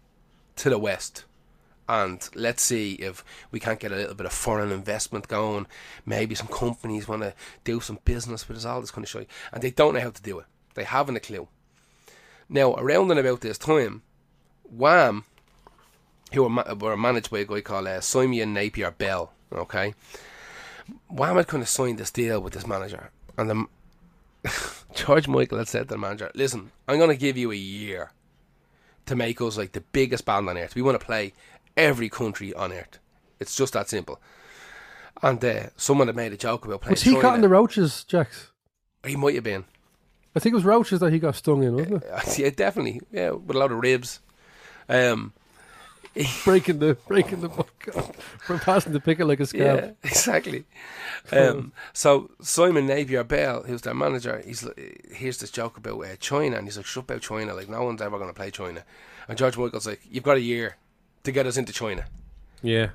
to 0.57 0.69
the 0.69 0.77
west? 0.77 1.25
And 1.93 2.27
let's 2.33 2.63
see 2.63 2.93
if 2.93 3.23
we 3.51 3.59
can't 3.59 3.79
get 3.79 3.91
a 3.91 3.95
little 3.95 4.15
bit 4.15 4.25
of 4.25 4.33
foreign 4.33 4.71
investment 4.71 5.27
going. 5.27 5.67
Maybe 6.07 6.33
some 6.33 6.47
companies 6.47 7.07
want 7.07 7.21
to 7.21 7.35
do 7.63 7.79
some 7.81 7.99
business 8.03 8.47
with 8.47 8.57
us, 8.57 8.65
all 8.65 8.81
this 8.81 8.89
kind 8.89 9.05
of 9.05 9.09
shit. 9.09 9.29
And 9.51 9.61
they 9.61 9.69
don't 9.69 9.93
know 9.93 9.99
how 9.99 10.09
to 10.09 10.21
do 10.23 10.39
it. 10.39 10.47
They 10.73 10.85
haven't 10.85 11.17
a 11.17 11.19
clue. 11.19 11.47
Now, 12.49 12.73
around 12.73 13.11
and 13.11 13.19
about 13.19 13.41
this 13.41 13.59
time, 13.59 14.01
Wham, 14.63 15.25
who 16.33 16.41
were, 16.41 16.49
ma- 16.49 16.73
were 16.73 16.97
managed 16.97 17.29
by 17.29 17.39
a 17.39 17.45
guy 17.45 17.61
called 17.61 17.85
uh, 17.85 18.01
Simon 18.01 18.55
Napier 18.55 18.89
Bell, 18.89 19.31
okay? 19.53 19.93
Wham 21.09 21.35
had 21.35 21.47
kind 21.47 21.61
of 21.61 21.69
signed 21.69 21.99
this 21.99 22.09
deal 22.09 22.41
with 22.41 22.53
this 22.53 22.65
manager. 22.65 23.11
And 23.37 23.49
the, 23.51 24.51
George 24.95 25.27
Michael 25.27 25.59
had 25.59 25.67
said 25.67 25.89
to 25.89 25.93
the 25.93 25.97
manager, 25.99 26.31
listen, 26.33 26.71
I'm 26.87 26.97
going 26.97 27.11
to 27.11 27.15
give 27.15 27.37
you 27.37 27.51
a 27.51 27.55
year 27.55 28.13
to 29.05 29.15
make 29.15 29.41
us 29.41 29.57
like 29.57 29.73
the 29.73 29.81
biggest 29.81 30.25
band 30.25 30.49
on 30.49 30.57
earth. 30.57 30.75
We 30.75 30.81
want 30.81 30.99
to 30.99 31.05
play 31.05 31.33
every 31.77 32.09
country 32.09 32.53
on 32.53 32.71
earth. 32.71 32.99
It's 33.39 33.55
just 33.55 33.73
that 33.73 33.89
simple. 33.89 34.19
And 35.21 35.43
uh, 35.43 35.67
someone 35.77 36.07
had 36.07 36.15
made 36.15 36.33
a 36.33 36.37
joke 36.37 36.65
about 36.65 36.81
playing 36.81 36.93
Was 36.93 37.01
he 37.03 37.19
caught 37.19 37.35
in 37.35 37.41
the 37.41 37.49
roaches, 37.49 38.03
Jax? 38.03 38.51
he 39.05 39.15
might 39.15 39.35
have 39.35 39.43
been. 39.43 39.65
I 40.35 40.39
think 40.39 40.53
it 40.53 40.55
was 40.55 40.65
roaches 40.65 40.99
that 41.01 41.11
he 41.11 41.19
got 41.19 41.35
stung 41.35 41.63
in, 41.63 41.75
wasn't 41.75 42.03
it? 42.03 42.11
Yeah, 42.39 42.49
definitely. 42.49 43.01
Yeah, 43.11 43.31
with 43.31 43.55
a 43.55 43.59
lot 43.59 43.71
of 43.71 43.79
ribs. 43.79 44.19
Um, 44.89 45.33
breaking 46.45 46.79
the 46.79 46.95
breaking 47.07 47.41
the 47.41 47.49
book 47.49 47.87
from 48.39 48.59
passing 48.59 48.93
the 48.93 48.99
picket 48.99 49.27
like 49.27 49.39
a 49.39 49.45
scab. 49.45 49.79
Yeah, 49.79 49.91
exactly. 50.03 50.65
Um, 51.31 51.71
so 51.91 52.31
Simon 52.41 52.85
Napier 52.85 53.23
Bell, 53.23 53.63
who's 53.63 53.81
their 53.81 53.93
manager, 53.93 54.41
he's 54.45 54.67
here's 55.11 55.39
this 55.39 55.49
joke 55.51 55.77
about 55.77 55.99
uh, 56.01 56.15
China, 56.19 56.57
and 56.57 56.67
he's 56.67 56.77
like, 56.77 56.85
"Shut 56.85 57.05
about 57.05 57.21
China! 57.21 57.53
Like 57.53 57.69
no 57.69 57.83
one's 57.83 58.01
ever 58.01 58.17
going 58.17 58.29
to 58.29 58.35
play 58.35 58.51
China." 58.51 58.83
And 59.27 59.37
George 59.37 59.57
Michael's 59.57 59.87
like, 59.87 60.01
"You've 60.09 60.23
got 60.23 60.37
a 60.37 60.41
year 60.41 60.77
to 61.23 61.31
get 61.31 61.45
us 61.45 61.57
into 61.57 61.73
China," 61.73 62.05
Yeah. 62.61 62.89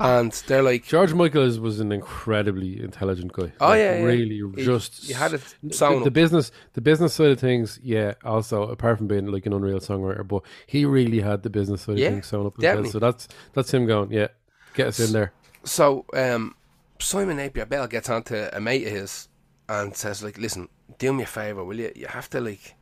and 0.00 0.32
they're 0.46 0.62
like, 0.62 0.84
George 0.84 1.12
Michael 1.14 1.42
is, 1.42 1.60
was 1.60 1.78
an 1.80 1.92
incredibly 1.92 2.80
intelligent 2.82 3.32
guy. 3.32 3.52
"Oh 3.60 3.68
Like, 3.68 3.78
yeah, 3.78 3.96
yeah. 3.98 4.04
really 4.04 4.40
He- 4.56 4.64
just 4.64 5.08
you 5.08 5.14
had 5.14 5.34
it 5.34 5.42
the, 5.62 6.00
the 6.04 6.10
business 6.10 6.50
the 6.72 6.80
business 6.80 7.12
side 7.14 7.30
of 7.30 7.38
things. 7.40 7.78
Yeah, 7.82 8.14
also 8.24 8.62
apart 8.64 8.98
from 8.98 9.06
being 9.08 9.26
like 9.26 9.46
an 9.46 9.52
unreal 9.52 9.80
songwriter, 9.80 10.26
but 10.26 10.42
he 10.66 10.84
really 10.84 11.20
had 11.20 11.42
the 11.42 11.50
business 11.50 11.82
side 11.82 11.98
Yeah, 11.98 12.08
of 12.08 12.12
things 12.14 12.26
sewn 12.26 12.46
up. 12.46 12.54
well. 12.56 12.62
definitely. 12.62 12.90
So 12.90 12.98
that's 12.98 13.28
that's 13.52 13.72
him 13.72 13.86
going. 13.86 14.10
Yeah, 14.12 14.28
get 14.74 14.86
us 14.88 14.98
in 15.00 15.12
there. 15.12 15.32
So 15.64 16.06
um, 16.14 16.54
Simon 16.98 17.36
Napier 17.36 17.66
Bell 17.66 17.86
gets 17.86 18.08
onto 18.08 18.34
a 18.52 18.60
mate 18.60 18.86
of 18.86 18.92
his 18.92 19.28
and 19.68 19.94
says, 19.94 20.22
"Like, 20.22 20.38
listen, 20.38 20.68
do 20.98 21.12
me 21.12 21.22
a 21.24 21.26
favor, 21.26 21.62
will 21.64 21.78
you? 21.78 21.92
You 21.94 22.06
have 22.08 22.28
to 22.30 22.40
like 22.40 22.74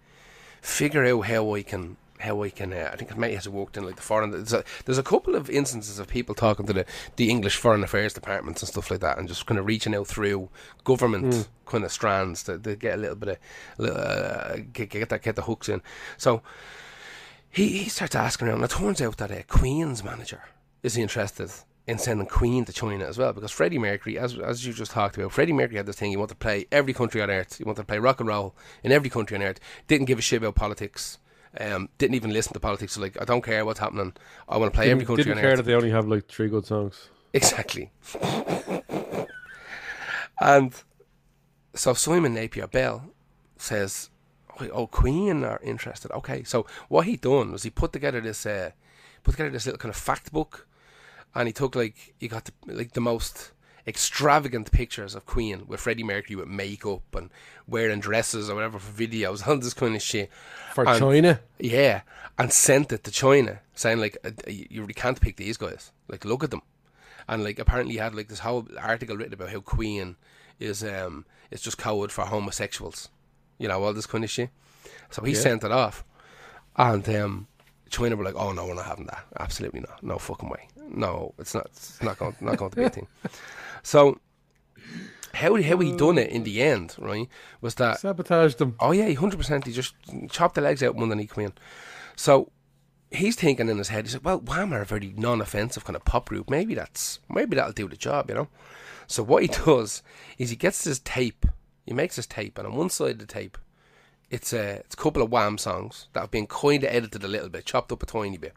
figure 0.63 1.05
out 1.05 1.23
how 1.27 1.55
I 1.55 1.63
can." 1.63 1.97
How 2.21 2.43
I 2.43 2.51
can, 2.51 2.73
uh, 2.73 2.91
I 2.93 2.97
think 2.97 3.11
his 3.11 3.19
mate 3.19 3.35
has 3.35 3.49
walked 3.49 3.77
in 3.77 3.85
like 3.85 3.97
the 3.97 4.03
foreign. 4.03 4.31
There's 4.31 4.53
a, 4.53 4.65
there's 4.85 4.99
a 4.99 5.03
couple 5.03 5.35
of 5.35 5.51
instances 5.51 5.99
of 5.99 6.09
people 6.09 6.35
talking 6.35 6.67
to 6.67 6.73
the, 6.73 6.87
the 7.17 7.31
English 7.31 7.57
Foreign 7.57 7.83
Affairs 7.83 8.13
departments 8.13 8.63
and 8.63 8.69
stuff 8.69 8.91
like 8.91 9.01
that, 9.01 9.19
and 9.19 9.29
just 9.29 9.47
kind 9.47 9.59
of 9.59 9.67
reaching 9.67 9.95
out 9.95 10.07
through 10.07 10.49
government 10.85 11.49
kind 11.67 11.85
of 11.85 11.93
strands 11.93 12.43
to, 12.45 12.59
to 12.59 12.77
get 12.77 12.95
a 12.95 13.01
little 13.01 13.17
bit 13.17 13.29
of, 13.29 13.39
a 13.79 13.83
little, 13.83 14.01
uh, 14.01 14.57
get, 14.73 14.91
get 14.91 15.09
that 15.09 15.23
get 15.23 15.37
the 15.37 15.43
hooks 15.43 15.69
in. 15.69 15.83
So 16.17 16.43
he, 17.51 17.79
he 17.79 17.89
starts 17.89 18.15
asking 18.15 18.49
around. 18.49 18.63
And 18.63 18.65
it 18.65 18.71
turns 18.71 19.01
out 19.03 19.17
that 19.19 19.31
a 19.31 19.43
Queen's 19.43 20.05
manager 20.05 20.43
is 20.83 20.97
interested 20.97 21.51
in 21.87 21.99
sending 21.99 22.27
Queen 22.27 22.65
to 22.65 22.73
China 22.73 23.05
as 23.05 23.19
well 23.19 23.33
because 23.33 23.51
Freddie 23.51 23.79
Mercury, 23.79 24.19
as 24.19 24.39
as 24.39 24.65
you 24.65 24.73
just 24.73 24.93
talked 24.93 25.17
about, 25.17 25.33
Freddie 25.33 25.53
Mercury 25.53 25.77
had 25.77 25.87
this 25.87 25.97
thing. 25.97 26.11
He 26.11 26.17
wanted 26.17 26.35
to 26.35 26.37
play 26.37 26.67
every 26.71 26.93
country 26.93 27.21
on 27.21 27.31
earth. 27.31 27.57
He 27.57 27.65
wanted 27.65 27.83
to 27.83 27.87
play 27.87 27.99
rock 27.99 28.21
and 28.21 28.29
roll 28.29 28.55
in 28.85 28.93
every 28.93 29.11
country 29.11 29.37
on 29.37 29.43
earth. 29.43 29.59
Didn't 29.89 30.07
give 30.07 30.19
a 30.19 30.23
shit 30.23 30.43
about 30.43 30.55
politics. 30.55 31.19
Um, 31.59 31.89
didn't 31.99 32.15
even 32.15 32.33
listen 32.33 32.53
to 32.53 32.61
politics. 32.61 32.93
So 32.93 33.01
like, 33.01 33.21
I 33.21 33.25
don't 33.25 33.43
care 33.43 33.65
what's 33.65 33.81
happening. 33.81 34.13
I 34.49 34.57
want 34.57 34.73
to 34.73 34.77
play 34.77 34.91
every 34.91 35.01
Didn't, 35.01 35.07
country 35.09 35.25
didn't 35.25 35.41
care 35.41 35.57
that 35.57 35.65
they 35.65 35.75
only 35.75 35.91
have 35.91 36.07
like 36.07 36.29
three 36.29 36.49
good 36.49 36.65
songs. 36.65 37.09
Exactly. 37.33 37.91
and 40.41 40.75
so 41.75 41.95
Simon 41.95 42.35
Napier 42.35 42.67
Bell 42.67 43.13
says, 43.57 44.11
"Oh, 44.61 44.69
"Oh, 44.73 44.87
Queen 44.87 45.45
are 45.45 45.61
interested." 45.63 46.11
Okay, 46.13 46.43
so 46.45 46.67
what 46.89 47.07
he 47.07 47.17
done 47.17 47.53
was 47.53 47.63
he 47.63 47.71
put 47.71 47.93
together 47.93 48.21
this, 48.21 48.47
uh, 48.47 48.71
put 49.23 49.33
together 49.33 49.51
this 49.51 49.67
little 49.67 49.79
kind 49.79 49.91
of 49.91 50.01
fact 50.01 50.33
book, 50.33 50.67
and 51.35 51.47
he 51.49 51.53
took 51.53 51.75
like 51.75 52.15
he 52.19 52.29
got 52.29 52.45
the, 52.47 52.53
like 52.67 52.93
the 52.93 53.01
most 53.01 53.53
extravagant 53.87 54.71
pictures 54.73 55.15
of 55.15 55.27
Queen 55.27 55.65
with 55.67 55.81
Freddie 55.81 56.05
Mercury 56.05 56.37
with 56.37 56.49
makeup 56.49 57.03
and 57.15 57.31
wearing 57.67 58.01
dresses 58.01 58.49
or 58.51 58.55
whatever 58.55 58.79
for 58.79 58.93
videos, 58.93 59.47
all 59.49 59.57
this 59.59 59.75
kind 59.75 59.95
of 59.97 60.03
shit. 60.03 60.31
For 60.75 60.87
And- 60.89 60.99
China, 60.99 61.41
Yeah, 61.59 62.03
and 62.39 62.53
sent 62.53 62.93
it 62.93 63.05
to 63.05 63.11
China, 63.11 63.61
saying 63.75 63.99
like, 64.01 64.17
uh, 64.25 64.31
"You 64.47 64.67
you 64.71 64.81
really 64.83 64.95
can't 64.95 65.21
pick 65.21 65.37
these 65.37 65.57
guys. 65.57 65.93
Like, 66.09 66.25
look 66.25 66.43
at 66.45 66.51
them." 66.51 66.63
And 67.29 67.45
like, 67.45 67.59
apparently, 67.59 67.95
he 67.95 67.99
had 68.01 68.15
like 68.15 68.29
this 68.29 68.41
whole 68.41 68.67
article 68.81 69.17
written 69.17 69.35
about 69.35 69.51
how 69.51 69.61
Queen 69.61 70.17
is 70.59 70.83
um 70.85 71.25
is 71.51 71.61
just 71.63 71.79
code 71.79 72.13
for 72.13 72.25
homosexuals, 72.25 73.09
you 73.59 73.69
know, 73.69 73.83
all 73.83 73.93
this 73.93 74.07
kind 74.07 74.25
of 74.25 74.31
shit. 74.31 74.51
So 75.11 75.23
he 75.23 75.33
Yeah. 75.33 75.39
sent 75.41 75.65
it 75.65 75.73
off, 75.73 76.05
and 76.77 77.09
um, 77.09 77.47
China 77.89 78.17
were 78.17 78.25
like, 78.25 78.37
"Oh 78.37 78.53
no, 78.53 78.67
we're 78.67 78.75
not 78.75 78.87
having 78.87 79.07
that. 79.07 79.25
Absolutely 79.39 79.81
not. 79.81 80.03
No 80.03 80.19
fucking 80.19 80.49
way. 80.49 80.69
No, 80.91 81.35
it's 81.39 81.55
not. 81.55 81.67
It's 81.67 82.03
not 82.03 82.19
going. 82.19 82.37
Not 82.41 82.57
going 82.57 82.71
to 82.71 82.77
be 82.77 82.85
a 82.85 82.91
thing." 82.91 83.09
So. 83.83 84.19
How, 85.33 85.55
how 85.63 85.79
he 85.79 85.97
done 85.97 86.19
it 86.19 86.31
in 86.31 86.43
the 86.43 86.61
end, 86.61 86.97
right, 86.99 87.29
was 87.61 87.77
that 87.77 88.01
sabotaged 88.01 88.59
them. 88.59 88.75
Oh 88.81 88.91
yeah, 88.91 89.13
hundred 89.13 89.37
percent. 89.37 89.65
He 89.65 89.73
just 89.73 89.95
chopped 90.29 90.57
the 90.57 90.61
legs 90.61 90.83
out 90.83 90.97
one 90.97 91.13
and 91.13 91.21
he 91.21 91.29
came 91.29 91.45
in. 91.45 91.53
So 92.17 92.51
he's 93.11 93.37
thinking 93.37 93.69
in 93.69 93.79
his 93.79 93.89
head. 93.89 94.07
He's 94.07 94.15
like, 94.15 94.25
"Well, 94.25 94.41
Wham 94.41 94.73
are 94.73 94.83
a 94.83 94.87
very 94.87 95.15
non-offensive 95.17 95.85
kind 95.85 95.97
of 95.97 96.05
pop 96.05 96.29
group. 96.29 96.51
Maybe 96.51 96.75
that's 96.75 97.21
maybe 97.29 97.57
that'll 97.57 97.73
do 97.73 97.89
the 97.89 97.97
job, 97.97 98.29
you 98.29 98.35
know." 98.35 98.49
So 99.07 99.23
what 99.23 99.43
he 99.43 99.49
does 99.65 100.03
is 100.39 100.51
he 100.51 100.57
gets 100.57 100.85
this 100.85 101.01
tape. 101.01 101.47
He 101.87 101.95
makes 101.95 102.17
this 102.17 102.27
tape, 102.27 102.59
and 102.59 102.67
on 102.67 102.75
one 102.75 102.91
side 102.91 103.13
of 103.13 103.19
the 103.19 103.27
tape, 103.27 103.59
it's 104.31 104.53
a 104.53 104.77
it's 104.77 104.95
a 104.95 104.99
couple 104.99 105.23
of 105.23 105.31
Wham 105.31 105.59
songs 105.59 106.09
that 106.13 106.21
have 106.21 106.31
been 106.31 106.47
kind 106.47 106.85
of 106.85 106.95
edited 106.95 107.25
a 107.25 107.29
little 107.29 107.49
bit, 107.49 107.65
chopped 107.65 107.93
up 107.93 108.03
a 108.03 108.07
tiny 108.07 108.37
bit. 108.37 108.55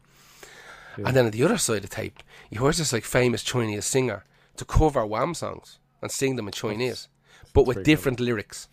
And 0.97 1.15
then 1.15 1.25
on 1.25 1.32
the 1.32 1.43
other 1.43 1.58
side 1.58 1.77
of 1.77 1.82
the 1.84 1.88
tape, 1.88 2.21
he 2.49 2.58
hears 2.58 2.77
this 2.77 2.93
like 2.93 3.03
famous 3.03 3.43
Chinese 3.43 3.86
singer 3.86 4.23
to 4.58 4.65
cover 4.65 5.06
Wham 5.06 5.34
songs 5.34 5.79
and 6.01 6.12
sing 6.12 6.36
them 6.36 6.47
in 6.47 6.51
Chinese, 6.53 7.08
but 7.53 7.65
with 7.65 7.84
different 7.84 8.19
lyrics, 8.19 8.67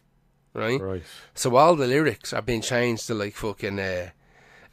right? 0.54 0.80
Right. 0.80 1.02
So 1.34 1.56
all 1.56 1.76
the 1.76 1.86
lyrics 1.86 2.32
are 2.32 2.42
being 2.42 2.60
changed 2.62 3.06
to 3.06 3.14
like 3.14 3.34
fucking 3.34 3.78
uh, 3.78 4.10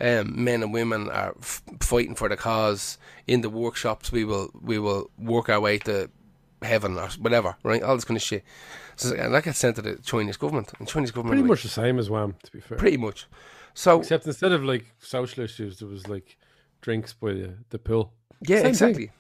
um, 0.02 0.44
men 0.44 0.64
and 0.64 0.74
women 0.74 1.10
are 1.10 1.36
f- 1.40 1.62
fighting 1.80 2.16
for 2.16 2.30
the 2.30 2.38
cause. 2.38 2.98
In 3.26 3.42
the 3.42 3.50
workshops, 3.50 4.12
we 4.12 4.26
will 4.26 4.50
we 4.62 4.80
will 4.80 5.10
work 5.18 5.50
our 5.50 5.60
way 5.60 5.78
to 5.80 6.10
heaven 6.62 6.98
or 6.98 7.10
whatever, 7.20 7.56
right? 7.64 7.84
All 7.84 7.96
this 7.96 8.06
kind 8.06 8.18
of 8.18 8.24
shit. 8.24 8.44
So 8.96 9.14
and 9.16 9.34
that 9.34 9.44
gets 9.44 9.60
sent 9.60 9.76
to 9.76 9.82
the 9.82 9.96
Chinese 9.98 10.38
government, 10.38 10.72
and 10.80 10.88
Chinese 10.88 11.12
government 11.12 11.34
Pretty 11.34 11.42
are 11.42 11.44
like, 11.44 11.50
much 11.50 11.64
the 11.64 11.70
same 11.70 12.00
as 12.00 12.10
Wham, 12.10 12.36
to 12.44 12.52
be 12.52 12.60
fair. 12.60 12.78
pretty 12.78 12.98
much. 12.98 13.28
So 13.74 14.00
Except 14.00 14.26
instead 14.26 14.52
of 14.52 14.64
like 14.64 14.86
social 15.00 15.44
issues, 15.44 15.78
there 15.80 15.88
was 15.88 16.08
like 16.08 16.38
drinks 16.88 17.12
by 17.14 17.34
the, 17.34 17.50
the 17.70 17.78
pool. 17.80 18.14
yeah, 18.48 18.58
Same 18.58 18.64
thing. 18.64 18.70
exactly. 18.70 19.12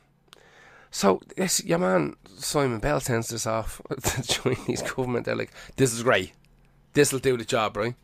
So 0.89 1.20
this 1.36 1.63
your 1.65 1.80
man 1.80 2.15
Simon 2.38 2.80
Bell 2.80 2.99
sends 3.01 3.28
this 3.28 3.45
off 3.45 3.82
to 3.89 3.95
the 4.22 4.24
Chinese 4.24 4.82
government. 4.82 5.26
They're 5.26 5.36
like, 5.36 5.51
"This 5.76 5.91
is 5.93 6.01
great. 6.03 6.32
This 6.93 7.11
will 7.11 7.20
do 7.20 7.36
the 7.38 7.43
job, 7.45 7.76
right?" 7.78 7.95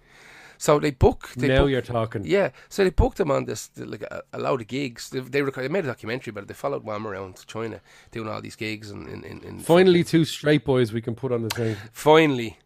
So 0.57 0.79
they 0.79 0.91
book. 0.91 1.29
They 1.37 1.47
now 1.47 1.61
book, 1.61 1.71
you're 1.71 1.81
talking. 1.81 2.23
Yeah, 2.25 2.49
so 2.69 2.83
they 2.83 2.89
booked 2.89 3.19
him 3.21 3.31
on 3.31 3.45
this 3.45 3.69
like 3.77 4.03
a, 4.03 4.21
a 4.33 4.37
load 4.37 4.61
of 4.61 4.67
gigs. 4.67 5.09
They 5.11 5.21
they, 5.21 5.41
rec- 5.41 5.55
they 5.55 5.69
made 5.69 5.85
a 5.85 5.87
documentary, 5.87 6.33
but 6.33 6.47
they 6.47 6.53
followed 6.53 6.83
Wham 6.83 7.07
around 7.07 7.37
to 7.37 7.45
China 7.47 7.79
doing 8.11 8.27
all 8.27 8.41
these 8.41 8.57
gigs 8.57 8.91
and 8.91 9.07
in, 9.07 9.23
in, 9.23 9.41
in 9.43 9.59
Finally, 9.59 10.03
two 10.03 10.25
straight 10.25 10.65
boys 10.65 10.91
we 10.91 11.01
can 11.01 11.15
put 11.15 11.31
on 11.31 11.41
the 11.43 11.49
thing. 11.55 11.75
finally. 11.93 12.57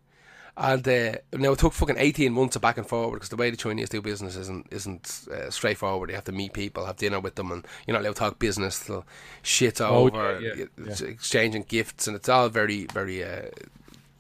And 0.59 0.87
uh, 0.87 1.17
now 1.33 1.51
it 1.51 1.59
took 1.59 1.73
fucking 1.73 1.97
eighteen 1.99 2.33
months 2.33 2.55
of 2.55 2.63
back 2.63 2.79
and 2.79 2.87
forward 2.87 3.17
because 3.17 3.29
the 3.29 3.35
way 3.35 3.51
the 3.51 3.57
Chinese 3.57 3.89
do 3.89 4.01
business 4.01 4.35
isn't 4.35 4.65
isn't 4.71 5.27
uh, 5.31 5.51
straightforward. 5.51 6.09
You 6.09 6.15
have 6.15 6.25
to 6.25 6.31
meet 6.31 6.53
people, 6.53 6.85
have 6.85 6.97
dinner 6.97 7.19
with 7.19 7.35
them, 7.35 7.51
and 7.51 7.67
not 7.87 8.01
allowed 8.01 8.15
to 8.15 8.19
talk 8.19 8.39
business. 8.39 8.79
They'll 8.79 9.05
shit 9.43 9.79
Oh, 9.81 10.07
over, 10.07 10.39
yeah, 10.41 10.65
yeah, 10.75 11.07
exchanging 11.07 11.65
gifts, 11.67 12.07
and 12.07 12.15
it's 12.15 12.27
all 12.27 12.49
very 12.49 12.87
very. 12.91 13.23
Uh, 13.23 13.49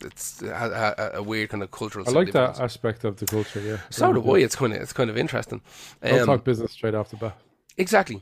it's 0.01 0.43
a, 0.43 0.95
a, 1.13 1.17
a 1.17 1.23
weird 1.23 1.49
kind 1.49 1.63
of 1.63 1.71
cultural. 1.71 2.07
I 2.07 2.11
like 2.11 2.31
that 2.33 2.59
aspect 2.59 3.03
of 3.03 3.17
the 3.17 3.25
culture. 3.25 3.59
Yeah. 3.59 3.77
So 3.89 4.13
do 4.13 4.35
I. 4.35 4.37
It's 4.41 4.55
kind 4.55 4.73
of 4.73 4.79
it's 4.79 4.93
kind 4.93 5.09
of 5.09 5.17
interesting. 5.17 5.61
Don't 6.03 6.19
Um, 6.19 6.25
talk 6.27 6.43
business 6.43 6.71
straight 6.71 6.93
off 6.93 7.09
the 7.09 7.17
bat. 7.17 7.35
Exactly. 7.77 8.21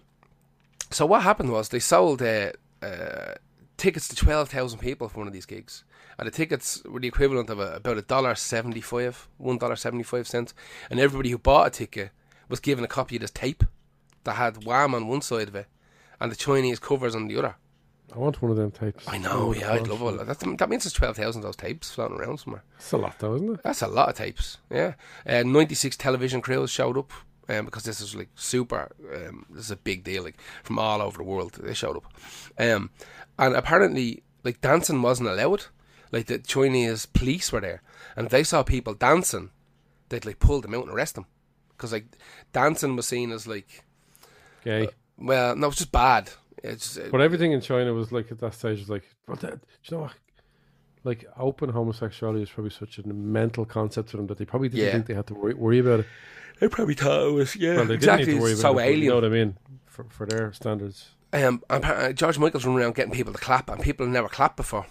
So 0.89 1.05
what 1.05 1.23
happened 1.23 1.51
was 1.51 1.67
they 1.67 1.79
sold 1.79 2.21
uh, 2.21 2.51
uh, 2.81 3.33
tickets 3.85 4.07
to 4.07 4.15
twelve 4.15 4.49
thousand 4.49 4.79
people 4.79 5.07
for 5.07 5.19
one 5.19 5.27
of 5.27 5.33
these 5.33 5.45
gigs, 5.45 5.83
and 6.17 6.27
the 6.27 6.31
tickets 6.31 6.81
were 6.85 6.99
the 6.99 7.07
equivalent 7.07 7.51
of 7.51 7.59
a, 7.59 7.75
about 7.75 7.99
a 7.99 8.01
dollar 8.01 8.33
seventy 8.33 8.81
five, 8.81 9.27
one 9.37 9.59
dollar 9.59 9.75
seventy 9.75 10.03
five 10.03 10.27
cents, 10.27 10.55
and 10.89 10.99
everybody 10.99 11.29
who 11.29 11.37
bought 11.37 11.67
a 11.67 11.69
ticket 11.69 12.09
was 12.49 12.59
given 12.59 12.83
a 12.83 12.87
copy 12.87 13.17
of 13.17 13.21
this 13.21 13.29
tape 13.29 13.63
that 14.23 14.37
had 14.37 14.65
Wham 14.65 14.95
on 14.95 15.07
one 15.07 15.21
side 15.21 15.49
of 15.49 15.55
it, 15.55 15.67
and 16.19 16.31
the 16.31 16.35
Chinese 16.35 16.79
covers 16.79 17.15
on 17.15 17.27
the 17.27 17.37
other. 17.37 17.55
I 18.13 18.17
want 18.17 18.41
one 18.41 18.49
of 18.49 18.57
them 18.57 18.71
tapes. 18.71 19.07
I 19.07 19.19
know, 19.19 19.53
yeah, 19.53 19.73
I'd 19.73 19.87
love 19.87 20.01
all 20.01 20.13
that. 20.13 20.25
That's, 20.25 20.43
that 20.43 20.69
means 20.69 20.83
there's 20.83 20.93
twelve 20.93 21.15
thousand 21.15 21.41
of 21.41 21.45
those 21.45 21.55
tapes 21.55 21.91
floating 21.91 22.17
around 22.17 22.39
somewhere. 22.39 22.63
That's 22.77 22.91
a 22.91 22.97
lot, 22.97 23.19
though, 23.19 23.35
isn't 23.35 23.53
it? 23.53 23.59
That's 23.63 23.83
a 23.83 23.87
lot 23.87 24.09
of 24.09 24.15
tapes. 24.15 24.57
Yeah, 24.71 24.95
uh, 25.27 25.43
ninety 25.43 25.75
six 25.75 25.95
television 25.95 26.41
crews 26.41 26.71
showed 26.71 26.97
up 26.97 27.11
um, 27.49 27.65
because 27.65 27.83
this 27.83 28.01
is 28.01 28.15
like 28.15 28.29
super. 28.33 28.89
Um, 29.13 29.45
this 29.51 29.65
is 29.65 29.71
a 29.71 29.75
big 29.75 30.03
deal, 30.03 30.23
like 30.23 30.39
from 30.63 30.79
all 30.79 31.03
over 31.03 31.17
the 31.17 31.23
world. 31.23 31.59
They 31.61 31.75
showed 31.75 31.97
up, 31.97 32.11
um, 32.57 32.89
and 33.37 33.55
apparently, 33.55 34.23
like 34.43 34.61
dancing 34.61 35.01
wasn't 35.01 35.29
allowed. 35.29 35.65
Like 36.11 36.27
the 36.27 36.39
Chinese 36.39 37.05
police 37.07 37.51
were 37.51 37.61
there, 37.61 37.81
and 38.15 38.25
if 38.27 38.31
they 38.31 38.43
saw 38.43 38.63
people 38.63 38.93
dancing, 38.93 39.49
they'd 40.09 40.25
like 40.25 40.39
pull 40.39 40.61
them 40.61 40.73
out 40.75 40.83
and 40.85 40.93
arrest 40.93 41.15
them 41.15 41.25
because 41.69 41.91
like 41.91 42.05
dancing 42.53 42.95
was 42.95 43.07
seen 43.07 43.31
as 43.31 43.47
like 43.47 43.83
Gay. 44.63 44.89
well, 45.17 45.55
no, 45.55 45.67
it's 45.67 45.77
just 45.77 45.91
bad. 45.91 46.31
It's 46.63 46.97
uh, 46.97 47.09
But 47.11 47.21
everything 47.21 47.51
in 47.51 47.61
China 47.61 47.93
was 47.93 48.11
like 48.11 48.31
at 48.31 48.39
that 48.39 48.53
stage 48.53 48.79
was 48.79 48.89
like, 48.89 49.03
that, 49.27 49.41
do 49.41 49.47
you 49.83 49.97
know 49.97 50.03
what? 50.03 50.13
Like 51.03 51.25
open 51.37 51.69
homosexuality 51.69 52.41
is 52.43 52.49
probably 52.49 52.71
such 52.71 52.97
a 52.97 53.07
mental 53.07 53.65
concept 53.65 54.09
to 54.09 54.17
them 54.17 54.27
that 54.27 54.37
they 54.37 54.45
probably 54.45 54.69
didn't 54.69 54.85
Yeah. 54.85 54.91
think 54.93 55.05
they 55.07 55.13
had 55.13 55.27
to 55.27 55.33
worry, 55.35 55.53
worry 55.53 55.79
about 55.79 55.99
it. 56.01 56.05
they 56.59 56.67
probably 56.67 56.95
thought 56.95 57.27
it 57.27 57.31
was 57.33 57.55
yeah 57.55 57.75
Well, 57.75 57.85
they 57.85 57.95
exactly. 57.95 58.25
didn't 58.25 58.35
need 58.35 58.39
to 58.39 58.43
worry 58.43 58.51
about 58.53 58.61
so 58.61 58.71
it. 58.71 58.75
but 58.75 58.85
You 58.85 58.91
alien. 58.93 59.09
know 59.09 59.15
what 59.15 59.25
I 59.25 59.29
mean? 59.29 59.57
For 59.85 60.05
for 60.09 60.25
their 60.25 60.53
standards. 60.53 61.14
Um, 61.43 61.63
uh, 61.69 62.11
George 62.13 62.37
Michael's 62.39 62.65
running 62.65 62.81
around 62.81 62.95
getting 62.95 63.13
people 63.13 63.33
to 63.33 63.39
clap, 63.39 63.69
and 63.69 63.81
people 63.81 64.05
have 64.05 64.13
never 64.13 64.27
clapped 64.27 64.57
before. 64.57 64.85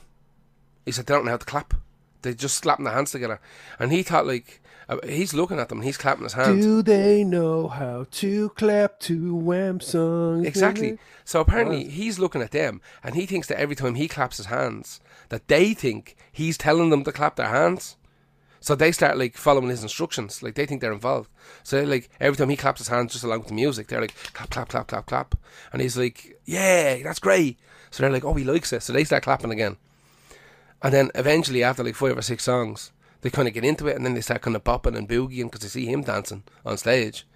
He 0.84 0.92
said 0.92 1.06
they 1.06 1.14
don't 1.14 1.24
know 1.24 1.32
how 1.32 1.38
to 1.38 1.46
clap. 1.46 1.74
They 2.22 2.34
just 2.34 2.56
slapping 2.56 2.84
their 2.84 2.94
hands 2.94 3.12
together, 3.12 3.40
and 3.78 3.92
he 3.92 4.02
thought 4.02 4.26
like 4.26 4.60
uh, 4.88 4.98
he's 5.06 5.34
looking 5.34 5.58
at 5.58 5.68
them, 5.68 5.78
and 5.78 5.84
he's 5.84 5.96
clapping 5.96 6.24
his 6.24 6.34
hands. 6.34 6.64
Do 6.64 6.82
they 6.82 7.24
know 7.24 7.68
how 7.68 8.06
to 8.10 8.48
clap 8.50 9.00
to 9.00 9.34
Wham 9.34 9.80
songs? 9.80 10.46
Exactly. 10.46 10.98
So 11.24 11.40
apparently 11.40 11.88
he's 11.88 12.18
looking 12.18 12.42
at 12.42 12.50
them, 12.50 12.80
and 13.02 13.14
he 13.14 13.26
thinks 13.26 13.48
that 13.48 13.58
every 13.58 13.76
time 13.76 13.94
he 13.94 14.08
claps 14.08 14.36
his 14.36 14.46
hands, 14.46 15.00
that 15.28 15.48
they 15.48 15.74
think 15.74 16.16
he's 16.32 16.58
telling 16.58 16.90
them 16.90 17.04
to 17.04 17.12
clap 17.12 17.36
their 17.36 17.48
hands. 17.48 17.96
So 18.64 18.74
they 18.74 18.92
start 18.92 19.18
like 19.18 19.36
following 19.36 19.68
his 19.68 19.82
instructions, 19.82 20.42
like 20.42 20.54
they 20.54 20.64
think 20.64 20.80
they're 20.80 20.90
involved. 20.90 21.28
So 21.64 21.82
like 21.82 22.08
every 22.18 22.38
time 22.38 22.48
he 22.48 22.56
claps 22.56 22.80
his 22.80 22.88
hands 22.88 23.12
just 23.12 23.22
along 23.22 23.40
with 23.40 23.48
the 23.48 23.54
music, 23.54 23.88
they're 23.88 24.00
like 24.00 24.14
clap, 24.32 24.48
clap, 24.48 24.68
clap, 24.68 24.86
clap, 24.86 25.04
clap, 25.04 25.34
and 25.70 25.82
he's 25.82 25.98
like, 25.98 26.40
yeah, 26.46 27.02
that's 27.02 27.18
great. 27.18 27.58
So 27.90 28.02
they're 28.02 28.10
like, 28.10 28.24
oh, 28.24 28.32
he 28.32 28.42
likes 28.42 28.72
it. 28.72 28.82
So 28.82 28.94
they 28.94 29.04
start 29.04 29.22
clapping 29.22 29.52
again, 29.52 29.76
and 30.82 30.94
then 30.94 31.10
eventually 31.14 31.62
after 31.62 31.84
like 31.84 31.94
five 31.94 32.16
or 32.16 32.22
six 32.22 32.44
songs, 32.44 32.90
they 33.20 33.28
kind 33.28 33.46
of 33.46 33.52
get 33.52 33.66
into 33.66 33.86
it, 33.86 33.96
and 33.96 34.06
then 34.06 34.14
they 34.14 34.22
start 34.22 34.40
kind 34.40 34.56
of 34.56 34.64
bopping 34.64 34.96
and 34.96 35.10
boogieing 35.10 35.50
because 35.50 35.60
they 35.60 35.68
see 35.68 35.84
him 35.84 36.00
dancing 36.00 36.42
on 36.64 36.78
stage, 36.78 37.26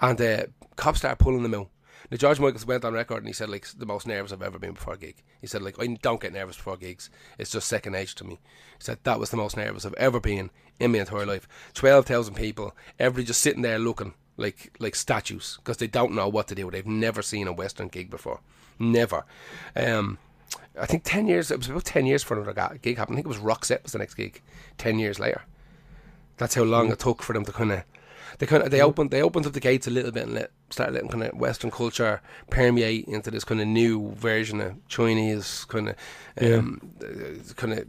and 0.00 0.18
uh, 0.18 0.44
cops 0.76 1.00
start 1.00 1.18
pulling 1.18 1.42
them 1.42 1.54
out. 1.54 1.68
Now 2.10 2.16
George 2.16 2.38
Michaels 2.40 2.66
went 2.66 2.84
on 2.84 2.94
record 2.94 3.18
and 3.18 3.26
he 3.26 3.32
said 3.32 3.48
like 3.48 3.66
the 3.76 3.86
most 3.86 4.06
nervous 4.06 4.32
I've 4.32 4.42
ever 4.42 4.58
been 4.58 4.74
before 4.74 4.94
a 4.94 4.98
gig. 4.98 5.22
He 5.40 5.46
said 5.46 5.62
like 5.62 5.80
I 5.80 5.86
don't 5.86 6.20
get 6.20 6.32
nervous 6.32 6.56
before 6.56 6.76
gigs. 6.76 7.10
It's 7.38 7.50
just 7.50 7.68
second 7.68 7.92
nature 7.92 8.14
to 8.16 8.24
me. 8.24 8.38
He 8.78 8.84
said 8.84 8.98
that 9.02 9.18
was 9.18 9.30
the 9.30 9.36
most 9.36 9.56
nervous 9.56 9.84
I've 9.84 9.94
ever 9.94 10.20
been 10.20 10.50
in 10.78 10.92
my 10.92 10.98
entire 10.98 11.26
life. 11.26 11.48
Twelve 11.74 12.06
thousand 12.06 12.34
people, 12.34 12.76
everybody 12.98 13.26
just 13.26 13.42
sitting 13.42 13.62
there 13.62 13.78
looking 13.78 14.14
like 14.36 14.72
like 14.78 14.94
statues 14.94 15.58
because 15.58 15.78
they 15.78 15.86
don't 15.86 16.14
know 16.14 16.28
what 16.28 16.48
to 16.48 16.54
do. 16.54 16.70
They've 16.70 16.86
never 16.86 17.22
seen 17.22 17.48
a 17.48 17.52
Western 17.52 17.88
gig 17.88 18.10
before, 18.10 18.40
never. 18.78 19.24
Um, 19.74 20.18
I 20.78 20.86
think 20.86 21.02
ten 21.04 21.26
years. 21.26 21.50
It 21.50 21.58
was 21.58 21.68
about 21.68 21.84
ten 21.84 22.06
years 22.06 22.22
for 22.22 22.38
another 22.38 22.78
gig 22.80 22.98
happened. 22.98 23.16
I 23.16 23.18
think 23.18 23.26
it 23.26 23.28
was 23.28 23.38
Roxette 23.38 23.82
was 23.82 23.92
the 23.92 23.98
next 23.98 24.14
gig. 24.14 24.42
Ten 24.78 24.98
years 24.98 25.18
later. 25.18 25.42
That's 26.36 26.54
how 26.54 26.64
long 26.64 26.92
it 26.92 26.98
took 26.98 27.22
for 27.22 27.32
them 27.32 27.44
to 27.46 27.52
kind 27.52 27.72
of. 27.72 27.84
They 28.38 28.46
kind 28.46 28.62
of 28.62 28.70
they 28.70 28.80
opened 28.82 29.10
they 29.10 29.22
opened 29.22 29.46
up 29.46 29.52
the 29.52 29.60
gates 29.60 29.86
a 29.86 29.90
little 29.90 30.12
bit 30.12 30.24
and 30.24 30.34
let 30.34 30.50
start 30.70 30.92
letting 30.92 31.08
kind 31.08 31.22
of 31.24 31.34
Western 31.38 31.70
culture 31.70 32.20
permeate 32.50 33.06
into 33.06 33.30
this 33.30 33.44
kind 33.44 33.60
of 33.60 33.66
new 33.66 34.10
version 34.12 34.60
of 34.60 34.88
Chinese 34.88 35.64
kind 35.68 35.88
of 35.90 35.96
um, 36.40 36.80
kind 37.56 37.72
of 37.72 37.86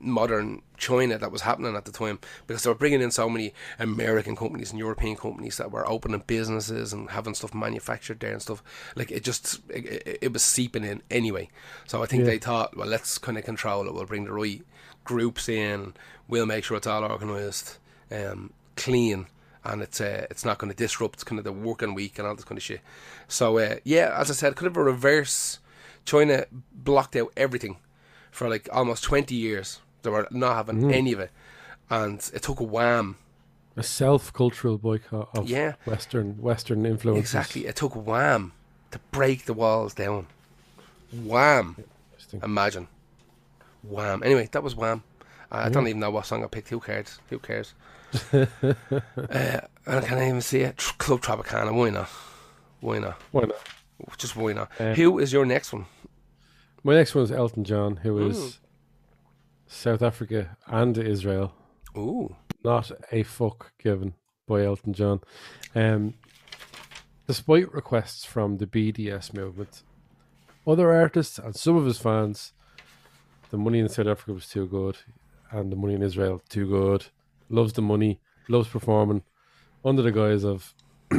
modern 0.00 0.62
China 0.76 1.18
that 1.18 1.32
was 1.32 1.40
happening 1.42 1.74
at 1.74 1.84
the 1.84 1.90
time. 1.90 2.20
Because 2.46 2.62
they 2.62 2.70
were 2.70 2.76
bringing 2.76 3.02
in 3.02 3.10
so 3.10 3.28
many 3.28 3.52
American 3.80 4.36
companies 4.36 4.70
and 4.70 4.78
European 4.78 5.16
companies 5.16 5.56
that 5.56 5.72
were 5.72 5.88
opening 5.88 6.22
businesses 6.26 6.92
and 6.92 7.10
having 7.10 7.34
stuff 7.34 7.52
manufactured 7.52 8.20
there 8.20 8.32
and 8.32 8.40
stuff. 8.42 8.62
Like 8.94 9.10
it 9.10 9.24
just 9.24 9.60
it, 9.68 9.84
it, 9.86 10.18
it 10.22 10.32
was 10.32 10.42
seeping 10.44 10.84
in 10.84 11.02
anyway. 11.10 11.48
So 11.86 12.02
I 12.02 12.06
think 12.06 12.20
Yeah. 12.20 12.26
they 12.30 12.38
thought 12.38 12.76
well 12.76 12.86
let's 12.88 13.18
kind 13.18 13.36
of 13.38 13.44
control 13.44 13.86
it. 13.88 13.94
We'll 13.94 14.04
bring 14.04 14.24
the 14.26 14.32
right 14.32 14.62
groups 15.04 15.48
in. 15.48 15.94
We'll 16.28 16.46
make 16.46 16.62
sure 16.62 16.76
it's 16.76 16.86
all 16.86 17.02
organised 17.04 17.78
um, 18.12 18.52
clean 18.76 19.26
and 19.68 19.82
it's 19.82 20.00
uh, 20.00 20.26
it's 20.30 20.44
not 20.44 20.58
going 20.58 20.70
to 20.70 20.76
disrupt 20.76 21.24
kind 21.26 21.38
of 21.38 21.44
the 21.44 21.52
working 21.52 21.94
week 21.94 22.18
and 22.18 22.26
all 22.26 22.34
this 22.34 22.44
kind 22.44 22.58
of 22.58 22.62
shit 22.62 22.80
so 23.28 23.58
uh, 23.58 23.76
yeah 23.84 24.14
as 24.18 24.30
I 24.30 24.34
said 24.34 24.56
kind 24.56 24.66
of 24.66 24.76
a 24.76 24.82
reverse 24.82 25.58
China 26.04 26.46
blocked 26.72 27.14
out 27.16 27.30
everything 27.36 27.76
for 28.30 28.48
like 28.48 28.68
almost 28.72 29.04
20 29.04 29.34
years. 29.34 29.80
They 30.02 30.10
were 30.10 30.26
not 30.30 30.54
having 30.56 30.90
any 30.92 31.12
of 31.12 31.20
it. 31.20 31.30
And 31.90 32.18
it 32.32 32.42
took 32.42 32.60
a 32.60 32.64
wham. 32.64 33.16
A 33.76 33.82
self 33.82 34.32
cultural 34.32 34.78
boycott 34.78 35.28
of 35.36 35.48
Yeah. 35.48 35.74
Western 35.84 36.40
Western 36.40 36.86
influence. 36.86 37.18
Exactly. 37.20 37.66
It 37.66 37.76
took 37.76 37.94
a 37.94 37.98
wham 37.98 38.52
to 38.90 38.98
break 39.10 39.44
the 39.44 39.52
walls 39.52 39.92
down. 39.92 40.28
Wham. 41.12 41.76
Imagine. 42.42 42.88
Wham. 43.82 44.22
Anyway, 44.22 44.48
that 44.52 44.62
was 44.62 44.74
wham. 44.74 45.02
I 45.50 45.66
I 45.66 45.68
don't 45.68 45.88
even 45.88 46.00
know 46.00 46.10
what 46.10 46.26
song 46.26 46.42
I 46.42 46.46
picked. 46.46 46.70
Who 46.70 46.80
cares? 46.80 47.18
Who 47.28 47.38
cares? 47.38 47.74
Uh, 48.32 48.46
I 49.86 50.00
can't 50.00 50.22
even 50.22 50.40
see 50.40 50.60
it. 50.60 50.76
Club 50.98 51.20
Tropicana. 51.20 51.72
Why 51.74 51.90
not? 51.90 52.08
Why 52.80 52.98
not? 52.98 53.20
Why 53.32 53.42
not? 53.42 53.56
Just 54.16 54.36
why 54.36 54.52
not? 54.52 54.70
Uh, 54.78 54.94
Who 54.94 55.18
is 55.18 55.32
your 55.32 55.44
next 55.44 55.72
one? 55.72 55.86
My 56.84 56.94
next 56.94 57.14
one 57.14 57.24
is 57.24 57.32
Elton 57.32 57.64
John, 57.64 57.96
who 57.96 58.28
is 58.28 58.38
Mm. 58.38 58.58
South 59.66 60.02
Africa 60.02 60.56
and 60.66 60.96
Israel. 60.96 61.52
Ooh. 61.96 62.36
Not 62.64 62.90
a 63.12 63.22
fuck 63.24 63.72
given 63.78 64.14
by 64.46 64.64
Elton 64.64 64.92
John. 64.94 65.20
Um, 65.74 66.14
despite 67.26 67.72
requests 67.74 68.24
from 68.24 68.58
the 68.58 68.66
BDS 68.66 69.34
movement, 69.34 69.82
other 70.66 70.92
artists 70.92 71.38
and 71.38 71.54
some 71.56 71.76
of 71.76 71.84
his 71.84 71.98
fans, 71.98 72.52
the 73.50 73.58
money 73.58 73.78
in 73.80 73.88
South 73.88 74.06
Africa 74.06 74.32
was 74.32 74.48
too 74.48 74.66
good, 74.66 74.98
and 75.50 75.72
the 75.72 75.76
money 75.76 75.94
in 75.94 76.02
Israel 76.02 76.40
too 76.48 76.66
good. 76.68 77.06
Loves 77.50 77.72
the 77.72 77.82
money, 77.82 78.20
loves 78.48 78.68
performing, 78.68 79.22
under 79.84 80.02
the 80.02 80.12
guise 80.12 80.44
of 80.44 80.74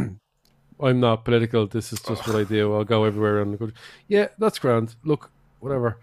I'm 0.82 1.00
not 1.00 1.26
political. 1.26 1.68
This 1.68 1.92
is 1.92 2.02
just 2.02 2.26
what 2.28 2.36
I 2.38 2.44
do. 2.44 2.74
I'll 2.74 2.84
go 2.86 3.04
everywhere 3.04 3.38
around 3.38 3.52
the 3.52 3.58
country. 3.58 3.76
Yeah, 4.08 4.28
that's 4.38 4.60
grand. 4.60 4.96
Look, 5.04 5.32
whatever. 5.60 5.98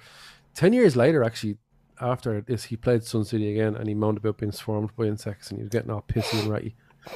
Ten 0.55 0.72
years 0.72 0.97
later, 0.97 1.22
actually, 1.24 1.57
after 2.01 2.41
this, 2.43 2.64
he 2.64 2.77
played 2.77 3.05
Sun 3.05 3.24
City 3.24 3.51
again, 3.53 3.74
and 3.77 3.89
he 3.89 3.95
moaned 3.95 4.18
about 4.18 4.37
being 4.39 4.53
swarmed 4.53 4.91
by 4.97 5.05
insects, 5.05 5.51
and 5.51 5.59
he 5.59 5.62
was 5.62 5.70
getting 5.70 5.91
all 5.91 6.05
pissy 6.07 6.41
and 6.41 6.49
ratty. 6.51 6.74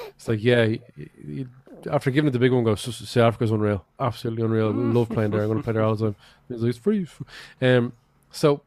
It's 0.08 0.28
like, 0.28 0.42
yeah, 0.42 0.66
he, 0.66 0.80
he, 1.26 1.46
after 1.90 2.10
giving 2.10 2.28
it 2.28 2.30
the 2.32 2.38
big 2.38 2.52
one, 2.52 2.64
goes 2.64 2.86
"S- 2.86 2.96
South 3.08 3.24
Africa's 3.28 3.50
unreal, 3.50 3.84
absolutely 3.98 4.44
unreal. 4.44 4.70
Love 4.70 5.08
playing 5.08 5.32
there. 5.32 5.42
I'm 5.42 5.48
going 5.48 5.58
to 5.58 5.64
play 5.64 5.72
there 5.72 5.82
all 5.82 5.96
the 5.96 6.04
time. 6.12 6.16
He's 6.48 6.62
like, 6.62 6.68
it's 6.70 6.78
free. 6.78 7.02
it's 7.02 7.10
free." 7.58 7.68
Um, 7.76 7.92
so 8.30 8.62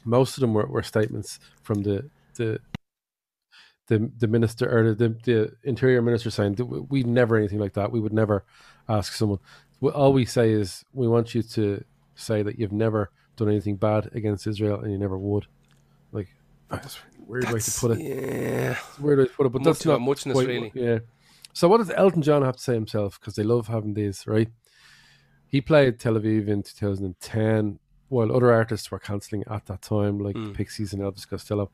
most 0.05 0.37
of 0.37 0.41
them 0.41 0.53
were, 0.53 0.67
were 0.67 0.83
statements 0.83 1.39
from 1.63 1.83
the 1.83 2.09
the 2.35 2.59
the 3.87 4.11
the 4.17 4.27
minister 4.27 4.65
or 4.69 4.93
the, 4.93 5.09
the 5.23 5.55
interior 5.63 6.01
minister 6.01 6.29
saying 6.29 6.55
we 6.89 7.03
never 7.03 7.37
anything 7.37 7.59
like 7.59 7.73
that. 7.73 7.91
We 7.91 7.99
would 7.99 8.13
never 8.13 8.45
ask 8.87 9.13
someone. 9.13 9.39
All 9.81 10.13
we 10.13 10.25
say 10.25 10.51
is 10.51 10.83
we 10.93 11.07
want 11.07 11.35
you 11.35 11.43
to 11.43 11.83
say 12.15 12.41
that 12.43 12.57
you've 12.59 12.71
never 12.71 13.11
done 13.35 13.47
anything 13.49 13.75
bad 13.75 14.09
against 14.13 14.47
Israel 14.47 14.79
and 14.81 14.91
you 14.91 14.97
never 14.97 15.17
would. 15.17 15.45
Like 16.11 16.27
that's 16.69 16.97
a 16.97 16.99
weird 17.27 17.51
way 17.51 17.59
to 17.59 17.79
put 17.79 17.91
it. 17.91 17.99
Yeah. 17.99 18.71
It's 18.71 18.99
weird 18.99 19.19
way 19.19 19.25
to 19.25 19.31
put 19.31 19.45
it, 19.45 19.49
but 19.49 19.61
Much 19.61 19.65
that's 19.65 19.85
not 19.85 20.01
muchness, 20.01 20.33
quite 20.33 20.47
really. 20.47 20.71
yeah. 20.73 20.99
So 21.53 21.67
what 21.67 21.77
does 21.77 21.91
Elton 21.91 22.21
John 22.21 22.41
have 22.43 22.55
to 22.57 22.61
say 22.63 22.73
himself? 22.73 23.19
Because 23.19 23.35
they 23.35 23.43
love 23.43 23.67
having 23.67 23.93
these, 23.93 24.25
right? 24.27 24.49
He 25.47 25.61
played 25.61 25.99
Tel 25.99 26.13
Aviv 26.15 26.47
in 26.47 26.61
2010, 26.63 27.79
while 28.09 28.35
other 28.35 28.51
artists 28.51 28.91
were 28.91 28.99
cancelling 28.99 29.43
at 29.49 29.65
that 29.67 29.81
time, 29.81 30.19
like 30.19 30.35
Mm. 30.35 30.53
Pixies 30.53 30.93
and 30.93 31.01
Elvis 31.01 31.27
Costello. 31.27 31.71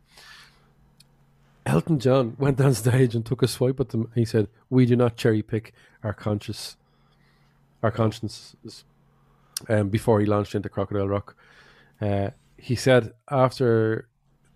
Elton 1.65 1.99
John 1.99 2.35
went 2.39 2.59
on 2.61 2.73
stage 2.73 3.15
and 3.15 3.25
took 3.25 3.41
a 3.41 3.47
swipe 3.47 3.79
at 3.79 3.89
them. 3.89 4.11
He 4.15 4.25
said, 4.25 4.47
"We 4.69 4.85
do 4.85 4.95
not 4.95 5.15
cherry 5.15 5.41
pick 5.41 5.73
our 6.03 6.13
conscious, 6.13 6.75
our 7.83 7.91
consciences." 7.91 8.85
Um, 9.69 9.89
before 9.89 10.19
he 10.19 10.25
launched 10.25 10.55
into 10.55 10.69
Crocodile 10.69 11.07
Rock, 11.07 11.35
uh, 12.01 12.31
he 12.57 12.75
said 12.75 13.13
after 13.29 14.09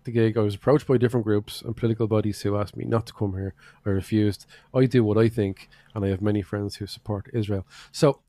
the 0.04 0.10
gig, 0.12 0.36
I 0.36 0.40
was 0.40 0.54
approached 0.54 0.86
by 0.86 0.96
different 0.98 1.24
groups 1.24 1.62
and 1.62 1.76
political 1.76 2.06
bodies 2.06 2.40
who 2.42 2.56
asked 2.56 2.76
me 2.76 2.84
not 2.84 3.06
to 3.06 3.12
come 3.12 3.34
here. 3.34 3.54
I 3.86 3.90
refused. 3.90 4.46
I 4.74 4.86
do 4.86 5.04
what 5.04 5.18
I 5.18 5.28
think, 5.28 5.68
and 5.94 6.04
I 6.04 6.08
have 6.08 6.22
many 6.22 6.42
friends 6.42 6.76
who 6.76 6.86
support 6.86 7.30
Israel. 7.32 7.66
So, 7.92 8.20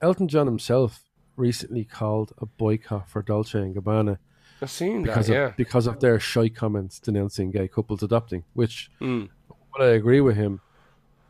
Elton 0.00 0.28
John 0.28 0.46
himself 0.46 1.04
recently 1.36 1.84
called 1.84 2.32
a 2.38 2.46
boycott 2.46 3.08
for 3.08 3.22
Dolce 3.22 3.58
and 3.60 3.74
Gabbana 3.74 4.18
I've 4.60 4.70
seen 4.70 5.02
that, 5.02 5.06
because 5.08 5.28
yeah. 5.28 5.46
of 5.46 5.56
because 5.56 5.86
of 5.86 6.00
their 6.00 6.18
shy 6.18 6.48
comments 6.48 6.98
denouncing 6.98 7.50
gay 7.52 7.68
couples 7.68 8.02
adopting. 8.02 8.44
Which, 8.54 8.90
Mm. 9.00 9.28
what 9.70 9.82
I 9.82 9.90
agree 9.90 10.20
with 10.20 10.36
him, 10.36 10.60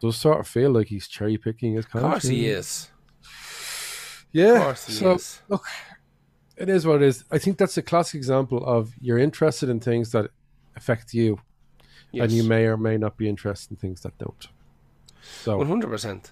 does 0.00 0.16
sort 0.16 0.40
of 0.40 0.46
feel 0.46 0.70
like 0.70 0.88
he's 0.88 1.08
cherry 1.08 1.36
picking 1.38 1.74
his 1.74 1.86
kind 1.86 2.04
Of 2.04 2.10
course 2.12 2.24
he 2.24 2.46
is. 2.46 2.88
Yeah. 4.32 4.56
Of 4.58 4.62
course 4.62 4.86
he 4.86 4.92
so 4.92 5.14
is. 5.14 5.40
look, 5.48 5.64
it 6.56 6.68
is 6.68 6.86
what 6.86 6.96
it 6.96 7.02
is. 7.02 7.24
I 7.30 7.38
think 7.38 7.58
that's 7.58 7.76
a 7.76 7.82
classic 7.82 8.18
example 8.18 8.64
of 8.64 8.92
you're 9.00 9.18
interested 9.18 9.68
in 9.68 9.80
things 9.80 10.12
that 10.12 10.30
affect 10.76 11.14
you, 11.14 11.40
Yes. 12.12 12.24
and 12.24 12.32
you 12.32 12.42
may 12.44 12.64
or 12.66 12.76
may 12.76 12.96
not 12.96 13.16
be 13.16 13.28
interested 13.28 13.70
in 13.72 13.76
things 13.76 14.00
that 14.02 14.16
don't. 14.18 14.48
So, 15.42 15.58
100%. 15.58 16.30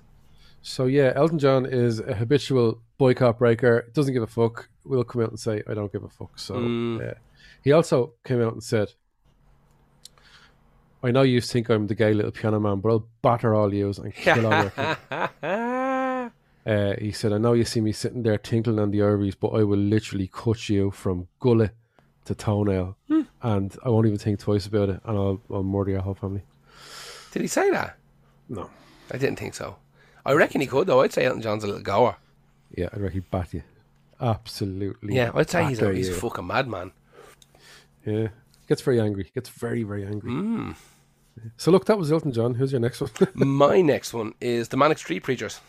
so 0.62 0.86
yeah, 0.86 1.12
Elton 1.16 1.38
John 1.38 1.66
is 1.66 2.00
a 2.00 2.14
habitual 2.14 2.80
boycott 2.98 3.38
breaker. 3.38 3.90
Doesn't 3.92 4.14
give 4.14 4.22
a 4.22 4.26
fuck. 4.26 4.68
Will 4.84 5.04
come 5.04 5.22
out 5.22 5.30
and 5.30 5.40
say, 5.40 5.62
"I 5.68 5.74
don't 5.74 5.92
give 5.92 6.04
a 6.04 6.08
fuck." 6.08 6.38
So, 6.38 6.54
Mm. 6.54 7.00
yeah. 7.00 7.14
He 7.62 7.72
also 7.72 8.14
came 8.24 8.40
out 8.40 8.52
and 8.52 8.62
said, 8.62 8.92
"I 11.02 11.10
know 11.10 11.22
you 11.22 11.40
think 11.40 11.68
I'm 11.68 11.86
the 11.86 11.94
gay 11.94 12.12
little 12.12 12.30
piano 12.32 12.60
man, 12.60 12.80
but 12.80 12.90
I'll 12.90 13.08
batter 13.22 13.54
all 13.54 13.72
yous 13.72 13.98
and 13.98 14.14
kill 14.14 14.46
all 14.46 14.62
your." 14.62 14.70
kids." 14.70 16.32
Uh, 16.66 16.96
he 16.98 17.12
said, 17.12 17.32
I 17.32 17.38
know 17.38 17.52
you 17.52 17.64
see 17.64 17.80
me 17.80 17.92
sitting 17.92 18.24
there 18.24 18.38
tinkling 18.38 18.80
on 18.80 18.90
the 18.90 19.00
ivories, 19.00 19.36
but 19.36 19.50
I 19.50 19.62
will 19.62 19.78
literally 19.78 20.26
cut 20.26 20.68
you 20.68 20.90
from 20.90 21.28
gullet 21.38 21.70
to 22.24 22.34
toenail. 22.34 22.96
Hmm. 23.06 23.22
And 23.40 23.76
I 23.84 23.88
won't 23.90 24.06
even 24.06 24.18
think 24.18 24.40
twice 24.40 24.66
about 24.66 24.88
it, 24.88 25.00
and 25.04 25.16
I'll, 25.16 25.40
I'll 25.48 25.62
murder 25.62 25.92
your 25.92 26.00
whole 26.00 26.14
family. 26.14 26.42
Did 27.30 27.42
he 27.42 27.46
say 27.46 27.70
that? 27.70 27.96
No. 28.48 28.68
I 29.12 29.16
didn't 29.16 29.38
think 29.38 29.54
so. 29.54 29.76
I 30.24 30.32
reckon 30.32 30.60
he 30.60 30.66
could, 30.66 30.88
though. 30.88 31.02
I'd 31.02 31.12
say 31.12 31.24
Elton 31.24 31.40
John's 31.40 31.62
a 31.62 31.68
little 31.68 31.82
goer. 31.82 32.16
Yeah, 32.76 32.88
I'd 32.92 33.00
reckon 33.00 33.20
he'd 33.20 33.30
bat 33.30 33.54
you. 33.54 33.62
Absolutely. 34.20 35.14
Yeah, 35.14 35.30
I'd 35.34 35.48
say 35.48 35.66
he's 35.66 35.80
a, 35.80 35.92
he's 35.94 36.08
a 36.08 36.14
fucking 36.14 36.48
madman. 36.48 36.90
Yeah. 38.04 38.28
Gets 38.68 38.82
very 38.82 39.00
angry. 39.00 39.30
Gets 39.34 39.48
very, 39.48 39.82
very 39.84 40.04
angry. 40.04 40.30
Mm. 40.32 40.76
So, 41.56 41.70
look, 41.70 41.84
that 41.86 41.98
was 41.98 42.10
Elton 42.10 42.32
John. 42.32 42.54
Who's 42.54 42.72
your 42.72 42.80
next 42.80 43.00
one? 43.00 43.10
My 43.34 43.80
next 43.80 44.14
one 44.14 44.34
is 44.40 44.68
the 44.68 44.76
Manic 44.76 44.98
Street 44.98 45.22
Preachers. 45.22 45.60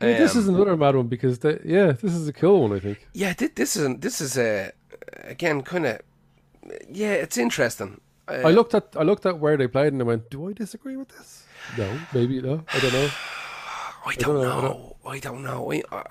Yeah, 0.00 0.16
this 0.18 0.34
Um, 0.34 0.40
is 0.40 0.48
another 0.48 0.76
mad 0.78 0.96
one 0.96 1.08
because, 1.08 1.40
they, 1.40 1.58
yeah, 1.64 1.92
this 1.92 2.14
is 2.14 2.26
a 2.26 2.32
cool 2.32 2.62
one, 2.62 2.72
I 2.72 2.80
think. 2.80 3.06
Yeah, 3.12 3.34
thi- 3.34 3.48
this 3.54 3.76
is 3.76 3.98
this 3.98 4.20
is 4.22 4.38
uh, 4.38 4.70
again 5.24 5.60
kind 5.62 5.84
of 5.86 6.00
yeah, 6.90 7.12
it's 7.12 7.36
interesting. 7.36 8.00
Uh, 8.26 8.40
I 8.46 8.50
looked 8.50 8.74
at 8.74 8.96
I 8.96 9.02
looked 9.02 9.26
at 9.26 9.38
where 9.38 9.58
they 9.58 9.66
played 9.66 9.92
and 9.92 10.00
I 10.00 10.04
went, 10.06 10.30
do 10.30 10.48
I 10.48 10.54
disagree 10.54 10.96
with 10.96 11.08
this? 11.08 11.44
No, 11.76 11.86
maybe 12.14 12.40
no. 12.40 12.64
I 12.72 12.78
don't 12.80 12.92
know. 12.94 13.10
I 14.06 14.14
don't 14.14 14.34
don't 14.34 14.42
know, 14.42 14.56
I 14.58 14.62
know. 14.62 14.96
I 15.04 15.18
don't 15.18 15.42
know. 15.42 15.72
I, 15.72 15.82
uh, 15.92 16.02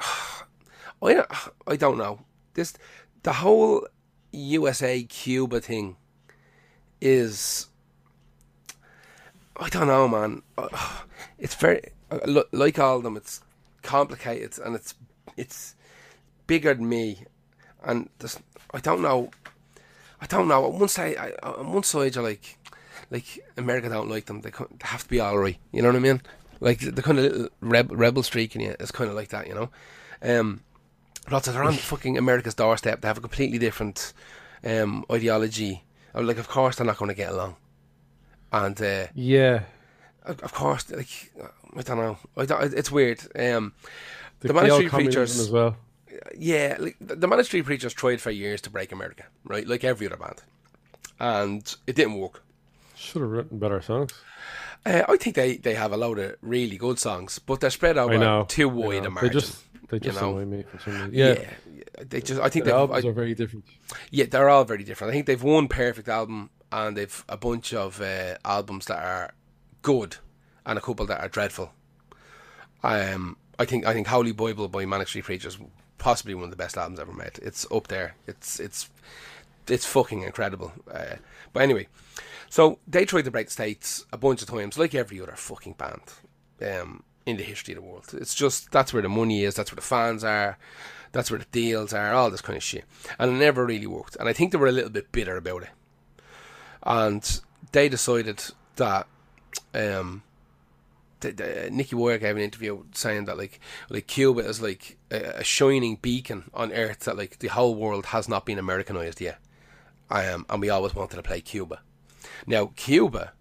I, 1.07 1.13
don't- 1.15 1.31
I 1.67 1.75
don't 1.75 1.97
know. 1.97 2.19
This 2.53 2.73
the 3.23 3.33
whole 3.33 3.87
USA 4.31 5.03
Cuba 5.03 5.61
thing 5.61 5.95
is. 7.01 7.67
I 9.57 9.69
don't 9.69 9.87
know, 9.87 10.07
man. 10.07 10.41
It's 11.37 11.55
very 11.55 11.81
like 12.51 12.79
all 12.79 12.97
of 12.97 13.03
them. 13.03 13.15
It's 13.15 13.41
complicated 13.81 14.59
and 14.59 14.75
it's 14.75 14.93
it's 15.37 15.75
bigger 16.47 16.73
than 16.73 16.89
me, 16.89 17.23
and 17.83 18.09
this, 18.19 18.39
I 18.73 18.79
don't 18.79 19.01
know. 19.01 19.29
I 20.19 20.25
don't 20.25 20.47
know. 20.47 20.65
On 20.65 20.79
one 20.79 20.89
side, 20.89 21.15
I, 21.17 21.31
on 21.43 21.71
one 21.71 21.83
side, 21.83 22.15
you're 22.15 22.23
like, 22.23 22.57
like 23.09 23.39
America 23.55 23.87
don't 23.87 24.09
like 24.09 24.25
them. 24.25 24.41
They, 24.41 24.49
they 24.49 24.57
have 24.81 25.03
to 25.03 25.09
be 25.09 25.19
all 25.19 25.37
right. 25.37 25.57
You 25.71 25.81
know 25.81 25.89
what 25.89 25.95
I 25.95 25.99
mean? 25.99 26.21
Like 26.59 26.79
the 26.79 27.01
kind 27.01 27.19
of 27.19 27.23
little 27.23 27.49
rebel, 27.61 27.95
rebel 27.95 28.23
streak 28.23 28.55
in 28.55 28.61
you 28.61 28.75
is 28.79 28.91
kind 28.91 29.09
of 29.09 29.15
like 29.15 29.29
that. 29.29 29.47
You 29.47 29.53
know. 29.53 29.69
Um, 30.21 30.61
but 31.27 31.47
of 31.47 31.53
they're 31.53 31.63
on 31.63 31.73
fucking 31.91 32.17
America's 32.17 32.55
doorstep. 32.55 33.01
They 33.01 33.07
have 33.07 33.17
a 33.17 33.21
completely 33.21 33.57
different 33.57 34.13
um, 34.63 35.05
ideology. 35.11 35.83
Uh, 36.15 36.21
Like, 36.21 36.37
of 36.39 36.47
course, 36.47 36.75
they're 36.77 36.85
not 36.87 36.97
going 36.97 37.09
to 37.09 37.15
get 37.15 37.31
along. 37.31 37.55
And 38.51 38.79
uh, 38.81 39.07
Yeah. 39.13 39.63
of 40.23 40.39
of 40.41 40.53
course, 40.53 40.89
like 40.91 41.31
I 41.77 41.81
don't 41.83 41.97
know. 41.97 42.17
I 42.37 42.45
don't, 42.45 42.73
it's 42.73 42.91
weird. 42.91 43.19
Um, 43.35 43.73
The, 44.39 44.47
The 44.47 44.47
the 44.47 44.53
Manic 44.53 44.71
old 44.71 44.79
Street 44.79 44.89
communism 44.91 45.21
Preachers- 45.21 45.39
as 45.39 45.51
well. 45.51 45.75
yeah, 46.37 46.75
like 46.79 46.95
the, 46.99 47.43
Street 47.43 47.65
Preachers 47.65 47.93
tried 47.93 48.21
for 48.21 48.31
years 48.31 48.61
to 48.61 48.69
break 48.69 48.91
America, 48.91 49.23
right? 49.43 49.67
Like 49.67 49.83
every 49.83 50.07
other 50.07 50.17
band, 50.17 50.41
and 51.19 51.75
it 51.87 51.95
didn't 51.95 52.15
work. 52.19 52.41
Should 52.95 53.21
have 53.21 53.31
written 53.31 53.59
better 53.59 53.81
songs. 53.81 54.11
Uh, 54.85 55.03
I 55.07 55.17
think 55.17 55.35
they, 55.35 55.57
they 55.57 55.75
have 55.75 55.91
a 55.93 55.97
load 55.97 56.19
of 56.19 56.35
really 56.41 56.77
good 56.77 56.99
songs, 56.99 57.37
but 57.39 57.59
they're 57.59 57.69
spread 57.69 57.97
out 57.97 58.49
too 58.49 58.69
wide 58.69 59.05
a 59.05 59.09
margin. 59.09 59.27
They 59.29 59.33
just 59.33 59.63
they 59.89 59.99
just 59.99 60.21
know. 60.21 60.37
annoy 60.37 60.45
me 60.45 60.63
for 60.63 60.79
some 60.79 60.93
reason. 60.93 61.11
yeah. 61.13 61.33
Yeah, 61.39 62.03
they 62.07 62.21
just. 62.21 62.39
I 62.41 62.49
think 62.49 62.65
the 62.65 62.73
albums 62.73 63.05
I, 63.05 63.07
are 63.07 63.13
very 63.13 63.35
different. 63.35 63.65
yeah, 64.11 64.25
they're 64.25 64.49
all 64.49 64.63
very 64.63 64.83
different. 64.83 65.11
I 65.11 65.13
think 65.13 65.25
they've 65.25 65.41
one 65.41 65.67
perfect 65.67 66.07
album, 66.07 66.49
and 66.71 66.95
they've 66.95 67.25
a 67.27 67.37
bunch 67.37 67.73
of 67.73 68.01
uh, 68.01 68.35
albums 68.45 68.85
that 68.85 69.03
are 69.03 69.33
good, 69.81 70.17
and 70.65 70.77
a 70.77 70.81
couple 70.81 71.05
that 71.07 71.21
are 71.21 71.29
dreadful. 71.29 71.71
Um, 72.83 73.37
I 73.57 73.65
think 73.65 73.85
I 73.85 73.93
think 73.93 74.07
Holy 74.07 74.31
Bible 74.31 74.67
by 74.67 74.85
Manic 74.85 75.07
Street 75.07 75.25
Preachers 75.25 75.57
possibly 75.99 76.33
one 76.33 76.45
of 76.45 76.49
the 76.49 76.55
best 76.55 76.77
albums 76.77 76.99
ever 76.99 77.13
made. 77.13 77.39
It's 77.41 77.67
up 77.71 77.87
there. 77.87 78.15
It's 78.25 78.59
it's 78.59 78.89
it's 79.67 79.85
fucking 79.85 80.23
incredible. 80.23 80.71
Uh, 80.91 81.17
but 81.53 81.61
anyway, 81.61 81.87
so 82.49 82.79
they 82.87 83.05
tried 83.05 83.25
to 83.25 83.31
break 83.31 83.47
the 83.47 83.53
states 83.53 84.05
a 84.11 84.17
bunch 84.17 84.41
of 84.41 84.47
times, 84.47 84.79
like 84.79 84.95
every 84.95 85.21
other 85.21 85.35
fucking 85.35 85.73
band, 85.73 86.01
um, 86.65 87.03
in 87.29 87.37
the 87.37 87.43
history 87.43 87.73
of 87.73 87.81
the 87.81 87.87
world. 87.87 88.05
It's 88.13 88.35
just 88.35 88.71
that's 88.71 88.93
where 88.93 89.01
the 89.01 89.09
money 89.09 89.43
is, 89.43 89.55
that's 89.55 89.71
where 89.71 89.77
the 89.77 89.81
fans 89.81 90.23
are, 90.23 90.57
that's 91.11 91.31
where 91.31 91.39
the 91.39 91.45
deals 91.51 91.93
are, 91.93 92.13
all 92.13 92.29
this 92.29 92.41
kind 92.41 92.57
of 92.57 92.63
shit. 92.63 92.85
And 93.17 93.31
it 93.31 93.35
never 93.35 93.65
really 93.65 93.87
worked. 93.87 94.15
And 94.17 94.27
I 94.27 94.33
think 94.33 94.51
they 94.51 94.57
were 94.57 94.67
a 94.67 94.71
little 94.71 94.89
bit 94.89 95.11
bitter 95.11 95.37
about 95.37 95.63
it. 95.63 95.69
And 96.83 97.41
they 97.71 97.89
decided 97.89 98.43
that 98.75 99.07
um, 99.73 100.23
the, 101.19 101.31
the, 101.31 101.69
Nicky 101.71 101.95
Wire 101.95 102.17
gave 102.17 102.35
an 102.35 102.41
interview 102.41 102.83
saying 102.93 103.25
that 103.25 103.37
like 103.37 103.59
like 103.89 104.07
Cuba 104.07 104.41
is 104.41 104.61
like 104.61 104.97
a, 105.11 105.39
a, 105.39 105.43
shining 105.43 105.97
beacon 106.01 106.49
on 106.53 106.71
earth 106.71 107.01
that 107.01 107.17
like 107.17 107.39
the 107.39 107.49
whole 107.49 107.75
world 107.75 108.07
has 108.07 108.29
not 108.29 108.45
been 108.45 108.59
Americanized 108.59 109.19
yet. 109.21 109.39
Um, 110.09 110.45
and 110.49 110.61
we 110.61 110.69
always 110.69 110.95
wanted 110.95 111.17
to 111.17 111.23
play 111.23 111.41
Cuba. 111.41 111.81
Now 112.47 112.71
Cuba 112.75 113.33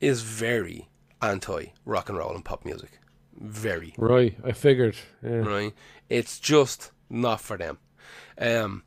is 0.00 0.22
very 0.22 0.88
anti 1.20 1.72
rock 1.84 2.08
and 2.08 2.18
roll 2.18 2.34
and 2.34 2.44
pop 2.44 2.64
music. 2.64 3.00
Very. 3.40 3.94
Right, 3.96 4.36
I 4.44 4.52
figured. 4.52 4.96
Yeah. 5.22 5.36
Right. 5.38 5.74
It's 6.08 6.38
just 6.38 6.90
not 7.08 7.40
for 7.40 7.56
them. 7.56 7.78
Um 8.38 8.82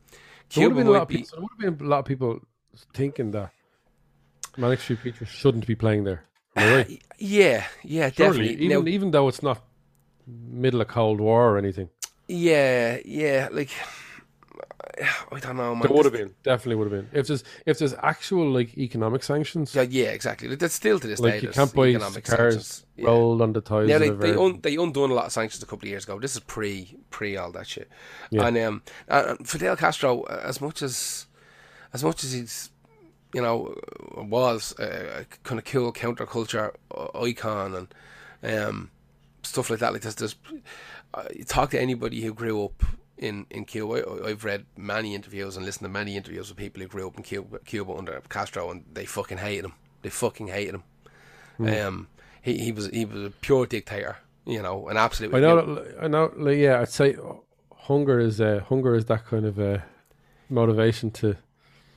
there 0.53 0.69
would, 0.69 0.77
have 0.77 0.85
been 0.85 0.87
a 0.87 0.91
lot 0.91 1.01
of 1.03 1.07
people, 1.07 1.29
there 1.31 1.41
would 1.41 1.51
have 1.51 1.77
been 1.77 1.87
a 1.87 1.89
lot 1.89 1.99
of 1.99 2.05
people 2.05 2.39
thinking 2.93 3.31
that 3.31 3.51
Manic 4.57 4.81
Street 4.81 4.99
Preachers 4.99 5.29
shouldn't 5.29 5.65
be 5.65 5.75
playing 5.75 6.03
there. 6.03 6.25
Right? 6.55 6.89
Uh, 6.89 6.95
yeah, 7.17 7.65
yeah, 7.83 8.09
Surely, 8.11 8.47
definitely. 8.47 8.65
Even 8.65 8.85
now, 8.85 8.91
even 8.91 9.11
though 9.11 9.27
it's 9.29 9.41
not 9.41 9.61
middle 10.27 10.81
of 10.81 10.87
Cold 10.87 11.21
War 11.21 11.51
or 11.51 11.57
anything. 11.57 11.89
Yeah, 12.27 12.99
yeah, 13.05 13.47
like 13.51 13.69
I 15.31 15.39
don't 15.39 15.57
know. 15.57 15.73
Man. 15.75 15.83
There 15.83 15.91
would 15.95 16.05
have 16.05 16.13
been 16.13 16.33
definitely 16.43 16.75
would 16.75 16.91
have 16.91 17.09
been 17.11 17.19
if 17.19 17.27
there's 17.27 17.43
if 17.65 17.79
there's 17.79 17.93
actual 18.01 18.49
like 18.49 18.77
economic 18.77 19.23
sanctions. 19.23 19.73
Yeah, 19.73 19.83
yeah, 19.83 20.07
exactly. 20.07 20.47
Like, 20.47 20.59
that's 20.59 20.73
still 20.73 20.99
to 20.99 21.07
this 21.07 21.19
like 21.19 21.35
day. 21.35 21.47
you 21.47 21.49
can't 21.49 21.73
buy 21.73 21.97
cars 22.21 22.85
yeah. 22.95 23.07
rolled 23.07 23.41
on 23.41 23.53
the 23.53 23.61
ties. 23.61 23.89
Yeah, 23.89 23.97
they 23.97 24.09
they, 24.09 24.33
un, 24.33 24.59
they 24.61 24.75
undone 24.75 25.11
a 25.11 25.13
lot 25.13 25.25
of 25.25 25.31
sanctions 25.31 25.63
a 25.63 25.65
couple 25.65 25.87
of 25.87 25.89
years 25.89 26.03
ago. 26.03 26.19
This 26.19 26.35
is 26.35 26.41
pre 26.41 26.97
pre 27.09 27.37
all 27.37 27.51
that 27.53 27.67
shit. 27.67 27.89
Yeah. 28.29 28.47
And 28.47 28.57
um, 28.57 28.83
and 29.07 29.47
Fidel 29.47 29.75
Castro, 29.75 30.23
as 30.23 30.61
much 30.61 30.81
as 30.81 31.27
as 31.93 32.03
much 32.03 32.23
as 32.23 32.33
he's 32.33 32.69
you 33.33 33.41
know 33.41 33.75
was 34.15 34.75
a, 34.77 35.21
a 35.21 35.25
kind 35.43 35.59
of 35.59 35.65
cool 35.65 35.93
counterculture 35.93 36.73
icon 37.15 37.73
and 37.73 37.93
um 38.43 38.91
stuff 39.43 39.69
like 39.69 39.79
that. 39.79 39.93
Like 39.93 40.01
this, 40.01 40.15
there's 40.15 40.35
uh, 41.13 41.23
talk 41.47 41.71
to 41.71 41.81
anybody 41.81 42.21
who 42.21 42.33
grew 42.33 42.63
up 42.63 42.83
in, 43.22 43.45
in 43.49 43.65
Cuba. 43.65 44.03
I, 44.26 44.30
have 44.30 44.43
read 44.43 44.65
many 44.76 45.15
interviews 45.15 45.55
and 45.55 45.65
listened 45.65 45.86
to 45.86 45.89
many 45.89 46.17
interviews 46.17 46.49
with 46.49 46.57
people 46.57 46.82
who 46.82 46.88
grew 46.88 47.07
up 47.07 47.15
in 47.15 47.24
Cuba, 47.24 47.59
Cuba 47.59 47.93
under 47.93 48.22
Castro, 48.28 48.69
and 48.72 48.84
they 48.91 49.05
fucking 49.05 49.38
hated 49.38 49.65
him. 49.65 49.74
They 50.01 50.09
fucking 50.09 50.47
hated 50.47 50.76
him. 50.76 50.84
Mm. 51.59 51.88
Um, 51.88 52.07
he 52.41 52.57
he 52.57 52.72
was 52.72 52.88
he 52.88 53.05
was 53.05 53.24
a 53.24 53.30
pure 53.30 53.65
dictator. 53.65 54.17
You 54.45 54.61
know, 54.63 54.89
an 54.89 54.97
absolute. 54.97 55.34
I 55.36 55.39
know. 55.39 55.86
I 56.01 56.07
know. 56.07 56.34
Like, 56.36 56.57
yeah, 56.57 56.82
I'd 56.82 56.89
say 56.89 57.15
hunger 57.76 58.19
is 58.19 58.41
uh, 58.41 58.61
hunger 58.67 58.95
is 58.95 59.05
that 59.05 59.26
kind 59.26 59.45
of 59.45 59.59
uh, 59.59 59.78
motivation 60.49 61.11
to 61.11 61.38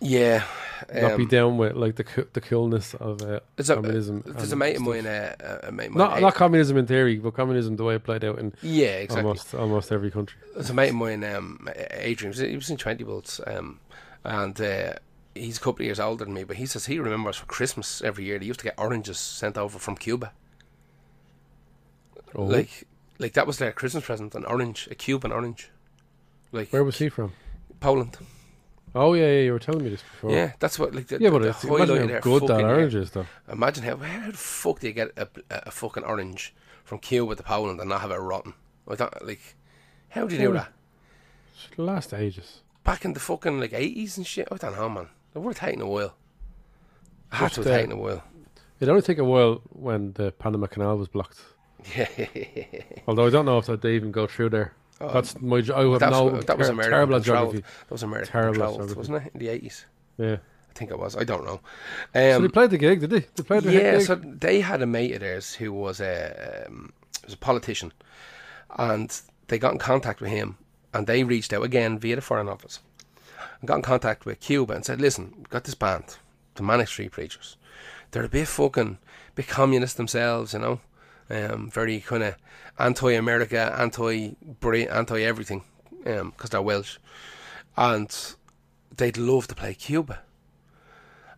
yeah, 0.04 0.44
um, 0.92 1.02
not 1.02 1.16
be 1.16 1.22
um, 1.24 1.28
down 1.28 1.58
with 1.58 1.74
like 1.76 1.96
the 1.96 2.26
the 2.32 2.40
coolness 2.40 2.94
of 2.94 3.22
uh, 3.22 3.40
communism. 3.64 4.22
there's 4.26 4.52
a 4.52 4.56
mate 4.56 4.76
of 4.76 4.82
mine, 4.82 5.06
uh, 5.06 5.60
a 5.62 5.72
mate 5.72 5.86
of 5.86 5.94
mine, 5.94 6.10
not 6.10 6.20
not 6.20 6.34
communism 6.34 6.76
in 6.76 6.86
theory, 6.86 7.16
but 7.16 7.34
communism 7.34 7.76
the 7.76 7.84
way 7.84 7.96
it 7.96 8.04
played 8.04 8.24
out 8.24 8.38
in 8.38 8.52
yeah, 8.62 8.86
exactly. 8.86 9.26
almost 9.26 9.54
almost 9.54 9.92
every 9.92 10.10
country. 10.10 10.38
There's 10.54 10.70
a 10.70 10.74
mate 10.74 10.90
of 10.90 10.96
mine, 10.96 11.24
um, 11.24 11.68
Adrian. 11.90 12.34
He 12.34 12.54
was 12.54 12.70
in 12.70 12.76
twenty 12.76 13.02
volts, 13.02 13.40
um, 13.46 13.80
and 14.24 14.60
uh, 14.60 14.94
he's 15.34 15.56
a 15.56 15.60
couple 15.60 15.82
of 15.82 15.86
years 15.86 16.00
older 16.00 16.24
than 16.24 16.34
me. 16.34 16.44
But 16.44 16.56
he 16.56 16.66
says 16.66 16.86
he 16.86 16.98
remembers 16.98 17.36
for 17.36 17.46
Christmas 17.46 18.02
every 18.02 18.24
year 18.24 18.38
they 18.38 18.46
used 18.46 18.60
to 18.60 18.64
get 18.64 18.74
oranges 18.78 19.18
sent 19.18 19.56
over 19.56 19.78
from 19.78 19.96
Cuba. 19.96 20.32
Oh. 22.34 22.44
Like, 22.44 22.84
like 23.18 23.32
that 23.34 23.46
was 23.46 23.58
their 23.58 23.72
Christmas 23.72 24.04
present, 24.04 24.34
an 24.34 24.44
orange, 24.44 24.88
a 24.90 24.94
Cuban 24.94 25.32
orange. 25.32 25.70
Like, 26.52 26.70
where 26.70 26.84
was 26.84 26.98
he 26.98 27.08
from? 27.08 27.32
Poland. 27.80 28.16
Oh 28.94 29.14
yeah, 29.14 29.26
yeah, 29.26 29.40
you 29.40 29.52
were 29.52 29.58
telling 29.58 29.82
me 29.82 29.90
this 29.90 30.02
before. 30.02 30.30
Yeah, 30.30 30.52
that's 30.60 30.78
what 30.78 30.94
like 30.94 31.08
the, 31.08 31.18
yeah, 31.20 31.30
but 31.30 31.42
the 31.42 31.48
it's, 31.48 31.64
imagine 31.64 32.08
how 32.08 32.20
good 32.20 32.46
that 32.46 32.62
orange 32.62 32.94
is, 32.94 33.10
though. 33.10 33.26
Imagine 33.50 33.82
how 33.82 33.96
how 33.96 34.30
the 34.30 34.36
fuck 34.36 34.80
do 34.80 34.86
you 34.86 34.92
get 34.92 35.10
a, 35.16 35.28
a, 35.50 35.70
fucking 35.72 36.04
orange 36.04 36.54
from 36.84 37.00
Cuba 37.00 37.34
to 37.34 37.42
Poland 37.42 37.80
and 37.80 37.88
not 37.88 38.02
have 38.02 38.12
it 38.12 38.16
rotten? 38.16 38.54
I 38.88 38.94
don't 38.94 39.26
like. 39.26 39.56
How 40.10 40.26
do 40.26 40.36
you 40.36 40.40
do 40.40 40.52
that? 40.52 40.72
It 41.72 41.78
last 41.78 42.14
ages. 42.14 42.60
Back 42.84 43.04
in 43.04 43.14
the 43.14 43.20
fucking 43.20 43.58
like 43.58 43.72
eighties 43.72 44.16
and 44.16 44.26
shit. 44.26 44.46
I 44.52 44.56
don't 44.58 44.76
know, 44.76 44.88
man. 44.88 45.08
They 45.32 45.40
were 45.40 45.54
taking 45.54 45.80
a 45.80 45.88
while. 45.88 46.14
I 47.32 47.36
had 47.36 47.52
to 47.54 47.62
have 47.62 47.66
uh, 47.66 47.76
taken 47.76 47.92
a 47.92 47.96
while. 47.96 48.22
It 48.78 48.88
only 48.88 49.02
took 49.02 49.18
a 49.18 49.24
while 49.24 49.60
when 49.70 50.12
the 50.12 50.30
Panama 50.30 50.66
Canal 50.66 50.98
was 50.98 51.08
blocked. 51.08 51.40
Yeah. 51.94 52.06
Although 53.06 53.26
I 53.26 53.30
don't 53.30 53.44
know 53.44 53.58
if 53.58 53.66
they 53.66 53.94
even 53.94 54.10
go 54.10 54.26
through 54.26 54.48
there. 54.50 54.72
Oh, 55.00 55.12
That's 55.12 55.40
my. 55.40 55.56
I 55.56 55.60
have 55.60 56.00
that 56.00 56.10
no. 56.10 56.40
That 56.40 56.56
was 56.58 56.68
ter- 56.68 56.72
American 56.72 56.92
terrible 56.92 57.20
geography. 57.20 57.58
That 57.60 57.90
was 57.90 58.02
American 58.02 58.32
terrible 58.32 58.66
controlled, 58.66 58.96
wasn't 58.96 59.26
it? 59.26 59.30
In 59.34 59.40
the 59.40 59.48
eighties. 59.48 59.86
Yeah. 60.18 60.36
I 60.36 60.72
think 60.78 60.90
it 60.90 60.98
was. 60.98 61.16
I 61.16 61.24
don't 61.24 61.44
know. 61.44 61.60
Um, 62.14 62.32
so 62.32 62.40
they 62.42 62.48
played 62.48 62.70
the 62.70 62.78
gig, 62.78 63.00
did 63.00 63.10
they? 63.10 63.20
They 63.20 63.42
played 63.42 63.62
the 63.64 63.72
Yeah, 63.72 63.98
gig? 63.98 64.06
so 64.06 64.14
they 64.16 64.60
had 64.60 64.82
a 64.82 64.86
mate 64.86 65.12
of 65.14 65.20
theirs 65.20 65.54
who 65.54 65.72
was 65.72 66.00
a 66.00 66.64
um, 66.66 66.92
was 67.24 67.34
a 67.34 67.36
politician, 67.38 67.92
and 68.78 69.20
they 69.48 69.58
got 69.58 69.72
in 69.72 69.78
contact 69.78 70.20
with 70.20 70.30
him, 70.30 70.56
and 70.92 71.06
they 71.06 71.24
reached 71.24 71.52
out 71.52 71.62
again 71.64 71.98
via 71.98 72.16
the 72.16 72.22
Foreign 72.22 72.48
Office, 72.48 72.80
and 73.60 73.68
got 73.68 73.76
in 73.76 73.82
contact 73.82 74.24
with 74.26 74.40
Cuba 74.40 74.74
and 74.74 74.84
said, 74.84 75.00
"Listen, 75.00 75.32
we've 75.36 75.48
got 75.48 75.64
this 75.64 75.74
band, 75.74 76.16
the 76.54 76.62
Manic 76.62 76.88
Street 76.88 77.12
Preachers. 77.12 77.56
They're 78.10 78.24
a 78.24 78.28
bit 78.28 78.46
fucking, 78.48 78.98
bit 79.34 79.48
communist 79.48 79.96
themselves, 79.96 80.52
you 80.54 80.60
know." 80.60 80.80
Um, 81.30 81.70
very 81.70 82.00
kind 82.00 82.22
of 82.22 82.36
anti-America, 82.78 83.74
anti 83.78 84.36
anti-everything, 84.60 85.62
because 85.98 86.20
um, 86.20 86.32
they're 86.50 86.62
Welsh, 86.62 86.98
and 87.76 88.34
they'd 88.96 89.16
love 89.16 89.46
to 89.48 89.54
play 89.54 89.74
Cuba. 89.74 90.20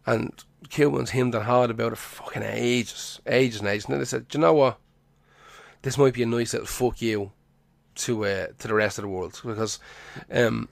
And 0.04 0.32
Cubans 0.68 1.10
hemmed 1.10 1.34
and 1.34 1.44
hawed 1.44 1.70
about 1.70 1.92
it 1.92 1.96
for 1.96 2.24
fucking 2.24 2.42
ages, 2.42 3.20
ages 3.26 3.60
and 3.60 3.68
ages. 3.68 3.86
And 3.86 3.94
then 3.94 4.00
they 4.00 4.04
said, 4.04 4.28
"Do 4.28 4.38
you 4.38 4.42
know 4.42 4.54
what? 4.54 4.78
This 5.82 5.98
might 5.98 6.14
be 6.14 6.22
a 6.22 6.26
nice 6.26 6.52
little 6.52 6.66
fuck 6.66 7.02
you 7.02 7.32
to 7.96 8.24
uh, 8.24 8.46
to 8.58 8.68
the 8.68 8.74
rest 8.74 8.98
of 8.98 9.02
the 9.02 9.08
world 9.08 9.40
because." 9.44 9.78
Um, 10.30 10.68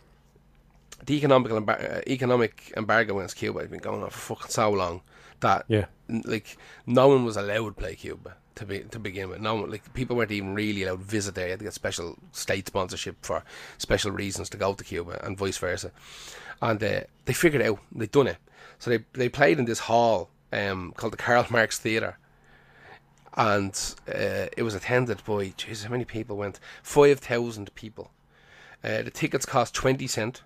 the 1.06 1.16
economic 1.16 1.52
uh, 1.52 2.00
economic 2.06 2.72
embargo 2.76 3.18
against 3.18 3.36
Cuba 3.36 3.60
had 3.60 3.70
been 3.70 3.80
going 3.80 4.02
on 4.02 4.08
for 4.08 4.36
fucking 4.36 4.50
so 4.50 4.70
long 4.70 5.02
that 5.44 5.64
yeah, 5.68 5.86
like 6.08 6.56
no 6.86 7.08
one 7.08 7.24
was 7.24 7.36
allowed 7.36 7.76
to 7.76 7.80
play 7.80 7.94
Cuba 7.94 8.36
to 8.56 8.64
be 8.64 8.80
to 8.80 8.98
begin 8.98 9.28
with. 9.28 9.40
No, 9.40 9.54
one, 9.56 9.70
like 9.70 9.92
people 9.94 10.16
weren't 10.16 10.30
even 10.30 10.54
really 10.54 10.82
allowed 10.82 10.98
to 10.98 11.04
visit 11.04 11.34
there. 11.34 11.46
You 11.46 11.50
had 11.52 11.60
to 11.60 11.64
get 11.64 11.74
special 11.74 12.18
state 12.32 12.66
sponsorship 12.66 13.16
for 13.22 13.44
special 13.78 14.10
reasons 14.10 14.48
to 14.50 14.56
go 14.56 14.74
to 14.74 14.84
Cuba, 14.84 15.20
and 15.24 15.38
vice 15.38 15.58
versa. 15.58 15.92
And 16.62 16.82
uh, 16.82 17.00
they 17.26 17.32
figured 17.32 17.62
it 17.62 17.68
out. 17.68 17.78
They'd 17.92 18.10
done 18.10 18.28
it. 18.28 18.38
So 18.78 18.90
they 18.90 19.04
they 19.12 19.28
played 19.28 19.58
in 19.58 19.66
this 19.66 19.80
hall 19.80 20.30
um, 20.52 20.92
called 20.96 21.12
the 21.12 21.18
Karl 21.18 21.46
Marx 21.50 21.78
Theatre, 21.78 22.18
and 23.34 23.74
uh, 24.08 24.48
it 24.56 24.62
was 24.62 24.74
attended 24.74 25.22
by 25.24 25.52
Jesus, 25.56 25.84
how 25.84 25.90
many 25.90 26.06
people 26.06 26.36
went? 26.36 26.58
Five 26.82 27.20
thousand 27.20 27.74
people. 27.74 28.10
Uh, 28.82 29.02
the 29.02 29.10
tickets 29.10 29.46
cost 29.46 29.74
twenty 29.74 30.06
cent, 30.06 30.42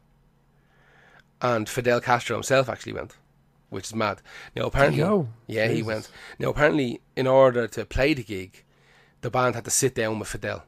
and 1.41 1.69
Fidel 1.69 2.01
Castro 2.01 2.37
himself 2.37 2.69
actually 2.69 2.95
went 2.95 3.17
which 3.71 3.87
is 3.87 3.95
mad. 3.95 4.23
Now 4.55 4.67
apparently, 4.67 5.01
yeah, 5.47 5.67
Jesus. 5.67 5.77
he 5.77 5.83
went. 5.83 6.11
Now 6.39 6.51
apparently, 6.51 7.01
in 7.17 7.27
order 7.27 7.67
to 7.69 7.85
play 7.85 8.15
the 8.15 8.23
gig, 8.23 8.65
the 9.21 9.31
band 9.31 9.55
had 9.55 9.65
to 9.65 9.71
sit 9.71 9.95
down 9.95 10.19
with 10.19 10.29
Fidel. 10.29 10.65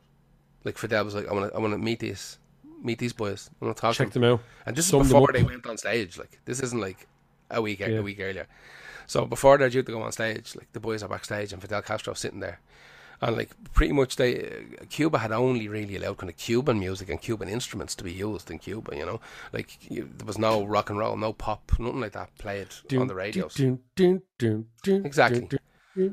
Like 0.65 0.79
Fidel 0.79 1.05
was 1.05 1.15
like, 1.15 1.29
"I 1.29 1.33
want 1.33 1.51
to, 1.51 1.57
I 1.57 1.61
want 1.61 1.75
to 1.75 1.79
meet 1.79 2.01
these, 2.01 2.39
meet 2.83 2.99
these 2.99 3.13
boys. 3.13 3.51
I 3.61 3.65
want 3.65 3.77
to 3.77 3.81
talk 3.81 3.95
Check 3.95 4.09
to 4.09 4.13
them. 4.15 4.23
them 4.23 4.33
out." 4.33 4.41
And 4.67 4.77
this 4.77 4.87
Sum 4.87 5.03
is 5.03 5.09
before 5.09 5.33
they 5.33 5.43
went 5.43 5.67
on 5.67 5.79
stage. 5.79 6.19
Like 6.19 6.41
this 6.45 6.61
isn't 6.61 6.81
like 6.81 7.07
a 7.51 7.63
week 7.63 7.81
yeah. 7.81 7.89
a 7.89 8.03
week 8.03 8.21
earlier. 8.21 8.47
So 9.07 9.27
before 9.27 9.59
they're 9.59 9.71
due 9.71 9.83
to 9.83 9.93
go 9.93 10.03
on 10.03 10.13
stage, 10.13 10.55
like 10.55 10.73
the 10.73 10.81
boys 10.81 11.03
are 11.03 11.09
backstage 11.09 11.53
and 11.53 11.61
Fidel 11.61 11.83
Castro 11.83 12.15
sitting 12.15 12.41
there, 12.41 12.61
and 13.23 13.37
like 13.37 13.51
pretty 13.75 13.93
much 13.93 14.17
they 14.17 14.41
uh, 14.41 14.85
Cuba 14.89 15.19
had 15.19 15.33
only 15.33 15.69
really 15.69 15.97
allowed 15.97 16.19
kind 16.19 16.31
of 16.31 16.37
Cuban 16.37 16.79
music 16.79 17.09
and 17.09 17.21
Cuban 17.21 17.49
instruments 17.49 17.95
to 17.97 18.05
be 18.05 18.13
used 18.13 18.51
in 18.51 18.59
Cuba. 18.59 18.97
You 18.97 19.07
know, 19.07 19.21
like 19.53 19.91
you, 19.91 20.09
there 20.17 20.27
was 20.27 20.39
no 20.39 20.65
rock 20.65 20.91
and 20.91 20.99
roll, 20.99 21.17
no 21.17 21.33
pop, 21.33 21.73
nothing 21.79 22.01
like 22.01 22.13
that 22.13 22.37
played 22.39 22.69
on 22.97 23.07
the 23.09 23.15
radios. 23.15 23.55
exactly. 25.05 25.59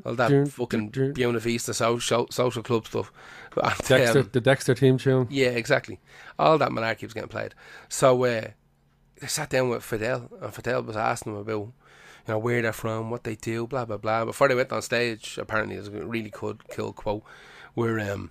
All 0.04 0.14
that 0.16 0.48
fucking 0.48 0.90
Buena 1.14 1.38
Vista 1.38 1.72
social, 1.72 2.26
social 2.30 2.62
club 2.62 2.86
stuff. 2.86 3.12
And, 3.56 3.78
Dexter, 3.86 4.20
um, 4.20 4.28
the 4.32 4.40
Dexter 4.40 4.74
team 4.74 4.98
tune. 4.98 5.28
Yeah, 5.30 5.48
exactly. 5.48 6.00
All 6.38 6.58
that 6.58 6.70
malarkey 6.70 7.04
was 7.04 7.14
getting 7.14 7.28
played. 7.28 7.54
So 7.88 8.24
uh, 8.24 8.48
they 9.20 9.26
sat 9.26 9.50
down 9.50 9.68
with 9.68 9.84
Fidel, 9.84 10.30
and 10.42 10.52
Fidel 10.52 10.82
was 10.82 10.96
asking 10.96 11.32
them 11.32 11.42
about 11.42 11.72
you 12.28 12.34
know, 12.34 12.38
where 12.38 12.60
they're 12.62 12.72
from, 12.74 13.10
what 13.10 13.24
they 13.24 13.34
do, 13.36 13.66
blah 13.66 13.84
blah 13.86 13.96
blah. 13.96 14.24
Before 14.26 14.46
they 14.48 14.54
went 14.54 14.70
on 14.70 14.82
stage, 14.82 15.38
apparently 15.40 15.74
there's 15.76 15.88
a 15.88 15.90
really 16.06 16.30
cool, 16.32 16.54
cool 16.70 16.92
quote 16.92 17.24
where 17.74 17.98
um, 17.98 18.30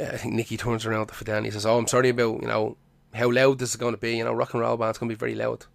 I 0.00 0.16
think 0.16 0.34
Nicky 0.34 0.56
turns 0.56 0.84
around 0.86 1.06
to 1.08 1.14
Fidel 1.14 1.36
and 1.38 1.46
he 1.46 1.52
says, 1.52 1.66
"Oh, 1.66 1.78
I'm 1.78 1.86
sorry 1.86 2.08
about 2.10 2.40
you 2.42 2.48
know 2.48 2.76
how 3.14 3.30
loud 3.30 3.58
this 3.58 3.70
is 3.70 3.76
going 3.76 3.94
to 3.94 4.00
be. 4.00 4.16
You 4.16 4.24
know, 4.24 4.32
rock 4.32 4.54
and 4.54 4.60
roll 4.62 4.76
band's 4.76 4.98
going 4.98 5.08
to 5.10 5.14
be 5.14 5.18
very 5.18 5.34
loud." 5.34 5.66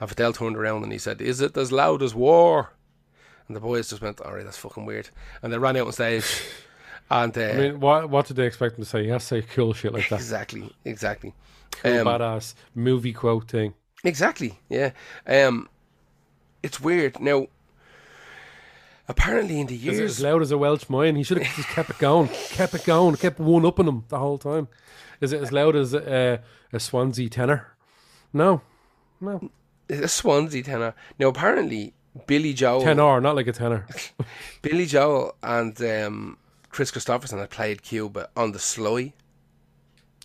And 0.00 0.08
Fidel 0.08 0.32
turned 0.32 0.56
around 0.56 0.84
and 0.84 0.92
he 0.92 0.98
said, 0.98 1.20
"Is 1.20 1.40
it 1.40 1.56
as 1.56 1.72
loud 1.72 2.02
as 2.02 2.14
war?" 2.14 2.72
And 3.46 3.56
the 3.56 3.60
boys 3.60 3.88
just 3.88 4.02
went, 4.02 4.20
"All 4.20 4.34
right, 4.34 4.44
that's 4.44 4.58
fucking 4.58 4.84
weird." 4.86 5.08
And 5.42 5.52
they 5.52 5.58
ran 5.58 5.76
out 5.76 5.86
on 5.86 5.92
stage. 5.92 6.24
And 7.10 7.38
uh, 7.38 7.40
I 7.40 7.54
mean, 7.56 7.80
what 7.80 8.10
what 8.10 8.26
did 8.26 8.36
they 8.36 8.44
expect 8.44 8.76
him 8.76 8.84
to 8.84 8.90
say? 8.90 9.04
He 9.04 9.08
has 9.08 9.22
to 9.28 9.40
say 9.40 9.46
cool 9.54 9.72
shit 9.72 9.94
like 9.94 10.10
that. 10.10 10.16
exactly, 10.16 10.70
exactly, 10.84 11.32
Cool, 11.70 12.00
Um, 12.00 12.06
badass 12.06 12.52
movie 12.74 13.14
quote 13.14 13.48
thing. 13.50 13.72
exactly. 14.04 14.58
Yeah. 14.68 14.90
Um, 15.26 15.70
it's 16.62 16.80
weird 16.80 17.20
now. 17.20 17.46
Apparently, 19.10 19.58
in 19.58 19.68
the 19.68 19.76
years, 19.76 20.18
as 20.18 20.20
loud 20.20 20.42
as 20.42 20.50
a 20.50 20.58
Welsh 20.58 20.88
mine? 20.90 21.16
He 21.16 21.22
should 21.22 21.38
have 21.38 21.56
just 21.56 21.68
kept 21.68 21.88
it 21.88 21.98
going, 21.98 22.28
kept 22.28 22.74
it 22.74 22.84
going, 22.84 23.16
kept 23.16 23.38
one 23.38 23.64
up 23.64 23.74
upping 23.74 23.88
him 23.88 24.04
the 24.08 24.18
whole 24.18 24.36
time. 24.36 24.68
Is 25.20 25.32
it 25.32 25.40
as 25.40 25.50
loud 25.50 25.76
as 25.76 25.94
uh, 25.94 26.38
a 26.72 26.80
Swansea 26.80 27.30
tenor? 27.30 27.68
No, 28.34 28.60
no. 29.20 29.50
a 29.88 30.08
Swansea 30.08 30.62
tenor. 30.62 30.94
Now, 31.18 31.28
apparently, 31.28 31.94
Billy 32.26 32.52
Joel, 32.52 32.82
Tenor, 32.82 33.20
not 33.20 33.36
like 33.36 33.46
a 33.46 33.52
tenor. 33.52 33.86
Billy 34.62 34.86
Joel, 34.86 35.34
and 35.42 35.80
um, 35.82 36.38
Kris 36.68 36.90
Kristofferson 36.90 37.38
had 37.38 37.50
played 37.50 37.82
Cuba 37.82 38.28
on 38.36 38.52
the 38.52 38.58
sly. 38.58 39.14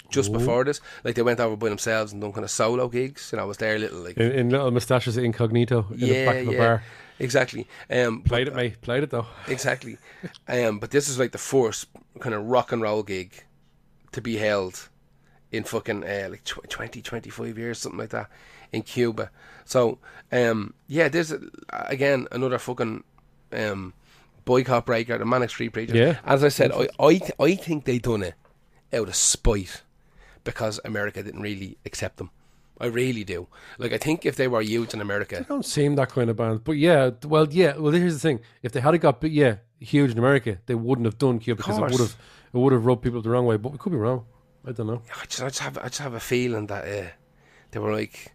Just 0.09 0.29
Ooh. 0.29 0.33
before 0.33 0.63
this, 0.63 0.79
like 1.03 1.15
they 1.15 1.23
went 1.23 1.39
over 1.39 1.55
by 1.55 1.69
themselves 1.69 2.11
and 2.13 2.21
done 2.21 2.31
kind 2.33 2.43
of 2.43 2.51
solo 2.51 2.87
gigs, 2.87 3.31
and 3.33 3.41
I 3.41 3.45
was 3.45 3.57
there, 3.57 3.79
little 3.79 3.99
like 3.99 4.17
In, 4.17 4.31
in 4.31 4.49
little 4.49 4.69
moustaches 4.69 5.17
incognito 5.17 5.87
in 5.91 5.99
the 5.99 6.05
yeah, 6.07 6.25
back 6.25 6.41
of 6.43 6.47
a 6.49 6.51
yeah, 6.51 6.57
bar. 6.59 6.83
exactly. 7.19 7.67
Um, 7.89 8.19
but- 8.19 8.29
Played 8.29 8.47
it, 8.49 8.55
mate. 8.55 8.81
Played 8.81 9.03
it 9.03 9.09
though. 9.09 9.25
Exactly. 9.47 9.97
Um, 10.47 10.77
but 10.79 10.91
this 10.91 11.09
is 11.09 11.17
like 11.17 11.31
the 11.31 11.37
first 11.39 11.87
kind 12.19 12.35
of 12.35 12.43
rock 12.45 12.71
and 12.71 12.81
roll 12.81 13.01
gig 13.01 13.43
to 14.11 14.21
be 14.21 14.37
held 14.37 14.89
in 15.51 15.63
fucking 15.63 16.03
uh, 16.03 16.27
like 16.29 16.43
tw- 16.43 16.69
20, 16.69 17.01
25 17.01 17.57
years, 17.57 17.79
something 17.79 17.99
like 17.99 18.09
that, 18.09 18.29
in 18.71 18.81
Cuba. 18.83 19.31
So, 19.65 19.97
um, 20.31 20.73
yeah, 20.87 21.07
there's 21.09 21.33
again 21.71 22.27
another 22.31 22.59
fucking 22.59 23.03
um, 23.51 23.93
boycott 24.45 24.85
breaker, 24.85 25.17
the 25.17 25.25
Manic 25.25 25.49
Street 25.49 25.69
Preachers. 25.69 25.95
Yeah. 25.95 26.19
As 26.25 26.43
I 26.43 26.49
said, 26.49 26.71
I 26.71 26.87
I, 26.99 27.17
th- 27.17 27.31
I 27.39 27.55
think 27.55 27.85
they 27.85 27.97
done 27.97 28.21
it 28.23 28.35
out 28.93 29.07
of 29.07 29.15
spite 29.15 29.81
because 30.43 30.79
America 30.85 31.23
didn't 31.23 31.41
really 31.41 31.77
accept 31.85 32.17
them. 32.17 32.29
I 32.79 32.87
really 32.87 33.23
do. 33.23 33.47
Like, 33.77 33.93
I 33.93 33.97
think 33.97 34.25
if 34.25 34.35
they 34.35 34.47
were 34.47 34.61
huge 34.61 34.93
in 34.93 35.01
America, 35.01 35.37
They 35.37 35.43
don't 35.43 35.65
seem 35.65 35.95
that 35.95 36.09
kind 36.09 36.29
of 36.29 36.35
band, 36.35 36.63
but 36.63 36.73
yeah. 36.73 37.11
Well, 37.23 37.47
yeah. 37.51 37.77
Well, 37.77 37.93
here's 37.93 38.13
the 38.15 38.19
thing: 38.19 38.39
if 38.61 38.71
they 38.71 38.81
had 38.81 38.99
got, 38.99 39.21
bi- 39.21 39.27
yeah, 39.27 39.57
huge 39.79 40.11
in 40.11 40.17
America, 40.17 40.57
they 40.65 40.75
wouldn't 40.75 41.05
have 41.05 41.17
done 41.17 41.39
Cuba 41.39 41.57
because 41.57 41.77
it 41.77 41.81
would 41.81 41.99
have, 41.99 42.15
it 42.53 42.57
would 42.57 42.73
have 42.73 42.85
rubbed 42.85 43.03
people 43.03 43.21
the 43.21 43.29
wrong 43.29 43.45
way. 43.45 43.57
But 43.57 43.71
we 43.73 43.77
could 43.77 43.91
be 43.91 43.97
wrong. 43.97 44.25
I 44.65 44.71
don't 44.71 44.87
know. 44.87 45.01
I 45.21 45.25
just, 45.25 45.41
I 45.43 45.47
just 45.47 45.59
have, 45.59 45.77
I 45.77 45.83
just 45.83 45.99
have 45.99 46.13
a 46.13 46.19
feeling 46.19 46.67
that 46.67 46.83
uh, 46.85 47.09
they 47.71 47.79
were 47.79 47.93
like, 47.93 48.33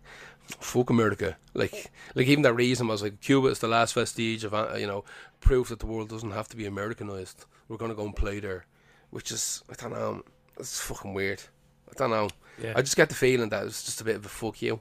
"Fuck 0.61 0.91
America!" 0.91 1.37
Like, 1.55 1.91
like 2.15 2.29
even 2.29 2.43
that 2.43 2.55
reason 2.55 2.87
was 2.87 3.03
like, 3.03 3.21
Cuba 3.21 3.49
is 3.49 3.59
the 3.59 3.69
last 3.69 3.95
vestige 3.95 4.45
of, 4.45 4.55
uh, 4.55 4.75
you 4.79 4.87
know, 4.87 5.05
proof 5.41 5.71
that 5.71 5.81
the 5.81 5.87
world 5.87 6.09
doesn't 6.11 6.31
have 6.31 6.47
to 6.49 6.57
be 6.57 6.67
Americanized. 6.67 7.45
We're 7.67 7.77
gonna 7.79 7.97
go 7.97 8.05
and 8.05 8.15
play 8.15 8.39
there, 8.39 8.65
which 9.11 9.33
is, 9.33 9.65
I 9.69 9.75
don't 9.75 9.93
know, 9.93 10.23
it's 10.59 10.81
fucking 10.81 11.15
weird. 11.15 11.43
I 11.91 11.95
don't 11.97 12.11
know. 12.11 12.29
Yeah. 12.63 12.73
I 12.77 12.83
just 12.83 12.97
get 12.97 13.09
the 13.09 13.15
feeling 13.15 13.49
that 13.51 13.65
it's 13.67 13.85
just 13.85 14.01
a 14.01 14.05
bit 14.05 14.17
of 14.17 14.27
a 14.27 14.29
fuck 14.29 14.61
you. 14.63 14.81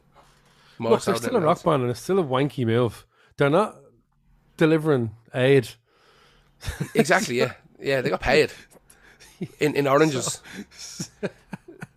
More 0.80 0.92
Look, 0.94 1.02
so 1.02 1.12
they're 1.12 1.22
still 1.22 1.36
a 1.38 1.42
rock 1.42 1.64
band, 1.64 1.82
and 1.84 1.92
it's 1.92 2.02
still 2.02 2.20
a 2.20 2.24
wanky 2.24 2.66
move. 2.66 3.06
They're 3.38 3.50
not 3.50 3.76
delivering 4.58 5.12
aid. 5.34 5.70
Exactly. 6.96 7.38
Yeah. 7.38 7.54
Yeah. 7.80 8.02
They 8.02 8.10
got 8.10 8.22
paid 8.22 8.52
in 9.60 9.76
in 9.76 9.88
oranges. 9.88 10.42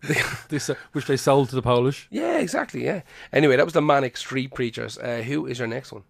They, 0.03 0.57
which 0.93 1.05
they 1.05 1.17
sold 1.17 1.49
to 1.49 1.55
the 1.55 1.61
Polish. 1.61 2.07
Yeah. 2.09 2.39
Exactly. 2.39 2.83
Yeah. 2.83 3.01
Anyway, 3.31 3.55
that 3.55 3.65
was 3.65 3.73
the 3.73 3.81
Manic 3.81 4.17
Street 4.17 4.51
Preachers. 4.53 4.97
Uh, 4.97 5.21
who 5.21 5.45
is 5.45 5.59
your 5.59 5.67
next 5.67 5.91
one? 5.91 6.03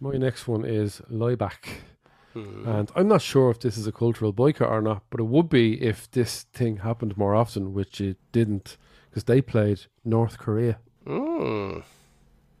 My 0.00 0.16
next 0.16 0.48
one 0.48 0.64
is 0.64 1.02
Laibach. 1.10 1.68
Hmm. 2.32 2.66
And 2.66 2.90
I'm 2.94 3.08
not 3.08 3.22
sure 3.22 3.50
if 3.50 3.60
this 3.60 3.76
is 3.76 3.86
a 3.86 3.92
cultural 3.92 4.32
boycott 4.32 4.70
or 4.70 4.80
not, 4.80 5.02
but 5.10 5.20
it 5.20 5.24
would 5.24 5.48
be 5.48 5.82
if 5.82 6.10
this 6.10 6.44
thing 6.52 6.78
happened 6.78 7.16
more 7.16 7.34
often, 7.34 7.74
which 7.74 8.00
it 8.00 8.18
didn't, 8.32 8.76
because 9.08 9.24
they 9.24 9.42
played 9.42 9.86
North 10.04 10.38
Korea. 10.38 10.78
Mm. 11.06 11.82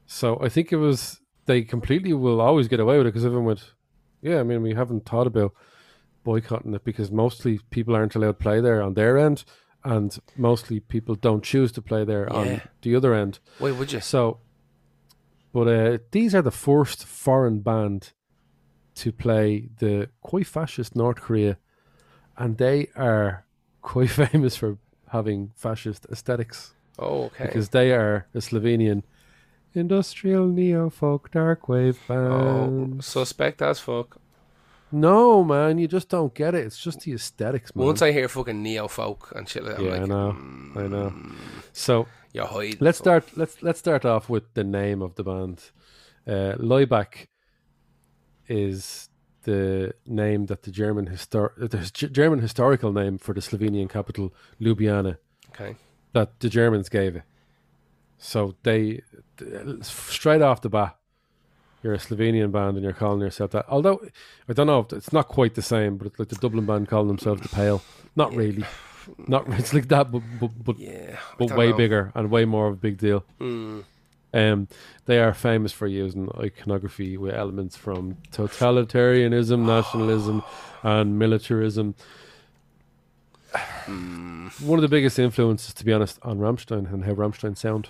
So 0.06 0.40
I 0.42 0.48
think 0.48 0.72
it 0.72 0.76
was 0.76 1.20
they 1.46 1.62
completely 1.62 2.12
will 2.12 2.40
always 2.40 2.68
get 2.68 2.80
away 2.80 2.98
with 2.98 3.06
it 3.06 3.10
because 3.10 3.24
everyone 3.24 3.46
went, 3.46 3.72
yeah. 4.22 4.40
I 4.40 4.42
mean, 4.42 4.62
we 4.62 4.74
haven't 4.74 5.06
thought 5.06 5.26
about 5.26 5.52
boycotting 6.24 6.74
it 6.74 6.84
because 6.84 7.10
mostly 7.10 7.60
people 7.70 7.94
aren't 7.94 8.14
allowed 8.14 8.38
to 8.38 8.44
play 8.44 8.60
there 8.60 8.82
on 8.82 8.94
their 8.94 9.18
end, 9.18 9.44
and 9.84 10.18
mostly 10.36 10.80
people 10.80 11.14
don't 11.14 11.44
choose 11.44 11.72
to 11.72 11.82
play 11.82 12.04
there 12.04 12.30
on 12.32 12.60
the 12.82 12.94
other 12.96 13.14
end. 13.14 13.38
Why 13.58 13.70
would 13.70 13.92
you? 13.92 14.00
So, 14.00 14.38
but 15.52 15.68
uh, 15.68 15.98
these 16.10 16.34
are 16.34 16.42
the 16.42 16.50
first 16.50 17.06
foreign 17.06 17.60
band 17.60 18.12
to 19.02 19.12
play 19.12 19.68
the 19.78 20.08
quite 20.22 20.46
fascist 20.46 20.94
North 20.96 21.20
Korea, 21.20 21.56
and 22.36 22.56
they 22.58 22.88
are 22.96 23.44
quite 23.82 24.10
famous 24.24 24.56
for 24.56 24.78
having 25.08 25.50
fascist 25.56 26.06
aesthetics 26.10 26.74
Oh, 26.98 27.24
okay. 27.24 27.46
because 27.46 27.68
they 27.70 27.92
are 27.92 28.26
a 28.34 28.38
Slovenian 28.38 29.02
industrial 29.74 30.46
neo 30.46 30.90
folk 30.90 31.30
dark 31.30 31.68
wave 31.68 31.98
Oh, 32.08 32.66
band. 32.66 33.04
suspect 33.04 33.62
as 33.62 33.80
fuck. 33.80 34.16
No, 34.92 35.44
man, 35.44 35.78
you 35.78 35.86
just 35.86 36.08
don't 36.08 36.34
get 36.34 36.54
it. 36.54 36.66
It's 36.66 36.82
just 36.82 37.00
the 37.02 37.12
aesthetics, 37.12 37.74
man. 37.76 37.86
Once 37.86 38.02
I 38.02 38.10
hear 38.12 38.28
fucking 38.28 38.60
neo 38.62 38.88
folk 38.88 39.32
and 39.36 39.48
shit 39.48 39.64
like 39.64 39.76
that, 39.76 39.84
yeah, 39.84 39.94
I'm 39.94 40.02
I 40.02 40.06
know, 40.06 40.32
mm, 40.36 40.76
I 40.76 40.86
know. 40.88 41.12
So 41.72 42.06
you're 42.32 42.46
hiding. 42.46 42.78
let's 42.80 42.98
start. 42.98 43.24
Let's 43.36 43.62
let's 43.62 43.78
start 43.78 44.04
off 44.04 44.28
with 44.28 44.52
the 44.54 44.64
name 44.64 45.00
of 45.00 45.14
the 45.14 45.22
band. 45.22 45.70
Uh, 46.26 46.54
is 48.50 49.08
the 49.44 49.94
name 50.06 50.46
that 50.46 50.62
the 50.64 50.70
German 50.70 51.06
histor- 51.08 51.54
the 51.56 52.08
German 52.08 52.40
historical 52.40 52.92
name 52.92 53.16
for 53.18 53.32
the 53.34 53.40
Slovenian 53.40 53.88
capital 53.88 54.34
Ljubljana 54.60 55.16
Okay. 55.50 55.76
that 56.12 56.40
the 56.40 56.48
Germans 56.50 56.88
gave 56.90 57.16
it. 57.16 57.22
So 58.18 58.54
they 58.64 59.00
straight 59.82 60.42
off 60.42 60.60
the 60.60 60.68
bat, 60.68 60.96
you're 61.82 61.94
a 61.94 61.98
Slovenian 61.98 62.52
band 62.52 62.76
and 62.76 62.84
you're 62.84 62.92
calling 62.92 63.20
yourself 63.22 63.50
that. 63.52 63.64
Although 63.68 64.00
I 64.48 64.52
don't 64.52 64.66
know, 64.66 64.80
if 64.80 64.92
it's 64.92 65.12
not 65.12 65.28
quite 65.28 65.54
the 65.54 65.62
same, 65.62 65.96
but 65.96 66.06
it's 66.08 66.18
like 66.18 66.28
the 66.28 66.36
Dublin 66.36 66.66
band 66.66 66.88
calling 66.88 67.08
themselves 67.08 67.40
the 67.42 67.48
Pale. 67.48 67.80
Not 68.16 68.34
really, 68.34 68.64
not 69.26 69.48
it's 69.58 69.72
like 69.76 69.88
that, 69.88 70.10
but 70.12 70.22
but 70.40 70.50
but, 70.64 70.78
Yeah. 70.78 71.18
But 71.38 71.56
way 71.56 71.70
know. 71.70 71.76
bigger 71.76 72.12
and 72.14 72.30
way 72.30 72.44
more 72.44 72.66
of 72.68 72.74
a 72.74 72.76
big 72.76 72.98
deal. 72.98 73.24
Mm. 73.40 73.84
Um, 74.32 74.68
they 75.06 75.18
are 75.18 75.34
famous 75.34 75.72
for 75.72 75.86
using 75.86 76.30
iconography 76.38 77.16
with 77.16 77.34
elements 77.34 77.76
from 77.76 78.16
totalitarianism, 78.32 79.66
nationalism, 79.66 80.42
and 80.82 81.18
militarism. 81.18 81.94
One 83.86 84.78
of 84.78 84.82
the 84.82 84.88
biggest 84.88 85.18
influences, 85.18 85.74
to 85.74 85.84
be 85.84 85.92
honest, 85.92 86.18
on 86.22 86.38
Rammstein 86.38 86.92
and 86.92 87.04
how 87.04 87.12
Rammstein 87.12 87.58
sound. 87.58 87.88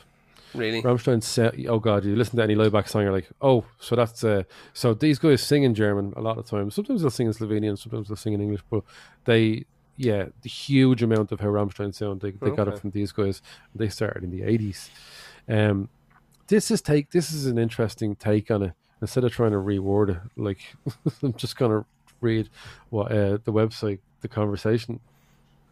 Really? 0.55 0.83
Rammstein 0.83 1.23
sound. 1.23 1.67
Oh 1.69 1.79
God, 1.79 2.05
you 2.05 2.17
listen 2.17 2.37
to 2.37 2.43
any 2.43 2.55
Laibach 2.55 2.89
song, 2.89 3.03
you're 3.03 3.13
like, 3.13 3.29
oh, 3.43 3.65
so 3.79 3.95
that's 3.95 4.25
uh, 4.25 4.45
so 4.73 4.95
these 4.95 5.19
guys 5.19 5.43
sing 5.43 5.63
in 5.63 5.75
German 5.75 6.15
a 6.17 6.21
lot 6.21 6.39
of 6.39 6.47
times. 6.47 6.75
Sometimes 6.75 7.03
they'll 7.03 7.11
sing 7.11 7.27
in 7.27 7.33
Slovenian, 7.35 7.79
sometimes 7.79 8.09
they'll 8.09 8.17
sing 8.17 8.33
in 8.33 8.41
English, 8.41 8.63
but 8.71 8.83
they. 9.25 9.65
Yeah, 9.97 10.29
the 10.41 10.49
huge 10.49 11.03
amount 11.03 11.31
of 11.31 11.41
how 11.41 11.49
Rammstein 11.49 11.95
sound 11.95 12.23
they, 12.23 12.31
they 12.31 12.51
got 12.53 12.69
it 12.69 12.79
from 12.79 12.91
these 12.91 13.13
guys. 13.13 13.43
They 13.75 13.91
started 13.91 14.25
in 14.25 14.31
the 14.31 14.43
eighties. 14.45 14.89
Um, 15.47 15.91
this 16.51 16.71
is 16.71 16.83
take 16.83 17.11
this 17.11 17.33
is 17.33 17.47
an 17.47 17.59
interesting 17.59 18.17
take 18.17 18.51
on 18.51 18.63
it. 18.63 18.73
Instead 19.01 19.25
of 19.25 19.33
trying 19.33 19.53
to 19.53 19.57
reword 19.57 20.11
it, 20.11 20.21
like 20.37 20.59
I'm 21.23 21.33
just 21.35 21.57
gonna 21.57 21.87
read 22.21 22.51
what 22.91 23.11
uh, 23.11 23.39
the 23.45 23.53
website, 23.53 24.01
the 24.21 24.29
conversation 24.29 25.01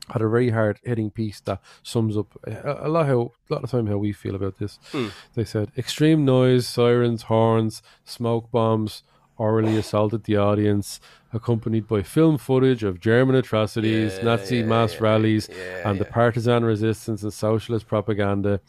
had 0.09 0.23
a 0.23 0.29
very 0.29 0.49
hard 0.49 0.79
hitting 0.85 1.11
piece 1.11 1.41
that 1.41 1.61
sums 1.83 2.17
up 2.17 2.29
a, 2.47 2.87
a 2.87 2.89
lot 2.89 3.07
how 3.07 3.33
a 3.51 3.55
lot 3.55 3.65
of 3.65 3.71
time 3.71 3.87
how 3.87 3.99
we 3.99 4.13
feel 4.13 4.35
about 4.35 4.59
this. 4.59 4.79
Hmm. 4.93 5.09
They 5.35 5.45
said 5.45 5.73
extreme 5.77 6.25
noise, 6.25 6.67
sirens, 6.67 7.25
horns, 7.25 7.83
smoke 8.05 8.51
bombs 8.51 9.03
orally 9.37 9.77
assaulted 9.77 10.25
the 10.25 10.37
audience, 10.37 11.01
accompanied 11.33 11.87
by 11.87 12.03
film 12.03 12.39
footage 12.39 12.83
of 12.83 13.01
German 13.01 13.37
atrocities, 13.37 14.17
Yeah, 14.17 14.25
Nazi 14.25 14.57
yeah, 14.59 14.65
mass 14.65 14.95
yeah, 14.95 15.03
rallies, 15.03 15.49
and 15.85 15.99
the 15.99 16.05
partisan 16.05 16.65
resistance 16.65 17.23
and 17.23 17.33
socialist 17.33 17.87
propaganda. 17.87 18.61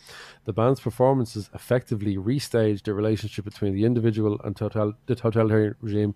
The 0.45 0.53
band's 0.53 0.79
performances 0.79 1.49
effectively 1.53 2.17
restaged 2.17 2.83
the 2.83 2.93
relationship 2.93 3.45
between 3.45 3.73
the 3.73 3.85
individual 3.85 4.39
and 4.43 4.55
total, 4.55 4.93
the 5.05 5.15
totalitarian 5.15 5.75
regime, 5.81 6.15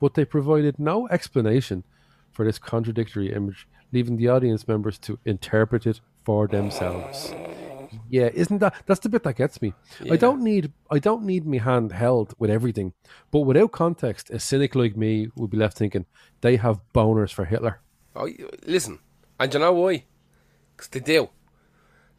but 0.00 0.14
they 0.14 0.24
provided 0.24 0.78
no 0.78 1.08
explanation 1.08 1.84
for 2.32 2.44
this 2.44 2.58
contradictory 2.58 3.32
image, 3.32 3.68
leaving 3.92 4.16
the 4.16 4.28
audience 4.28 4.66
members 4.66 4.98
to 4.98 5.18
interpret 5.24 5.86
it 5.86 6.00
for 6.24 6.46
themselves. 6.48 7.32
Yeah, 8.08 8.30
isn't 8.32 8.58
that 8.58 8.74
that's 8.86 9.00
the 9.00 9.08
bit 9.08 9.22
that 9.24 9.36
gets 9.36 9.60
me? 9.62 9.72
Yeah. 10.02 10.14
I 10.14 10.16
don't 10.16 10.42
need 10.42 10.72
I 10.90 10.98
don't 10.98 11.24
need 11.24 11.46
me 11.46 11.58
hand 11.58 11.92
held 11.92 12.34
with 12.38 12.50
everything, 12.50 12.92
but 13.30 13.40
without 13.40 13.72
context, 13.72 14.30
a 14.30 14.38
cynic 14.38 14.74
like 14.74 14.96
me 14.96 15.28
would 15.36 15.50
be 15.50 15.56
left 15.56 15.76
thinking 15.76 16.06
they 16.40 16.56
have 16.56 16.80
boners 16.94 17.32
for 17.32 17.44
Hitler. 17.44 17.80
Oh, 18.14 18.28
listen, 18.66 18.98
and 19.40 19.52
you 19.52 19.60
know 19.60 19.72
why? 19.72 20.04
Because 20.76 20.88
they 20.88 21.00
do. 21.00 21.28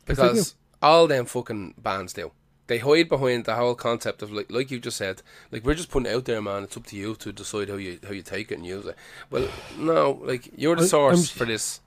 'Cause 0.05 0.17
they 0.17 0.23
Because 0.29 0.55
all 0.81 1.07
them 1.07 1.25
fucking 1.25 1.75
bands 1.77 2.13
do. 2.13 2.31
They 2.67 2.77
hide 2.77 3.09
behind 3.09 3.45
the 3.45 3.55
whole 3.55 3.75
concept 3.75 4.21
of 4.21 4.31
like, 4.31 4.49
like 4.51 4.71
you 4.71 4.79
just 4.79 4.97
said, 4.97 5.21
like 5.51 5.65
we're 5.65 5.73
just 5.75 5.89
putting 5.89 6.09
it 6.11 6.15
out 6.15 6.25
there, 6.25 6.41
man. 6.41 6.63
It's 6.63 6.77
up 6.77 6.85
to 6.87 6.95
you 6.95 7.15
to 7.15 7.31
decide 7.33 7.69
how 7.69 7.75
you 7.75 7.99
how 8.05 8.11
you 8.13 8.21
take 8.21 8.51
it 8.51 8.57
and 8.57 8.65
use 8.65 8.85
it. 8.85 8.95
Well, 9.29 9.49
no, 9.77 10.19
like 10.23 10.49
you're 10.55 10.75
the 10.77 10.87
source 10.87 11.29
I'm- 11.29 11.37
for 11.37 11.45
this. 11.45 11.81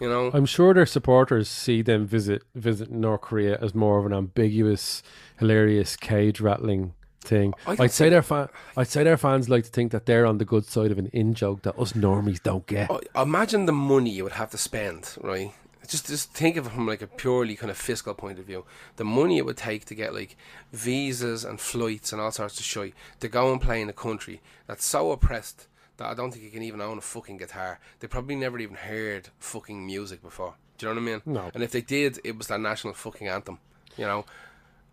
You 0.00 0.08
know, 0.08 0.30
I'm 0.32 0.46
sure 0.46 0.74
their 0.74 0.86
supporters 0.86 1.48
see 1.48 1.82
them 1.82 2.06
visit 2.06 2.42
visit 2.54 2.90
North 2.90 3.22
Korea 3.22 3.58
as 3.60 3.74
more 3.74 3.98
of 3.98 4.06
an 4.06 4.12
ambiguous, 4.12 5.02
hilarious 5.38 5.96
cage 5.96 6.40
rattling 6.40 6.94
thing. 7.20 7.52
I 7.66 7.76
i'd 7.80 7.90
say 7.90 8.08
their 8.08 8.22
fan, 8.22 8.48
I'd 8.76 8.88
say 8.88 9.02
their 9.02 9.16
fans 9.16 9.48
like 9.48 9.64
to 9.64 9.70
think 9.70 9.92
that 9.92 10.06
they're 10.06 10.24
on 10.26 10.38
the 10.38 10.44
good 10.44 10.64
side 10.64 10.90
of 10.90 10.98
an 10.98 11.06
in 11.12 11.34
joke 11.34 11.62
that 11.62 11.78
us 11.78 11.92
normies 11.92 12.42
don't 12.42 12.66
get. 12.66 12.90
Imagine 13.14 13.66
the 13.66 13.72
money 13.72 14.10
you 14.10 14.24
would 14.24 14.32
have 14.32 14.50
to 14.50 14.58
spend, 14.58 15.16
right? 15.20 15.52
Just 15.86 16.06
just 16.06 16.32
think 16.32 16.56
of 16.56 16.66
it 16.66 16.70
from 16.70 16.86
like 16.86 17.02
a 17.02 17.06
purely 17.06 17.56
kind 17.56 17.70
of 17.70 17.76
fiscal 17.76 18.14
point 18.14 18.38
of 18.38 18.44
view. 18.44 18.64
The 18.96 19.04
money 19.04 19.38
it 19.38 19.46
would 19.46 19.56
take 19.56 19.86
to 19.86 19.94
get 19.94 20.14
like 20.14 20.36
visas 20.72 21.44
and 21.44 21.58
flights 21.58 22.12
and 22.12 22.20
all 22.20 22.30
sorts 22.30 22.58
of 22.60 22.64
shit 22.64 22.92
to 23.20 23.28
go 23.28 23.52
and 23.52 23.60
play 23.60 23.80
in 23.80 23.88
a 23.88 23.94
country 23.94 24.40
that's 24.66 24.84
so 24.84 25.10
oppressed 25.10 25.66
that 25.98 26.06
I 26.06 26.14
don't 26.14 26.30
think 26.32 26.42
you 26.44 26.50
can 26.50 26.62
even 26.62 26.80
own 26.80 26.98
a 26.98 27.02
fucking 27.02 27.36
guitar. 27.36 27.78
They 28.00 28.08
probably 28.08 28.34
never 28.36 28.58
even 28.58 28.76
heard 28.76 29.28
fucking 29.38 29.84
music 29.86 30.22
before. 30.22 30.54
Do 30.78 30.86
you 30.88 30.94
know 30.94 31.00
what 31.00 31.08
I 31.08 31.12
mean? 31.12 31.22
No. 31.26 31.50
And 31.54 31.62
if 31.62 31.70
they 31.72 31.80
did, 31.82 32.18
it 32.24 32.36
was 32.38 32.46
their 32.46 32.58
national 32.58 32.94
fucking 32.94 33.28
anthem, 33.28 33.58
you 33.96 34.04
know, 34.06 34.24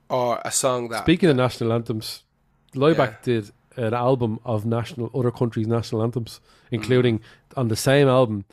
or 0.09 0.41
a 0.43 0.51
song 0.51 0.89
that 0.89 1.03
Speaking 1.03 1.29
of 1.29 1.35
national 1.37 1.71
anthems, 1.73 2.23
Laibach 2.75 2.97
Yeah. 3.11 3.15
did 3.23 3.51
an 3.77 3.93
album 3.93 4.39
of 4.45 4.65
national 4.65 5.11
other 5.13 5.31
countries' 5.31 5.67
national 5.67 6.01
anthems, 6.03 6.39
including 6.71 7.21
on 7.55 7.67
the 7.69 7.75
same 7.75 8.07
album, 8.07 8.45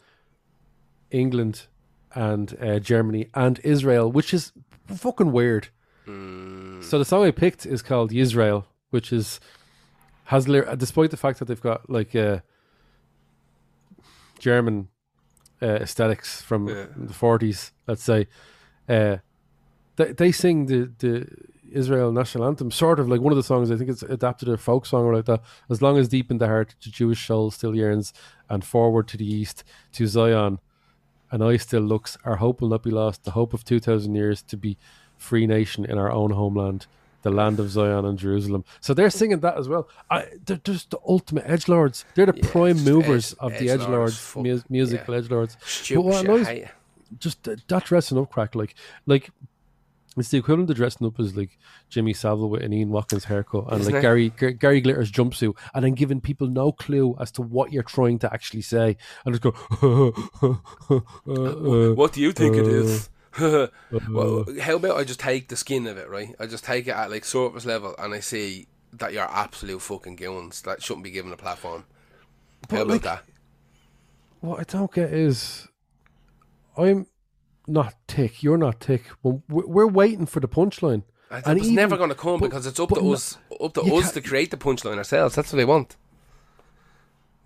England 1.11 1.67
and 2.15 2.57
uh, 2.61 2.79
Germany 2.79 3.29
and 3.35 3.61
Israel, 3.65 4.11
which 4.11 4.35
is 4.35 4.53
fucking 4.87 5.33
weird. 5.33 5.69
So 6.05 6.99
the 6.99 7.05
song 7.05 7.25
I 7.25 7.31
picked 7.31 7.65
is 7.65 7.81
called 7.81 8.13
Israel, 8.13 8.67
which 8.91 9.13
is 9.13 9.39
has 10.25 10.49
lyr- 10.49 10.75
despite 10.77 11.11
the 11.11 11.17
fact 11.17 11.39
that 11.39 11.47
they've 11.47 11.61
got 11.61 11.89
like 11.91 12.15
uh, 12.15 12.41
German 14.39 14.89
uh, 15.61 15.67
aesthetics 15.67 16.43
from 16.43 16.69
Yeah. 16.69 16.87
the 16.97 17.15
forties, 17.15 17.73
let's 17.87 18.03
say. 18.03 18.27
Uh, 18.89 19.19
they 19.97 20.13
they 20.13 20.33
sing 20.33 20.67
the 20.67 20.91
the 20.99 21.27
Israel 21.71 22.13
national 22.13 22.45
anthem, 22.47 22.71
sort 22.71 23.01
of 23.01 23.09
like 23.09 23.21
one 23.21 23.33
of 23.33 23.37
the 23.37 23.43
songs. 23.43 23.71
I 23.71 23.77
think 23.77 23.89
it's 23.91 24.03
adapted 24.03 24.49
a 24.49 24.57
folk 24.57 24.85
song 24.87 25.05
or 25.05 25.15
like 25.17 25.27
that. 25.27 25.43
As 25.71 25.81
long 25.81 25.99
as 25.99 26.09
deep 26.09 26.31
in 26.31 26.39
the 26.39 26.47
heart 26.47 26.75
the 26.83 26.91
Jewish 26.91 27.27
soul 27.27 27.51
still 27.51 27.75
yearns, 27.75 28.13
and 28.49 28.65
forward 28.65 29.09
to 29.09 29.17
the 29.17 29.25
east 29.27 29.65
to 29.93 30.07
Zion, 30.07 30.59
and 31.31 31.43
I 31.43 31.57
still 31.59 31.83
looks. 31.83 32.19
Our 32.25 32.37
hope 32.37 32.61
will 32.61 32.69
not 32.69 32.83
be 32.83 32.91
lost. 32.91 33.25
The 33.25 33.31
hope 33.33 33.55
of 33.55 33.65
two 33.65 33.81
thousand 33.81 34.15
years 34.17 34.43
to 34.43 34.57
be 34.57 34.77
free 35.17 35.47
nation 35.47 35.85
in 35.85 35.99
our 35.99 36.11
own 36.11 36.33
homeland, 36.33 36.87
the 37.23 37.31
land 37.31 37.59
of 37.61 37.71
Zion 37.71 38.05
and 38.05 38.19
Jerusalem. 38.19 38.65
So 38.81 38.95
they're 38.95 39.11
singing 39.11 39.41
that 39.41 39.57
as 39.57 39.69
well. 39.69 39.89
I, 40.11 40.27
they're 40.45 40.59
just 40.59 40.91
the 40.91 40.99
ultimate 41.09 41.45
edge 41.47 41.69
lords. 41.69 42.05
They're 42.15 42.27
the 42.27 42.37
Yeah, 42.37 42.49
prime 42.51 42.85
movers 42.85 43.33
edge- 43.33 43.39
of 43.41 43.59
the 43.59 43.71
edge 43.71 43.81
lords, 43.89 44.35
mu- 44.37 44.61
musical 44.69 45.15
yeah. 45.15 45.21
edge 45.21 45.31
lords. 45.31 45.57
stupid 45.65 46.03
what 46.05 46.15
shit. 46.21 46.25
annoys- 46.25 46.49
I 46.49 46.71
just 47.19 47.43
th- 47.45 47.59
that 47.69 47.85
dressing 47.85 48.19
up 48.19 48.31
crack, 48.31 48.55
like 48.55 48.75
like 49.07 49.31
it's 50.17 50.29
the 50.29 50.37
equivalent 50.39 50.69
of 50.69 50.77
dressing 50.77 51.07
up 51.07 51.19
as 51.21 51.35
like 51.37 51.59
Jimmy 51.89 52.13
Savile 52.13 52.51
with 52.51 52.63
an 52.63 52.73
Ian 52.73 52.91
Watkins 52.91 53.25
haircut 53.25 53.65
and 53.71 53.81
Isn't 53.81 53.93
like 53.95 54.01
it? 54.01 54.03
Gary 54.03 54.33
G- 54.39 54.53
Gary 54.53 54.83
Glitter's 54.83 55.11
jumpsuit, 55.13 55.55
and 55.75 55.85
then 55.85 55.93
giving 55.95 56.21
people 56.21 56.49
no 56.49 56.71
clue 56.73 57.17
as 57.21 57.31
to 57.33 57.43
what 57.43 57.73
you're 57.73 57.83
trying 57.83 58.19
to 58.21 58.33
actually 58.33 58.61
say, 58.63 58.97
and 59.25 59.35
just 59.35 59.43
go. 59.43 59.55
uh, 60.43 60.97
uh, 61.31 61.95
What 61.95 62.13
do 62.13 62.21
you 62.21 62.33
think 62.33 62.57
it 62.57 62.67
is? 62.67 63.09
uh, 63.39 63.69
well, 64.11 64.45
how 64.61 64.77
about 64.77 64.97
I 64.97 65.05
just 65.05 65.21
take 65.21 65.49
the 65.49 65.57
skin 65.57 65.87
of 65.87 65.97
it, 65.97 66.09
right? 66.09 66.35
I 66.39 66.47
just 66.47 66.65
take 66.65 66.87
it 66.87 66.93
at 66.93 67.11
like 67.11 67.25
surface 67.25 67.65
level, 67.65 67.95
and 67.99 68.13
I 68.13 68.21
see 68.21 68.67
that 68.93 69.13
you're 69.13 69.23
absolute 69.23 69.81
fucking 69.81 70.17
goons 70.17 70.63
that 70.63 70.83
shouldn't 70.83 71.05
be 71.05 71.11
given 71.11 71.33
a 71.33 71.37
platform. 71.37 71.85
But, 72.69 72.77
how 72.77 72.83
about 72.83 72.93
like, 72.93 73.03
that? 73.03 73.25
what 74.41 74.61
I 74.61 74.65
don't 74.65 74.93
get 74.93 75.13
is, 75.13 75.69
I'm 76.77 77.07
not 77.67 77.95
tick. 78.07 78.43
You're 78.43 78.59
not 78.59 78.81
tick. 78.81 79.05
Well, 79.23 79.43
we're 79.49 79.87
waiting 79.87 80.27
for 80.27 80.41
the 80.41 80.49
punchline. 80.49 81.05
And 81.31 81.59
it's 81.59 81.67
even- 81.67 81.77
never 81.77 81.97
going 81.97 82.11
to 82.11 82.15
come 82.15 82.41
but- 82.41 82.51
because 82.51 82.67
it's 82.67 82.79
up 82.79 82.91
to 82.91 83.13
us, 83.13 83.39
up 83.61 83.73
to 83.75 83.83
us 83.83 84.13
to 84.13 84.21
create 84.21 84.51
the 84.51 84.59
punchline 84.59 84.99
ourselves. 84.99 85.35
That's 85.35 85.53
what 85.53 85.57
they 85.57 85.65
want. 85.65 85.97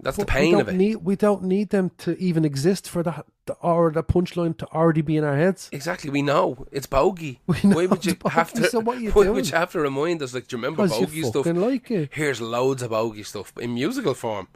That's 0.01 0.17
the 0.19 0.25
But 0.27 0.33
pain 0.33 0.61
of 0.61 0.69
it. 0.69 0.75
Need, 0.75 0.97
we 0.97 1.17
don't 1.17 1.45
need 1.45 1.71
them 1.71 1.91
to 1.99 2.19
even 2.19 2.45
exist 2.45 2.89
for 2.89 3.03
that, 3.03 3.25
the, 3.47 3.55
or 3.55 3.91
the 3.91 4.03
punchline 4.05 4.57
to 4.59 4.67
already 4.67 5.01
be 5.01 5.17
in 5.17 5.25
our 5.25 5.37
heads. 5.37 5.71
Exactly, 5.73 6.11
we 6.11 6.21
know 6.23 6.67
it's 6.71 6.87
bogey. 6.87 7.41
We 7.47 7.57
know 7.65 7.77
why 7.77 7.87
would 7.87 8.05
you 8.05 8.13
it's 8.13 8.33
have 8.35 8.53
to? 8.55 8.65
so 8.71 8.81
what 8.81 8.99
are 8.99 9.01
you 9.01 9.11
why 9.13 9.25
doing? 9.25 9.35
would 9.37 9.47
you 9.51 9.57
have 9.57 9.73
to 9.73 9.81
remind 9.81 10.23
us? 10.23 10.35
Like, 10.35 10.49
do 10.49 10.57
you 10.57 10.63
remember 10.63 10.87
bogey 10.87 11.17
you 11.17 11.25
stuff? 11.25 11.47
like 11.47 11.91
it. 11.91 12.11
Here's 12.13 12.41
loads 12.41 12.83
of 12.83 12.91
bogey 12.91 13.23
stuff 13.23 13.53
in 13.59 13.73
musical 13.75 14.13
form. 14.15 14.49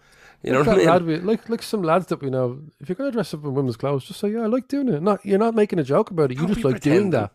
You 0.43 0.53
know 0.53 0.61
Like 0.61 0.69
what 0.69 0.89
I 0.89 0.99
mean? 1.01 1.07
we, 1.07 1.17
like 1.21 1.49
like 1.49 1.63
some 1.63 1.83
lads 1.83 2.07
that 2.07 2.23
we 2.23 2.31
know. 2.31 2.61
If 2.81 2.89
you're 2.89 2.97
gonna 2.97 3.11
dress 3.13 3.33
up 3.35 3.45
in 3.45 3.53
women's 3.55 3.77
clothes, 3.77 4.05
just 4.05 4.21
say, 4.21 4.31
"Yeah, 4.33 4.41
I 4.43 4.47
like 4.47 4.69
doing 4.69 4.89
it." 4.89 5.03
Not 5.03 5.25
you're 5.25 5.39
not 5.39 5.55
making 5.55 5.79
a 5.79 5.85
joke 5.85 6.11
about 6.11 6.31
it. 6.31 6.35
You 6.39 6.47
Don't 6.47 6.49
just 6.55 6.63
be 6.63 6.69
like 6.73 6.81
doing 6.81 7.11
that. 7.11 7.33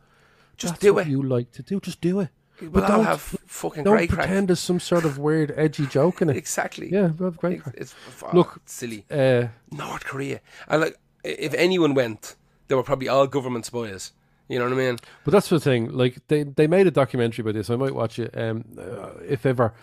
Just 0.58 0.74
That's 0.76 0.82
do 0.82 0.94
what 0.96 1.08
it. 1.08 1.12
You 1.12 1.22
like 1.22 1.52
to 1.54 1.64
do. 1.64 1.80
Just 1.80 2.02
do 2.02 2.20
it. 2.22 2.30
We'll 2.62 2.88
don't- 2.88 3.04
have 3.06 3.22
fucking 3.22 3.84
Don't 3.84 3.96
great 3.96 4.10
crack. 4.10 4.28
pretend 4.28 4.48
there's 4.48 4.60
some 4.60 4.80
sort 4.80 5.04
of 5.06 5.18
weird 5.18 5.54
edgy 5.58 5.86
joke 5.88 6.22
in 6.22 6.30
it. 6.30 6.38
Exactly. 6.38 6.90
Yeah, 6.92 7.08
we'll 7.18 7.30
have 7.32 7.38
great. 7.38 7.56
It's, 7.56 7.64
crack. 7.64 7.76
it's 7.78 7.96
f- 8.24 8.34
Look- 8.34 8.62
silly. 8.66 9.06
Uh, 9.12 9.48
North 9.72 10.06
Korea, 10.06 10.40
and 10.68 10.82
like, 10.82 10.98
if 11.24 11.54
anyone 11.54 11.94
went, 11.94 12.36
they 12.68 12.76
were 12.76 12.84
probably 12.84 13.08
all 13.10 13.28
government 13.28 13.66
spies. 13.66 14.12
You 14.48 14.60
know 14.60 14.66
what 14.66 14.74
I 14.74 14.78
mean? 14.78 14.98
But 15.24 15.32
that's 15.32 15.50
the 15.50 15.60
thing. 15.60 15.90
Like 15.92 16.20
they, 16.28 16.44
they 16.44 16.68
made 16.68 16.86
a 16.86 16.92
documentary 16.92 17.42
about 17.42 17.56
this. 17.56 17.70
I 17.72 17.76
might 17.78 17.96
watch 17.96 18.20
it. 18.20 18.32
Um, 18.38 18.64
uh, 18.78 19.10
if 19.28 19.44
ever, 19.46 19.74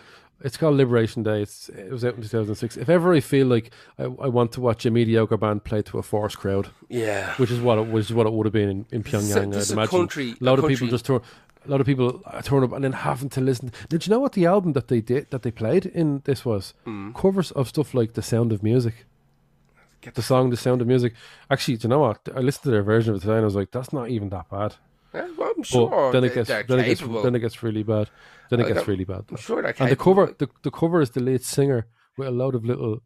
it's 0.45 0.57
called 0.57 0.76
Liberation 0.76 1.22
Day. 1.22 1.43
It's, 1.43 1.68
it 1.70 1.90
was 1.90 2.05
out 2.05 2.14
in 2.16 2.22
two 2.22 2.28
thousand 2.28 2.55
six. 2.57 2.76
If 2.76 2.88
ever 2.88 3.12
I 3.14 3.20
feel 3.20 3.47
like 3.47 3.70
I, 3.99 4.05
I 4.05 4.28
want 4.28 4.53
to 4.53 4.61
watch 4.61 4.84
a 4.86 4.90
mediocre 4.90 5.36
band 5.36 5.64
play 5.64 5.82
to 5.82 5.99
a 5.99 6.03
forced 6.03 6.38
crowd, 6.38 6.68
Yeah. 6.88 7.34
which 7.36 7.51
is 7.51 7.61
what 7.61 7.78
it 7.78 7.86
which 7.88 8.07
is 8.07 8.14
what 8.14 8.26
it 8.26 8.32
would 8.32 8.47
have 8.47 8.53
been 8.53 8.68
in, 8.68 8.86
in 8.90 9.03
This 9.03 9.14
is 9.14 9.36
a- 9.36 9.40
Pyongyang. 9.40 9.53
this 9.53 9.64
is 9.64 9.70
I'd 9.70 9.74
imagine 9.74 9.99
country- 9.99 10.34
a 10.40 10.45
lot 10.45 10.59
a 10.59 10.62
of 10.62 10.68
people 10.68 10.88
just 10.88 11.05
turn. 11.07 11.20
A 11.64 11.70
lot 11.70 11.80
of 11.80 11.86
people 11.86 12.20
turn 12.43 12.64
up 12.64 12.72
and 12.72 12.82
then 12.82 12.93
having 12.93 13.28
to 13.30 13.40
listen. 13.40 13.70
Did 13.88 14.05
you 14.05 14.11
know 14.11 14.18
what 14.18 14.32
the 14.32 14.47
album 14.47 14.72
that 14.72 14.88
they 14.88 15.01
did 15.01 15.30
that 15.30 15.43
they 15.43 15.53
played 15.53 15.86
in 15.86 16.20
this 16.24 16.45
was? 16.45 16.74
Mm. 16.86 17.14
Covers 17.14 17.53
of 17.53 17.68
stuff 17.68 17.95
like 17.95 18.14
"The 18.14 18.22
Sound 18.22 18.51
of 18.53 18.64
Music." 18.64 19.07
Get 20.01 20.16
the 20.16 20.22
song 20.22 20.51
"The 20.51 20.57
Sound 20.57 20.80
of 20.80 20.88
Music." 20.88 21.12
Actually, 21.49 21.76
do 21.76 21.86
you 21.86 21.90
know 21.90 22.01
what? 22.01 22.18
I 22.34 22.40
listened 22.40 22.64
to 22.64 22.70
their 22.72 22.82
version 22.82 23.11
of 23.14 23.18
it 23.18 23.20
today, 23.20 23.34
and 23.34 23.43
I 23.43 23.45
was 23.45 23.55
like, 23.55 23.70
"That's 23.70 23.93
not 23.93 24.09
even 24.11 24.28
that 24.30 24.51
bad." 24.51 24.74
Yeah, 25.15 25.29
well, 25.37 25.49
I'm 25.51 25.57
But 25.59 25.67
sure 25.67 26.13
then 26.13 26.25
it 26.25 26.35
gets 26.35 26.49
then 26.49 26.79
it 26.81 26.85
gets 26.87 27.01
then 27.01 27.35
it 27.35 27.41
gets 27.41 27.63
really 27.63 27.83
bad. 27.83 28.11
Then 28.51 28.61
it 28.61 28.65
Uh, 28.71 28.75
gets 28.75 28.89
really 28.89 29.05
bad. 29.05 29.25
I'm 29.31 29.37
sure 29.37 29.65
And 29.65 29.91
the 29.91 29.97
cover 29.97 30.35
the, 30.39 30.49
the 30.63 30.71
cover 30.71 31.01
is 31.01 31.11
the 31.11 31.21
lead 31.21 31.45
singer 31.45 31.87
with 32.17 32.29
a 32.29 32.31
load 32.31 32.55
of 32.55 32.65
little 32.65 33.03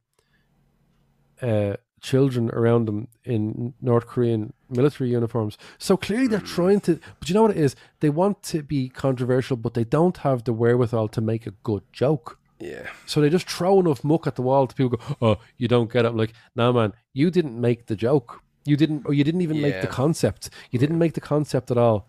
uh, 1.43 1.77
children 2.01 2.51
around 2.51 2.87
them 2.87 3.09
in 3.25 3.75
North 3.81 4.07
Korean 4.07 4.53
military 4.69 5.11
uniforms. 5.11 5.59
So 5.79 5.97
clearly 5.97 6.29
they're 6.29 6.41
trying 6.41 6.81
to 6.81 7.01
but 7.19 7.29
you 7.29 7.35
know 7.35 7.43
what 7.43 7.51
it 7.57 7.57
is? 7.57 7.75
They 8.01 8.11
want 8.11 8.43
to 8.45 8.63
be 8.63 8.89
controversial, 8.89 9.57
but 9.57 9.75
they 9.75 9.85
don't 9.85 10.19
have 10.19 10.45
the 10.45 10.53
wherewithal 10.53 11.09
to 11.09 11.21
make 11.21 11.47
a 11.47 11.53
good 11.63 11.83
joke. 11.93 12.39
Yeah. 12.59 12.89
So 13.05 13.21
they 13.21 13.29
just 13.29 13.51
throw 13.51 13.81
enough 13.81 14.03
muck 14.03 14.27
at 14.27 14.37
the 14.37 14.43
wall 14.43 14.67
to 14.67 14.75
people 14.75 14.97
go, 14.99 15.17
Oh, 15.21 15.37
you 15.59 15.69
don't 15.69 15.93
get 15.93 16.05
it. 16.05 16.09
I'm 16.09 16.17
like, 16.17 16.33
no 16.55 16.73
man, 16.73 16.93
you 17.13 17.31
didn't 17.31 17.61
make 17.61 17.87
the 17.87 17.97
joke. 17.97 18.43
You 18.67 18.77
didn't 18.77 19.03
or 19.07 19.15
you 19.15 19.25
didn't 19.25 19.43
even 19.43 19.61
make 19.61 19.81
the 19.81 19.87
concept. 19.87 20.51
You 20.71 20.79
didn't 20.79 20.99
make 20.99 21.15
the 21.15 21.21
concept 21.21 21.71
at 21.71 21.79
all. 21.79 22.09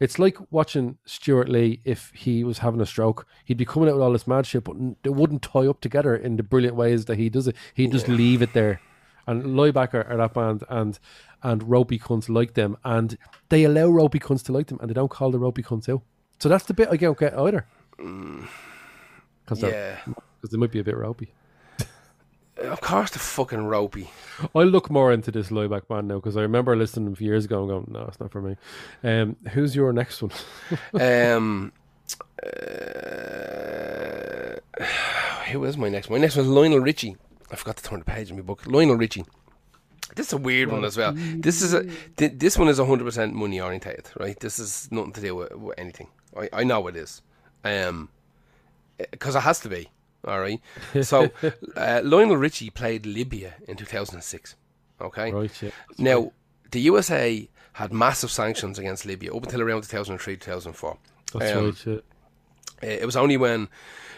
It's 0.00 0.18
like 0.18 0.36
watching 0.50 0.98
Stewart 1.04 1.48
Lee 1.48 1.80
if 1.84 2.10
he 2.12 2.42
was 2.42 2.58
having 2.58 2.80
a 2.80 2.86
stroke. 2.86 3.24
He'd 3.44 3.56
be 3.56 3.64
coming 3.64 3.88
out 3.88 3.94
with 3.94 4.02
all 4.02 4.12
this 4.12 4.26
mad 4.26 4.46
shit, 4.46 4.64
but 4.64 4.74
it 5.04 5.14
wouldn't 5.14 5.42
tie 5.42 5.68
up 5.68 5.80
together 5.80 6.16
in 6.16 6.36
the 6.36 6.42
brilliant 6.42 6.74
ways 6.74 7.04
that 7.04 7.18
he 7.18 7.30
does 7.30 7.46
it. 7.46 7.54
He'd 7.74 7.92
just 7.92 8.08
leave 8.08 8.42
it 8.42 8.52
there. 8.52 8.80
And 9.28 9.44
Laibach 9.44 9.94
are, 9.94 10.16
that 10.16 10.34
band, 10.34 10.64
and 10.68 10.98
and 11.44 11.62
ropey 11.68 11.98
cunts 11.98 12.28
like 12.28 12.54
them, 12.54 12.76
and 12.84 13.16
they 13.48 13.62
allow 13.64 13.86
ropey 13.86 14.18
cunts 14.18 14.42
to 14.44 14.52
like 14.52 14.66
them, 14.66 14.78
and 14.80 14.90
they 14.90 14.94
don't 14.94 15.10
call 15.10 15.30
the 15.30 15.38
ropey 15.38 15.62
cunts 15.62 15.88
out. 15.88 16.02
So 16.40 16.48
that's 16.48 16.64
the 16.66 16.74
bit 16.74 16.88
I 16.90 16.96
don't 16.96 17.18
get 17.18 17.38
either. 17.38 17.66
Mm. 17.98 18.48
Because 19.44 19.62
Yeah. 19.62 19.98
they 20.50 20.56
might 20.56 20.72
be 20.72 20.80
a 20.80 20.84
bit 20.84 20.96
ropey. 20.96 21.32
Of 22.62 22.80
course, 22.80 23.10
the 23.10 23.18
fucking 23.18 23.64
ropey. 23.64 24.10
I 24.54 24.60
look 24.60 24.90
more 24.90 25.12
into 25.12 25.30
this 25.30 25.50
Laibach 25.50 25.88
band 25.88 26.08
now 26.08 26.16
because 26.16 26.36
I 26.36 26.42
remember 26.42 26.76
listening 26.76 27.12
to 27.12 27.18
them 27.18 27.26
years 27.26 27.44
ago 27.44 27.60
and 27.60 27.68
going, 27.68 27.88
no, 27.90 28.06
it's 28.06 28.20
not 28.20 28.30
for 28.30 28.40
me. 28.40 28.56
Um, 29.02 29.36
who's 29.50 29.74
your 29.74 29.92
next 29.92 30.22
one? 30.22 30.32
um, 31.00 31.72
uh, 32.44 34.56
who 35.50 35.64
is 35.64 35.76
my 35.76 35.88
next? 35.88 36.08
one? 36.08 36.20
My 36.20 36.24
next 36.24 36.36
one 36.36 36.46
is 36.46 36.50
Lionel 36.50 36.80
Richie. 36.80 37.16
I 37.50 37.56
forgot 37.56 37.76
to 37.78 37.84
turn 37.84 37.98
the 37.98 38.04
page 38.04 38.30
in 38.30 38.36
my 38.36 38.42
book. 38.42 38.62
Lionel 38.66 38.96
Richie. 38.96 39.24
This 40.14 40.28
is 40.28 40.32
a 40.34 40.38
weird 40.38 40.70
one 40.70 40.84
as 40.84 40.96
well. 40.96 41.12
This 41.14 41.62
is 41.62 41.72
a 41.72 41.84
th- 42.16 42.32
this 42.36 42.58
one 42.58 42.68
is 42.68 42.78
hundred 42.78 43.04
percent 43.04 43.34
money 43.34 43.60
orientated, 43.60 44.08
right? 44.18 44.38
This 44.38 44.58
is 44.58 44.88
nothing 44.90 45.12
to 45.14 45.20
do 45.20 45.34
with, 45.34 45.54
with 45.54 45.78
anything. 45.78 46.08
I, 46.36 46.48
I 46.52 46.64
know 46.64 46.86
it 46.88 46.96
is, 46.96 47.22
um, 47.64 48.10
because 49.10 49.36
it 49.36 49.40
has 49.40 49.60
to 49.60 49.70
be. 49.70 49.88
All 50.26 50.40
right. 50.40 50.60
So 51.02 51.30
uh, 51.76 52.00
Lionel 52.04 52.36
Richie 52.36 52.70
played 52.70 53.06
Libya 53.06 53.54
in 53.66 53.76
two 53.76 53.84
thousand 53.84 54.16
and 54.16 54.24
six. 54.24 54.54
Okay. 55.00 55.32
right, 55.32 55.62
yeah. 55.62 55.70
Now, 55.98 56.32
the 56.70 56.80
USA 56.80 57.48
had 57.72 57.92
massive 57.92 58.30
sanctions 58.30 58.78
against 58.78 59.04
Libya 59.04 59.34
up 59.34 59.42
until 59.42 59.62
around 59.62 59.82
2003, 59.82 60.36
2004. 60.36 60.98
That's 61.32 61.52
Um, 61.52 61.64
right. 61.64 61.76
Shit. 61.76 62.04
Uh, 62.82 62.86
it 62.86 63.06
was 63.06 63.16
only 63.16 63.36
when 63.36 63.68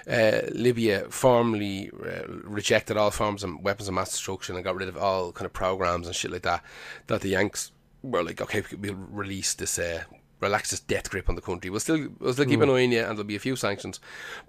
uh, 0.06 0.40
Libya 0.52 1.06
formally 1.08 1.90
uh, 2.04 2.26
rejected 2.28 2.96
all 2.98 3.10
forms 3.10 3.42
of 3.44 3.60
weapons 3.60 3.88
of 3.88 3.94
mass 3.94 4.10
destruction 4.10 4.56
and 4.56 4.64
got 4.64 4.76
rid 4.76 4.88
of 4.88 4.96
all 4.98 5.32
kind 5.32 5.46
of 5.46 5.52
programs 5.54 6.06
and 6.06 6.14
shit 6.14 6.30
like 6.30 6.42
that 6.42 6.62
that 7.06 7.22
the 7.22 7.28
Yanks 7.30 7.72
were 8.02 8.22
like, 8.22 8.42
okay, 8.42 8.62
we'll 8.78 8.94
release 8.94 9.54
this, 9.54 9.78
uh, 9.78 10.02
relax 10.40 10.70
this 10.70 10.80
death 10.80 11.08
grip 11.08 11.28
on 11.30 11.34
the 11.34 11.40
country. 11.40 11.70
We'll 11.70 11.80
still, 11.80 12.08
we'll 12.18 12.34
still 12.34 12.44
keep 12.44 12.60
an 12.60 12.68
eye 12.68 12.82
on 12.84 12.92
you, 12.92 12.98
and 13.00 13.10
there'll 13.16 13.24
be 13.24 13.36
a 13.36 13.40
few 13.40 13.56
sanctions, 13.56 14.00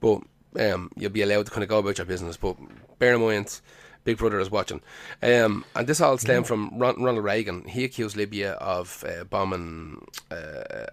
but 0.01 0.19
um, 0.59 0.91
you'll 0.95 1.11
be 1.11 1.21
allowed 1.21 1.45
to 1.45 1.51
kind 1.51 1.63
of 1.63 1.69
go 1.69 1.79
about 1.79 1.97
your 1.97 2.05
business. 2.05 2.37
But 2.37 2.57
bear 2.99 3.15
in 3.15 3.21
mind. 3.21 3.61
Big 4.05 4.17
Brother 4.19 4.39
is 4.39 4.51
watching. 4.51 4.81
Um, 5.23 5.65
and 5.75 5.87
this 5.87 5.99
all 5.99 6.19
stemmed 6.19 6.45
from 6.45 6.69
Ron- 6.77 7.01
Ronald 7.01 7.25
Reagan. 7.25 7.67
He 7.67 7.83
accused 7.83 8.15
Libya 8.15 8.51
of 8.51 9.03
uh, 9.03 9.23
bombing, 9.23 10.05
uh, 10.29 10.35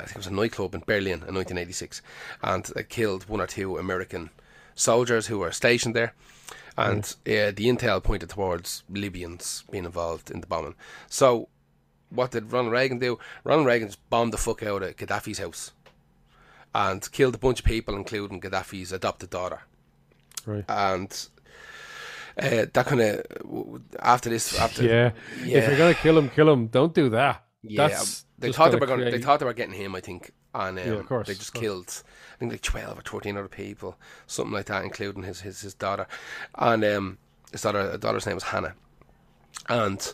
I 0.01 0.05
think 0.05 0.13
it 0.13 0.17
was 0.17 0.27
a 0.27 0.33
nightclub 0.33 0.75
in 0.75 0.81
Berlin 0.81 1.23
in 1.29 1.35
1986, 1.35 2.01
and 2.43 2.71
uh, 2.75 2.81
killed 2.89 3.29
one 3.29 3.43
or 3.43 3.47
two 3.47 3.77
American 3.77 4.31
soldiers 4.75 5.27
who 5.27 5.39
were 5.39 5.53
stationed 5.53 5.95
there. 5.95 6.15
And 6.79 7.05
uh, 7.27 7.53
the 7.53 7.67
intel 7.67 8.03
pointed 8.03 8.31
towards 8.31 8.83
Libyans 8.89 9.65
being 9.71 9.85
involved 9.85 10.31
in 10.31 10.41
the 10.41 10.47
bombing. 10.47 10.75
So, 11.07 11.51
what 12.09 12.31
did 12.31 12.51
Ronald 12.51 12.73
Reagan 12.73 12.99
do? 12.99 13.19
Ronald 13.45 13.67
Reagan 13.67 13.89
just 13.89 14.09
bombed 14.09 14.33
the 14.33 14.39
fuck 14.39 14.63
out 14.63 14.83
of 14.83 14.97
Gaddafi's 14.97 15.39
house 15.39 15.73
and 16.75 17.11
killed 17.13 17.35
a 17.35 17.39
bunch 17.39 17.61
of 17.61 17.65
people, 17.67 17.95
including 17.97 18.41
Gaddafi's 18.41 18.93
adopted 18.93 19.31
daughter 19.31 19.61
Right. 20.47 20.65
and 20.69 21.29
uh, 22.39 22.67
that 22.73 22.87
kind 22.87 23.01
of 23.01 23.83
after 24.01 24.31
this 24.31 24.59
after 24.59 24.83
yeah. 24.85 25.13
yeah. 25.45 25.59
If 25.59 25.69
you're 25.69 25.79
gonna 25.79 25.95
kill 25.95 26.19
him, 26.19 26.31
kill 26.31 26.51
him. 26.51 26.67
Don't 26.69 26.95
do 26.95 27.09
that. 27.11 27.45
yeah 27.63 27.89
That's 27.89 28.25
they 28.39 28.51
thought 28.53 28.73
they 28.73 28.79
were 28.79 28.87
going 28.87 29.01
they 29.05 29.21
thought 29.21 29.39
they 29.39 29.47
were 29.47 29.53
getting 29.53 29.75
him 29.75 29.95
I 29.95 30.01
think 30.01 30.33
and 30.55 30.79
um, 30.79 30.85
Yeah, 30.87 30.93
of 30.95 31.07
course, 31.07 31.29
they 31.29 31.35
just 31.35 31.53
course. 31.55 31.63
killed 31.63 32.03
I 32.35 32.39
think 32.39 32.53
like 32.53 32.63
12 32.63 32.99
or 32.99 33.03
13 33.03 33.37
other 33.37 33.49
people 33.49 33.97
something 34.27 34.53
like 34.53 34.67
that 34.67 34.83
including 34.85 35.23
his 35.23 35.43
his, 35.43 35.61
his 35.61 35.75
daughter 35.75 36.07
and 36.57 36.85
um, 36.85 37.19
his 37.53 37.63
daughter 37.63 37.97
daughter's 37.99 38.27
name 38.27 38.35
was 38.35 38.45
Hannah 38.45 38.75
and 39.69 40.13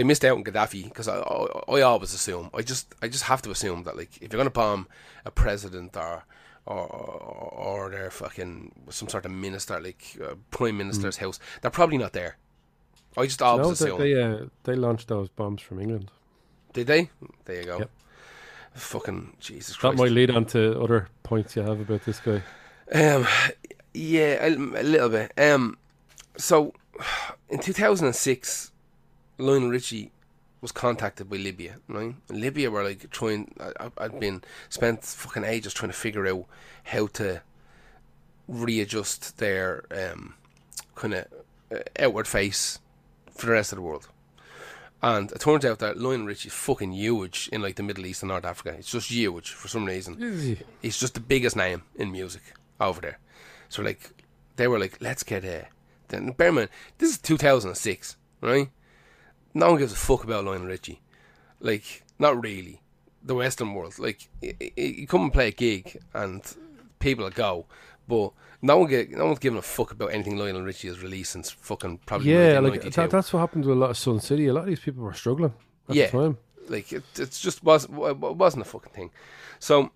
they 0.00 0.04
missed 0.04 0.24
out 0.24 0.34
on 0.38 0.42
Gaddafi 0.42 0.84
because 0.84 1.08
I, 1.08 1.18
I, 1.18 1.76
I 1.76 1.80
always 1.82 2.14
assume 2.14 2.48
I 2.54 2.62
just 2.62 2.94
I 3.02 3.08
just 3.08 3.24
have 3.24 3.42
to 3.42 3.50
assume 3.50 3.82
that 3.82 3.98
like 3.98 4.16
if 4.22 4.32
you're 4.32 4.38
gonna 4.38 4.48
bomb 4.48 4.88
a 5.26 5.30
president 5.30 5.94
or 5.94 6.24
or 6.64 6.86
or 6.86 7.90
their 7.90 8.10
fucking 8.10 8.72
some 8.88 9.10
sort 9.10 9.26
of 9.26 9.30
minister 9.30 9.78
like 9.78 10.16
uh, 10.24 10.36
prime 10.50 10.78
minister's 10.78 11.18
house 11.18 11.38
they're 11.60 11.70
probably 11.70 11.98
not 11.98 12.14
there. 12.14 12.38
I 13.14 13.26
just 13.26 13.42
always 13.42 13.66
No, 13.66 13.72
assume. 13.72 13.98
they, 13.98 14.14
they, 14.14 14.22
uh, 14.22 14.44
they 14.64 14.74
launched 14.74 15.08
those 15.08 15.28
bombs 15.28 15.60
from 15.60 15.80
England. 15.80 16.10
Did 16.72 16.86
they? 16.86 17.10
There 17.44 17.56
you 17.56 17.66
go. 17.66 17.78
Yep. 17.80 17.90
Fucking 18.72 19.36
Jesus 19.38 19.76
Christ! 19.76 19.98
That 19.98 20.02
might 20.02 20.12
lead 20.12 20.30
on 20.30 20.46
to 20.46 20.80
other 20.80 21.08
points 21.24 21.56
you 21.56 21.62
have 21.62 21.78
about 21.78 22.06
this 22.06 22.20
guy. 22.20 22.42
Um, 22.90 23.26
yeah, 23.92 24.46
a, 24.46 24.48
a 24.54 24.82
little 24.82 25.10
bit. 25.10 25.32
Um, 25.36 25.76
so 26.38 26.72
in 27.50 27.58
2006, 27.58 28.69
Lionel 29.40 29.70
Richie 29.70 30.12
was 30.60 30.72
contacted 30.72 31.30
by 31.30 31.36
Libya. 31.36 31.76
Right, 31.88 32.14
and 32.28 32.40
Libya 32.40 32.70
were 32.70 32.84
like 32.84 33.10
trying. 33.10 33.54
I, 33.60 33.90
I'd 33.98 34.20
been 34.20 34.42
spent 34.68 35.04
fucking 35.04 35.44
ages 35.44 35.74
trying 35.74 35.90
to 35.90 35.96
figure 35.96 36.26
out 36.26 36.46
how 36.84 37.06
to 37.08 37.42
readjust 38.48 39.38
their 39.38 39.84
um 39.90 40.34
kind 40.94 41.14
of 41.14 41.26
uh, 41.72 41.78
outward 41.98 42.26
face 42.26 42.80
for 43.30 43.46
the 43.46 43.52
rest 43.52 43.72
of 43.72 43.76
the 43.76 43.82
world. 43.82 44.08
And 45.02 45.32
it 45.32 45.40
turns 45.40 45.64
out 45.64 45.78
that 45.78 45.96
Lionel 45.96 46.26
Richie's 46.26 46.52
fucking 46.52 46.92
huge 46.92 47.48
in 47.52 47.62
like 47.62 47.76
the 47.76 47.82
Middle 47.82 48.04
East 48.04 48.22
and 48.22 48.28
North 48.28 48.44
Africa. 48.44 48.76
It's 48.78 48.90
just 48.90 49.10
huge 49.10 49.50
for 49.50 49.66
some 49.68 49.86
reason 49.86 50.18
he's 50.82 50.98
just 50.98 51.14
the 51.14 51.20
biggest 51.20 51.56
name 51.56 51.82
in 51.96 52.12
music 52.12 52.42
over 52.78 53.00
there. 53.00 53.18
So 53.70 53.82
like, 53.82 54.10
they 54.56 54.68
were 54.68 54.78
like, 54.78 54.98
let's 55.00 55.22
get 55.22 55.44
a. 55.44 55.68
Then 56.08 56.32
bear 56.32 56.48
in 56.48 56.54
mind, 56.56 56.68
this 56.98 57.10
is 57.10 57.18
2006, 57.18 58.16
right? 58.42 58.68
No 59.54 59.70
one 59.70 59.78
gives 59.78 59.92
a 59.92 59.96
fuck 59.96 60.24
about 60.24 60.44
Lionel 60.44 60.66
Richie. 60.68 61.00
Like, 61.60 62.04
not 62.18 62.42
really. 62.42 62.80
The 63.22 63.34
Western 63.34 63.74
world, 63.74 63.98
like, 63.98 64.28
you 64.40 65.06
come 65.06 65.22
and 65.22 65.32
play 65.32 65.48
a 65.48 65.52
gig 65.52 66.00
and 66.14 66.42
people 67.00 67.24
will 67.24 67.30
go, 67.30 67.66
but 68.08 68.32
no 68.62 68.78
one 68.78 68.88
get, 68.88 69.10
no 69.10 69.26
one's 69.26 69.38
giving 69.38 69.58
a 69.58 69.62
fuck 69.62 69.90
about 69.92 70.12
anything 70.14 70.38
Lionel 70.38 70.62
Richie 70.62 70.88
has 70.88 71.02
released 71.02 71.32
since 71.32 71.50
fucking 71.50 71.98
probably 72.06 72.32
Yeah, 72.32 72.60
like 72.60 72.80
that, 72.82 73.10
that's 73.10 73.32
what 73.32 73.40
happened 73.40 73.64
to 73.64 73.72
a 73.72 73.74
lot 73.74 73.90
of 73.90 73.98
Sun 73.98 74.20
City. 74.20 74.46
A 74.46 74.52
lot 74.54 74.62
of 74.62 74.66
these 74.68 74.80
people 74.80 75.02
were 75.02 75.12
struggling 75.12 75.52
at 75.88 75.94
Yeah. 75.96 76.06
the 76.06 76.12
time. 76.12 76.38
Like 76.68 76.92
it, 76.92 77.02
it's 77.16 77.40
just 77.40 77.62
was 77.64 77.84
it 77.84 77.90
wasn't 77.90 78.62
a 78.62 78.68
fucking 78.68 78.92
thing. 78.92 79.10
So 79.58 79.90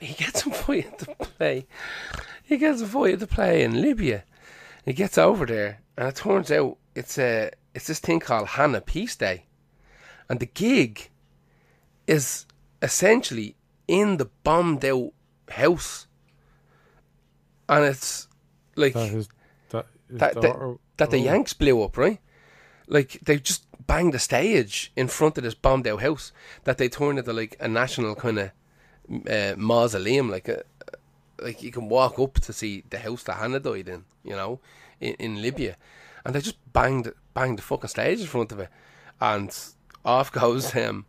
he 0.00 0.14
gets 0.14 0.44
invited 0.46 0.98
to 1.00 1.14
play. 1.16 1.66
He 2.42 2.56
gets 2.56 2.80
invited 2.80 3.20
to 3.20 3.26
play 3.26 3.62
in 3.62 3.80
Libya. 3.80 4.24
He 4.84 4.92
gets 4.92 5.18
over 5.18 5.44
there, 5.46 5.82
and 5.96 6.08
it 6.08 6.16
turns 6.16 6.50
out 6.50 6.78
it's 6.94 7.18
a 7.18 7.50
it's 7.76 7.86
this 7.86 7.98
thing 8.00 8.20
called 8.20 8.48
Hannah 8.48 8.80
Peace 8.80 9.14
Day, 9.16 9.44
and 10.28 10.40
the 10.40 10.46
gig 10.46 11.10
is 12.06 12.46
essentially 12.80 13.54
in 13.86 14.16
the 14.16 14.24
bombed 14.42 14.84
out 14.84 15.12
house, 15.50 16.06
and 17.68 17.84
it's 17.84 18.28
like 18.76 18.94
That 18.94 19.10
his, 19.10 19.28
that, 19.70 19.86
his 20.10 20.18
That- 20.18 20.40
that- 20.40 21.10
the 21.10 21.18
oh, 21.18 21.24
Yanks 21.24 21.52
blew 21.52 21.82
up, 21.82 21.96
right? 21.98 22.18
Like 22.86 23.18
they 23.22 23.38
just 23.38 23.64
banged 23.86 24.14
the 24.14 24.18
stage 24.18 24.90
in 24.96 25.08
front 25.08 25.36
of 25.36 25.44
this 25.44 25.54
bombed 25.54 25.86
out 25.86 26.00
house 26.00 26.32
that 26.64 26.78
they 26.78 26.88
turned 26.88 27.18
into 27.18 27.32
like 27.32 27.56
a 27.60 27.68
national 27.68 28.14
kind 28.14 28.38
of 28.38 28.50
uh, 29.30 29.54
mausoleum, 29.58 30.30
like 30.30 30.48
a 30.48 30.62
like 31.40 31.62
you 31.62 31.70
can 31.70 31.90
walk 31.90 32.18
up 32.18 32.34
to 32.40 32.52
see 32.54 32.84
the 32.88 32.98
house 32.98 33.22
that 33.24 33.34
Hannah 33.36 33.60
died 33.60 33.88
in, 33.88 34.04
you 34.24 34.34
know, 34.34 34.60
in, 35.00 35.12
in 35.14 35.42
Libya, 35.42 35.76
and 36.26 36.34
they 36.34 36.40
just 36.40 36.58
banged 36.72 37.12
banged 37.34 37.58
the 37.58 37.62
fucking 37.62 37.88
stage 37.88 38.20
in 38.20 38.26
front 38.26 38.52
of 38.52 38.58
it, 38.58 38.68
and 39.20 39.56
off 40.04 40.32
goes 40.32 40.74
um, 40.74 41.06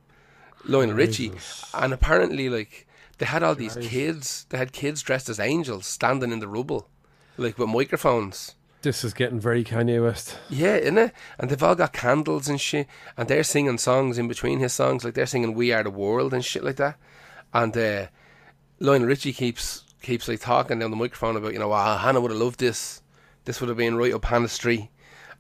Lionel 0.64 0.96
Richie, 0.96 1.32
and 1.74 1.92
apparently 1.92 2.50
like 2.50 2.88
they 3.18 3.26
had 3.26 3.42
all 3.42 3.56
these 3.56 3.76
kids, 3.76 4.46
they 4.50 4.58
had 4.58 4.72
kids 4.72 5.02
dressed 5.02 5.28
as 5.28 5.40
angels 5.40 5.88
standing 5.88 6.32
in 6.32 6.40
the 6.40 6.48
rubble, 6.48 6.88
like 7.36 7.58
with 7.58 7.70
microphones. 7.70 8.54
This 8.84 9.04
is 9.04 9.16
getting 9.16 9.40
very 9.40 9.64
Kanye 9.64 10.02
West. 10.02 10.38
Yeah, 10.50 10.76
isn't 10.76 11.00
it? 11.00 11.12
And 11.40 11.50
they've 11.50 11.64
all 11.64 11.74
got 11.74 11.94
candles 11.94 12.48
and 12.48 12.62
shit, 12.62 12.88
and 13.18 13.28
they're 13.28 13.44
singing 13.44 13.80
songs 13.80 14.20
in 14.20 14.28
between 14.28 14.60
his 14.60 14.74
songs, 14.74 15.04
like 15.04 15.16
they're 15.16 15.26
singing 15.26 15.56
"We 15.56 15.74
Are 15.74 15.84
the 15.84 15.90
World" 15.90 16.34
and 16.34 16.46
shit 16.46 16.64
like 16.64 16.76
that. 16.76 16.98
And 17.54 17.76
uh, 17.76 18.08
Lionel 18.80 19.08
Richie 19.08 19.34
keeps 19.34 19.84
keeps 20.04 20.28
like 20.28 20.42
talking 20.42 20.78
down 20.78 20.92
the 20.92 20.98
microphone 20.98 21.36
about, 21.36 21.54
you 21.54 21.60
know, 21.60 21.72
ah, 21.72 21.98
Hannah 21.98 22.22
would 22.22 22.30
have 22.32 22.40
loved 22.40 22.60
this. 22.60 23.02
This 23.46 23.60
would 23.60 23.70
have 23.70 23.78
been 23.78 23.98
right 23.98 24.14
up 24.14 24.26
Hannah's 24.26 24.52
street. 24.52 24.90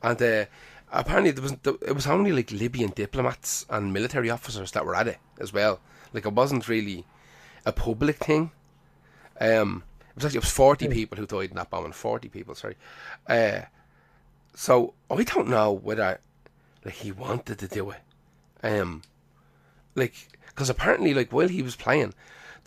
And 0.03 0.21
uh, 0.21 0.45
apparently, 0.91 1.31
there 1.31 1.43
was 1.43 1.55
it 1.63 1.95
was 1.95 2.07
only 2.07 2.31
like 2.31 2.51
Libyan 2.51 2.91
diplomats 2.91 3.65
and 3.69 3.93
military 3.93 4.29
officers 4.29 4.71
that 4.71 4.85
were 4.85 4.95
at 4.95 5.07
it 5.07 5.17
as 5.39 5.53
well. 5.53 5.79
Like 6.13 6.25
it 6.25 6.33
wasn't 6.33 6.67
really 6.67 7.05
a 7.65 7.71
public 7.71 8.17
thing. 8.17 8.51
Um, 9.39 9.83
it 10.09 10.15
was 10.15 10.25
actually 10.25 10.37
it 10.37 10.43
was 10.43 10.51
forty 10.51 10.87
people 10.87 11.17
who 11.17 11.25
died 11.25 11.49
in 11.49 11.55
that 11.55 11.69
bombing. 11.69 11.91
Forty 11.91 12.29
people, 12.29 12.55
sorry. 12.55 12.75
Uh, 13.27 13.61
so 14.55 14.93
I 15.09 15.23
don't 15.23 15.47
know 15.47 15.71
whether 15.71 16.19
like 16.83 16.95
he 16.95 17.11
wanted 17.11 17.59
to 17.59 17.67
do 17.67 17.91
it. 17.91 18.01
Um, 18.63 19.03
like 19.95 20.15
because 20.47 20.69
apparently, 20.69 21.13
like 21.13 21.31
while 21.31 21.47
he 21.47 21.61
was 21.61 21.75
playing, 21.75 22.13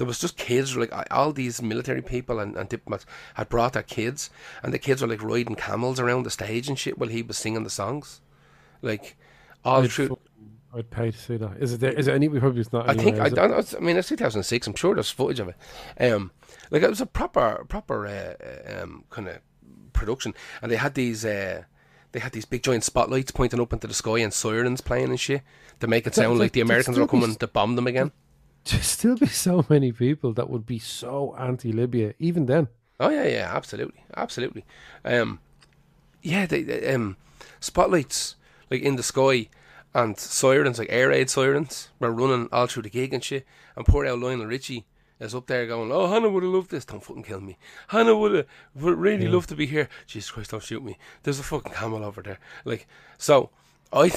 there 0.01 0.07
was 0.09 0.19
just 0.19 0.37
kids 0.37 0.77
like 0.77 0.91
all 1.11 1.33
these 1.33 1.63
military 1.63 2.03
people 2.03 2.41
and, 2.41 2.57
and 2.57 2.69
diplomats 2.69 3.07
had 3.35 3.49
brought 3.49 3.75
their 3.75 3.83
kids, 3.83 4.31
and 4.63 4.73
the 4.75 4.79
kids 4.79 5.03
were 5.03 5.09
like 5.09 5.23
riding 5.23 5.55
camels 5.55 6.01
around 6.01 6.25
the 6.25 6.31
stage 6.31 6.69
and 6.69 6.79
shit 6.79 6.99
while 6.99 7.09
he 7.09 7.23
was 7.23 7.37
singing 7.39 7.65
the 7.65 7.71
songs, 7.71 8.21
like 8.83 9.17
all 9.65 9.83
I'd, 9.83 9.91
through. 9.93 10.19
I'd 10.75 10.91
pay 10.91 11.11
to 11.11 11.19
see 11.19 11.37
that. 11.37 11.57
Is 11.59 11.73
it 11.75 11.81
there? 11.81 11.93
Is 11.93 12.07
it 12.09 12.15
any? 12.15 12.29
We 12.29 12.39
probably 12.41 12.61
it's 12.61 12.73
not. 12.73 12.89
I 12.89 12.95
think 12.95 13.19
I 13.19 13.29
don't 13.29 13.51
know. 13.51 13.59
it's- 13.59 13.75
I 13.75 13.81
mean, 13.81 13.97
it's 13.97 14.09
2006. 14.09 14.67
I'm 14.67 14.75
sure 14.75 14.95
there's 14.95 15.11
footage 15.11 15.41
of 15.41 15.49
it. 15.49 15.57
Um, 16.13 16.31
like 16.71 16.83
it 16.83 16.89
was 16.91 17.01
a 17.01 17.07
proper, 17.07 17.65
proper 17.69 18.07
uh, 18.07 18.83
um, 18.83 19.05
kind 19.11 19.29
of 19.29 19.39
production, 19.93 20.33
and 20.63 20.71
they 20.71 20.77
had 20.77 20.95
these, 20.95 21.25
uh, 21.25 21.65
they 22.13 22.21
had 22.21 22.33
these 22.33 22.45
big 22.45 22.63
giant 22.63 22.85
spotlights 22.85 23.33
pointing 23.33 23.61
up 23.61 23.73
into 23.73 23.87
the 23.87 23.95
sky 23.95 24.19
and 24.21 24.33
sirens 24.33 24.81
playing 24.81 25.11
and 25.11 25.21
shit 25.21 25.43
to 25.81 25.87
make 25.87 26.07
it 26.07 26.15
sound 26.15 26.39
like 26.39 26.53
the 26.53 26.61
Americans 26.61 26.99
were 26.99 27.07
coming 27.09 27.35
to 27.37 27.47
bomb 27.49 27.75
them 27.77 27.87
again. 27.87 28.13
There'd 28.65 28.85
still 28.99 29.17
be 29.17 29.27
so 29.27 29.65
many 29.69 29.93
people 29.93 30.33
that 30.35 30.51
would 30.51 30.67
be 30.67 30.79
so 30.79 31.35
anti-Libya 31.39 32.15
even 32.19 32.47
then. 32.47 32.69
Oh 32.99 33.09
yeah, 33.09 33.25
yeah, 33.27 33.51
absolutely, 33.55 34.05
absolutely. 34.17 34.65
Um, 35.05 35.41
yeah, 36.23 36.45
they, 36.47 36.63
they, 36.63 36.93
um, 36.95 37.17
spotlights 37.61 38.37
like 38.71 38.83
in 38.83 38.97
the 38.97 39.03
sky 39.03 39.49
and 39.95 40.19
sirens 40.19 40.79
like 40.79 40.89
air 40.91 41.09
raid 41.09 41.31
sirens 41.31 41.89
were 41.99 42.13
running 42.13 42.49
all 42.53 42.67
through 42.67 42.83
the 42.83 42.91
gig 42.91 43.13
and 43.15 43.25
shit. 43.25 43.47
And 43.77 43.87
poor 43.87 44.07
old 44.07 44.21
Lionel 44.21 44.47
Richie 44.47 44.85
is 45.19 45.35
up 45.35 45.47
there 45.47 45.67
going, 45.67 45.91
"Oh, 45.91 46.09
Hannah 46.09 46.29
would 46.29 46.43
have 46.43 46.53
loved 46.53 46.71
this. 46.71 46.85
Don't 46.85 47.03
fucking 47.03 47.23
kill 47.25 47.41
me. 47.41 47.57
Hannah 47.89 48.17
would 48.17 48.33
have 48.35 48.47
would 48.75 48.99
really 48.99 49.25
Yeah. 49.25 49.33
love 49.33 49.47
to 49.49 49.57
be 49.57 49.67
here. 49.67 49.89
Jesus 50.07 50.31
Christ, 50.31 50.51
don't 50.51 50.63
shoot 50.63 50.85
me. 50.85 50.99
There's 51.23 51.41
a 51.41 51.43
fucking 51.43 51.73
camel 51.73 52.05
over 52.05 52.23
there. 52.23 52.39
Like, 52.65 52.87
so 53.19 53.51
I, 53.93 54.09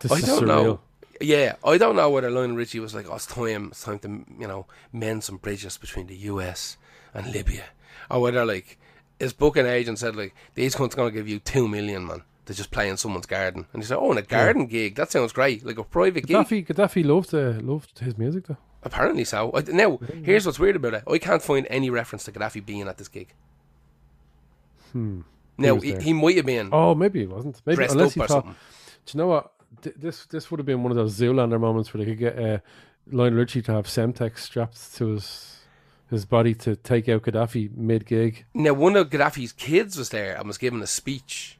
This 0.00 0.12
I 0.12 0.20
don't 0.20 0.42
surreal. 0.44 0.46
know. 0.46 0.80
Yeah, 1.20 1.56
I 1.64 1.76
don't 1.76 1.96
know 1.96 2.08
whether 2.10 2.30
Lionel 2.30 2.56
Richie 2.56 2.80
was 2.80 2.94
like, 2.94 3.06
"Oh, 3.08 3.16
it's 3.16 3.26
time, 3.26 3.66
it's 3.66 3.84
time 3.84 3.98
to 4.00 4.08
you 4.38 4.48
know 4.48 4.66
mend 4.92 5.22
some 5.24 5.36
bridges 5.36 5.76
between 5.76 6.06
the 6.06 6.16
U.S. 6.16 6.76
and 7.12 7.30
Libya," 7.32 7.64
or 8.10 8.22
whether 8.22 8.44
like 8.44 8.78
his 9.18 9.32
booking 9.34 9.66
agent 9.66 9.98
said 9.98 10.16
like, 10.16 10.34
"These 10.54 10.76
cunts 10.76 10.96
gonna 10.96 11.10
give 11.10 11.28
you 11.28 11.38
two 11.38 11.68
million, 11.68 12.06
man." 12.06 12.22
To 12.46 12.54
just 12.54 12.70
play 12.72 12.88
in 12.88 12.96
someone's 12.96 13.26
garden, 13.26 13.66
and 13.72 13.82
he 13.82 13.86
said, 13.86 13.98
"Oh, 13.98 14.10
in 14.10 14.18
a 14.18 14.22
garden 14.22 14.66
gig, 14.66 14.96
that 14.96 15.12
sounds 15.12 15.32
great, 15.32 15.64
like 15.64 15.78
a 15.78 15.84
private 15.84 16.26
gig." 16.26 16.36
Gaddafi, 16.36 16.66
Gaddafi 16.66 17.04
loved 17.04 17.32
uh, 17.34 17.60
loved 17.60 17.98
his 18.00 18.16
music 18.18 18.46
though. 18.46 18.56
Apparently 18.82 19.24
so. 19.24 19.52
I, 19.54 19.60
now, 19.68 19.98
here's 20.24 20.46
what's 20.46 20.58
weird 20.58 20.76
about 20.76 20.94
it: 20.94 21.04
I 21.06 21.18
can't 21.18 21.42
find 21.42 21.66
any 21.70 21.90
reference 21.90 22.24
to 22.24 22.32
Gaddafi 22.32 22.64
being 22.64 22.88
at 22.88 22.96
this 22.96 23.08
gig. 23.08 23.34
Hmm. 24.92 25.20
Now, 25.58 25.74
was 25.74 25.84
he, 25.84 25.96
he 25.96 26.12
might 26.12 26.36
have 26.36 26.46
been 26.46 26.70
Oh, 26.72 26.94
maybe 26.94 27.20
he 27.20 27.26
wasn't. 27.26 27.60
Maybe 27.66 27.76
dressed 27.76 27.92
unless 27.94 28.08
up 28.08 28.14
he 28.14 28.20
or 28.20 28.26
thought. 28.26 28.44
something. 28.44 28.56
Do 29.06 29.12
you 29.12 29.18
know 29.18 29.26
what? 29.28 29.52
Th- 29.82 29.94
this 29.96 30.26
this 30.26 30.50
would 30.50 30.58
have 30.58 30.66
been 30.66 30.82
one 30.82 30.90
of 30.92 30.96
those 30.96 31.18
Zoolander 31.18 31.60
moments 31.60 31.92
where 31.94 32.04
they 32.04 32.10
could 32.10 32.18
get 32.18 32.38
uh, 32.38 32.58
Lionel 33.10 33.38
Richie 33.38 33.62
to 33.62 33.72
have 33.72 33.86
Semtex 33.86 34.38
strapped 34.38 34.94
to 34.96 35.06
his 35.08 35.60
his 36.10 36.24
body 36.24 36.54
to 36.56 36.74
take 36.76 37.08
out 37.08 37.22
Gaddafi 37.22 37.76
mid 37.76 38.04
gig. 38.06 38.44
Now, 38.52 38.72
one 38.74 38.96
of 38.96 39.10
Gaddafi's 39.10 39.52
kids 39.52 39.96
was 39.96 40.08
there 40.10 40.36
and 40.36 40.46
was 40.46 40.58
giving 40.58 40.82
a 40.82 40.86
speech. 40.86 41.56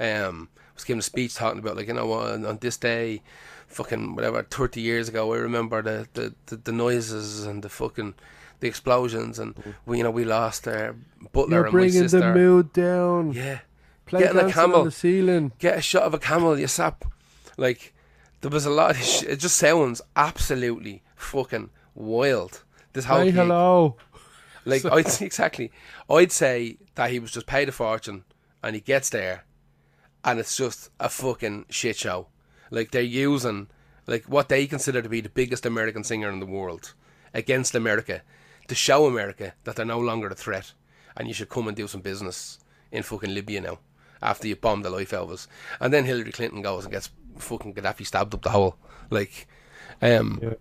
Um, 0.00 0.48
was 0.74 0.84
giving 0.84 0.98
a 1.00 1.02
speech 1.02 1.34
talking 1.34 1.58
about 1.60 1.76
like 1.76 1.86
you 1.88 1.94
know 1.94 2.10
on, 2.12 2.44
on 2.46 2.58
this 2.58 2.76
day, 2.78 3.22
fucking 3.68 4.14
whatever, 4.16 4.42
thirty 4.42 4.80
years 4.80 5.08
ago. 5.08 5.32
I 5.32 5.36
remember 5.38 5.82
the 5.82 6.08
the, 6.14 6.34
the, 6.46 6.56
the 6.56 6.72
noises 6.72 7.44
and 7.44 7.62
the 7.62 7.68
fucking 7.68 8.14
the 8.60 8.68
explosions 8.68 9.38
and 9.38 9.54
we 9.84 9.98
you 9.98 10.02
know 10.04 10.10
we 10.10 10.24
lost 10.24 10.66
our 10.66 10.96
butler 11.32 11.56
You're 11.56 11.64
and 11.66 11.72
my 11.74 11.78
bringing 11.80 12.08
sister. 12.08 12.20
the 12.20 12.34
mood 12.34 12.72
down. 12.72 13.32
Yeah, 13.32 13.58
Play 14.06 14.20
getting 14.20 14.40
a 14.48 14.50
camel. 14.52 14.78
on 14.80 14.84
the 14.86 14.90
ceiling. 14.90 15.52
get 15.58 15.76
a 15.78 15.82
shot 15.82 16.04
of 16.04 16.14
a 16.14 16.18
camel, 16.18 16.58
you 16.58 16.66
sap. 16.66 17.04
Like, 17.56 17.94
there 18.40 18.50
was 18.50 18.66
a 18.66 18.70
lot 18.70 18.92
of 18.92 18.96
sh- 19.02 19.22
It 19.24 19.36
just 19.40 19.56
sounds 19.56 20.00
absolutely 20.16 21.02
fucking 21.16 21.70
wild. 21.94 22.62
This 22.92 23.04
whole 23.06 23.24
gig. 23.24 23.34
hello. 23.34 23.96
Like, 24.66 24.82
I'd 24.86 25.08
say, 25.08 25.26
exactly. 25.26 25.70
I'd 26.08 26.32
say 26.32 26.78
that 26.94 27.10
he 27.10 27.18
was 27.18 27.32
just 27.32 27.44
paid 27.46 27.68
a 27.68 27.72
fortune 27.72 28.24
and 28.62 28.74
he 28.74 28.80
gets 28.80 29.10
there 29.10 29.44
and 30.24 30.40
it's 30.40 30.56
just 30.56 30.88
a 30.98 31.10
fucking 31.10 31.66
shit 31.68 31.96
show. 31.96 32.28
Like, 32.70 32.90
they're 32.90 33.02
using, 33.02 33.68
like, 34.06 34.24
what 34.24 34.48
they 34.48 34.66
consider 34.66 35.02
to 35.02 35.08
be 35.10 35.20
the 35.20 35.28
biggest 35.28 35.66
American 35.66 36.02
singer 36.02 36.30
in 36.30 36.40
the 36.40 36.46
world 36.46 36.94
against 37.34 37.74
America 37.74 38.22
to 38.68 38.74
show 38.74 39.04
America 39.04 39.52
that 39.64 39.76
they're 39.76 39.84
no 39.84 40.00
longer 40.00 40.28
a 40.28 40.34
threat 40.34 40.72
and 41.14 41.28
you 41.28 41.34
should 41.34 41.50
come 41.50 41.68
and 41.68 41.76
do 41.76 41.86
some 41.86 42.00
business 42.00 42.58
in 42.90 43.02
fucking 43.02 43.34
Libya 43.34 43.60
now 43.60 43.78
after 44.22 44.48
you 44.48 44.56
bombed 44.56 44.86
the 44.86 44.88
life 44.90 45.12
out 45.12 45.24
of 45.24 45.30
us. 45.32 45.46
And 45.78 45.92
then 45.92 46.06
Hillary 46.06 46.32
Clinton 46.32 46.62
goes 46.62 46.84
and 46.84 46.92
gets 46.92 47.10
fucking 47.38 47.74
Gaddafi 47.74 48.06
stabbed 48.06 48.34
up 48.34 48.42
the 48.42 48.50
hole. 48.50 48.76
Like, 49.10 49.46
um, 50.02 50.40
Yeah. 50.42 50.54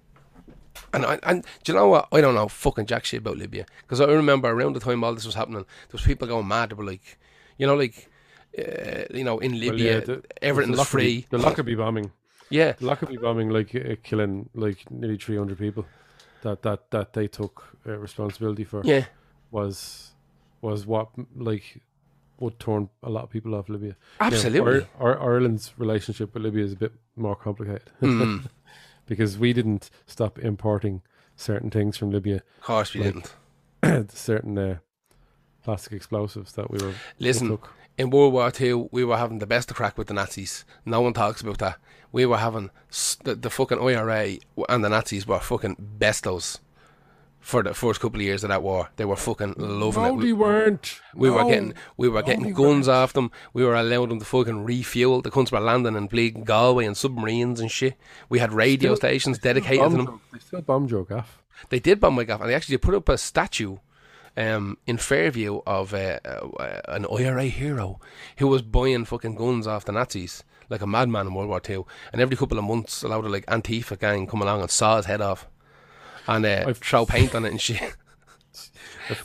and 0.93 1.05
I, 1.05 1.19
and 1.23 1.43
do 1.63 1.71
you 1.71 1.77
know 1.77 1.87
what? 1.87 2.07
I 2.11 2.21
don't 2.21 2.35
know 2.35 2.47
fucking 2.47 2.85
jack 2.87 3.05
shit 3.05 3.19
about 3.19 3.37
Libya 3.37 3.65
because 3.81 4.01
I 4.01 4.05
remember 4.05 4.49
around 4.49 4.73
the 4.73 4.79
time 4.79 5.03
all 5.03 5.13
this 5.13 5.25
was 5.25 5.35
happening, 5.35 5.59
there 5.63 5.93
was 5.93 6.01
people 6.01 6.27
going 6.27 6.47
mad. 6.47 6.69
They 6.69 6.75
were 6.75 6.83
like, 6.85 7.17
you 7.57 7.67
know, 7.67 7.75
like, 7.75 8.09
uh, 8.57 9.03
you 9.13 9.23
know, 9.23 9.39
in 9.39 9.51
Well, 9.53 9.61
Libya, 9.61 9.93
yeah, 9.93 9.99
the- 10.01 10.23
everything's 10.41 10.77
the 10.77 10.85
free. 10.85 11.25
The 11.29 11.37
Lockerbie 11.37 11.75
bombing. 11.75 12.11
Yeah, 12.49 12.73
The 12.73 12.85
Lockerbie 12.85 13.17
bombing, 13.17 13.49
like 13.49 13.73
uh, 13.73 13.95
killing 14.03 14.49
like 14.53 14.89
nearly 14.91 15.17
three 15.17 15.37
hundred 15.37 15.57
people. 15.57 15.85
That 16.43 16.61
that 16.63 16.91
that 16.91 17.13
they 17.13 17.27
took 17.27 17.63
uh, 17.87 17.97
responsibility 17.97 18.63
for 18.65 18.81
yeah. 18.83 19.05
was 19.49 20.11
was 20.61 20.85
what 20.85 21.07
like 21.35 21.81
would 22.43 22.59
turn 22.59 22.89
a 23.01 23.09
lot 23.09 23.23
of 23.23 23.29
people 23.29 23.55
off 23.55 23.69
Libya. 23.69 23.95
Now, 24.19 24.27
Absolutely. 24.27 24.87
Our, 24.99 25.17
our, 25.17 25.21
Ireland's 25.33 25.73
relationship 25.77 26.33
with 26.33 26.43
Libya 26.43 26.63
is 26.65 26.73
a 26.73 26.75
bit 26.77 26.93
more 27.15 27.35
complicated 27.35 27.89
Mm, 28.01 28.47
because 29.05 29.37
we 29.37 29.53
didn't 29.53 29.89
stop 30.05 30.37
importing 30.39 31.01
certain 31.35 31.69
things 31.71 31.97
from 31.97 32.11
Libya, 32.11 32.37
of 32.59 32.63
course 32.63 32.93
we 32.93 33.01
Like- 33.01 33.33
didn't. 33.81 34.11
certain 34.11 34.57
uh, 34.57 34.77
plastic 35.63 35.93
explosives 35.93 36.53
that 36.53 36.69
we 36.71 36.77
were 36.79 36.89
we 36.89 37.25
Listen, 37.27 37.47
took. 37.49 37.69
in 37.97 38.09
World 38.09 38.33
War 38.33 38.51
Two, 38.51 38.89
we 38.91 39.03
were 39.03 39.17
having 39.17 39.39
the 39.39 39.47
best 39.47 39.69
of 39.71 39.77
crack 39.77 39.97
with 39.97 40.07
the 40.07 40.13
Nazis. 40.13 40.63
No 40.85 41.01
one 41.01 41.13
talks 41.13 41.41
about 41.41 41.57
that. 41.59 41.77
We 42.11 42.25
were 42.25 42.37
having 42.37 42.69
the, 43.23 43.35
the 43.35 43.49
fucking 43.49 43.79
IRA 43.79 44.37
and 44.69 44.83
the 44.83 44.89
Nazis 44.89 45.25
were 45.27 45.39
fucking 45.39 45.75
bestos 45.99 46.59
for 47.43 47.61
the 47.61 47.73
first 47.73 47.99
couple 47.99 48.19
of 48.19 48.23
years 48.25 48.43
of 48.45 48.49
that 48.49 48.63
war. 48.63 48.89
They 48.95 49.03
were 49.05 49.17
fucking 49.17 49.55
loving 49.57 50.01
No, 50.03 50.17
it. 50.19 50.23
they 50.23 50.31
weren't. 50.33 51.01
We 51.13 51.29
were 51.29 51.43
getting 51.43 51.73
we 51.97 52.07
were 52.07 52.21
No, 52.21 52.25
getting 52.25 52.53
guns 52.53 52.87
weren't. 52.87 52.97
off 52.97 53.13
them. 53.13 53.31
We 53.53 53.63
were 53.65 53.75
allowing 53.75 54.09
them 54.09 54.19
to 54.19 54.25
fucking 54.25 54.63
refuel. 54.63 55.21
The 55.21 55.29
cunts 55.29 55.51
were 55.51 55.59
landing 55.59 55.95
and 55.97 56.09
bleeding 56.09 56.45
Galway 56.45 56.85
and 56.85 56.95
submarines 56.95 57.59
and 57.59 57.69
shit. 57.69 57.95
We 58.29 58.39
had 58.39 58.53
radio 58.53 58.95
Still- 58.95 59.09
stations 59.09 59.39
dedicated 59.39 59.83
to 59.91 59.97
them. 59.97 60.05
joke- 60.05 60.19
They 60.31 60.39
still 60.39 60.61
bomb 60.61 60.87
joke 60.87 61.11
off. 61.11 61.43
They 61.69 61.79
did 61.79 61.99
bomb 61.99 62.15
my 62.15 62.23
gaff, 62.23 62.41
and 62.41 62.49
they 62.49 62.55
actually 62.55 62.77
put 62.77 62.95
up 62.95 63.07
a 63.09 63.17
statue 63.17 63.77
um, 64.35 64.77
in 64.87 64.97
Fairview 64.97 65.61
of 65.67 65.93
uh, 65.93 66.19
uh, 66.25 66.81
an 66.87 67.05
IRA 67.05 67.45
hero 67.45 67.99
who 68.37 68.47
was 68.47 68.61
buying 68.61 69.05
fucking 69.05 69.35
guns 69.35 69.67
off 69.67 69.85
the 69.85 69.91
Nazis 69.91 70.43
like 70.69 70.81
a 70.81 70.87
madman 70.87 71.27
in 71.27 71.33
World 71.33 71.49
War 71.49 71.59
Two. 71.59 71.85
And 72.11 72.21
every 72.21 72.35
couple 72.37 72.57
of 72.57 72.63
months, 72.63 73.03
a 73.03 73.07
lot 73.09 73.23
of 73.25 73.31
like 73.31 73.45
Antifa 73.47 73.99
gang 73.99 74.27
come 74.27 74.41
along 74.41 74.61
and 74.61 74.71
saw 74.71 74.95
his 74.97 75.05
head 75.05 75.21
off 75.21 75.47
and 76.27 76.45
uh, 76.45 76.65
I've- 76.67 76.73
throw 76.79 77.05
paint 77.05 77.33
on 77.35 77.45
it 77.45 77.51
and 77.51 77.61
shit. 77.61 77.95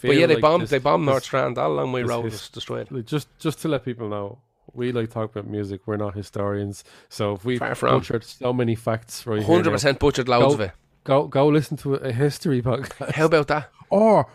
But 0.03 0.17
yeah, 0.17 0.27
they 0.27 0.35
like 0.35 0.43
bombed. 0.43 0.63
this- 0.65 0.71
they 0.71 0.79
bombed 0.79 1.07
North 1.07 1.25
Strand. 1.25 1.57
That 1.57 1.67
long 1.69 1.93
way 1.93 2.03
road 2.03 2.25
was 2.25 2.49
destroyed. 2.49 2.89
just 3.07 3.29
just 3.39 3.61
to 3.63 3.69
let 3.69 3.85
people 3.85 4.09
know, 4.09 4.39
we 4.75 4.91
like 4.93 5.11
talk 5.11 5.31
about 5.31 5.47
music. 5.47 5.83
We're 5.87 5.97
not 5.97 6.15
historians, 6.15 6.83
so 7.09 7.35
if 7.35 7.45
we've 7.45 7.61
butchered 7.61 8.25
so 8.25 8.53
many 8.53 8.75
facts 8.75 9.27
right 9.27 9.43
Hundred 9.43 9.71
percent 9.71 9.99
butchered 10.01 10.29
loads 10.29 10.47
Go- 10.47 10.55
of 10.55 10.61
it. 10.61 10.73
go 11.05 11.27
go 11.29 11.47
listen 11.47 11.77
to 11.79 11.95
a, 11.95 12.13
history 12.13 12.61
podcast, 12.63 13.13
How 13.13 13.27
about 13.27 13.47
that? 13.49 13.71
or 13.91 14.27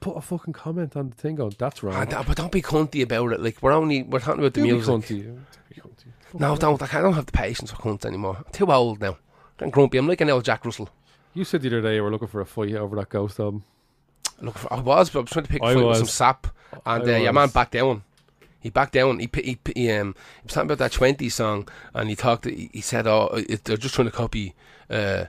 put 0.00 0.16
a 0.16 0.20
fucking 0.20 0.52
comment 0.52 0.96
on 0.96 1.10
the 1.10 1.14
thing. 1.16 1.36
Going, 1.36 1.54
that's 1.56 1.82
wrong. 1.84 1.94
Ah, 2.12 2.24
but 2.26 2.36
don't 2.36 2.50
be 2.50 2.60
cunty 2.60 3.02
about 3.04 3.32
it. 3.32 3.40
Like 3.40 3.58
we're 3.62 3.72
only 3.72 4.02
we're 4.02 4.18
talking 4.18 4.40
about 4.40 4.54
the 4.54 4.60
Do 4.62 4.66
be 4.66 4.72
music. 4.72 4.92
cunty. 4.94 5.38
Be 5.68 5.80
cunty. 5.80 6.40
No, 6.40 6.56
don't. 6.56 6.82
I 6.82 7.00
don't 7.00 7.14
have 7.14 7.26
the 7.26 7.32
patience 7.32 7.70
for 7.70 7.76
cunts 7.76 8.04
anymore. 8.04 8.38
I'm 8.38 8.52
too 8.52 8.70
old 8.72 9.00
now. 9.00 9.18
I'm 9.60 9.70
grumpy. 9.70 9.98
I'm 9.98 10.08
like 10.08 10.20
an 10.20 10.30
old 10.30 10.44
Jack 10.44 10.64
Russell. 10.64 10.88
You 11.34 11.44
said 11.44 11.62
the 11.62 11.68
other 11.68 11.82
day 11.82 11.94
you 11.96 12.02
were 12.02 12.10
looking 12.10 12.28
for 12.28 12.40
a 12.40 12.46
fight 12.46 12.74
over 12.74 12.96
that 12.96 13.08
ghost 13.08 13.38
album. 13.38 13.64
Look, 14.40 14.58
for, 14.58 14.72
I 14.72 14.80
was, 14.80 15.10
but 15.10 15.18
I 15.20 15.22
was 15.22 15.30
trying 15.30 15.44
to 15.44 15.50
pick 15.50 15.62
a 15.62 15.66
I 15.66 15.74
fight 15.74 15.84
with 15.86 15.96
some 15.98 16.06
sap, 16.06 16.46
and 16.86 17.08
I 17.10 17.14
uh, 17.14 17.18
your 17.18 17.32
man 17.32 17.50
backed 17.50 17.72
down. 17.72 18.02
He 18.60 18.70
backed 18.70 18.92
down. 18.94 19.18
He 19.18 19.26
pi- 19.26 19.42
he, 19.42 19.56
pi- 19.56 19.72
he 19.76 19.90
um 19.92 20.14
he 20.42 20.44
was 20.46 20.52
talking 20.54 20.66
about 20.68 20.78
that 20.78 20.92
twenty 20.92 21.28
song, 21.28 21.68
and 21.94 22.08
he 22.10 22.16
talked. 22.16 22.44
He, 22.46 22.70
he 22.72 22.80
said, 22.80 23.06
"Oh, 23.06 23.28
it, 23.48 23.64
they're 23.64 23.76
just 23.76 23.94
trying 23.94 24.08
to 24.08 24.12
copy 24.14 24.54
uh, 24.90 25.26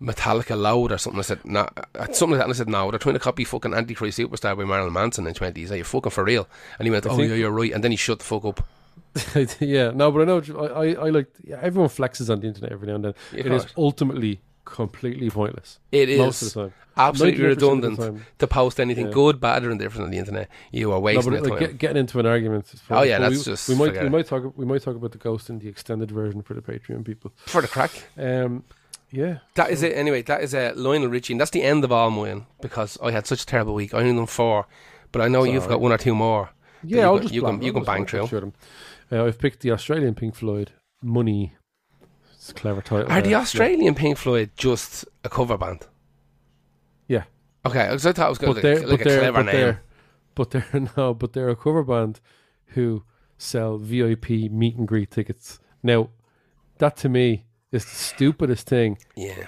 Metallica 0.00 0.58
Loud 0.60 0.92
or 0.92 0.98
something." 0.98 1.18
I 1.18 1.22
said, 1.22 1.44
nah. 1.44 1.68
something 2.12 2.30
like 2.30 2.38
that. 2.38 2.44
And 2.44 2.52
I 2.52 2.56
said, 2.56 2.68
"No, 2.68 2.90
they're 2.90 2.98
trying 2.98 3.14
to 3.14 3.20
copy 3.20 3.44
fucking 3.44 3.74
Antichrist 3.74 4.18
Superstar 4.18 4.56
by 4.56 4.64
Marilyn 4.64 4.92
Manson 4.92 5.26
in 5.26 5.34
twenties. 5.34 5.70
Are 5.72 5.76
you 5.76 5.84
fucking 5.84 6.10
for 6.10 6.24
real?" 6.24 6.48
And 6.78 6.86
he 6.86 6.90
went, 6.90 7.06
I 7.06 7.10
"Oh 7.10 7.16
think- 7.16 7.30
yeah, 7.30 7.36
you're 7.36 7.50
right." 7.50 7.72
And 7.72 7.82
then 7.84 7.90
he 7.90 7.96
shut 7.96 8.18
the 8.18 8.24
fuck 8.24 8.44
up. 8.44 8.66
yeah, 9.60 9.90
no, 9.94 10.10
but 10.10 10.22
I 10.22 10.24
know. 10.24 10.42
I 10.58 10.66
I, 10.66 10.86
I 11.06 11.10
like. 11.10 11.28
Yeah, 11.42 11.58
everyone 11.62 11.88
flexes 11.90 12.28
on 12.30 12.40
the 12.40 12.48
internet 12.48 12.72
every 12.72 12.88
now 12.88 12.96
and 12.96 13.04
then. 13.04 13.14
Yeah, 13.32 13.40
of 13.40 13.46
it 13.46 13.52
is 13.52 13.62
course. 13.62 13.74
ultimately 13.76 14.40
completely 14.64 15.30
pointless. 15.30 15.78
It 15.92 16.08
is 16.08 16.18
Most 16.18 16.42
of 16.42 16.52
the 16.54 16.60
time. 16.62 16.74
absolutely 16.96 17.40
99% 17.44 17.52
of 17.52 17.58
the 17.60 17.66
redundant 17.66 17.98
time. 18.00 18.26
to 18.38 18.46
post 18.46 18.80
anything 18.80 19.06
Yeah. 19.06 19.12
good, 19.12 19.40
bad, 19.40 19.64
or 19.64 19.70
indifferent 19.70 20.04
on 20.06 20.10
the 20.10 20.18
internet. 20.18 20.48
You 20.72 20.90
are 20.92 20.94
No, 20.94 21.00
wasting 21.00 21.32
but 21.32 21.36
your 21.42 21.50
like, 21.50 21.60
time. 21.60 21.68
get, 21.70 21.78
getting 21.78 21.96
into 21.98 22.18
an 22.20 22.26
argument. 22.26 22.72
is 22.72 22.82
Oh, 22.90 23.02
yeah, 23.02 23.18
but 23.18 23.30
that's 23.30 23.46
we, 23.46 23.52
just 23.52 23.68
we 23.68 23.74
might 23.74 23.92
we 23.92 23.98
it. 23.98 24.10
might 24.10 24.26
talk 24.26 24.52
we 24.56 24.64
might 24.64 24.82
talk 24.82 24.96
about 24.96 25.12
the 25.12 25.18
ghost 25.18 25.50
in 25.50 25.58
the 25.58 25.68
extended 25.68 26.10
version 26.10 26.42
for 26.42 26.54
the 26.54 26.62
Patreon 26.62 27.04
people. 27.04 27.32
for 27.46 27.60
the 27.62 27.68
crack. 27.68 27.90
Um, 28.18 28.64
yeah, 29.10 29.38
That 29.54 29.70
is 29.70 29.82
it. 29.82 29.92
Anyway, 29.96 30.22
that 30.22 30.42
is 30.42 30.54
uh, 30.54 30.72
Lionel 30.74 31.08
Richie, 31.08 31.34
and 31.34 31.40
that's 31.40 31.50
the 31.52 31.62
end 31.62 31.84
of 31.84 31.92
all 31.92 32.10
mine 32.10 32.46
because 32.60 32.98
I 33.02 33.10
had 33.12 33.26
such 33.26 33.42
a 33.42 33.46
terrible 33.46 33.74
week. 33.74 33.94
I 33.94 33.98
only 33.98 34.12
done 34.14 34.26
four, 34.26 34.66
but 35.12 35.22
I 35.22 35.28
know 35.28 35.44
It's 35.44 35.52
you've 35.52 35.68
got 35.68 35.80
one 35.80 35.92
or 35.92 35.98
two 35.98 36.14
more. 36.14 36.50
yeah. 36.82 36.96
you 36.96 37.02
I'll 37.02 37.14
can- 37.14 37.22
just 37.22 37.34
you 37.34 37.42
can- 37.42 37.62
you 37.62 37.72
can 37.72 37.84
bang 37.84 38.06
through. 38.06 38.52
Uh, 39.12 39.24
I've 39.26 39.38
picked 39.38 39.60
the 39.60 39.70
Australian 39.70 40.14
Pink 40.14 40.34
Floyd 40.34 40.72
Money. 41.02 41.52
It's 42.44 42.50
a 42.50 42.54
clever 42.54 42.82
title. 42.82 43.10
Are 43.10 43.22
the 43.22 43.36
Australian 43.36 43.94
Pink 43.94 44.18
Floyd 44.18 44.50
just 44.54 45.06
a 45.24 45.30
cover 45.30 45.56
band? 45.56 45.86
Yeah. 47.08 47.22
Okay, 47.64 47.86
because 47.86 48.04
I 48.04 48.12
thought 48.12 48.26
it 48.26 48.28
was 48.28 48.38
going 48.38 48.54
to 48.56 48.60
they're 48.60 48.80
like, 48.80 48.86
like 48.86 48.98
but 48.98 49.00
a 49.00 49.04
they're 49.08 49.18
clever 49.20 49.38
but 49.38 49.46
name. 49.46 49.54
they're 49.54 49.82
but 50.34 50.50
they're 50.50 50.88
no, 50.98 51.14
but 51.14 51.32
they're 51.32 51.48
a 51.48 51.56
cover 51.56 51.82
band 51.82 52.20
who 52.66 53.02
sell 53.38 53.78
VIP 53.78 54.28
meet 54.28 54.76
and 54.76 54.86
greet 54.86 55.10
tickets. 55.10 55.58
Now, 55.82 56.10
that 56.76 56.98
to 56.98 57.08
me 57.08 57.46
is 57.72 57.86
the 57.86 57.96
stupidest 57.96 58.68
thing. 58.68 58.98
Yeah. 59.16 59.46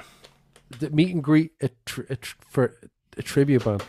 The 0.71 0.89
meet 0.89 1.13
and 1.13 1.23
greet 1.23 1.53
a 1.61 1.69
tr- 1.85 2.09
a 2.09 2.17
tr- 2.17 2.37
for 2.49 2.79
a 3.19 3.23
tribute 3.23 3.67
band. 3.67 3.85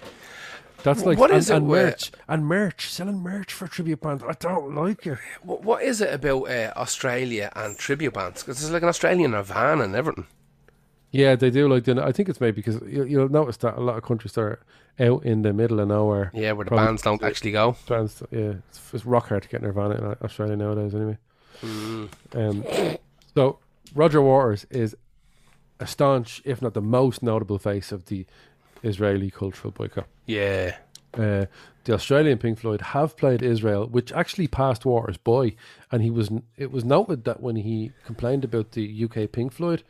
That's 0.87 1.05
like 1.05 1.17
What 1.17 1.31
and, 1.31 1.39
is 1.39 1.49
it 1.49 1.55
and 1.57 1.67
with- 1.67 1.83
merch 1.85 2.11
and 2.29 2.45
merch 2.45 2.89
selling 2.89 3.19
merch 3.19 3.51
for 3.53 3.67
tribute 3.67 3.99
bands. 4.01 4.23
I 4.23 4.33
don't 4.39 4.73
like 4.73 5.05
it. 5.05 5.17
What, 5.43 5.63
what 5.63 5.83
is 5.83 5.99
it 6.01 6.13
about 6.13 6.43
uh, 6.49 6.71
Australia 6.77 7.51
and 7.55 7.77
tribute 7.77 8.13
bands? 8.13 8.41
Because 8.43 8.61
it's 8.63 8.71
like 8.71 8.83
an 8.83 8.89
Australian 8.89 9.31
Nirvana 9.31 9.83
and 9.83 9.95
everything. 9.95 10.27
Yeah, 11.11 11.35
they 11.35 11.49
do 11.49 11.67
like. 11.67 11.87
I 11.87 12.11
think 12.11 12.29
it's 12.29 12.39
maybe 12.41 12.55
because 12.61 12.79
you, 12.89 13.03
you'll 13.03 13.29
notice 13.29 13.57
that 13.57 13.77
a 13.77 13.81
lot 13.81 13.97
of 13.97 14.03
countries 14.03 14.37
are 14.37 14.59
out 14.99 15.23
in 15.25 15.41
the 15.41 15.53
middle 15.53 15.79
of 15.79 15.87
nowhere. 15.87 16.31
Yeah, 16.33 16.51
where 16.53 16.65
the 16.65 16.69
Probably- 16.69 16.85
bands 16.87 17.01
don't 17.01 17.23
actually 17.23 17.51
go. 17.51 17.75
Bands, 17.87 18.23
yeah, 18.31 18.53
it's, 18.69 18.93
it's 18.93 19.05
rock 19.05 19.29
hard 19.29 19.43
to 19.43 19.49
get 19.49 19.61
Nirvana 19.61 19.95
in 19.95 20.03
Australia 20.23 20.55
nowadays. 20.55 20.93
Anyway, 20.95 21.17
Mm. 21.63 22.09
um, 22.35 22.97
so 23.33 23.59
Roger 23.95 24.21
Waters 24.21 24.65
is 24.69 24.95
a 25.79 25.87
staunch, 25.87 26.41
if 26.45 26.61
not 26.61 26.73
the 26.73 26.81
most 26.81 27.23
notable 27.23 27.57
face 27.57 27.91
of 27.91 28.05
the 28.05 28.25
Israeli 28.83 29.31
cultural 29.31 29.71
boycott. 29.71 30.07
Yeah. 30.27 30.75
Uh, 31.13 31.45
the 31.85 31.93
Australian 31.93 32.37
Pink 32.37 32.59
Floyd 32.59 32.81
have 32.81 33.15
played 33.17 33.41
Israel, 33.41 33.87
which 33.87 34.11
actually 34.11 34.47
passed 34.47 34.85
Waters 34.85 35.17
by, 35.17 35.55
and 35.91 36.03
he 36.03 36.11
was. 36.11 36.29
It 36.57 36.71
was 36.71 36.83
noted 36.85 37.23
that 37.23 37.41
when 37.41 37.55
he 37.55 37.91
complained 38.05 38.43
about 38.43 38.73
the 38.73 39.05
UK 39.05 39.31
Pink 39.31 39.53
Floyd, 39.53 39.83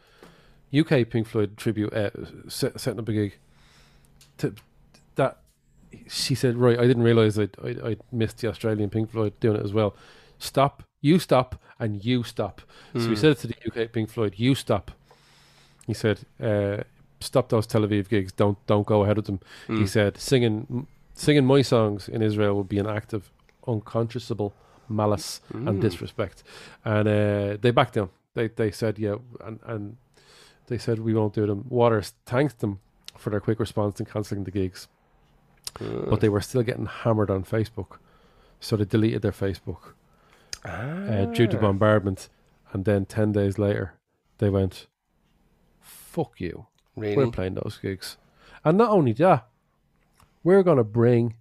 UK 0.74 1.10
Pink 1.10 1.28
Floyd 1.28 1.58
tribute 1.58 1.92
uh, 1.94 2.12
set, 2.48 2.80
setting 2.80 3.00
up 3.00 3.10
a 3.10 3.14
gig, 3.14 3.38
to, 4.38 4.54
that 5.16 5.40
she 6.08 6.36
said, 6.36 6.56
right, 6.58 6.78
I 6.80 6.86
didn't 6.86 7.04
realize 7.04 7.40
I'd, 7.40 7.58
I'd, 7.64 7.82
I'd 7.82 8.02
missed 8.12 8.38
the 8.40 8.50
Australian 8.50 8.90
Pink 8.92 9.12
Floyd 9.12 9.34
doing 9.40 9.58
it 9.58 9.66
as 9.66 9.74
well. 9.74 9.96
Stop, 10.38 10.84
you 11.02 11.18
stop, 11.18 11.60
and 11.80 12.06
you 12.06 12.24
stop. 12.24 12.62
So 12.94 13.00
he 13.00 13.08
Mm. 13.08 13.18
said 13.18 13.38
to 13.40 13.48
the 13.48 13.56
UK 13.66 13.92
Pink 13.92 14.10
Floyd, 14.10 14.36
you 14.38 14.54
stop. 14.54 14.92
He 15.88 15.94
said, 15.96 16.20
uh, 16.40 16.84
stop 17.20 17.50
those 17.50 17.68
Tel 17.68 17.82
Aviv 17.82 18.10
gigs. 18.10 18.32
Don't 18.32 18.58
don't 18.68 18.86
go 18.88 19.04
ahead 19.04 19.18
with 19.18 19.26
them. 19.26 19.40
He 19.68 19.74
Mm. 19.84 19.88
said 19.90 20.18
singing 20.18 20.88
singing 21.14 21.46
my 21.46 21.62
songs 21.64 22.08
in 22.10 22.22
Israel 22.22 22.56
would 22.56 22.70
be 22.70 22.80
an 22.80 22.88
act 22.88 23.14
of 23.14 23.32
unconscionable 23.66 24.54
malice 24.90 25.42
and 25.54 25.68
Mm. 25.80 25.82
disrespect. 25.82 26.44
And 26.86 27.08
uh, 27.08 27.58
they 27.62 27.72
backed 27.72 27.96
down. 27.96 28.10
They 28.34 28.48
they 28.50 28.72
said 28.72 29.00
yeah, 29.00 29.16
and 29.46 29.60
and 29.66 29.98
they 30.68 30.78
said 30.78 31.00
we 31.00 31.14
won't 31.14 31.34
do 31.34 31.46
them. 31.48 31.66
Waters 31.70 32.14
thanked 32.26 32.60
them 32.60 32.80
for 33.18 33.30
their 33.32 33.40
quick 33.42 33.60
response 33.60 34.00
in 34.00 34.06
cancelling 34.06 34.44
the 34.46 34.52
gigs, 34.52 34.88
Mm. 35.80 36.10
but 36.10 36.20
they 36.22 36.30
were 36.30 36.42
still 36.42 36.64
getting 36.64 36.86
hammered 36.86 37.30
on 37.32 37.44
Facebook, 37.44 37.98
so 38.60 38.76
they 38.78 38.86
deleted 38.86 39.22
their 39.22 39.32
Facebook 39.32 39.94
uh, 40.66 41.26
due 41.38 41.48
to 41.48 41.58
Ah. 41.58 41.62
bombardment. 41.62 42.30
And 42.74 42.86
then 42.86 43.06
ten 43.06 43.32
days 43.32 43.58
later, 43.58 43.94
they 44.38 44.50
went, 44.50 44.88
"Fuck 45.82 46.40
you." 46.42 46.66
Really? 46.98 47.16
We're 47.16 47.32
playing 47.32 47.54
those 47.54 47.80
gigs. 47.82 48.18
And 48.66 48.78
not 48.78 48.90
only 48.90 49.14
that, 49.14 49.48
we're 50.44 50.64
going 50.64 50.78
to 50.78 50.84
bring, 50.84 51.36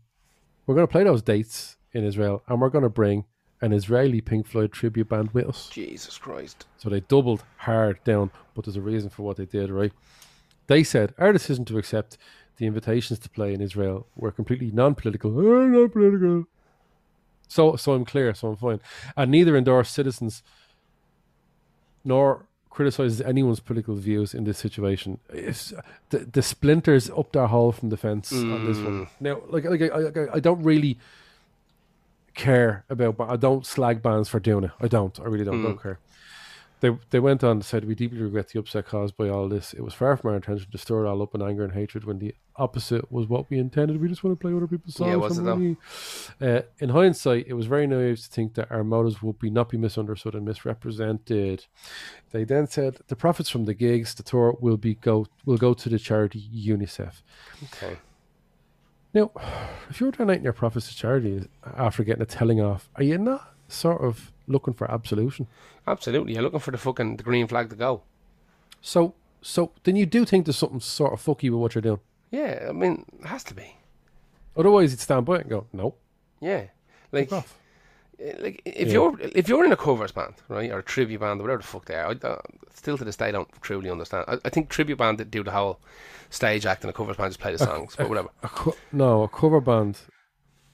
we're 0.66 0.74
going 0.74 0.86
to 0.86 0.92
play 0.92 1.02
those 1.02 1.22
dates 1.22 1.76
in 1.92 2.04
Israel 2.04 2.42
and 2.46 2.60
we're 2.60 2.68
going 2.68 2.84
to 2.84 2.90
bring 2.90 3.24
an 3.62 3.72
Israeli 3.72 4.20
Pink 4.20 4.46
Floyd 4.46 4.70
tribute 4.70 5.08
band 5.08 5.30
with 5.32 5.46
us. 5.46 5.68
Jesus 5.70 6.18
Christ. 6.18 6.66
So 6.76 6.90
they 6.90 7.00
doubled 7.00 7.42
hard 7.56 8.04
down, 8.04 8.30
but 8.54 8.64
there's 8.64 8.76
a 8.76 8.82
reason 8.82 9.08
for 9.08 9.22
what 9.22 9.38
they 9.38 9.46
did, 9.46 9.70
right? 9.70 9.92
They 10.66 10.84
said 10.84 11.14
our 11.18 11.32
decision 11.32 11.64
to 11.66 11.78
accept 11.78 12.18
the 12.58 12.66
invitations 12.66 13.18
to 13.20 13.30
play 13.30 13.54
in 13.54 13.60
Israel 13.60 14.06
were 14.14 14.30
completely 14.30 14.70
non-political. 14.70 15.38
Oh, 15.38 15.66
not 15.66 15.92
political. 15.92 16.46
So, 17.48 17.76
so 17.76 17.92
I'm 17.92 18.04
clear. 18.04 18.34
So 18.34 18.48
I'm 18.48 18.56
fine. 18.56 18.80
And 19.16 19.30
neither 19.30 19.56
endorse 19.56 19.90
citizens 19.90 20.42
nor 22.04 22.45
criticizes 22.76 23.22
anyone's 23.22 23.58
political 23.58 23.94
views 23.94 24.34
in 24.34 24.44
this 24.44 24.58
situation. 24.58 25.18
It's, 25.30 25.72
the, 26.10 26.18
the 26.18 26.42
splinters 26.42 27.08
up 27.08 27.32
their 27.32 27.46
hole 27.46 27.72
from 27.72 27.88
the 27.88 27.96
fence 27.96 28.30
on 28.30 28.66
this 28.66 28.76
one. 28.76 29.06
Mm. 29.06 29.08
Now, 29.18 29.40
like, 29.48 29.64
like 29.64 29.80
I, 29.80 29.86
I, 29.86 30.34
I 30.34 30.40
don't 30.40 30.62
really 30.62 30.98
care 32.34 32.84
about, 32.90 33.16
but 33.16 33.30
I 33.30 33.36
don't 33.36 33.64
slag 33.64 34.02
bands 34.02 34.28
for 34.28 34.40
doing 34.40 34.64
it. 34.64 34.72
I 34.78 34.88
don't. 34.88 35.18
I 35.18 35.24
really 35.24 35.46
don't. 35.46 35.62
Don't 35.62 35.78
mm. 35.78 35.82
care. 35.82 35.98
They 36.80 36.90
they 37.10 37.20
went 37.20 37.42
on 37.42 37.52
and 37.52 37.64
said 37.64 37.86
we 37.86 37.94
deeply 37.94 38.20
regret 38.20 38.48
the 38.48 38.58
upset 38.58 38.86
caused 38.86 39.16
by 39.16 39.28
all 39.28 39.48
this. 39.48 39.72
It 39.72 39.80
was 39.80 39.94
far 39.94 40.16
from 40.16 40.30
our 40.30 40.36
intention 40.36 40.70
to 40.70 40.78
stir 40.78 41.06
it 41.06 41.08
all 41.08 41.22
up 41.22 41.34
in 41.34 41.40
anger 41.40 41.64
and 41.64 41.72
hatred 41.72 42.04
when 42.04 42.18
the 42.18 42.34
opposite 42.56 43.10
was 43.10 43.28
what 43.28 43.48
we 43.48 43.58
intended. 43.58 44.00
We 44.00 44.08
just 44.08 44.22
want 44.22 44.38
to 44.38 44.42
play 44.42 44.54
other 44.54 44.66
people's 44.66 44.94
songs. 44.94 45.08
Yeah, 45.08 45.16
was 45.16 45.42
though? 45.42 45.76
Uh, 46.40 46.62
in 46.78 46.90
hindsight, 46.90 47.46
it 47.48 47.54
was 47.54 47.66
very 47.66 47.86
naive 47.86 48.20
to 48.20 48.28
think 48.28 48.54
that 48.54 48.70
our 48.70 48.84
motives 48.84 49.22
would 49.22 49.38
be 49.38 49.48
not 49.48 49.70
be 49.70 49.78
misunderstood 49.78 50.34
and 50.34 50.44
misrepresented. 50.44 51.64
They 52.32 52.44
then 52.44 52.66
said 52.66 52.98
the 53.08 53.16
profits 53.16 53.48
from 53.48 53.64
the 53.64 53.74
gigs, 53.74 54.14
the 54.14 54.22
tour, 54.22 54.56
will 54.60 54.76
be 54.76 54.94
go 54.94 55.26
will 55.46 55.58
go 55.58 55.72
to 55.72 55.88
the 55.88 55.98
charity 55.98 56.46
UNICEF. 56.54 57.22
Okay. 57.64 57.96
Now, 59.14 59.30
if 59.88 59.98
you're 59.98 60.10
donating 60.10 60.44
your 60.44 60.52
profits 60.52 60.88
to 60.88 60.94
charity 60.94 61.48
after 61.64 62.04
getting 62.04 62.22
a 62.22 62.26
telling 62.26 62.60
off, 62.60 62.90
are 62.96 63.02
you 63.02 63.16
not 63.16 63.54
sort 63.66 64.02
of 64.02 64.30
looking 64.46 64.74
for 64.74 64.90
absolution? 64.90 65.46
Absolutely. 65.86 66.34
You're 66.34 66.42
looking 66.42 66.60
for 66.60 66.70
the 66.70 66.78
fucking 66.78 67.16
the 67.16 67.22
green 67.22 67.46
flag 67.46 67.70
to 67.70 67.76
go. 67.76 68.02
So, 68.80 69.14
so 69.42 69.72
then 69.84 69.96
you 69.96 70.06
do 70.06 70.24
think 70.24 70.46
there's 70.46 70.56
something 70.58 70.80
sort 70.80 71.12
of 71.12 71.22
fucky 71.24 71.50
with 71.50 71.60
what 71.60 71.74
you're 71.74 71.82
doing. 71.82 72.00
Yeah, 72.30 72.66
I 72.68 72.72
mean, 72.72 73.04
it 73.20 73.26
has 73.26 73.44
to 73.44 73.54
be. 73.54 73.76
Otherwise, 74.56 74.90
you'd 74.92 75.00
stand 75.00 75.26
by 75.26 75.36
it 75.36 75.40
and 75.42 75.50
go, 75.50 75.66
no, 75.72 75.94
Yeah. 76.40 76.64
Like, 77.12 77.30
eh, 77.32 77.42
like 78.38 78.62
if 78.64 78.88
Yeah. 78.88 78.92
you're 78.94 79.20
if 79.20 79.48
you're 79.48 79.64
in 79.64 79.72
a 79.72 79.76
covers 79.76 80.12
band, 80.12 80.34
right, 80.48 80.70
or 80.70 80.78
a 80.80 80.82
tribute 80.82 81.20
band, 81.20 81.40
or 81.40 81.44
whatever 81.44 81.62
the 81.62 81.68
fuck 81.68 81.84
they 81.86 81.94
are, 81.94 82.10
I 82.10 82.14
don't, 82.14 82.40
still 82.74 82.98
to 82.98 83.04
this 83.04 83.16
day 83.16 83.26
I 83.26 83.30
don't 83.32 83.48
truly 83.62 83.90
understand. 83.90 84.24
I, 84.28 84.38
I 84.44 84.48
think 84.50 84.68
tribute 84.68 84.98
band 84.98 85.18
that 85.18 85.30
do 85.30 85.44
the 85.44 85.52
whole 85.52 85.78
stage 86.30 86.66
act 86.66 86.82
and 86.82 86.90
a 86.90 86.92
covers 86.92 87.16
band 87.16 87.30
just 87.30 87.40
play 87.40 87.52
the 87.52 87.58
songs, 87.58 87.94
but 87.96 88.08
whatever. 88.08 88.28
A 88.42 88.48
co- 88.48 88.76
no, 88.92 89.22
a 89.22 89.28
cover 89.28 89.60
band 89.60 89.98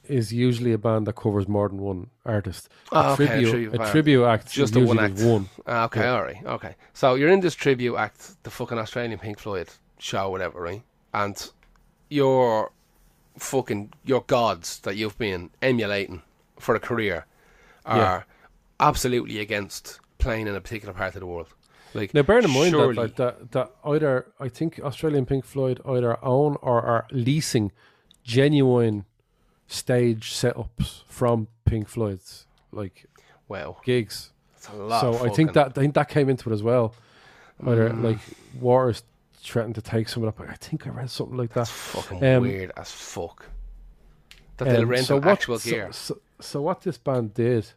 is 0.09 0.33
usually 0.33 0.73
a 0.73 0.79
band 0.79 1.07
that 1.07 1.15
covers 1.15 1.47
more 1.49 1.69
than 1.69 1.79
one 1.79 2.11
artist. 2.27 2.69
Oh, 2.91 3.01
a, 3.01 3.13
okay, 3.13 3.25
a 3.25 3.27
tribute, 3.29 3.51
tribute 3.51 3.75
a 3.81 3.91
tribute 3.91 4.25
act 4.25 4.51
Just 4.53 4.75
usually 4.75 4.97
one 4.97 4.99
act. 5.05 5.21
one. 5.23 5.49
Ah, 5.67 5.85
okay, 5.85 6.01
Yeah. 6.01 6.15
all 6.15 6.23
right, 6.23 6.45
okay. 6.47 6.75
So 6.93 7.15
you're 7.15 7.29
in 7.29 7.41
this 7.41 7.55
tribute 7.55 7.97
act, 7.97 8.43
the 8.43 8.51
fucking 8.51 8.79
Australian 8.79 9.19
Pink 9.19 9.39
Floyd 9.39 9.69
show, 9.99 10.29
whatever, 10.31 10.61
right? 10.61 10.83
And 11.15 11.37
your 12.11 12.73
fucking 13.39 13.93
your 14.05 14.23
gods 14.27 14.81
that 14.81 14.97
you've 14.97 15.17
been 15.19 15.51
emulating 15.63 16.23
for 16.59 16.75
a 16.75 16.81
career 16.81 17.27
are 17.87 17.97
Yeah. 17.97 18.23
absolutely 18.81 19.39
against 19.39 20.01
playing 20.19 20.47
in 20.49 20.55
a 20.55 20.61
particular 20.61 20.93
part 20.95 21.15
of 21.15 21.21
the 21.21 21.27
world. 21.27 21.49
Like 21.95 22.13
Now, 22.15 22.23
bear 22.23 22.39
in 22.39 22.51
mind 22.51 22.75
that, 22.75 22.95
like, 22.97 23.17
that 23.17 23.53
that 23.53 23.71
either 23.85 24.27
I 24.41 24.49
think 24.49 24.81
Australian 24.83 25.27
Pink 25.27 25.45
Floyd 25.45 25.81
either 25.87 26.23
own 26.25 26.57
or 26.63 26.81
are 26.83 27.07
leasing 27.11 27.71
genuine 28.25 29.05
stage 29.73 30.31
setups 30.33 31.03
from 31.09 31.49
Pink 31.65 31.89
Floyd's 31.89 32.47
like 32.73 33.07
wow, 33.49 33.77
gigs. 33.85 34.31
it's 34.57 34.69
a 34.69 34.73
lot. 34.75 35.01
so 35.01 35.25
I 35.25 35.29
think 35.31 35.53
that 35.55 35.69
I 35.69 35.81
think 35.81 35.95
that 35.95 36.09
came 36.09 36.29
into 36.29 36.51
it 36.51 36.53
as 36.55 36.63
well. 36.63 36.95
Either 37.65 37.91
Mm. 37.91 38.03
like 38.05 38.19
Waters 38.61 39.03
threatened 39.35 39.75
to 39.77 39.83
take 39.83 40.09
someone 40.09 40.29
up. 40.29 40.41
I 40.41 40.55
think 40.55 40.87
I 40.87 40.91
read 40.91 41.11
something 41.11 41.37
like 41.37 41.51
that. 41.51 41.55
that's 41.67 41.71
fucking 41.71 42.25
um, 42.25 42.43
weird 42.43 42.73
as 42.77 42.91
fuck. 42.91 43.47
That 44.57 44.67
they'll 44.67 44.83
Um, 44.83 44.89
rent 44.89 45.07
so 45.07 45.17
what- 45.17 45.27
actual 45.29 45.59
so- 45.59 45.71
gear. 45.71 45.93
So, 45.93 46.19
so 46.41 46.61
what 46.63 46.81
this 46.83 46.99
band 46.99 47.35
did, 47.35 47.73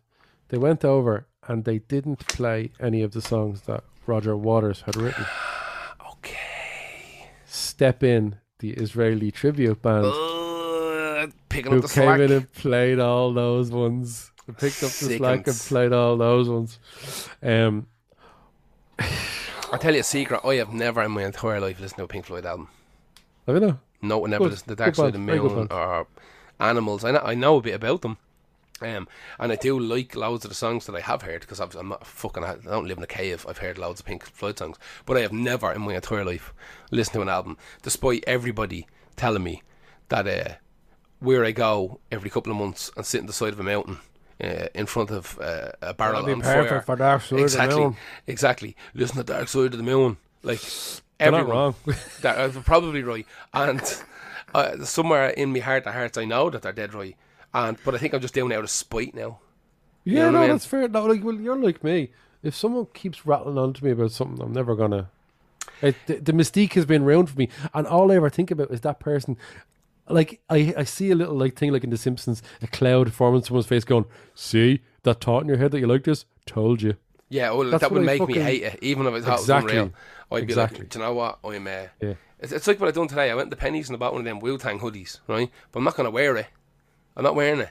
they 0.49 0.57
went 0.57 0.83
over 0.85 1.25
and 1.47 1.63
they 1.65 1.79
didn't 1.79 2.27
play 2.27 2.71
any 2.79 3.01
of 3.03 3.11
the 3.11 3.21
songs 3.21 3.61
that 3.61 3.83
Roger 4.07 4.35
Waters 4.35 4.81
had 4.81 4.95
written. 4.95 5.25
okay. 6.13 7.29
Step 7.45 8.03
in 8.03 8.37
the 8.59 8.71
Israeli 8.71 9.31
tribute 9.31 9.81
band 9.81 10.05
Uh, 10.05 10.11
picking 11.55 11.71
who 11.71 11.77
up 11.79 11.83
the 11.83 11.89
came 11.93 12.03
slack. 12.03 12.19
in 12.19 12.31
and 12.31 12.51
played 12.53 12.99
all 12.99 13.33
those 13.33 13.71
ones. 13.71 14.31
They 14.47 14.53
picked 14.53 14.83
up 14.83 14.91
the 14.91 15.17
slack 15.17 15.47
and 15.47 15.55
played 15.55 15.93
all 15.93 16.17
those 16.17 16.47
ones. 16.49 16.79
Um, 17.41 17.87
I'll 19.71 19.79
tell 19.79 19.93
you 19.93 20.01
a 20.01 20.03
secret. 20.03 20.41
I 20.43 20.55
have 20.55 20.73
never 20.73 21.01
in 21.03 21.11
my 21.11 21.23
entire 21.25 21.59
life 21.59 21.79
listened 21.79 21.97
to 21.97 22.03
a 22.03 22.07
Pink 22.07 22.25
Floyd 22.25 22.45
album. 22.45 22.69
I 23.47 23.51
don't 23.53 23.61
know. 23.61 23.79
No, 24.01 24.25
I 24.25 24.29
never 24.29 24.43
Good. 24.45 24.51
listened 24.51 24.69
to 24.69 24.75
Dark 24.75 24.89
Good 24.91 24.95
Side 24.97 25.05
of 25.07 25.13
the 25.13 25.17
band. 25.19 25.27
Very 25.27 25.39
good 25.39 25.51
Moon 25.51 25.67
band. 25.67 25.71
or 25.71 26.07
Animals. 26.59 27.03
I 27.03 27.11
know, 27.11 27.21
I 27.23 27.33
know 27.35 27.57
a 27.57 27.61
bit 27.61 27.73
about 27.75 28.01
them. 28.01 28.17
Um, 28.81 29.07
and 29.39 29.51
I 29.51 29.55
do 29.55 29.79
like 29.79 30.15
loads 30.15 30.45
of 30.45 30.49
the 30.49 30.55
songs 30.55 30.85
that 30.85 30.95
I 30.95 30.99
have 30.99 31.21
heard 31.21 31.41
because 31.41 31.59
I'm 31.59 31.89
not 31.89 32.05
fucking. 32.05 32.43
I 32.43 32.55
don't 32.55 32.87
live 32.87 32.97
in 32.97 33.03
a 33.03 33.07
cave. 33.07 33.45
I've 33.47 33.57
heard 33.59 33.77
loads 33.77 34.01
of 34.01 34.05
Pink 34.05 34.23
Floyd 34.25 34.59
songs, 34.59 34.77
but 35.05 35.17
I 35.17 35.21
have 35.21 35.31
never 35.33 35.71
in 35.71 35.81
my 35.81 35.95
entire 35.95 36.25
life 36.25 36.53
listened 36.91 37.13
to 37.15 37.21
an 37.21 37.29
album, 37.29 37.57
despite 37.81 38.23
everybody 38.27 38.85
telling 39.15 39.43
me 39.43 39.63
that 40.09 40.27
uh, 40.27 40.53
where 41.25 41.43
I 41.43 41.51
go 41.51 41.99
every 42.11 42.29
couple 42.29 42.51
of 42.51 42.57
months 42.57 42.91
and 42.95 43.05
sit 43.05 43.19
on 43.21 43.27
the 43.27 43.33
side 43.33 43.53
of 43.53 43.59
a 43.59 43.63
mountain 43.63 43.97
uh, 44.41 44.67
in 44.73 44.85
front 44.85 45.11
of 45.11 45.37
uh, 45.39 45.71
a 45.81 45.93
barrel 45.93 46.21
That'd 46.21 46.27
be 46.27 46.33
on 46.33 46.41
fire. 46.41 46.81
for 46.81 46.95
Dark 46.95 47.21
Side 47.21 47.31
of 47.33 47.37
the 47.37 47.43
exactly, 47.43 47.79
Moon. 47.81 47.95
exactly. 48.27 48.75
Listen 48.93 49.17
to 49.17 49.23
Dark 49.23 49.47
Side 49.47 49.73
of 49.73 49.77
the 49.77 49.83
Moon, 49.83 50.17
like 50.43 50.61
They're 51.17 51.31
not 51.31 51.41
everyone. 51.41 51.57
wrong. 51.57 51.75
that 52.21 52.37
uh, 52.37 52.61
probably 52.61 53.03
right. 53.03 53.25
And 53.53 53.81
uh, 54.53 54.83
somewhere 54.85 55.29
in 55.29 55.51
my 55.53 55.59
heart 55.59 55.85
of 55.85 55.93
hearts, 55.93 56.17
I 56.17 56.25
know 56.25 56.49
that 56.49 56.61
they're 56.61 56.73
dead 56.73 56.93
right. 56.93 57.15
And 57.53 57.77
but 57.85 57.95
I 57.95 57.97
think 57.97 58.13
I'm 58.13 58.21
just 58.21 58.33
doing 58.33 58.51
it 58.51 58.55
out 58.55 58.63
of 58.63 58.69
spite 58.69 59.15
now. 59.15 59.39
Yeah, 60.03 60.25
know 60.25 60.31
no, 60.31 60.37
I 60.37 60.41
mean? 60.41 60.51
that's 60.51 60.65
fair. 60.65 60.87
No, 60.87 61.05
like, 61.05 61.23
well, 61.23 61.35
you're 61.35 61.55
like 61.55 61.83
me. 61.83 62.11
If 62.43 62.53
someone 62.55 62.87
keeps 62.93 63.25
rattling 63.25 63.57
on 63.57 63.73
to 63.73 63.83
me 63.83 63.91
about 63.91 64.11
something, 64.11 64.41
I'm 64.41 64.53
never 64.53 64.75
gonna. 64.75 65.09
It, 65.81 65.95
the, 66.05 66.15
the 66.17 66.31
mystique 66.31 66.73
has 66.73 66.85
been 66.85 67.03
ruined 67.03 67.29
for 67.29 67.37
me, 67.39 67.49
and 67.73 67.87
all 67.87 68.11
I 68.11 68.15
ever 68.17 68.29
think 68.29 68.51
about 68.51 68.69
is 68.71 68.81
that 68.81 68.99
person. 68.99 69.37
Like 70.07 70.41
I, 70.49 70.73
I 70.77 70.83
see 70.83 71.11
a 71.11 71.15
little 71.15 71.35
like 71.35 71.55
thing 71.55 71.71
like 71.71 71.83
in 71.83 71.89
The 71.89 71.97
Simpsons, 71.97 72.43
a 72.61 72.67
cloud 72.67 73.11
forming 73.13 73.41
someone's 73.43 73.65
face, 73.65 73.83
going, 73.83 74.05
"See 74.35 74.81
that 75.03 75.21
thought 75.23 75.41
in 75.43 75.47
your 75.47 75.57
head 75.57 75.71
that 75.71 75.79
you 75.79 75.87
like 75.87 76.03
this? 76.03 76.25
Told 76.45 76.81
you." 76.81 76.95
Yeah, 77.29 77.51
well, 77.51 77.69
That's 77.71 77.81
that 77.81 77.91
would 77.91 78.03
make 78.03 78.25
me 78.27 78.35
hate 78.35 78.61
it, 78.61 78.79
even 78.83 79.07
if 79.07 79.13
I 79.15 79.21
thought 79.21 79.39
Exactly. 79.39 79.73
it 79.75 79.81
was 79.81 79.83
unreal. 79.87 79.93
I'd 80.31 80.47
be 80.47 80.53
like, 80.53 80.89
do 80.89 80.99
you 80.99 81.05
know 81.05 81.13
what? 81.13 81.39
I'm. 81.43 81.65
Uh, 81.67 81.87
Yeah. 81.99 82.13
it's, 82.39 82.51
it's 82.51 82.67
like 82.67 82.79
what 82.79 82.87
I 82.87 82.91
done 82.91 83.07
today. 83.07 83.31
I 83.31 83.35
went 83.35 83.49
to 83.49 83.57
Penneys 83.57 83.87
and 83.87 83.95
I 83.95 83.97
bought 83.99 84.13
one 84.13 84.21
of 84.21 84.25
them 84.25 84.39
Wu 84.39 84.57
Tang 84.59 84.79
hoodies, 84.79 85.19
right? 85.27 85.49
But 85.71 85.79
I'm 85.79 85.85
not 85.85 85.95
gonna 85.95 86.11
wear 86.11 86.37
it. 86.37 86.47
I'm 87.17 87.23
not 87.23 87.33
wearing 87.35 87.61
it. 87.61 87.69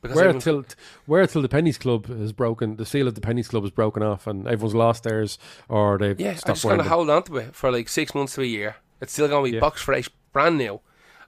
Because 0.00 0.16
Where 0.16 0.32
till 0.34 0.64
where 1.06 1.26
till 1.26 1.42
the 1.42 1.48
Penneys 1.48 1.78
Club 1.78 2.10
is 2.10 2.32
broken, 2.32 2.76
the 2.76 2.84
seal 2.86 3.06
of 3.08 3.14
the 3.14 3.20
Penneys 3.20 3.48
Club 3.48 3.64
is 3.64 3.70
broken 3.70 4.02
off, 4.02 4.26
and 4.26 4.46
everyone's 4.48 4.74
lost 4.74 5.02
theirs, 5.04 5.38
or 5.68 5.96
they've 5.98 6.18
Yeah, 6.20 6.30
I'm 6.30 6.54
just 6.54 6.62
going 6.64 6.78
to 6.78 6.84
hold 6.84 7.08
on 7.10 7.22
to 7.24 7.36
it 7.38 7.54
for 7.54 7.70
like 7.70 7.88
six 7.88 8.12
months 8.14 8.34
to 8.36 8.42
a 8.42 8.44
year. 8.44 8.76
It's 9.00 9.12
still 9.12 9.28
going 9.28 9.44
to 9.46 9.50
be 9.50 9.54
Yeah. 9.56 9.60
box 9.60 9.80
fresh, 9.82 10.08
brand 10.32 10.58
new, 10.58 10.80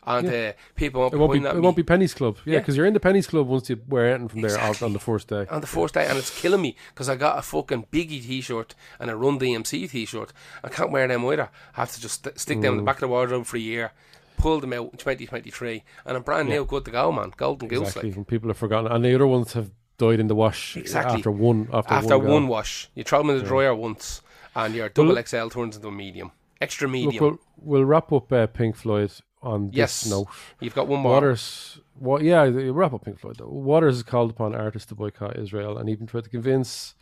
and 0.06 0.28
uh, 0.28 0.52
people 0.74 1.00
won't 1.00 1.14
It 1.14 1.16
be 1.16 1.20
won't 1.20 1.32
be. 1.32 1.38
It 1.48 1.54
me 1.54 1.60
won't 1.60 1.76
be 1.76 1.82
Penneys 1.82 2.14
Club. 2.14 2.36
Yeah, 2.44 2.54
Yeah. 2.54 2.58
because 2.60 2.76
you're 2.76 2.86
in 2.86 2.94
the 2.94 3.00
Penneys 3.00 3.26
Club 3.28 3.46
once 3.46 3.70
you 3.70 3.80
wear 3.88 4.08
anything 4.14 4.28
from 4.28 4.40
there 4.42 4.50
out 4.58 4.68
Exactly. 4.68 4.86
on 4.86 4.92
the 4.92 4.98
first 4.98 5.28
day. 5.28 5.46
on 5.50 5.60
the 5.60 5.66
first 5.66 5.94
day, 5.94 6.06
and 6.06 6.18
it's 6.18 6.38
killing 6.40 6.60
me 6.62 6.76
because 6.88 7.08
I 7.08 7.16
got 7.16 7.38
a 7.38 7.42
fucking 7.42 7.86
Biggie 7.92 8.22
T-shirt 8.24 8.74
and 8.98 9.10
a 9.10 9.16
Run 9.16 9.38
DMC 9.38 9.90
T-shirt. 9.90 10.32
I 10.62 10.68
can't 10.68 10.90
wear 10.90 11.08
them 11.08 11.24
either. 11.24 11.48
I 11.76 11.80
have 11.80 11.92
to 11.92 12.00
just 12.00 12.24
st- 12.24 12.38
stick 12.38 12.60
them 12.60 12.72
in 12.72 12.76
the 12.78 12.82
Mm. 12.82 12.86
back 12.86 12.96
of 12.96 13.00
the 13.00 13.08
wardrobe 13.08 13.46
for 13.46 13.56
a 13.56 13.60
year, 13.60 13.92
pull 14.36 14.60
them 14.60 14.72
out 14.72 14.90
in 14.92 14.98
2023, 14.98 15.82
and 16.04 16.16
I'm 16.16 16.22
brand 16.22 16.48
new, 16.48 16.64
good 16.64 16.84
to 16.86 16.90
go, 16.90 17.10
man. 17.12 17.32
Golden 17.36 17.68
goose, 17.68 17.80
Exactly, 17.88 18.10
like. 18.10 18.16
and 18.16 18.26
people 18.28 18.48
have 18.50 18.58
forgotten, 18.58 18.90
and 18.90 19.04
the 19.04 19.14
other 19.14 19.26
ones 19.26 19.52
have 19.54 19.70
died 19.96 20.18
in 20.20 20.26
the 20.26 20.34
wash 20.34 20.76
Exactly. 20.76 21.16
after 21.18 21.30
one 21.30 21.68
after, 21.72 21.94
After 21.94 22.18
one, 22.18 22.28
one, 22.30 22.48
wash, 22.48 22.90
you 22.94 23.04
throw 23.04 23.18
them 23.20 23.30
in 23.30 23.38
the 23.38 23.44
dryer 23.44 23.74
once, 23.74 24.22
and 24.56 24.74
your 24.74 24.88
double 24.88 25.14
look- 25.14 25.26
XL 25.28 25.48
turns 25.48 25.76
into 25.76 25.88
a 25.88 25.92
medium, 25.92 26.32
extra 26.60 26.86
Look, 26.88 26.92
medium. 26.92 27.24
we'll, 27.24 27.38
we'll 27.58 27.84
wrap 27.84 28.12
up 28.12 28.32
uh, 28.32 28.46
Pink 28.48 28.74
Floyd 28.76 29.12
on 29.44 29.70
Yes. 29.72 30.02
this 30.02 30.10
note. 30.10 30.26
You've 30.60 30.74
got 30.74 30.88
one 30.88 31.00
more. 31.00 31.12
Waters, 31.12 31.78
what? 31.98 32.22
Yeah, 32.22 32.42
wrap 32.52 32.92
up 32.94 33.04
Pink 33.04 33.20
Floyd. 33.20 33.36
Though. 33.38 33.46
Waters 33.48 33.96
has 33.96 34.02
called 34.02 34.30
upon 34.30 34.54
artists 34.54 34.88
to 34.88 34.94
boycott 34.94 35.38
Israel, 35.38 35.78
and 35.78 35.88
even 35.88 36.06
tried 36.06 36.24
to 36.24 36.30
convince 36.30 36.94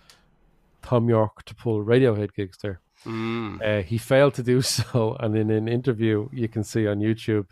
Thom 0.83 1.09
Yorke 1.09 1.45
to 1.45 1.55
pull 1.55 1.85
Radiohead 1.85 2.35
gigs 2.35 2.59
there. 2.63 2.81
Mm. 3.07 3.61
Uh, 3.63 3.83
he 3.83 3.97
failed 3.99 4.35
to 4.35 4.43
do 4.43 4.61
so, 4.77 5.17
and 5.21 5.37
in 5.37 5.51
an 5.51 5.69
interview 5.69 6.29
you 6.33 6.49
can 6.49 6.65
see 6.65 6.87
on 6.87 6.99
YouTube, 7.01 7.47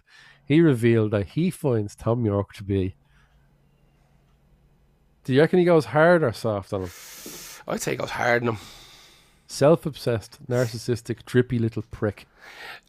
he 0.44 0.60
revealed 0.60 1.12
that 1.12 1.28
he 1.28 1.50
finds 1.50 1.94
Thom 1.94 2.24
Yorke 2.24 2.52
to 2.54 2.64
be. 2.64 2.96
Do 5.24 5.34
you 5.34 5.40
reckon 5.40 5.58
he 5.58 5.64
goes 5.64 5.86
hard 5.86 6.22
or 6.24 6.32
soft 6.32 6.72
on 6.72 6.82
him? 6.82 6.90
I'd 7.68 7.80
say 7.80 7.92
it 7.92 7.96
goes 7.96 8.10
hard 8.10 8.42
on 8.42 8.48
him. 8.54 8.58
Self-obsessed, 9.50 10.38
narcissistic, 10.48 11.24
drippy 11.26 11.58
little 11.58 11.82
prick. 11.90 12.26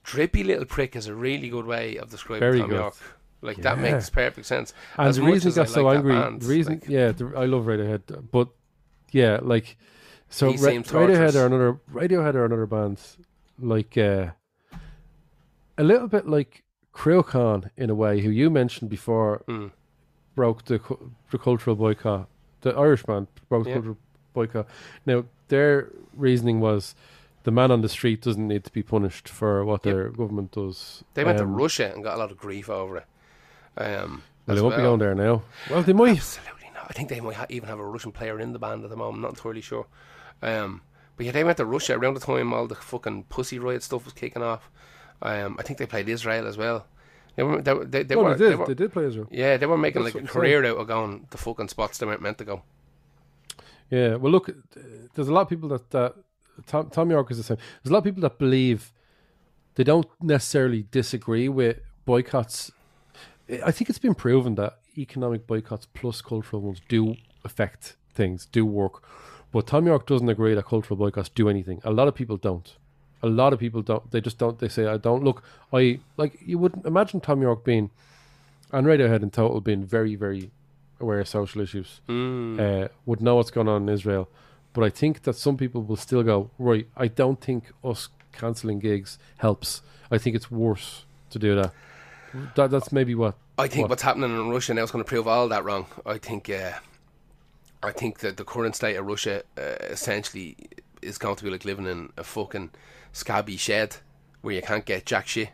Drippy 0.04 0.44
little 0.44 0.66
prick 0.66 0.96
is 0.96 1.08
a 1.08 1.16
really 1.16 1.50
good 1.50 1.66
way 1.66 1.98
of 1.98 2.12
describing 2.12 2.40
Very 2.40 2.60
Thom 2.60 2.70
good. 2.70 2.76
Yorke. 2.76 3.18
Like 3.42 3.58
that 3.64 3.80
makes 3.80 4.12
perfect 4.12 4.46
sense. 4.46 4.72
And 4.96 5.08
As 5.10 5.16
the 5.16 5.24
reason 5.24 5.50
he 5.52 5.56
got 5.56 5.70
so 5.70 5.84
like 5.86 5.98
angry, 5.98 6.14
band, 6.14 6.42
the 6.44 6.48
reason, 6.48 6.74
like- 6.76 6.88
yeah, 6.88 7.12
the, 7.14 7.34
I 7.36 7.46
love 7.46 7.66
Radiohead, 7.66 8.30
but 8.32 8.50
yeah, 9.12 9.40
like, 9.42 9.76
so 10.30 10.50
Ra- 10.50 10.54
Radiohead 10.54 11.34
are 11.34 11.48
another 11.48 11.80
Radiohead 11.92 12.36
are 12.36 12.46
another 12.46 12.68
band, 12.68 13.02
like 13.60 13.98
uh, 13.98 14.28
a 15.80 15.84
little 15.84 16.08
bit 16.08 16.28
like 16.28 16.62
Cryocon 16.94 17.72
in 17.76 17.90
a 17.90 17.96
way, 17.96 18.22
who 18.22 18.30
you 18.30 18.52
mentioned 18.52 18.92
before, 18.92 19.42
Mm. 19.48 19.72
broke 20.36 20.66
the 20.66 20.80
the 21.32 21.40
cultural 21.40 21.76
boycott. 21.76 22.28
The 22.62 22.76
Irish 22.78 23.02
band 23.02 23.26
broke 23.50 23.64
the 23.64 23.70
Yeah. 23.72 23.76
cultural 23.78 23.98
boycott. 24.34 24.68
Now 25.08 25.26
their 25.48 25.90
reasoning 26.16 26.60
was. 26.60 26.96
The 27.44 27.52
man 27.52 27.72
on 27.72 27.82
the 27.82 27.90
street 27.90 28.22
doesn't 28.22 28.48
need 28.48 28.64
to 28.66 28.72
be 28.72 28.84
punished 28.84 29.28
for 29.28 29.66
what 29.66 29.84
Yep. 29.84 29.96
their 29.96 30.10
government 30.10 30.52
does. 30.52 31.04
They 31.16 31.24
went 31.24 31.40
Um, 31.40 31.48
to 31.48 31.52
Russia 31.64 31.92
and 31.92 32.04
got 32.04 32.16
a 32.16 32.18
lot 32.20 32.32
of 32.32 32.38
grief 32.38 32.70
over 32.70 32.98
it. 32.98 33.06
Um, 33.78 34.22
Well, 34.46 34.56
they 34.56 34.62
won't 34.62 34.76
be 34.76 34.82
going 34.84 35.00
there 35.00 35.16
now. 35.16 35.44
Well, 35.70 35.82
they 35.82 35.94
might. 35.94 36.18
Absolutely 36.18 36.70
not. 36.76 36.86
I 36.90 36.94
think 36.94 37.10
they 37.10 37.20
might 37.20 37.36
ha- 37.36 37.46
even 37.50 37.68
have 37.70 37.80
a 37.80 37.86
Russian 37.86 38.12
player 38.12 38.40
in 38.40 38.54
the 38.54 38.60
band 38.60 38.84
at 38.84 38.90
the 38.92 38.96
moment. 38.96 39.16
I'm 39.18 39.22
Not 39.22 39.32
entirely 39.38 39.62
sure. 39.62 39.88
Um, 40.44 40.82
but 41.18 41.26
yeah, 41.26 41.32
they 41.32 41.44
went 41.44 41.58
to 41.58 41.66
Russia 41.66 41.98
around 41.98 42.14
the 42.16 42.20
time 42.20 42.54
all 42.54 42.68
the 42.68 42.76
fucking 42.76 43.24
pussy 43.26 43.58
riot 43.60 43.82
stuff 43.84 44.06
was 44.06 44.14
kicking 44.14 44.44
off. 44.44 44.70
Um, 45.22 45.56
I 45.60 45.64
think 45.64 45.80
they 45.80 45.86
played 45.86 46.10
Israel 46.10 46.46
as 46.48 46.58
well. 46.58 46.86
They 47.36 47.44
were, 47.44 47.62
they, 47.62 47.74
they, 47.86 48.04
they 48.04 48.16
no, 48.16 48.24
were, 48.24 48.36
they 48.36 48.44
did. 48.46 48.52
they 48.52 48.56
were- 48.56 48.66
they 48.68 48.74
did 48.74 48.92
play 48.94 49.06
Israel. 49.06 49.28
yeah, 49.32 49.58
they 49.58 49.66
were 49.66 49.78
making 49.78 50.04
That's 50.04 50.16
like 50.16 50.24
a 50.26 50.28
career 50.28 50.66
out 50.66 50.78
of 50.78 50.88
going 50.88 51.28
to 51.32 51.38
fucking 51.38 51.70
spots 51.70 51.98
they 51.98 52.06
weren't 52.06 52.22
meant 52.22 52.38
to 52.40 52.46
go. 52.46 52.62
Yeah, 53.92 54.16
well, 54.16 54.32
look, 54.32 54.50
there's 55.14 55.28
a 55.28 55.34
lot 55.34 55.42
of 55.42 55.50
people 55.50 55.68
that, 55.70 55.90
that 55.92 56.16
Thom, 56.66 56.90
Thom 56.90 57.12
Yorke 57.12 57.30
is 57.32 57.38
the 57.38 57.44
same. 57.44 57.58
There's 57.84 57.92
a 57.92 57.94
lot 57.94 58.00
of 58.00 58.06
people 58.06 58.22
that 58.22 58.40
believe 58.40 58.94
they 59.76 59.84
don't 59.84 60.08
necessarily 60.22 60.86
disagree 60.92 61.50
with 61.50 61.80
boycotts. 62.06 62.72
I 63.66 63.72
think 63.72 63.90
it's 63.90 64.00
been 64.00 64.16
proven 64.16 64.56
that 64.56 64.80
economic 64.98 65.46
boycotts 65.46 65.88
plus 65.94 66.22
cultural 66.22 66.62
ones 66.62 66.82
do 66.88 67.16
affect 67.44 67.98
things, 68.14 68.46
do 68.46 68.66
work. 68.66 69.04
But 69.52 69.68
Thom 69.68 69.86
Yorke 69.86 70.08
doesn't 70.08 70.30
agree 70.30 70.54
that 70.54 70.66
cultural 70.66 70.98
boycotts 70.98 71.28
do 71.28 71.50
anything. 71.50 71.82
A 71.84 71.92
lot 71.92 72.08
of 72.08 72.16
people 72.16 72.38
don't. 72.38 72.74
A 73.22 73.28
lot 73.28 73.52
of 73.52 73.60
people 73.60 73.82
don't. 73.82 74.10
They 74.12 74.22
just 74.22 74.38
don't. 74.38 74.58
They 74.58 74.70
say, 74.70 74.88
"I 74.88 74.98
don't 74.98 75.24
look." 75.24 75.44
I 75.72 76.00
like. 76.18 76.40
You 76.44 76.58
wouldn't 76.58 76.86
imagine 76.86 77.20
Thom 77.20 77.42
Yorke 77.42 77.64
being, 77.64 77.92
and 78.72 78.88
Radiohead 78.88 79.22
in 79.22 79.30
total 79.30 79.62
being 79.62 79.84
very, 79.84 80.16
very 80.16 80.50
aware 81.02 81.20
of 81.20 81.28
social 81.28 81.62
issues 81.62 82.02
Mm. 82.08 82.60
uh, 82.60 82.88
would 83.06 83.22
know 83.22 83.36
what's 83.38 83.52
going 83.52 83.68
on 83.68 83.84
in 83.84 83.90
Israel. 83.90 84.30
But 84.74 84.84
I 84.86 84.90
think 84.90 85.24
that 85.24 85.36
some 85.36 85.58
people 85.58 85.82
will 85.84 85.98
still 85.98 86.24
go, 86.24 86.50
right, 86.58 86.88
I 86.96 87.08
don't 87.08 87.40
think 87.42 87.72
us 87.84 88.10
cancelling 88.32 88.80
gigs 88.80 89.20
helps. 89.38 89.82
I 90.10 90.18
think 90.18 90.36
it's 90.36 90.50
worse 90.50 91.06
to 91.32 91.40
do 91.40 91.56
that. 91.56 91.74
that 92.56 92.72
that's 92.72 92.92
maybe 92.92 93.14
what. 93.16 93.36
I 93.58 93.68
think 93.68 93.84
what- 93.84 93.90
what's 93.92 94.04
happening 94.04 94.32
in 94.32 94.50
Russia 94.50 94.74
now 94.74 94.84
is 94.84 94.92
going 94.92 95.04
to 95.04 95.08
prove 95.08 95.28
all 95.28 95.48
that 95.50 95.64
wrong. 95.66 95.88
I 96.06 96.18
think, 96.18 96.50
uh, 96.50 96.74
I 97.84 97.92
think 97.92 98.20
that 98.20 98.38
the 98.38 98.46
current 98.46 98.76
state 98.76 98.96
of 98.96 99.06
Russia 99.06 99.44
uh, 99.58 99.62
essentially 99.90 100.56
is 101.02 101.18
going 101.18 101.36
to 101.36 101.44
be 101.44 101.50
like 101.50 101.66
living 101.66 101.86
in 101.88 102.14
a 102.18 102.24
fucking 102.24 102.70
scabby 103.12 103.58
shed 103.58 103.98
where 104.42 104.56
you 104.56 104.62
can't 104.62 104.86
get 104.86 105.06
jack 105.06 105.28
shit. 105.28 105.50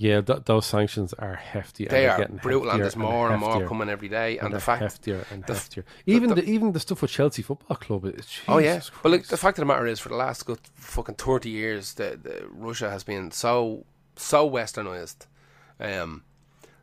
Yeah, 0.00 0.22
th- 0.22 0.44
those 0.46 0.64
sanctions 0.64 1.12
are 1.12 1.34
hefty. 1.34 1.84
They 1.84 1.90
they're 2.06 2.16
getting 2.16 2.36
brutal, 2.38 2.70
and 2.70 2.80
there's 2.80 2.96
more 2.96 3.30
and 3.30 3.38
more 3.38 3.68
coming 3.68 3.90
every 3.90 4.08
day. 4.08 4.38
And, 4.38 4.46
and 4.46 4.54
the 4.54 4.60
fact, 4.60 4.82
heftier 4.82 5.30
and 5.30 5.44
the- 5.44 5.52
heftier. 5.52 5.84
Even 6.06 6.30
the- 6.30 6.36
the, 6.36 6.44
even 6.50 6.72
the 6.72 6.80
stuff 6.80 7.02
with 7.02 7.10
Chelsea 7.10 7.42
Football 7.42 7.76
Club. 7.76 8.06
Is, 8.06 8.26
oh 8.48 8.56
yeah, 8.56 8.76
Jesus 8.76 8.92
but 9.02 9.12
like 9.12 9.26
the 9.26 9.36
fact 9.36 9.58
of 9.58 9.62
the 9.62 9.66
matter 9.66 9.86
is, 9.86 10.00
for 10.00 10.08
the 10.08 10.14
last 10.14 10.46
good 10.46 10.58
fucking 10.74 11.16
thirty 11.16 11.50
years, 11.50 11.92
the, 11.94 12.18
the 12.22 12.46
Russia 12.50 12.88
has 12.88 13.04
been 13.04 13.30
so 13.30 13.84
so 14.16 14.48
westernized, 14.50 15.26
um, 15.78 16.24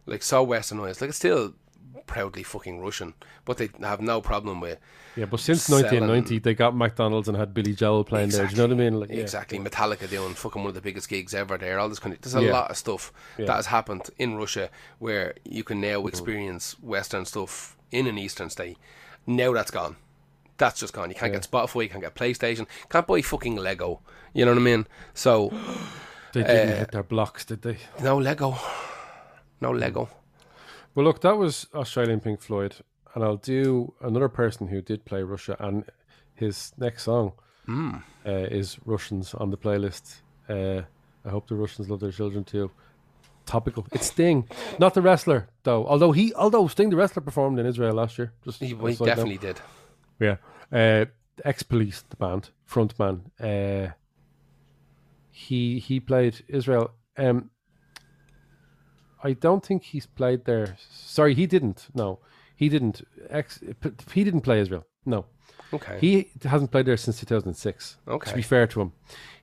like 0.05 0.21
so 0.21 0.45
westernized. 0.45 1.01
Like 1.01 1.09
it's 1.09 1.17
still 1.17 1.55
proudly 2.05 2.43
fucking 2.43 2.79
Russian, 2.79 3.15
but 3.45 3.57
they 3.57 3.69
have 3.81 3.99
no 3.99 4.21
problem 4.21 4.61
with 4.61 4.77
yeah, 5.17 5.25
but 5.25 5.39
since 5.39 5.67
1990, 5.69 6.39
they 6.39 6.53
got 6.53 6.75
McDonald's 6.75 7.27
and 7.27 7.35
had 7.35 7.53
Billy 7.53 7.73
Joel 7.73 8.03
playing 8.03 8.29
there. 8.29 8.45
Do 8.45 8.51
you 8.51 8.57
know 8.57 8.63
what 8.75 8.81
I 8.81 8.89
mean? 8.89 8.99
Like, 8.99 9.09
yeah. 9.09 9.17
exactly 9.17 9.57
Metallica 9.59 10.09
doing 10.09 10.33
fucking 10.33 10.61
one 10.61 10.69
of 10.69 10.75
the 10.75 10.81
biggest 10.81 11.09
gigs 11.09 11.33
ever 11.33 11.57
there. 11.57 11.79
All 11.79 11.89
this 11.89 11.99
kind 11.99 12.13
of 12.13 12.21
there's 12.21 12.35
a 12.35 12.43
Yeah. 12.43 12.51
lot 12.53 12.69
of 12.71 12.77
stuff 12.77 13.11
Yeah. 13.37 13.45
that 13.47 13.55
has 13.55 13.65
happened 13.65 14.09
in 14.17 14.35
Russia 14.37 14.69
where 14.99 15.33
you 15.43 15.63
can 15.63 15.81
now 15.81 16.05
experience 16.07 16.79
Western 16.81 17.25
stuff 17.25 17.75
in 17.91 18.07
an 18.07 18.17
Eastern 18.17 18.49
state. 18.49 18.77
Now 19.25 19.53
that's 19.53 19.71
gone. 19.71 19.95
That's 20.57 20.79
just 20.79 20.93
gone. 20.93 21.09
You 21.09 21.15
can't 21.15 21.33
get 21.33 21.43
Spotify, 21.49 21.83
you 21.83 21.89
can't 21.89 22.01
get 22.03 22.15
PlayStation, 22.15 22.65
can't 22.89 23.05
buy 23.05 23.21
fucking 23.21 23.55
Lego. 23.57 23.99
You 24.33 24.45
know 24.45 24.51
what 24.51 24.59
I 24.59 24.63
mean? 24.63 24.87
So 25.13 25.49
They 26.33 26.43
didn't 26.43 26.69
uh, 26.73 26.77
hit 26.77 26.91
their 26.91 27.03
blocks, 27.03 27.45
did 27.45 27.61
they? 27.61 27.77
no 28.03 28.17
Lego, 28.17 28.57
no 29.61 29.71
Lego. 29.71 30.09
Well, 30.95 31.05
look, 31.05 31.21
that 31.21 31.37
was 31.37 31.67
Australian 31.75 32.19
Pink 32.21 32.41
Floyd, 32.41 32.75
and 33.17 33.25
I'll 33.25 33.37
do 33.57 33.93
another 33.99 34.29
person 34.29 34.67
who 34.67 34.79
did 34.79 35.03
play 35.03 35.23
Russia, 35.23 35.55
and 35.59 35.83
his 36.35 36.71
next 36.77 37.01
song 37.03 37.31
Mm. 37.67 38.03
uh, 38.25 38.31
is 38.59 38.77
Russians 38.85 39.33
on 39.33 39.49
the 39.49 39.57
playlist. 39.57 40.21
Uh, 40.47 40.83
I 41.25 41.29
hope 41.29 41.47
the 41.47 41.55
Russians 41.55 41.89
love 41.89 41.99
their 41.99 42.11
children 42.11 42.43
too. 42.43 42.69
Topical. 43.47 43.87
It's 43.91 44.05
Sting, 44.05 44.47
not 44.79 44.93
the 44.93 45.01
wrestler 45.01 45.47
though. 45.63 45.83
Although 45.87 46.11
he, 46.11 46.25
although 46.35 46.67
Sting 46.67 46.91
the 46.91 46.95
wrestler 46.95 47.23
performed 47.23 47.57
in 47.59 47.65
Israel 47.65 47.95
last 47.95 48.17
year. 48.19 48.33
Just 48.45 48.59
He, 48.59 48.67
he 48.67 48.73
a 48.73 48.77
side 48.77 48.99
note. 48.99 49.05
definitely 49.05 49.37
did. 49.39 49.57
Yeah. 50.19 50.37
Uh, 50.71 51.05
Ex 51.43 51.63
Police, 51.63 52.03
the 52.11 52.15
band, 52.17 52.51
frontman. 52.69 53.15
Uh, 53.49 53.93
he 55.31 55.79
he 55.79 55.99
played 55.99 56.35
Israel. 56.47 56.91
Um, 57.17 57.49
I 59.23 59.33
don't 59.33 59.65
think 59.65 59.83
he's 59.83 60.05
played 60.05 60.45
there. 60.45 60.77
Sorry, 60.91 61.33
he 61.33 61.47
didn't. 61.47 61.87
No, 61.93 62.19
he 62.57 62.67
didn't. 62.67 63.01
Ex, 63.29 63.59
he 64.13 64.23
didn't 64.25 64.41
play 64.41 64.59
Israel. 64.59 64.85
No, 65.05 65.25
Okay. 65.73 65.97
he 66.01 66.29
hasn't 66.43 66.71
played 66.71 66.85
there 66.87 66.97
since 66.97 67.19
2006. 67.21 67.97
Okay. 68.07 68.29
To 68.31 68.35
be 68.35 68.41
fair 68.41 68.67
to 68.67 68.81
him, 68.81 68.91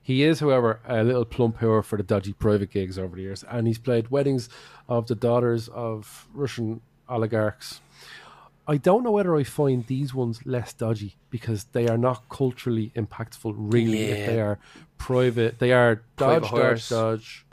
he 0.01 0.21
is, 0.21 0.39
however, 0.41 0.79
a 0.87 1.03
little 1.03 1.25
plump 1.25 1.57
whore 1.59 1.83
for 1.83 1.97
the 1.97 2.03
dodgy 2.03 2.33
private 2.33 2.69
gigs 2.69 2.99
over 2.99 3.15
the 3.15 3.23
years, 3.23 3.43
and 3.49 3.65
he's 3.65 3.79
played 3.79 4.09
weddings 4.11 4.47
of 4.87 5.07
the 5.07 5.15
daughters 5.15 5.67
of 5.69 6.27
Russian 6.33 6.81
oligarchs. 7.09 7.81
I 8.67 8.77
don't 8.77 9.03
know 9.03 9.11
whether 9.11 9.35
I 9.35 9.43
find 9.43 9.85
these 9.87 10.13
ones 10.13 10.43
less 10.45 10.73
dodgy 10.73 11.15
because 11.29 11.65
they 11.65 11.87
are 11.87 11.97
not 11.99 12.27
culturally 12.29 12.91
impactful. 12.95 13.53
Really, 13.55 14.03
if 14.05 14.25
they 14.27 14.39
are 14.41 14.57
private, 14.97 15.59
they 15.59 15.71
are 15.71 16.03
Private 16.15 16.41
dodge, 16.41 16.51
hires. 16.51 16.89
dodge, 16.89 17.19
dodge. 17.19 17.45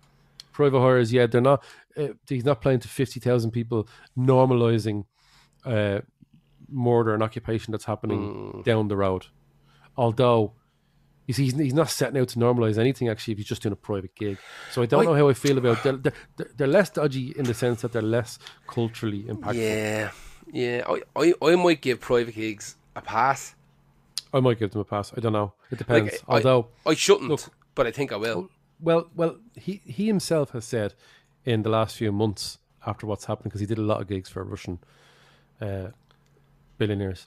Private 0.53 0.81
hires, 0.81 1.13
yeah, 1.13 1.27
they're 1.27 1.41
not. 1.41 1.63
Uh, 1.97 2.09
he's 2.29 2.45
not 2.47 2.61
playing 2.63 2.81
to 2.81 2.89
fifty 2.89 3.21
thousand 3.21 3.51
people, 3.51 3.87
normalizing 4.19 5.05
uh, 5.65 6.01
murder 6.69 7.15
and 7.15 7.23
occupation 7.23 7.73
that's 7.73 7.85
happening 7.85 8.53
Mm. 8.55 8.65
down 8.65 8.89
the 8.89 8.97
road. 8.97 9.27
Although, 9.97 10.53
you 11.27 11.35
see, 11.35 11.45
he's, 11.45 11.57
he's 11.57 11.75
not 11.75 11.91
setting 11.91 12.21
out 12.21 12.29
to 12.29 12.39
normalize 12.39 12.79
anything. 12.79 13.09
Actually, 13.09 13.33
if 13.33 13.39
he's 13.39 13.47
just 13.47 13.63
doing 13.63 13.73
a 13.73 13.77
private 13.77 14.15
gig, 14.15 14.39
so 14.73 14.83
I 14.83 14.87
don't 14.87 15.01
Wait. 15.01 15.07
know 15.07 15.15
how 15.15 15.29
I 15.29 15.35
feel 15.35 15.59
about. 15.59 15.83
They're, 15.83 15.97
they're, 15.97 16.13
they're 16.57 16.67
less 16.67 16.91
dodgy 16.91 17.35
in 17.37 17.45
the 17.45 17.55
sense 17.55 17.83
that 17.83 17.93
they're 17.93 18.03
less 18.03 18.39
culturally 18.67 19.25
impactful. 19.25 19.55
Yeah, 19.55 20.11
Yeah, 20.53 20.85
I, 20.89 21.03
I, 21.17 21.35
I 21.43 21.57
might 21.57 21.81
give 21.83 22.01
private 22.01 22.35
gigs 22.35 22.77
a 22.97 23.03
pass. 23.03 23.55
I 24.35 24.41
might 24.41 24.59
give 24.59 24.71
them 24.71 24.81
a 24.81 24.85
pass. 24.85 25.13
I 25.17 25.21
don't 25.21 25.35
know. 25.35 25.53
It 25.71 25.77
depends. 25.79 26.15
I- 26.27 26.37
Although, 26.37 26.69
I 26.87 26.95
shouldn't, 26.95 27.29
Look- 27.29 27.51
but 27.75 27.87
I 27.87 27.91
think 27.91 28.13
I 28.13 28.17
will. 28.17 28.49
well, 28.81 29.09
well, 29.15 29.37
he 29.57 29.83
he 29.85 30.07
himself 30.07 30.51
has 30.51 30.65
said 30.65 30.95
in 31.45 31.63
the 31.63 31.69
last 31.71 31.97
few 31.97 32.13
months 32.13 32.59
after 32.87 33.07
what's 33.07 33.27
happened 33.27 33.45
because 33.45 33.61
he 33.61 33.67
did 33.67 33.79
a 33.79 33.83
lot 33.83 34.01
of 34.01 34.09
gigs 34.09 34.29
for 34.31 34.43
Russian 34.43 34.79
uh, 35.63 35.89
billionaires. 36.79 37.27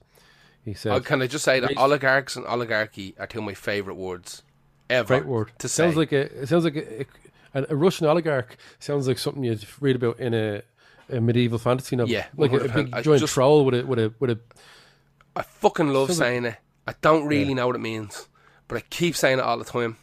He 0.63 0.73
said, 0.73 0.91
Oh, 0.93 0.99
can 0.99 1.21
I 1.21 1.27
just 1.27 1.45
say 1.45 1.59
that 1.59 1.77
oligarchs 1.77 2.35
and 2.35 2.45
oligarchy 2.45 3.15
are 3.19 3.27
two 3.27 3.39
of 3.39 3.45
my 3.45 3.53
favourite 3.53 3.97
words 3.97 4.41
ever. 4.89 5.07
Great 5.19 5.25
word. 5.27 5.51
to 5.59 5.67
say. 5.69 5.83
sounds 5.83 5.95
like 5.95 6.11
a 6.11 6.41
it 6.41 6.47
sounds 6.49 6.63
like 6.63 6.75
a, 6.75 7.05
a, 7.53 7.65
a 7.69 7.75
Russian 7.75 8.07
oligarch. 8.07 8.57
Sounds 8.79 9.07
like 9.07 9.17
something 9.19 9.43
you'd 9.43 9.65
read 9.79 9.95
about 9.95 10.19
in 10.19 10.33
a, 10.33 10.61
a 11.09 11.21
medieval 11.21 11.59
fantasy 11.59 11.95
novel. 11.95 12.11
Yeah, 12.11 12.25
like 12.35 12.51
a, 12.51 12.57
a 12.57 12.67
big 12.69 12.91
giant 13.03 13.19
just- 13.21 13.33
troll 13.33 13.63
with 13.65 13.75
a 13.75 13.85
with 13.85 13.99
a 13.99 14.13
with 14.19 14.31
a. 14.31 14.39
I 15.35 15.41
fucking 15.43 15.89
love 15.89 16.07
Sounds 16.09 16.19
like- 16.19 16.25
saying 16.27 16.45
it. 16.45 16.55
I 16.87 16.93
don't 17.01 17.25
really 17.27 17.53
know 17.55 17.67
what 17.67 17.75
it 17.75 17.79
means, 17.79 18.27
but 18.67 18.77
I 18.77 18.81
keep 18.89 19.15
saying 19.15 19.39
it 19.39 19.43
all 19.43 19.57
the 19.57 19.65
time, 19.65 19.97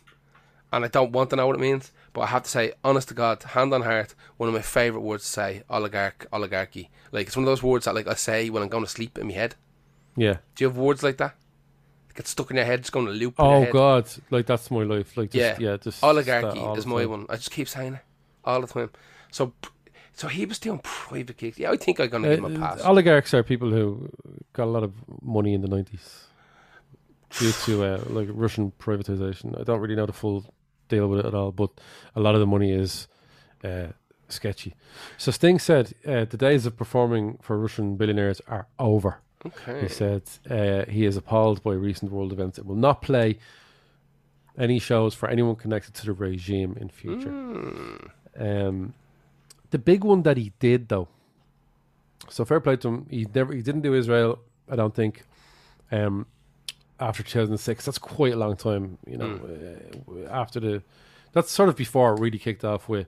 and 0.73 0.85
I 0.85 0.89
don't 0.89 1.13
want 1.13 1.31
to 1.31 1.37
know 1.37 1.47
what 1.47 1.55
it 1.57 1.61
means. 1.61 1.93
But 2.15 2.21
I 2.23 2.27
have 2.27 2.43
to 2.43 2.51
say, 2.51 2.73
honest 2.85 3.09
to 3.09 3.15
God, 3.15 3.43
hand 3.43 3.73
on 3.73 3.83
heart, 3.83 4.15
one 4.37 4.49
of 4.49 4.55
my 4.55 4.61
favourite 4.61 5.03
words 5.03 5.25
to 5.25 5.31
say: 5.31 5.63
oligarch, 5.71 6.27
oligarchy. 6.33 6.91
Like 7.11 7.27
it's 7.29 7.37
one 7.37 7.45
of 7.45 7.47
those 7.47 7.63
words 7.63 7.87
that 7.87 7.95
like 7.95 8.07
I 8.07 8.15
say 8.15 8.51
when 8.51 8.63
I'm 8.63 8.69
going 8.69 8.85
to 8.85 8.91
sleep 8.91 9.17
in 9.19 9.29
my 9.29 9.33
head. 9.33 9.55
Yeah. 10.17 10.37
Do 10.55 10.65
you 10.65 10.69
have 10.69 10.77
words 10.77 11.03
like 11.03 11.17
that? 11.19 11.35
Get 12.15 12.27
stuck 12.29 12.51
in 12.51 12.57
your 12.57 12.67
head, 12.67 12.81
just 12.81 12.93
going 12.93 13.07
to 13.07 13.13
loop. 13.13 13.39
in 13.39 13.45
your 13.47 13.69
Oh? 13.69 13.73
God! 13.73 14.11
Like 14.31 14.45
that's 14.45 14.71
my 14.71 14.83
life. 14.83 15.17
Like 15.17 15.31
just, 15.31 15.61
Yeah. 15.61 15.71
yeah, 15.71 15.77
just 15.79 16.05
oligarchy 16.05 16.61
is 16.61 16.85
my 16.85 17.07
one. 17.07 17.25
I 17.31 17.37
just 17.37 17.51
keep 17.51 17.69
saying 17.69 17.95
it 17.95 18.01
all 18.45 18.61
the 18.61 18.67
time. 18.67 18.91
So, 19.31 19.55
so 20.13 20.29
he 20.29 20.45
was 20.45 20.59
doing 20.59 20.81
private 20.81 21.39
gigs. 21.39 21.59
Yeah, 21.59 21.71
I 21.71 21.79
think 21.79 21.99
I'm 21.99 22.11
gonna 22.11 22.29
give 22.37 22.45
him 22.45 22.57
a 22.57 22.59
Uh, 22.65 22.69
pass. 22.77 22.83
oligarchs 22.85 23.33
are 23.33 23.43
people 23.43 23.71
who 23.71 24.11
got 24.53 24.65
a 24.65 24.71
lot 24.71 24.83
of 24.83 24.93
money 25.23 25.55
in 25.55 25.63
the 25.63 25.69
nineties 25.69 26.25
due 27.39 27.53
to 27.65 27.85
uh, 27.85 28.05
like 28.09 28.29
Russian 28.31 28.73
privatization. 28.79 29.59
I 29.59 29.65
don't 29.65 29.81
really 29.81 29.97
know 29.97 30.05
the 30.05 30.13
full 30.13 30.45
deal 30.95 31.07
with 31.09 31.21
it 31.23 31.27
at 31.31 31.35
all, 31.35 31.53
but 31.63 31.71
a 32.19 32.21
lot 32.27 32.35
of 32.37 32.41
the 32.45 32.51
money 32.57 32.71
is 32.85 33.09
uh, 33.65 33.89
sketchy. 34.29 34.73
So 35.17 35.29
Sting 35.33 35.59
said 35.59 35.85
uh, 36.07 36.25
the 36.33 36.37
days 36.37 36.63
of 36.67 36.73
performing 36.77 37.39
for 37.45 37.55
Russian 37.59 37.97
billionaires 37.97 38.41
are 38.55 38.67
over. 38.79 39.13
Okay. 39.45 39.81
He 39.83 39.89
said 39.89 40.23
uh, 40.49 40.85
he 40.97 41.05
is 41.05 41.17
appalled 41.17 41.63
by 41.63 41.73
recent 41.73 42.13
world 42.13 42.33
events. 42.33 42.59
It 42.59 42.67
will 42.67 42.83
not 42.89 43.03
play 43.03 43.39
any 44.57 44.79
shows 44.79 45.15
for 45.15 45.29
anyone 45.29 45.57
connected 45.57 45.95
to 45.95 46.07
the 46.07 46.13
regime 46.13 46.77
in 46.81 46.89
future. 46.89 47.31
Hmm. 47.31 47.97
Um, 48.47 48.95
the 49.71 49.79
big 49.79 50.05
one 50.05 50.23
that 50.23 50.37
he 50.37 50.53
did 50.59 50.89
though, 50.89 51.09
so 52.29 52.45
fair 52.45 52.61
play 52.61 52.77
to 52.77 52.89
him. 52.89 53.07
He 53.11 53.27
never 53.35 53.53
he 53.53 53.63
didn't 53.63 53.83
do 53.83 53.95
Israel. 53.95 54.39
I 54.71 54.77
don't 54.77 54.95
think. 54.95 55.25
Um, 55.91 56.27
after 57.09 57.23
2006, 57.23 57.85
that's 57.85 57.99
quite 57.99 58.33
a 58.33 58.37
long 58.37 58.57
time. 58.57 58.99
You 59.07 59.17
know, 59.19 59.41
uh, 60.09 60.29
after 60.31 60.61
the 60.61 60.83
that's 61.33 61.51
sort 61.51 61.69
of 61.69 61.77
before 61.77 62.15
it 62.15 62.21
really 62.21 62.39
kicked 62.39 62.65
off 62.65 62.89
with. 62.89 63.07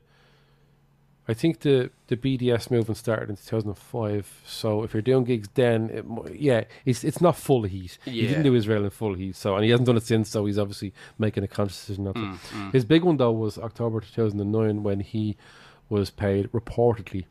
I 1.27 1.33
think 1.33 1.61
the 1.61 1.91
the 2.09 2.16
BDS 2.19 2.71
movement 2.71 2.99
started 2.99 3.31
in 3.31 3.37
2005. 3.37 4.43
So 4.47 4.83
if 4.83 4.93
you're 4.93 5.01
doing 5.01 5.25
gigs 5.25 5.49
then, 5.55 5.89
it, 5.91 6.05
yeah, 6.39 6.65
it's 6.85 7.03
it's 7.03 7.21
not 7.23 7.37
full 7.37 7.62
heat. 7.62 7.97
He 8.05 8.27
didn't 8.29 8.43
do 8.43 8.55
Israel 8.55 8.85
in 8.85 8.91
full 8.91 9.15
heat. 9.15 9.35
So 9.37 9.55
and 9.55 9.65
he 9.65 9.71
hasn't 9.71 9.87
done 9.87 9.97
it 9.97 10.03
since. 10.03 10.29
So 10.29 10.45
he's 10.45 10.59
obviously 10.59 10.93
making 11.19 11.43
a 11.43 11.49
conscious 11.49 11.79
decision 11.81 12.05
not 12.05 12.15
to. 12.16 12.21
Mm, 12.21 12.73
His 12.75 12.85
big 12.85 13.05
one 13.05 13.16
though 13.16 13.33
was 13.33 13.57
October 13.59 14.01
2009 14.01 14.83
when 14.83 15.01
he 15.01 15.37
was 15.89 16.11
paid 16.11 16.53
reportedly 16.53 17.25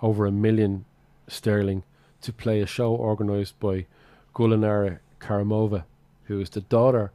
over 0.00 0.24
a 0.26 0.30
million 0.32 0.84
sterling 1.26 1.82
to 2.20 2.32
play 2.32 2.60
a 2.60 2.66
show 2.66 2.94
organized 2.94 3.58
by 3.58 3.86
Gulnara 4.34 5.00
Karimova, 5.20 5.84
who 6.24 6.40
is 6.40 6.50
the 6.50 6.60
daughter 6.60 7.12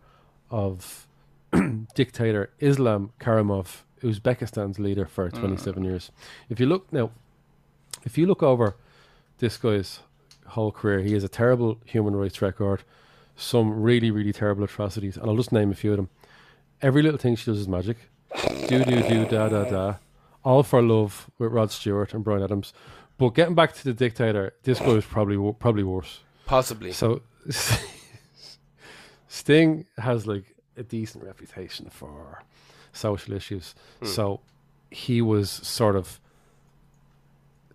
of 0.49 1.07
dictator 1.95 2.51
Islam 2.59 3.11
Karimov, 3.19 3.81
Uzbekistan's 4.01 4.79
leader 4.79 5.05
for 5.05 5.29
hmm. 5.29 5.39
27 5.39 5.83
years. 5.83 6.11
If 6.49 6.59
you 6.59 6.65
look 6.65 6.91
now, 6.91 7.11
if 8.03 8.17
you 8.17 8.25
look 8.25 8.43
over 8.43 8.75
this 9.37 9.57
guy's 9.57 9.99
whole 10.47 10.71
career, 10.71 10.99
he 10.99 11.13
has 11.13 11.23
a 11.23 11.29
terrible 11.29 11.79
human 11.85 12.15
rights 12.15 12.41
record, 12.41 12.83
some 13.35 13.81
really, 13.81 14.11
really 14.11 14.33
terrible 14.33 14.63
atrocities, 14.63 15.17
and 15.17 15.27
I'll 15.27 15.37
just 15.37 15.51
name 15.51 15.71
a 15.71 15.75
few 15.75 15.91
of 15.91 15.97
them. 15.97 16.09
Every 16.81 17.01
little 17.01 17.17
thing 17.17 17.35
she 17.35 17.45
does 17.45 17.59
is 17.59 17.67
magic. 17.67 17.97
Do 18.67 18.83
do 18.83 19.01
do 19.03 19.25
da 19.25 19.49
da 19.49 19.63
da. 19.63 19.95
All 20.43 20.63
for 20.63 20.81
love 20.81 21.29
with 21.37 21.51
Rod 21.51 21.71
Stewart 21.71 22.13
and 22.13 22.23
Bryan 22.23 22.43
Adams. 22.43 22.73
But 23.17 23.29
getting 23.29 23.55
back 23.55 23.73
to 23.75 23.83
the 23.83 23.93
dictator, 23.93 24.53
this 24.63 24.79
guy 24.79 24.93
was 24.93 25.05
probably 25.05 25.53
probably 25.59 25.83
worse. 25.83 26.19
Possibly. 26.45 26.91
So 26.91 27.21
Sting 29.33 29.87
has 29.97 30.27
like 30.27 30.55
a 30.77 30.83
decent 30.83 31.23
reputation 31.23 31.89
for 31.89 32.43
social 32.91 33.33
issues. 33.33 33.73
Hmm. 33.99 34.05
So 34.05 34.41
he 34.91 35.23
was 35.23 35.49
sort 35.49 35.95
of 35.95 36.19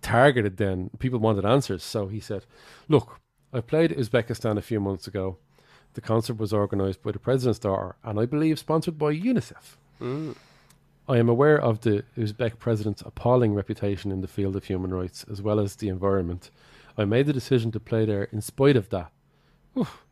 targeted 0.00 0.58
then. 0.58 0.90
People 1.00 1.18
wanted 1.18 1.44
answers. 1.44 1.82
So 1.82 2.06
he 2.06 2.20
said, 2.20 2.46
Look, 2.88 3.18
I 3.52 3.60
played 3.60 3.90
Uzbekistan 3.90 4.56
a 4.56 4.62
few 4.62 4.78
months 4.78 5.08
ago. 5.08 5.38
The 5.94 6.00
concert 6.00 6.38
was 6.38 6.52
organized 6.52 7.02
by 7.02 7.10
the 7.10 7.18
president's 7.18 7.58
daughter 7.58 7.96
and 8.04 8.20
I 8.20 8.24
believe 8.24 8.60
sponsored 8.60 8.96
by 8.96 9.12
UNICEF. 9.12 9.78
Hmm. 9.98 10.32
I 11.08 11.16
am 11.16 11.28
aware 11.28 11.60
of 11.60 11.80
the 11.80 12.04
Uzbek 12.16 12.60
president's 12.60 13.02
appalling 13.02 13.54
reputation 13.54 14.12
in 14.12 14.20
the 14.20 14.28
field 14.28 14.54
of 14.54 14.62
human 14.62 14.94
rights 14.94 15.26
as 15.28 15.42
well 15.42 15.58
as 15.58 15.74
the 15.74 15.88
environment. 15.88 16.52
I 16.96 17.04
made 17.04 17.26
the 17.26 17.32
decision 17.32 17.72
to 17.72 17.80
play 17.80 18.04
there 18.04 18.28
in 18.30 18.42
spite 18.42 18.76
of 18.76 18.90
that. 18.90 19.10
Oof. 19.76 20.04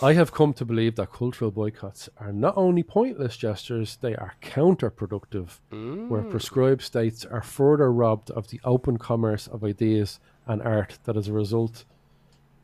I 0.00 0.14
have 0.14 0.32
come 0.32 0.52
to 0.54 0.64
believe 0.64 0.96
that 0.96 1.12
cultural 1.12 1.50
boycotts 1.50 2.08
are 2.18 2.32
not 2.32 2.56
only 2.56 2.82
pointless 2.82 3.36
gestures, 3.36 3.96
they 4.00 4.14
are 4.16 4.34
counterproductive, 4.42 5.60
where 5.70 6.22
mm. 6.22 6.30
prescribed 6.30 6.82
states 6.82 7.24
are 7.24 7.42
further 7.42 7.92
robbed 7.92 8.30
of 8.32 8.48
the 8.48 8.60
open 8.64 8.98
commerce 8.98 9.46
of 9.46 9.62
ideas 9.62 10.18
and 10.46 10.60
art 10.62 10.98
that 11.04 11.16
as 11.16 11.28
a 11.28 11.32
result 11.32 11.84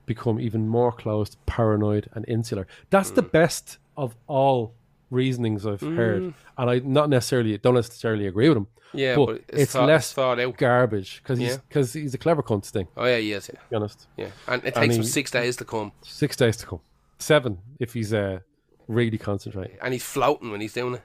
become 0.07 0.41
even 0.41 0.67
more 0.67 0.91
closed, 0.91 1.37
paranoid, 1.47 2.11
and 2.15 2.25
insular. 2.27 2.67
That's 2.91 3.13
the 3.13 3.23
mm. 3.23 3.31
best 3.31 3.79
of 3.97 4.17
all 4.27 4.75
reasonings 5.11 5.67
I've 5.67 5.81
heard, 5.81 6.23
mm. 6.23 6.35
and 6.59 6.71
I 6.71 6.81
not 6.81 7.09
necessarily 7.11 7.57
don't 7.59 7.75
necessarily 7.75 8.27
agree 8.27 8.49
with 8.49 8.59
him. 8.59 8.67
Yeah, 8.93 9.15
but, 9.15 9.27
but 9.27 9.35
it's, 9.49 9.63
it's 9.63 9.73
thought- 9.73 9.87
less 9.87 10.13
thought 10.13 10.41
out. 10.41 10.57
garbage 10.57 11.21
because 11.23 11.39
he's 11.39 11.51
Yeah. 11.51 11.57
because 11.69 11.93
he's 11.93 12.15
a 12.15 12.19
clever 12.19 12.43
cunt. 12.43 12.71
To 12.73 12.89
Oh 12.97 13.07
yeah, 13.07 13.19
yes, 13.19 13.51
yeah, 13.53 13.61
be 13.71 13.77
honest. 13.77 14.09
yeah. 14.17 14.31
And 14.49 14.65
it 14.65 14.75
And 14.75 14.75
takes 14.75 14.97
him 14.97 15.03
he- 15.03 15.09
six 15.09 15.31
days 15.31 15.57
to 15.59 15.65
come, 15.65 15.93
Six 16.03 16.35
days 16.37 16.57
to 16.59 16.67
come, 16.67 16.81
seven 17.21 17.59
if 17.79 17.93
he's 17.93 18.13
uh, 18.13 18.41
really 18.89 19.19
concentrating. 19.19 19.77
and 19.83 19.93
he's 19.93 20.03
floating 20.05 20.51
when 20.51 20.61
he's 20.61 20.73
doing 20.73 20.95
it. 20.95 21.03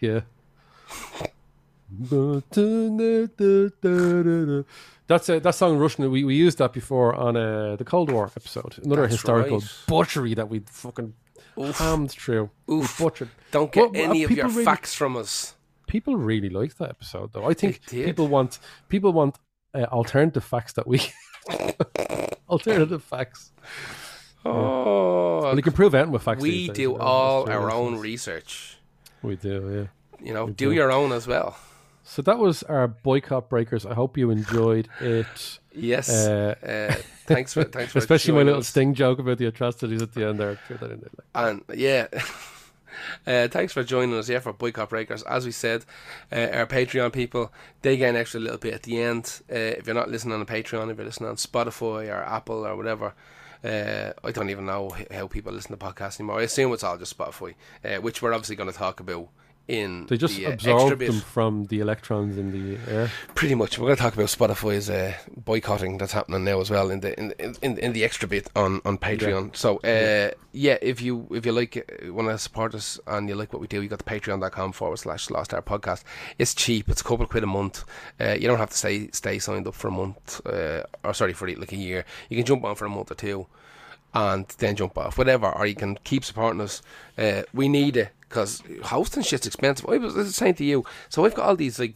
Yeah. 0.00 0.20
That's 5.08 5.28
a, 5.28 5.40
that 5.40 5.54
song 5.54 5.78
Russian. 5.78 6.10
We, 6.10 6.24
we 6.24 6.34
used 6.34 6.58
that 6.58 6.72
before 6.72 7.14
on 7.14 7.36
uh, 7.36 7.76
the 7.76 7.84
Cold 7.84 8.10
War 8.10 8.30
episode. 8.36 8.78
Another 8.84 9.02
That's 9.02 9.14
historical 9.14 9.58
right. 9.58 9.68
butchery 9.86 10.34
that 10.34 10.48
we 10.48 10.60
fucking 10.60 11.14
hammed 11.74 12.10
through. 12.10 12.50
Oof. 12.70 12.98
We 12.98 13.04
butchered. 13.04 13.28
Don't 13.50 13.70
get 13.72 13.94
any 13.94 14.22
of 14.24 14.30
your 14.30 14.48
really- 14.48 14.64
facts 14.64 14.94
from 14.94 15.16
us. 15.16 15.54
People 15.86 16.16
really 16.16 16.48
liked 16.48 16.78
that 16.78 16.88
episode, 16.88 17.32
though. 17.34 17.44
I 17.44 17.52
think 17.52 17.86
people 17.86 18.26
want 18.26 18.58
people 18.88 19.12
want 19.12 19.38
uh, 19.74 19.82
alternative 19.92 20.42
facts 20.42 20.72
that 20.74 20.86
we 20.86 21.02
alternative 22.48 23.04
facts. 23.04 23.52
Oh, 24.44 25.42
Well, 25.42 25.56
you 25.56 25.62
can 25.62 25.72
prove 25.72 25.94
anything 25.94 26.12
with 26.12 26.22
facts. 26.22 26.42
we 26.42 26.68
do 26.68 26.96
all 26.96 27.48
our 27.50 27.70
own 27.70 27.96
research. 27.98 28.78
We 29.22 29.36
do, 29.36 29.88
yeah. 30.20 30.26
You 30.26 30.34
know, 30.34 30.46
We 30.46 30.52
do 30.52 30.70
do. 30.70 30.72
your 30.74 30.90
own 30.92 31.12
as 31.12 31.26
well. 31.26 31.56
So 32.04 32.20
that 32.22 32.38
was 32.38 32.62
our 32.64 32.88
boycott 32.88 33.48
breakers. 33.48 33.86
I 33.86 33.94
hope 33.94 34.18
you 34.18 34.30
enjoyed 34.30 34.88
it. 35.00 35.58
Yes. 35.72 36.08
Uh, 36.10 36.54
Uh, 36.62 36.94
thanks 37.26 37.54
for 37.54 37.62
thanks 37.64 37.92
for 37.92 37.98
Especially 37.98 38.34
my 38.34 38.42
little 38.42 38.60
us. 38.60 38.68
sting 38.68 38.94
joke 38.94 39.18
about 39.20 39.38
the 39.38 39.46
atrocities 39.46 40.02
at 40.02 40.12
the 40.12 40.26
end 40.26 40.38
there. 40.40 40.58
In 40.68 40.76
there. 40.78 40.98
And 41.34 41.62
yeah, 41.74 42.08
uh, 43.26 43.48
thanks 43.48 43.72
for 43.72 43.82
joining 43.84 44.16
us 44.18 44.26
here 44.26 44.40
for 44.40 44.52
Boycott 44.52 44.90
Breakers. 44.90 45.22
As 45.22 45.46
we 45.46 45.52
said, 45.52 45.84
uh, 46.32 46.48
our 46.52 46.66
Patreon 46.66 47.12
people 47.12 47.52
they 47.82 47.96
get 47.96 48.10
an 48.10 48.16
extra 48.16 48.40
little 48.40 48.58
bit 48.58 48.74
at 48.74 48.82
the 48.82 49.00
end. 49.00 49.40
Uh, 49.50 49.54
if 49.78 49.86
you're 49.86 49.94
not 49.94 50.10
listening 50.10 50.34
on 50.34 50.40
the 50.40 50.46
Patreon, 50.46 50.90
if 50.90 50.96
you're 50.96 51.06
listening 51.06 51.30
on 51.30 51.36
Spotify 51.36 52.08
or 52.12 52.22
Apple 52.24 52.66
or 52.66 52.76
whatever. 52.76 53.14
Uh, 53.64 54.12
I 54.24 54.32
don't 54.32 54.50
even 54.50 54.66
know 54.66 54.94
how 55.10 55.26
people 55.28 55.52
listen 55.52 55.76
to 55.76 55.84
podcasts 55.84 56.18
anymore. 56.18 56.40
I 56.40 56.42
assume 56.42 56.72
it's 56.72 56.82
all 56.82 56.98
just 56.98 57.16
Spotify, 57.16 57.54
uh, 57.84 57.96
which 57.96 58.20
we're 58.20 58.32
obviously 58.32 58.56
going 58.56 58.70
to 58.70 58.76
talk 58.76 59.00
about 59.00 59.28
in 59.68 60.06
They 60.06 60.16
just 60.16 60.36
the, 60.36 60.46
uh, 60.46 60.52
absorb 60.52 60.98
them 60.98 61.20
from 61.20 61.64
the 61.66 61.80
electrons 61.80 62.36
in 62.36 62.50
the 62.52 62.78
air. 62.90 63.10
Pretty 63.34 63.54
much, 63.54 63.78
we're 63.78 63.86
going 63.86 63.96
to 63.96 64.02
talk 64.02 64.14
about 64.14 64.26
Spotify's 64.26 64.90
uh, 64.90 65.14
boycotting 65.36 65.98
that's 65.98 66.12
happening 66.12 66.44
now 66.44 66.60
as 66.60 66.70
well 66.70 66.90
in 66.90 67.00
the 67.00 67.18
in 67.18 67.32
in, 67.62 67.78
in, 67.78 67.92
the 67.92 68.04
extra 68.04 68.28
bit 68.28 68.50
on, 68.56 68.80
on 68.84 68.98
Patreon. 68.98 69.54
So 69.56 69.76
uh, 69.78 70.32
yeah. 70.52 70.78
if 70.82 71.00
you 71.00 71.28
if 71.30 71.46
you 71.46 71.52
like 71.52 71.76
uh, 71.76 72.12
want 72.12 72.28
to 72.28 72.38
support 72.38 72.74
us 72.74 72.98
and 73.06 73.28
you 73.28 73.34
like 73.34 73.52
what 73.52 73.60
we 73.60 73.68
do, 73.68 73.82
you 73.82 73.88
got 73.88 73.98
the 73.98 74.04
Patreon.com 74.04 74.72
forward 74.72 74.98
slash 74.98 75.30
Lost 75.30 75.54
Hour 75.54 75.62
Podcast. 75.62 76.02
It's 76.38 76.54
cheap. 76.54 76.88
It's 76.88 77.00
a 77.00 77.04
couple 77.04 77.24
of 77.24 77.30
quid 77.30 77.44
a 77.44 77.46
month. 77.46 77.84
Uh, 78.20 78.32
you 78.32 78.48
don't 78.48 78.58
have 78.58 78.70
to 78.70 78.76
stay 78.76 79.10
stay 79.12 79.38
signed 79.38 79.66
up 79.66 79.74
for 79.74 79.88
a 79.88 79.92
month 79.92 80.44
uh, 80.46 80.82
or 81.04 81.14
sorry 81.14 81.32
for 81.32 81.48
like 81.48 81.72
a 81.72 81.76
year. 81.76 82.04
You 82.28 82.36
can 82.36 82.46
jump 82.46 82.64
on 82.64 82.74
for 82.74 82.86
a 82.86 82.90
month 82.90 83.10
or 83.10 83.14
two 83.14 83.46
and 84.14 84.46
then 84.58 84.76
jump 84.76 84.98
off, 84.98 85.16
whatever, 85.16 85.50
or 85.50 85.66
you 85.66 85.74
can 85.74 85.98
keep 86.04 86.24
supporting 86.24 86.60
us. 86.60 86.82
Uh, 87.16 87.42
we 87.54 87.68
need 87.68 87.96
it 87.96 88.10
because 88.32 88.62
hosting 88.84 89.22
shit's 89.22 89.46
expensive. 89.46 89.86
I 89.88 89.98
was 89.98 90.34
saying 90.34 90.54
to 90.54 90.64
you, 90.64 90.84
so 91.08 91.24
I've 91.24 91.34
got 91.34 91.46
all 91.46 91.56
these 91.56 91.78
like. 91.78 91.94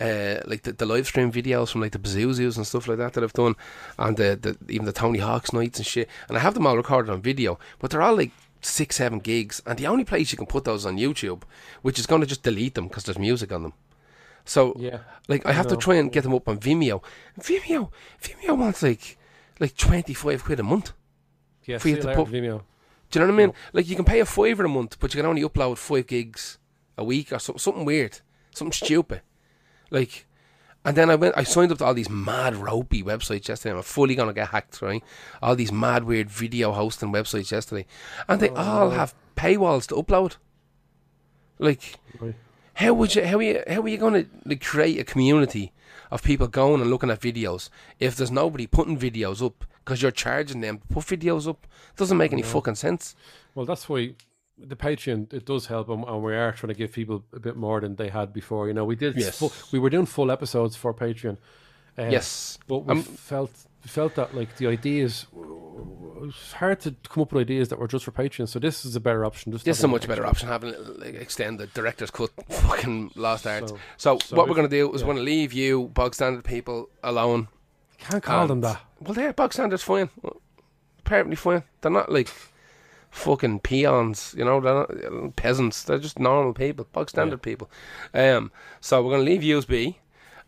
Uh, 0.00 0.40
like 0.46 0.62
the, 0.62 0.70
the 0.72 0.86
live 0.86 1.08
stream 1.08 1.32
videos 1.32 1.70
from 1.72 1.80
like 1.80 1.90
the 1.90 1.98
Bazoozoos 1.98 2.56
and 2.56 2.64
stuff 2.64 2.86
like 2.86 2.98
that 2.98 3.14
that 3.14 3.24
I've 3.24 3.32
done, 3.32 3.56
and 3.98 4.16
the, 4.16 4.38
the 4.40 4.72
even 4.72 4.86
the 4.86 4.92
Tony 4.92 5.18
Hawk's 5.18 5.52
nights 5.52 5.80
and 5.80 5.84
shit, 5.86 6.08
and 6.28 6.38
I 6.38 6.40
have 6.40 6.54
them 6.54 6.68
all 6.68 6.76
recorded 6.76 7.10
on 7.10 7.20
video, 7.20 7.58
but 7.80 7.90
they're 7.90 8.00
all 8.00 8.14
like 8.16 8.30
six, 8.60 8.94
seven 8.94 9.18
gigs, 9.18 9.60
and 9.66 9.76
the 9.76 9.88
only 9.88 10.04
place 10.04 10.30
you 10.30 10.38
can 10.38 10.46
put 10.46 10.62
those 10.62 10.86
on 10.86 10.98
YouTube, 10.98 11.42
which 11.82 11.98
is 11.98 12.06
going 12.06 12.20
to 12.20 12.28
just 12.28 12.44
delete 12.44 12.74
them 12.76 12.86
because 12.86 13.02
there's 13.06 13.18
music 13.18 13.50
on 13.50 13.64
them. 13.64 13.72
So 14.44 14.72
Yeah. 14.78 14.98
like 15.26 15.44
I 15.44 15.50
I 15.50 15.52
have 15.54 15.66
to 15.66 15.76
try 15.76 15.96
and 15.96 16.12
get 16.12 16.22
them 16.22 16.34
up 16.34 16.48
on 16.48 16.60
Vimeo. 16.60 17.02
Vimeo, 17.40 17.90
Vimeo 18.22 18.56
wants 18.56 18.84
like 18.84 19.18
like 19.58 19.76
twenty 19.76 20.14
five 20.14 20.44
quid 20.44 20.60
a 20.60 20.62
month. 20.62 20.92
Yeah, 21.64 21.78
For 21.78 21.88
you 21.88 21.96
to 21.96 22.14
put- 22.14 22.28
Vimeo. 22.28 22.62
Do 23.10 23.18
you 23.18 23.26
know 23.26 23.32
what 23.32 23.40
I 23.40 23.46
mean? 23.46 23.54
Like 23.72 23.88
you 23.88 23.96
can 23.96 24.04
pay 24.04 24.20
a 24.20 24.26
fiver 24.26 24.64
a 24.64 24.68
month, 24.68 24.98
but 25.00 25.14
you 25.14 25.18
can 25.18 25.26
only 25.28 25.42
upload 25.42 25.78
five 25.78 26.06
gigs 26.06 26.58
a 26.96 27.04
week 27.04 27.32
or 27.32 27.38
something, 27.38 27.58
something 27.58 27.84
weird, 27.84 28.20
something 28.54 28.72
stupid. 28.72 29.22
Like, 29.90 30.26
and 30.84 30.96
then 30.96 31.10
I 31.10 31.14
went, 31.14 31.36
I 31.36 31.44
signed 31.44 31.72
up 31.72 31.78
to 31.78 31.84
all 31.84 31.94
these 31.94 32.10
mad 32.10 32.56
ropey 32.56 33.02
websites 33.02 33.48
yesterday. 33.48 33.74
I'm 33.74 33.82
fully 33.82 34.14
gonna 34.14 34.32
get 34.32 34.48
hacked, 34.48 34.82
right? 34.82 35.02
All 35.42 35.56
these 35.56 35.72
mad 35.72 36.04
weird 36.04 36.30
video 36.30 36.72
hosting 36.72 37.12
websites 37.12 37.50
yesterday, 37.50 37.86
and 38.28 38.40
they 38.40 38.50
all 38.50 38.88
oh. 38.88 38.90
have 38.90 39.14
paywalls 39.36 39.86
to 39.88 39.94
upload. 39.94 40.36
Like, 41.58 41.98
Right. 42.20 42.34
how 42.74 42.92
would 42.94 43.14
you, 43.14 43.24
how 43.24 43.38
are 43.38 43.42
you, 43.42 43.62
how 43.68 43.80
are 43.80 43.88
you 43.88 43.98
gonna 43.98 44.26
like, 44.44 44.62
create 44.62 44.98
a 45.00 45.04
community 45.04 45.72
of 46.10 46.22
people 46.22 46.46
going 46.46 46.80
and 46.80 46.90
looking 46.90 47.10
at 47.10 47.20
videos 47.20 47.68
if 47.98 48.16
there's 48.16 48.30
nobody 48.30 48.66
putting 48.66 48.98
videos 48.98 49.44
up 49.44 49.64
because 49.84 50.02
you're 50.02 50.10
charging 50.10 50.60
them 50.60 50.78
to 50.78 50.86
put 50.88 51.04
videos 51.04 51.48
up? 51.48 51.66
Doesn't 51.96 52.16
make 52.18 52.32
any 52.32 52.42
fucking 52.42 52.74
sense. 52.76 53.14
Well, 53.54 53.66
that's 53.66 53.88
why 53.88 54.14
the 54.58 54.76
Patreon 54.76 55.32
it 55.32 55.44
does 55.46 55.66
help, 55.66 55.88
and, 55.88 56.04
and 56.04 56.22
we 56.22 56.34
are 56.34 56.52
trying 56.52 56.68
to 56.68 56.78
give 56.78 56.92
people 56.92 57.24
a 57.32 57.38
bit 57.40 57.56
more 57.56 57.80
than 57.80 57.96
they 57.96 58.08
had 58.08 58.32
before. 58.32 58.66
You 58.68 58.74
know, 58.74 58.84
we 58.84 58.96
did. 58.96 59.16
Yes. 59.16 59.38
Full, 59.38 59.52
we 59.72 59.78
were 59.78 59.90
doing 59.90 60.06
full 60.06 60.30
episodes 60.30 60.74
for 60.76 60.92
Patreon. 60.92 61.36
Uh, 61.96 62.08
Yes. 62.10 62.58
but 62.68 62.78
we 62.80 62.92
Um, 62.92 63.02
felt 63.02 63.50
felt 63.86 64.14
that 64.16 64.34
like 64.34 64.56
the 64.56 64.66
ideas 64.66 65.26
it 65.32 66.20
was 66.20 66.52
hard 66.54 66.80
to 66.80 66.96
come 67.08 67.22
up 67.22 67.32
with 67.32 67.42
ideas 67.42 67.68
that 67.68 67.78
were 67.78 67.86
just 67.86 68.04
for 68.04 68.10
Patreon. 68.10 68.48
So 68.48 68.58
this 68.58 68.84
is 68.84 68.96
a 68.96 69.00
better 69.00 69.24
option. 69.24 69.52
Just 69.52 69.64
This 69.64 69.78
is 69.78 69.84
a 69.84 69.88
much 69.88 70.08
better 70.08 70.26
option 70.26 70.48
having 70.48 70.74
like, 70.98 71.14
extended 71.14 71.72
director's 71.74 72.10
cut 72.10 72.30
fucking 72.50 73.12
lost 73.14 73.46
art. 73.46 73.68
So, 73.68 73.78
So- 73.96 74.18
so, 74.18 74.36
what 74.36 74.48
we're 74.48 74.56
going 74.56 74.68
to 74.68 74.76
do 74.76 74.92
is 74.92 75.00
yeah. 75.00 75.06
we're 75.06 75.14
going 75.14 75.24
to 75.24 75.30
leave 75.30 75.52
you 75.52 75.88
bog 75.94 76.14
standard 76.14 76.44
people 76.44 76.88
alone. 77.04 77.46
Can't 77.98 78.22
call 78.22 78.46
them 78.48 78.60
that. 78.62 78.80
Well, 79.00 79.14
they're 79.14 79.32
bog 79.32 79.52
standard's 79.52 79.82
fine. 79.84 80.10
Apparently 80.98 81.36
fine. 81.36 81.62
They're 81.80 81.90
not 81.92 82.10
like 82.10 82.28
fucking 83.10 83.60
peons, 83.60 84.34
you 84.36 84.44
know. 84.44 84.60
They're 84.60 84.74
not 84.74 85.36
peasants. 85.36 85.84
They're 85.84 85.98
just 85.98 86.18
normal 86.18 86.52
people, 86.52 86.86
bog 86.92 87.10
standard 87.10 87.42
people. 87.42 87.70
Um. 88.12 88.50
So 88.80 89.02
we're 89.02 89.10
going 89.12 89.24
to 89.24 89.30
leave 89.30 89.42
yous 89.44 89.64
be, 89.64 89.98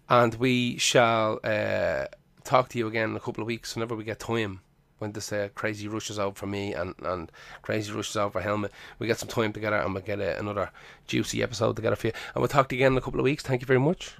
and 0.08 0.34
we 0.34 0.78
shall 0.78 1.38
uh, 1.44 2.06
talk 2.50 2.68
to 2.68 2.78
you 2.78 2.88
again 2.88 3.10
in 3.10 3.16
a 3.16 3.20
couple 3.20 3.42
of 3.42 3.46
weeks 3.46 3.76
whenever 3.76 3.94
we 3.94 4.02
get 4.02 4.18
time. 4.18 4.60
When 4.98 5.12
this 5.12 5.32
uh, 5.32 5.48
crazy 5.54 5.88
rush 5.88 6.10
is 6.10 6.18
out 6.18 6.36
for 6.36 6.46
me 6.46 6.74
and, 6.74 6.94
and 7.02 7.32
crazy 7.62 7.90
rush 7.92 8.10
is 8.10 8.16
out 8.16 8.32
for 8.32 8.40
Helmet, 8.40 8.72
we 8.98 9.06
get 9.06 9.18
some 9.18 9.28
time 9.28 9.52
together 9.52 9.76
and 9.76 9.94
we'll 9.94 10.02
get 10.02 10.20
uh, 10.20 10.34
another 10.36 10.70
juicy 11.06 11.42
episode 11.42 11.76
together 11.76 11.96
for 11.96 12.08
you. 12.08 12.12
And 12.34 12.42
we'll 12.42 12.48
talk 12.48 12.68
to 12.68 12.74
you 12.74 12.80
again 12.80 12.92
in 12.92 12.98
a 12.98 13.00
couple 13.00 13.20
of 13.20 13.24
weeks. 13.24 13.44
Thank 13.44 13.62
you 13.62 13.66
very 13.66 13.80
much. 13.80 14.16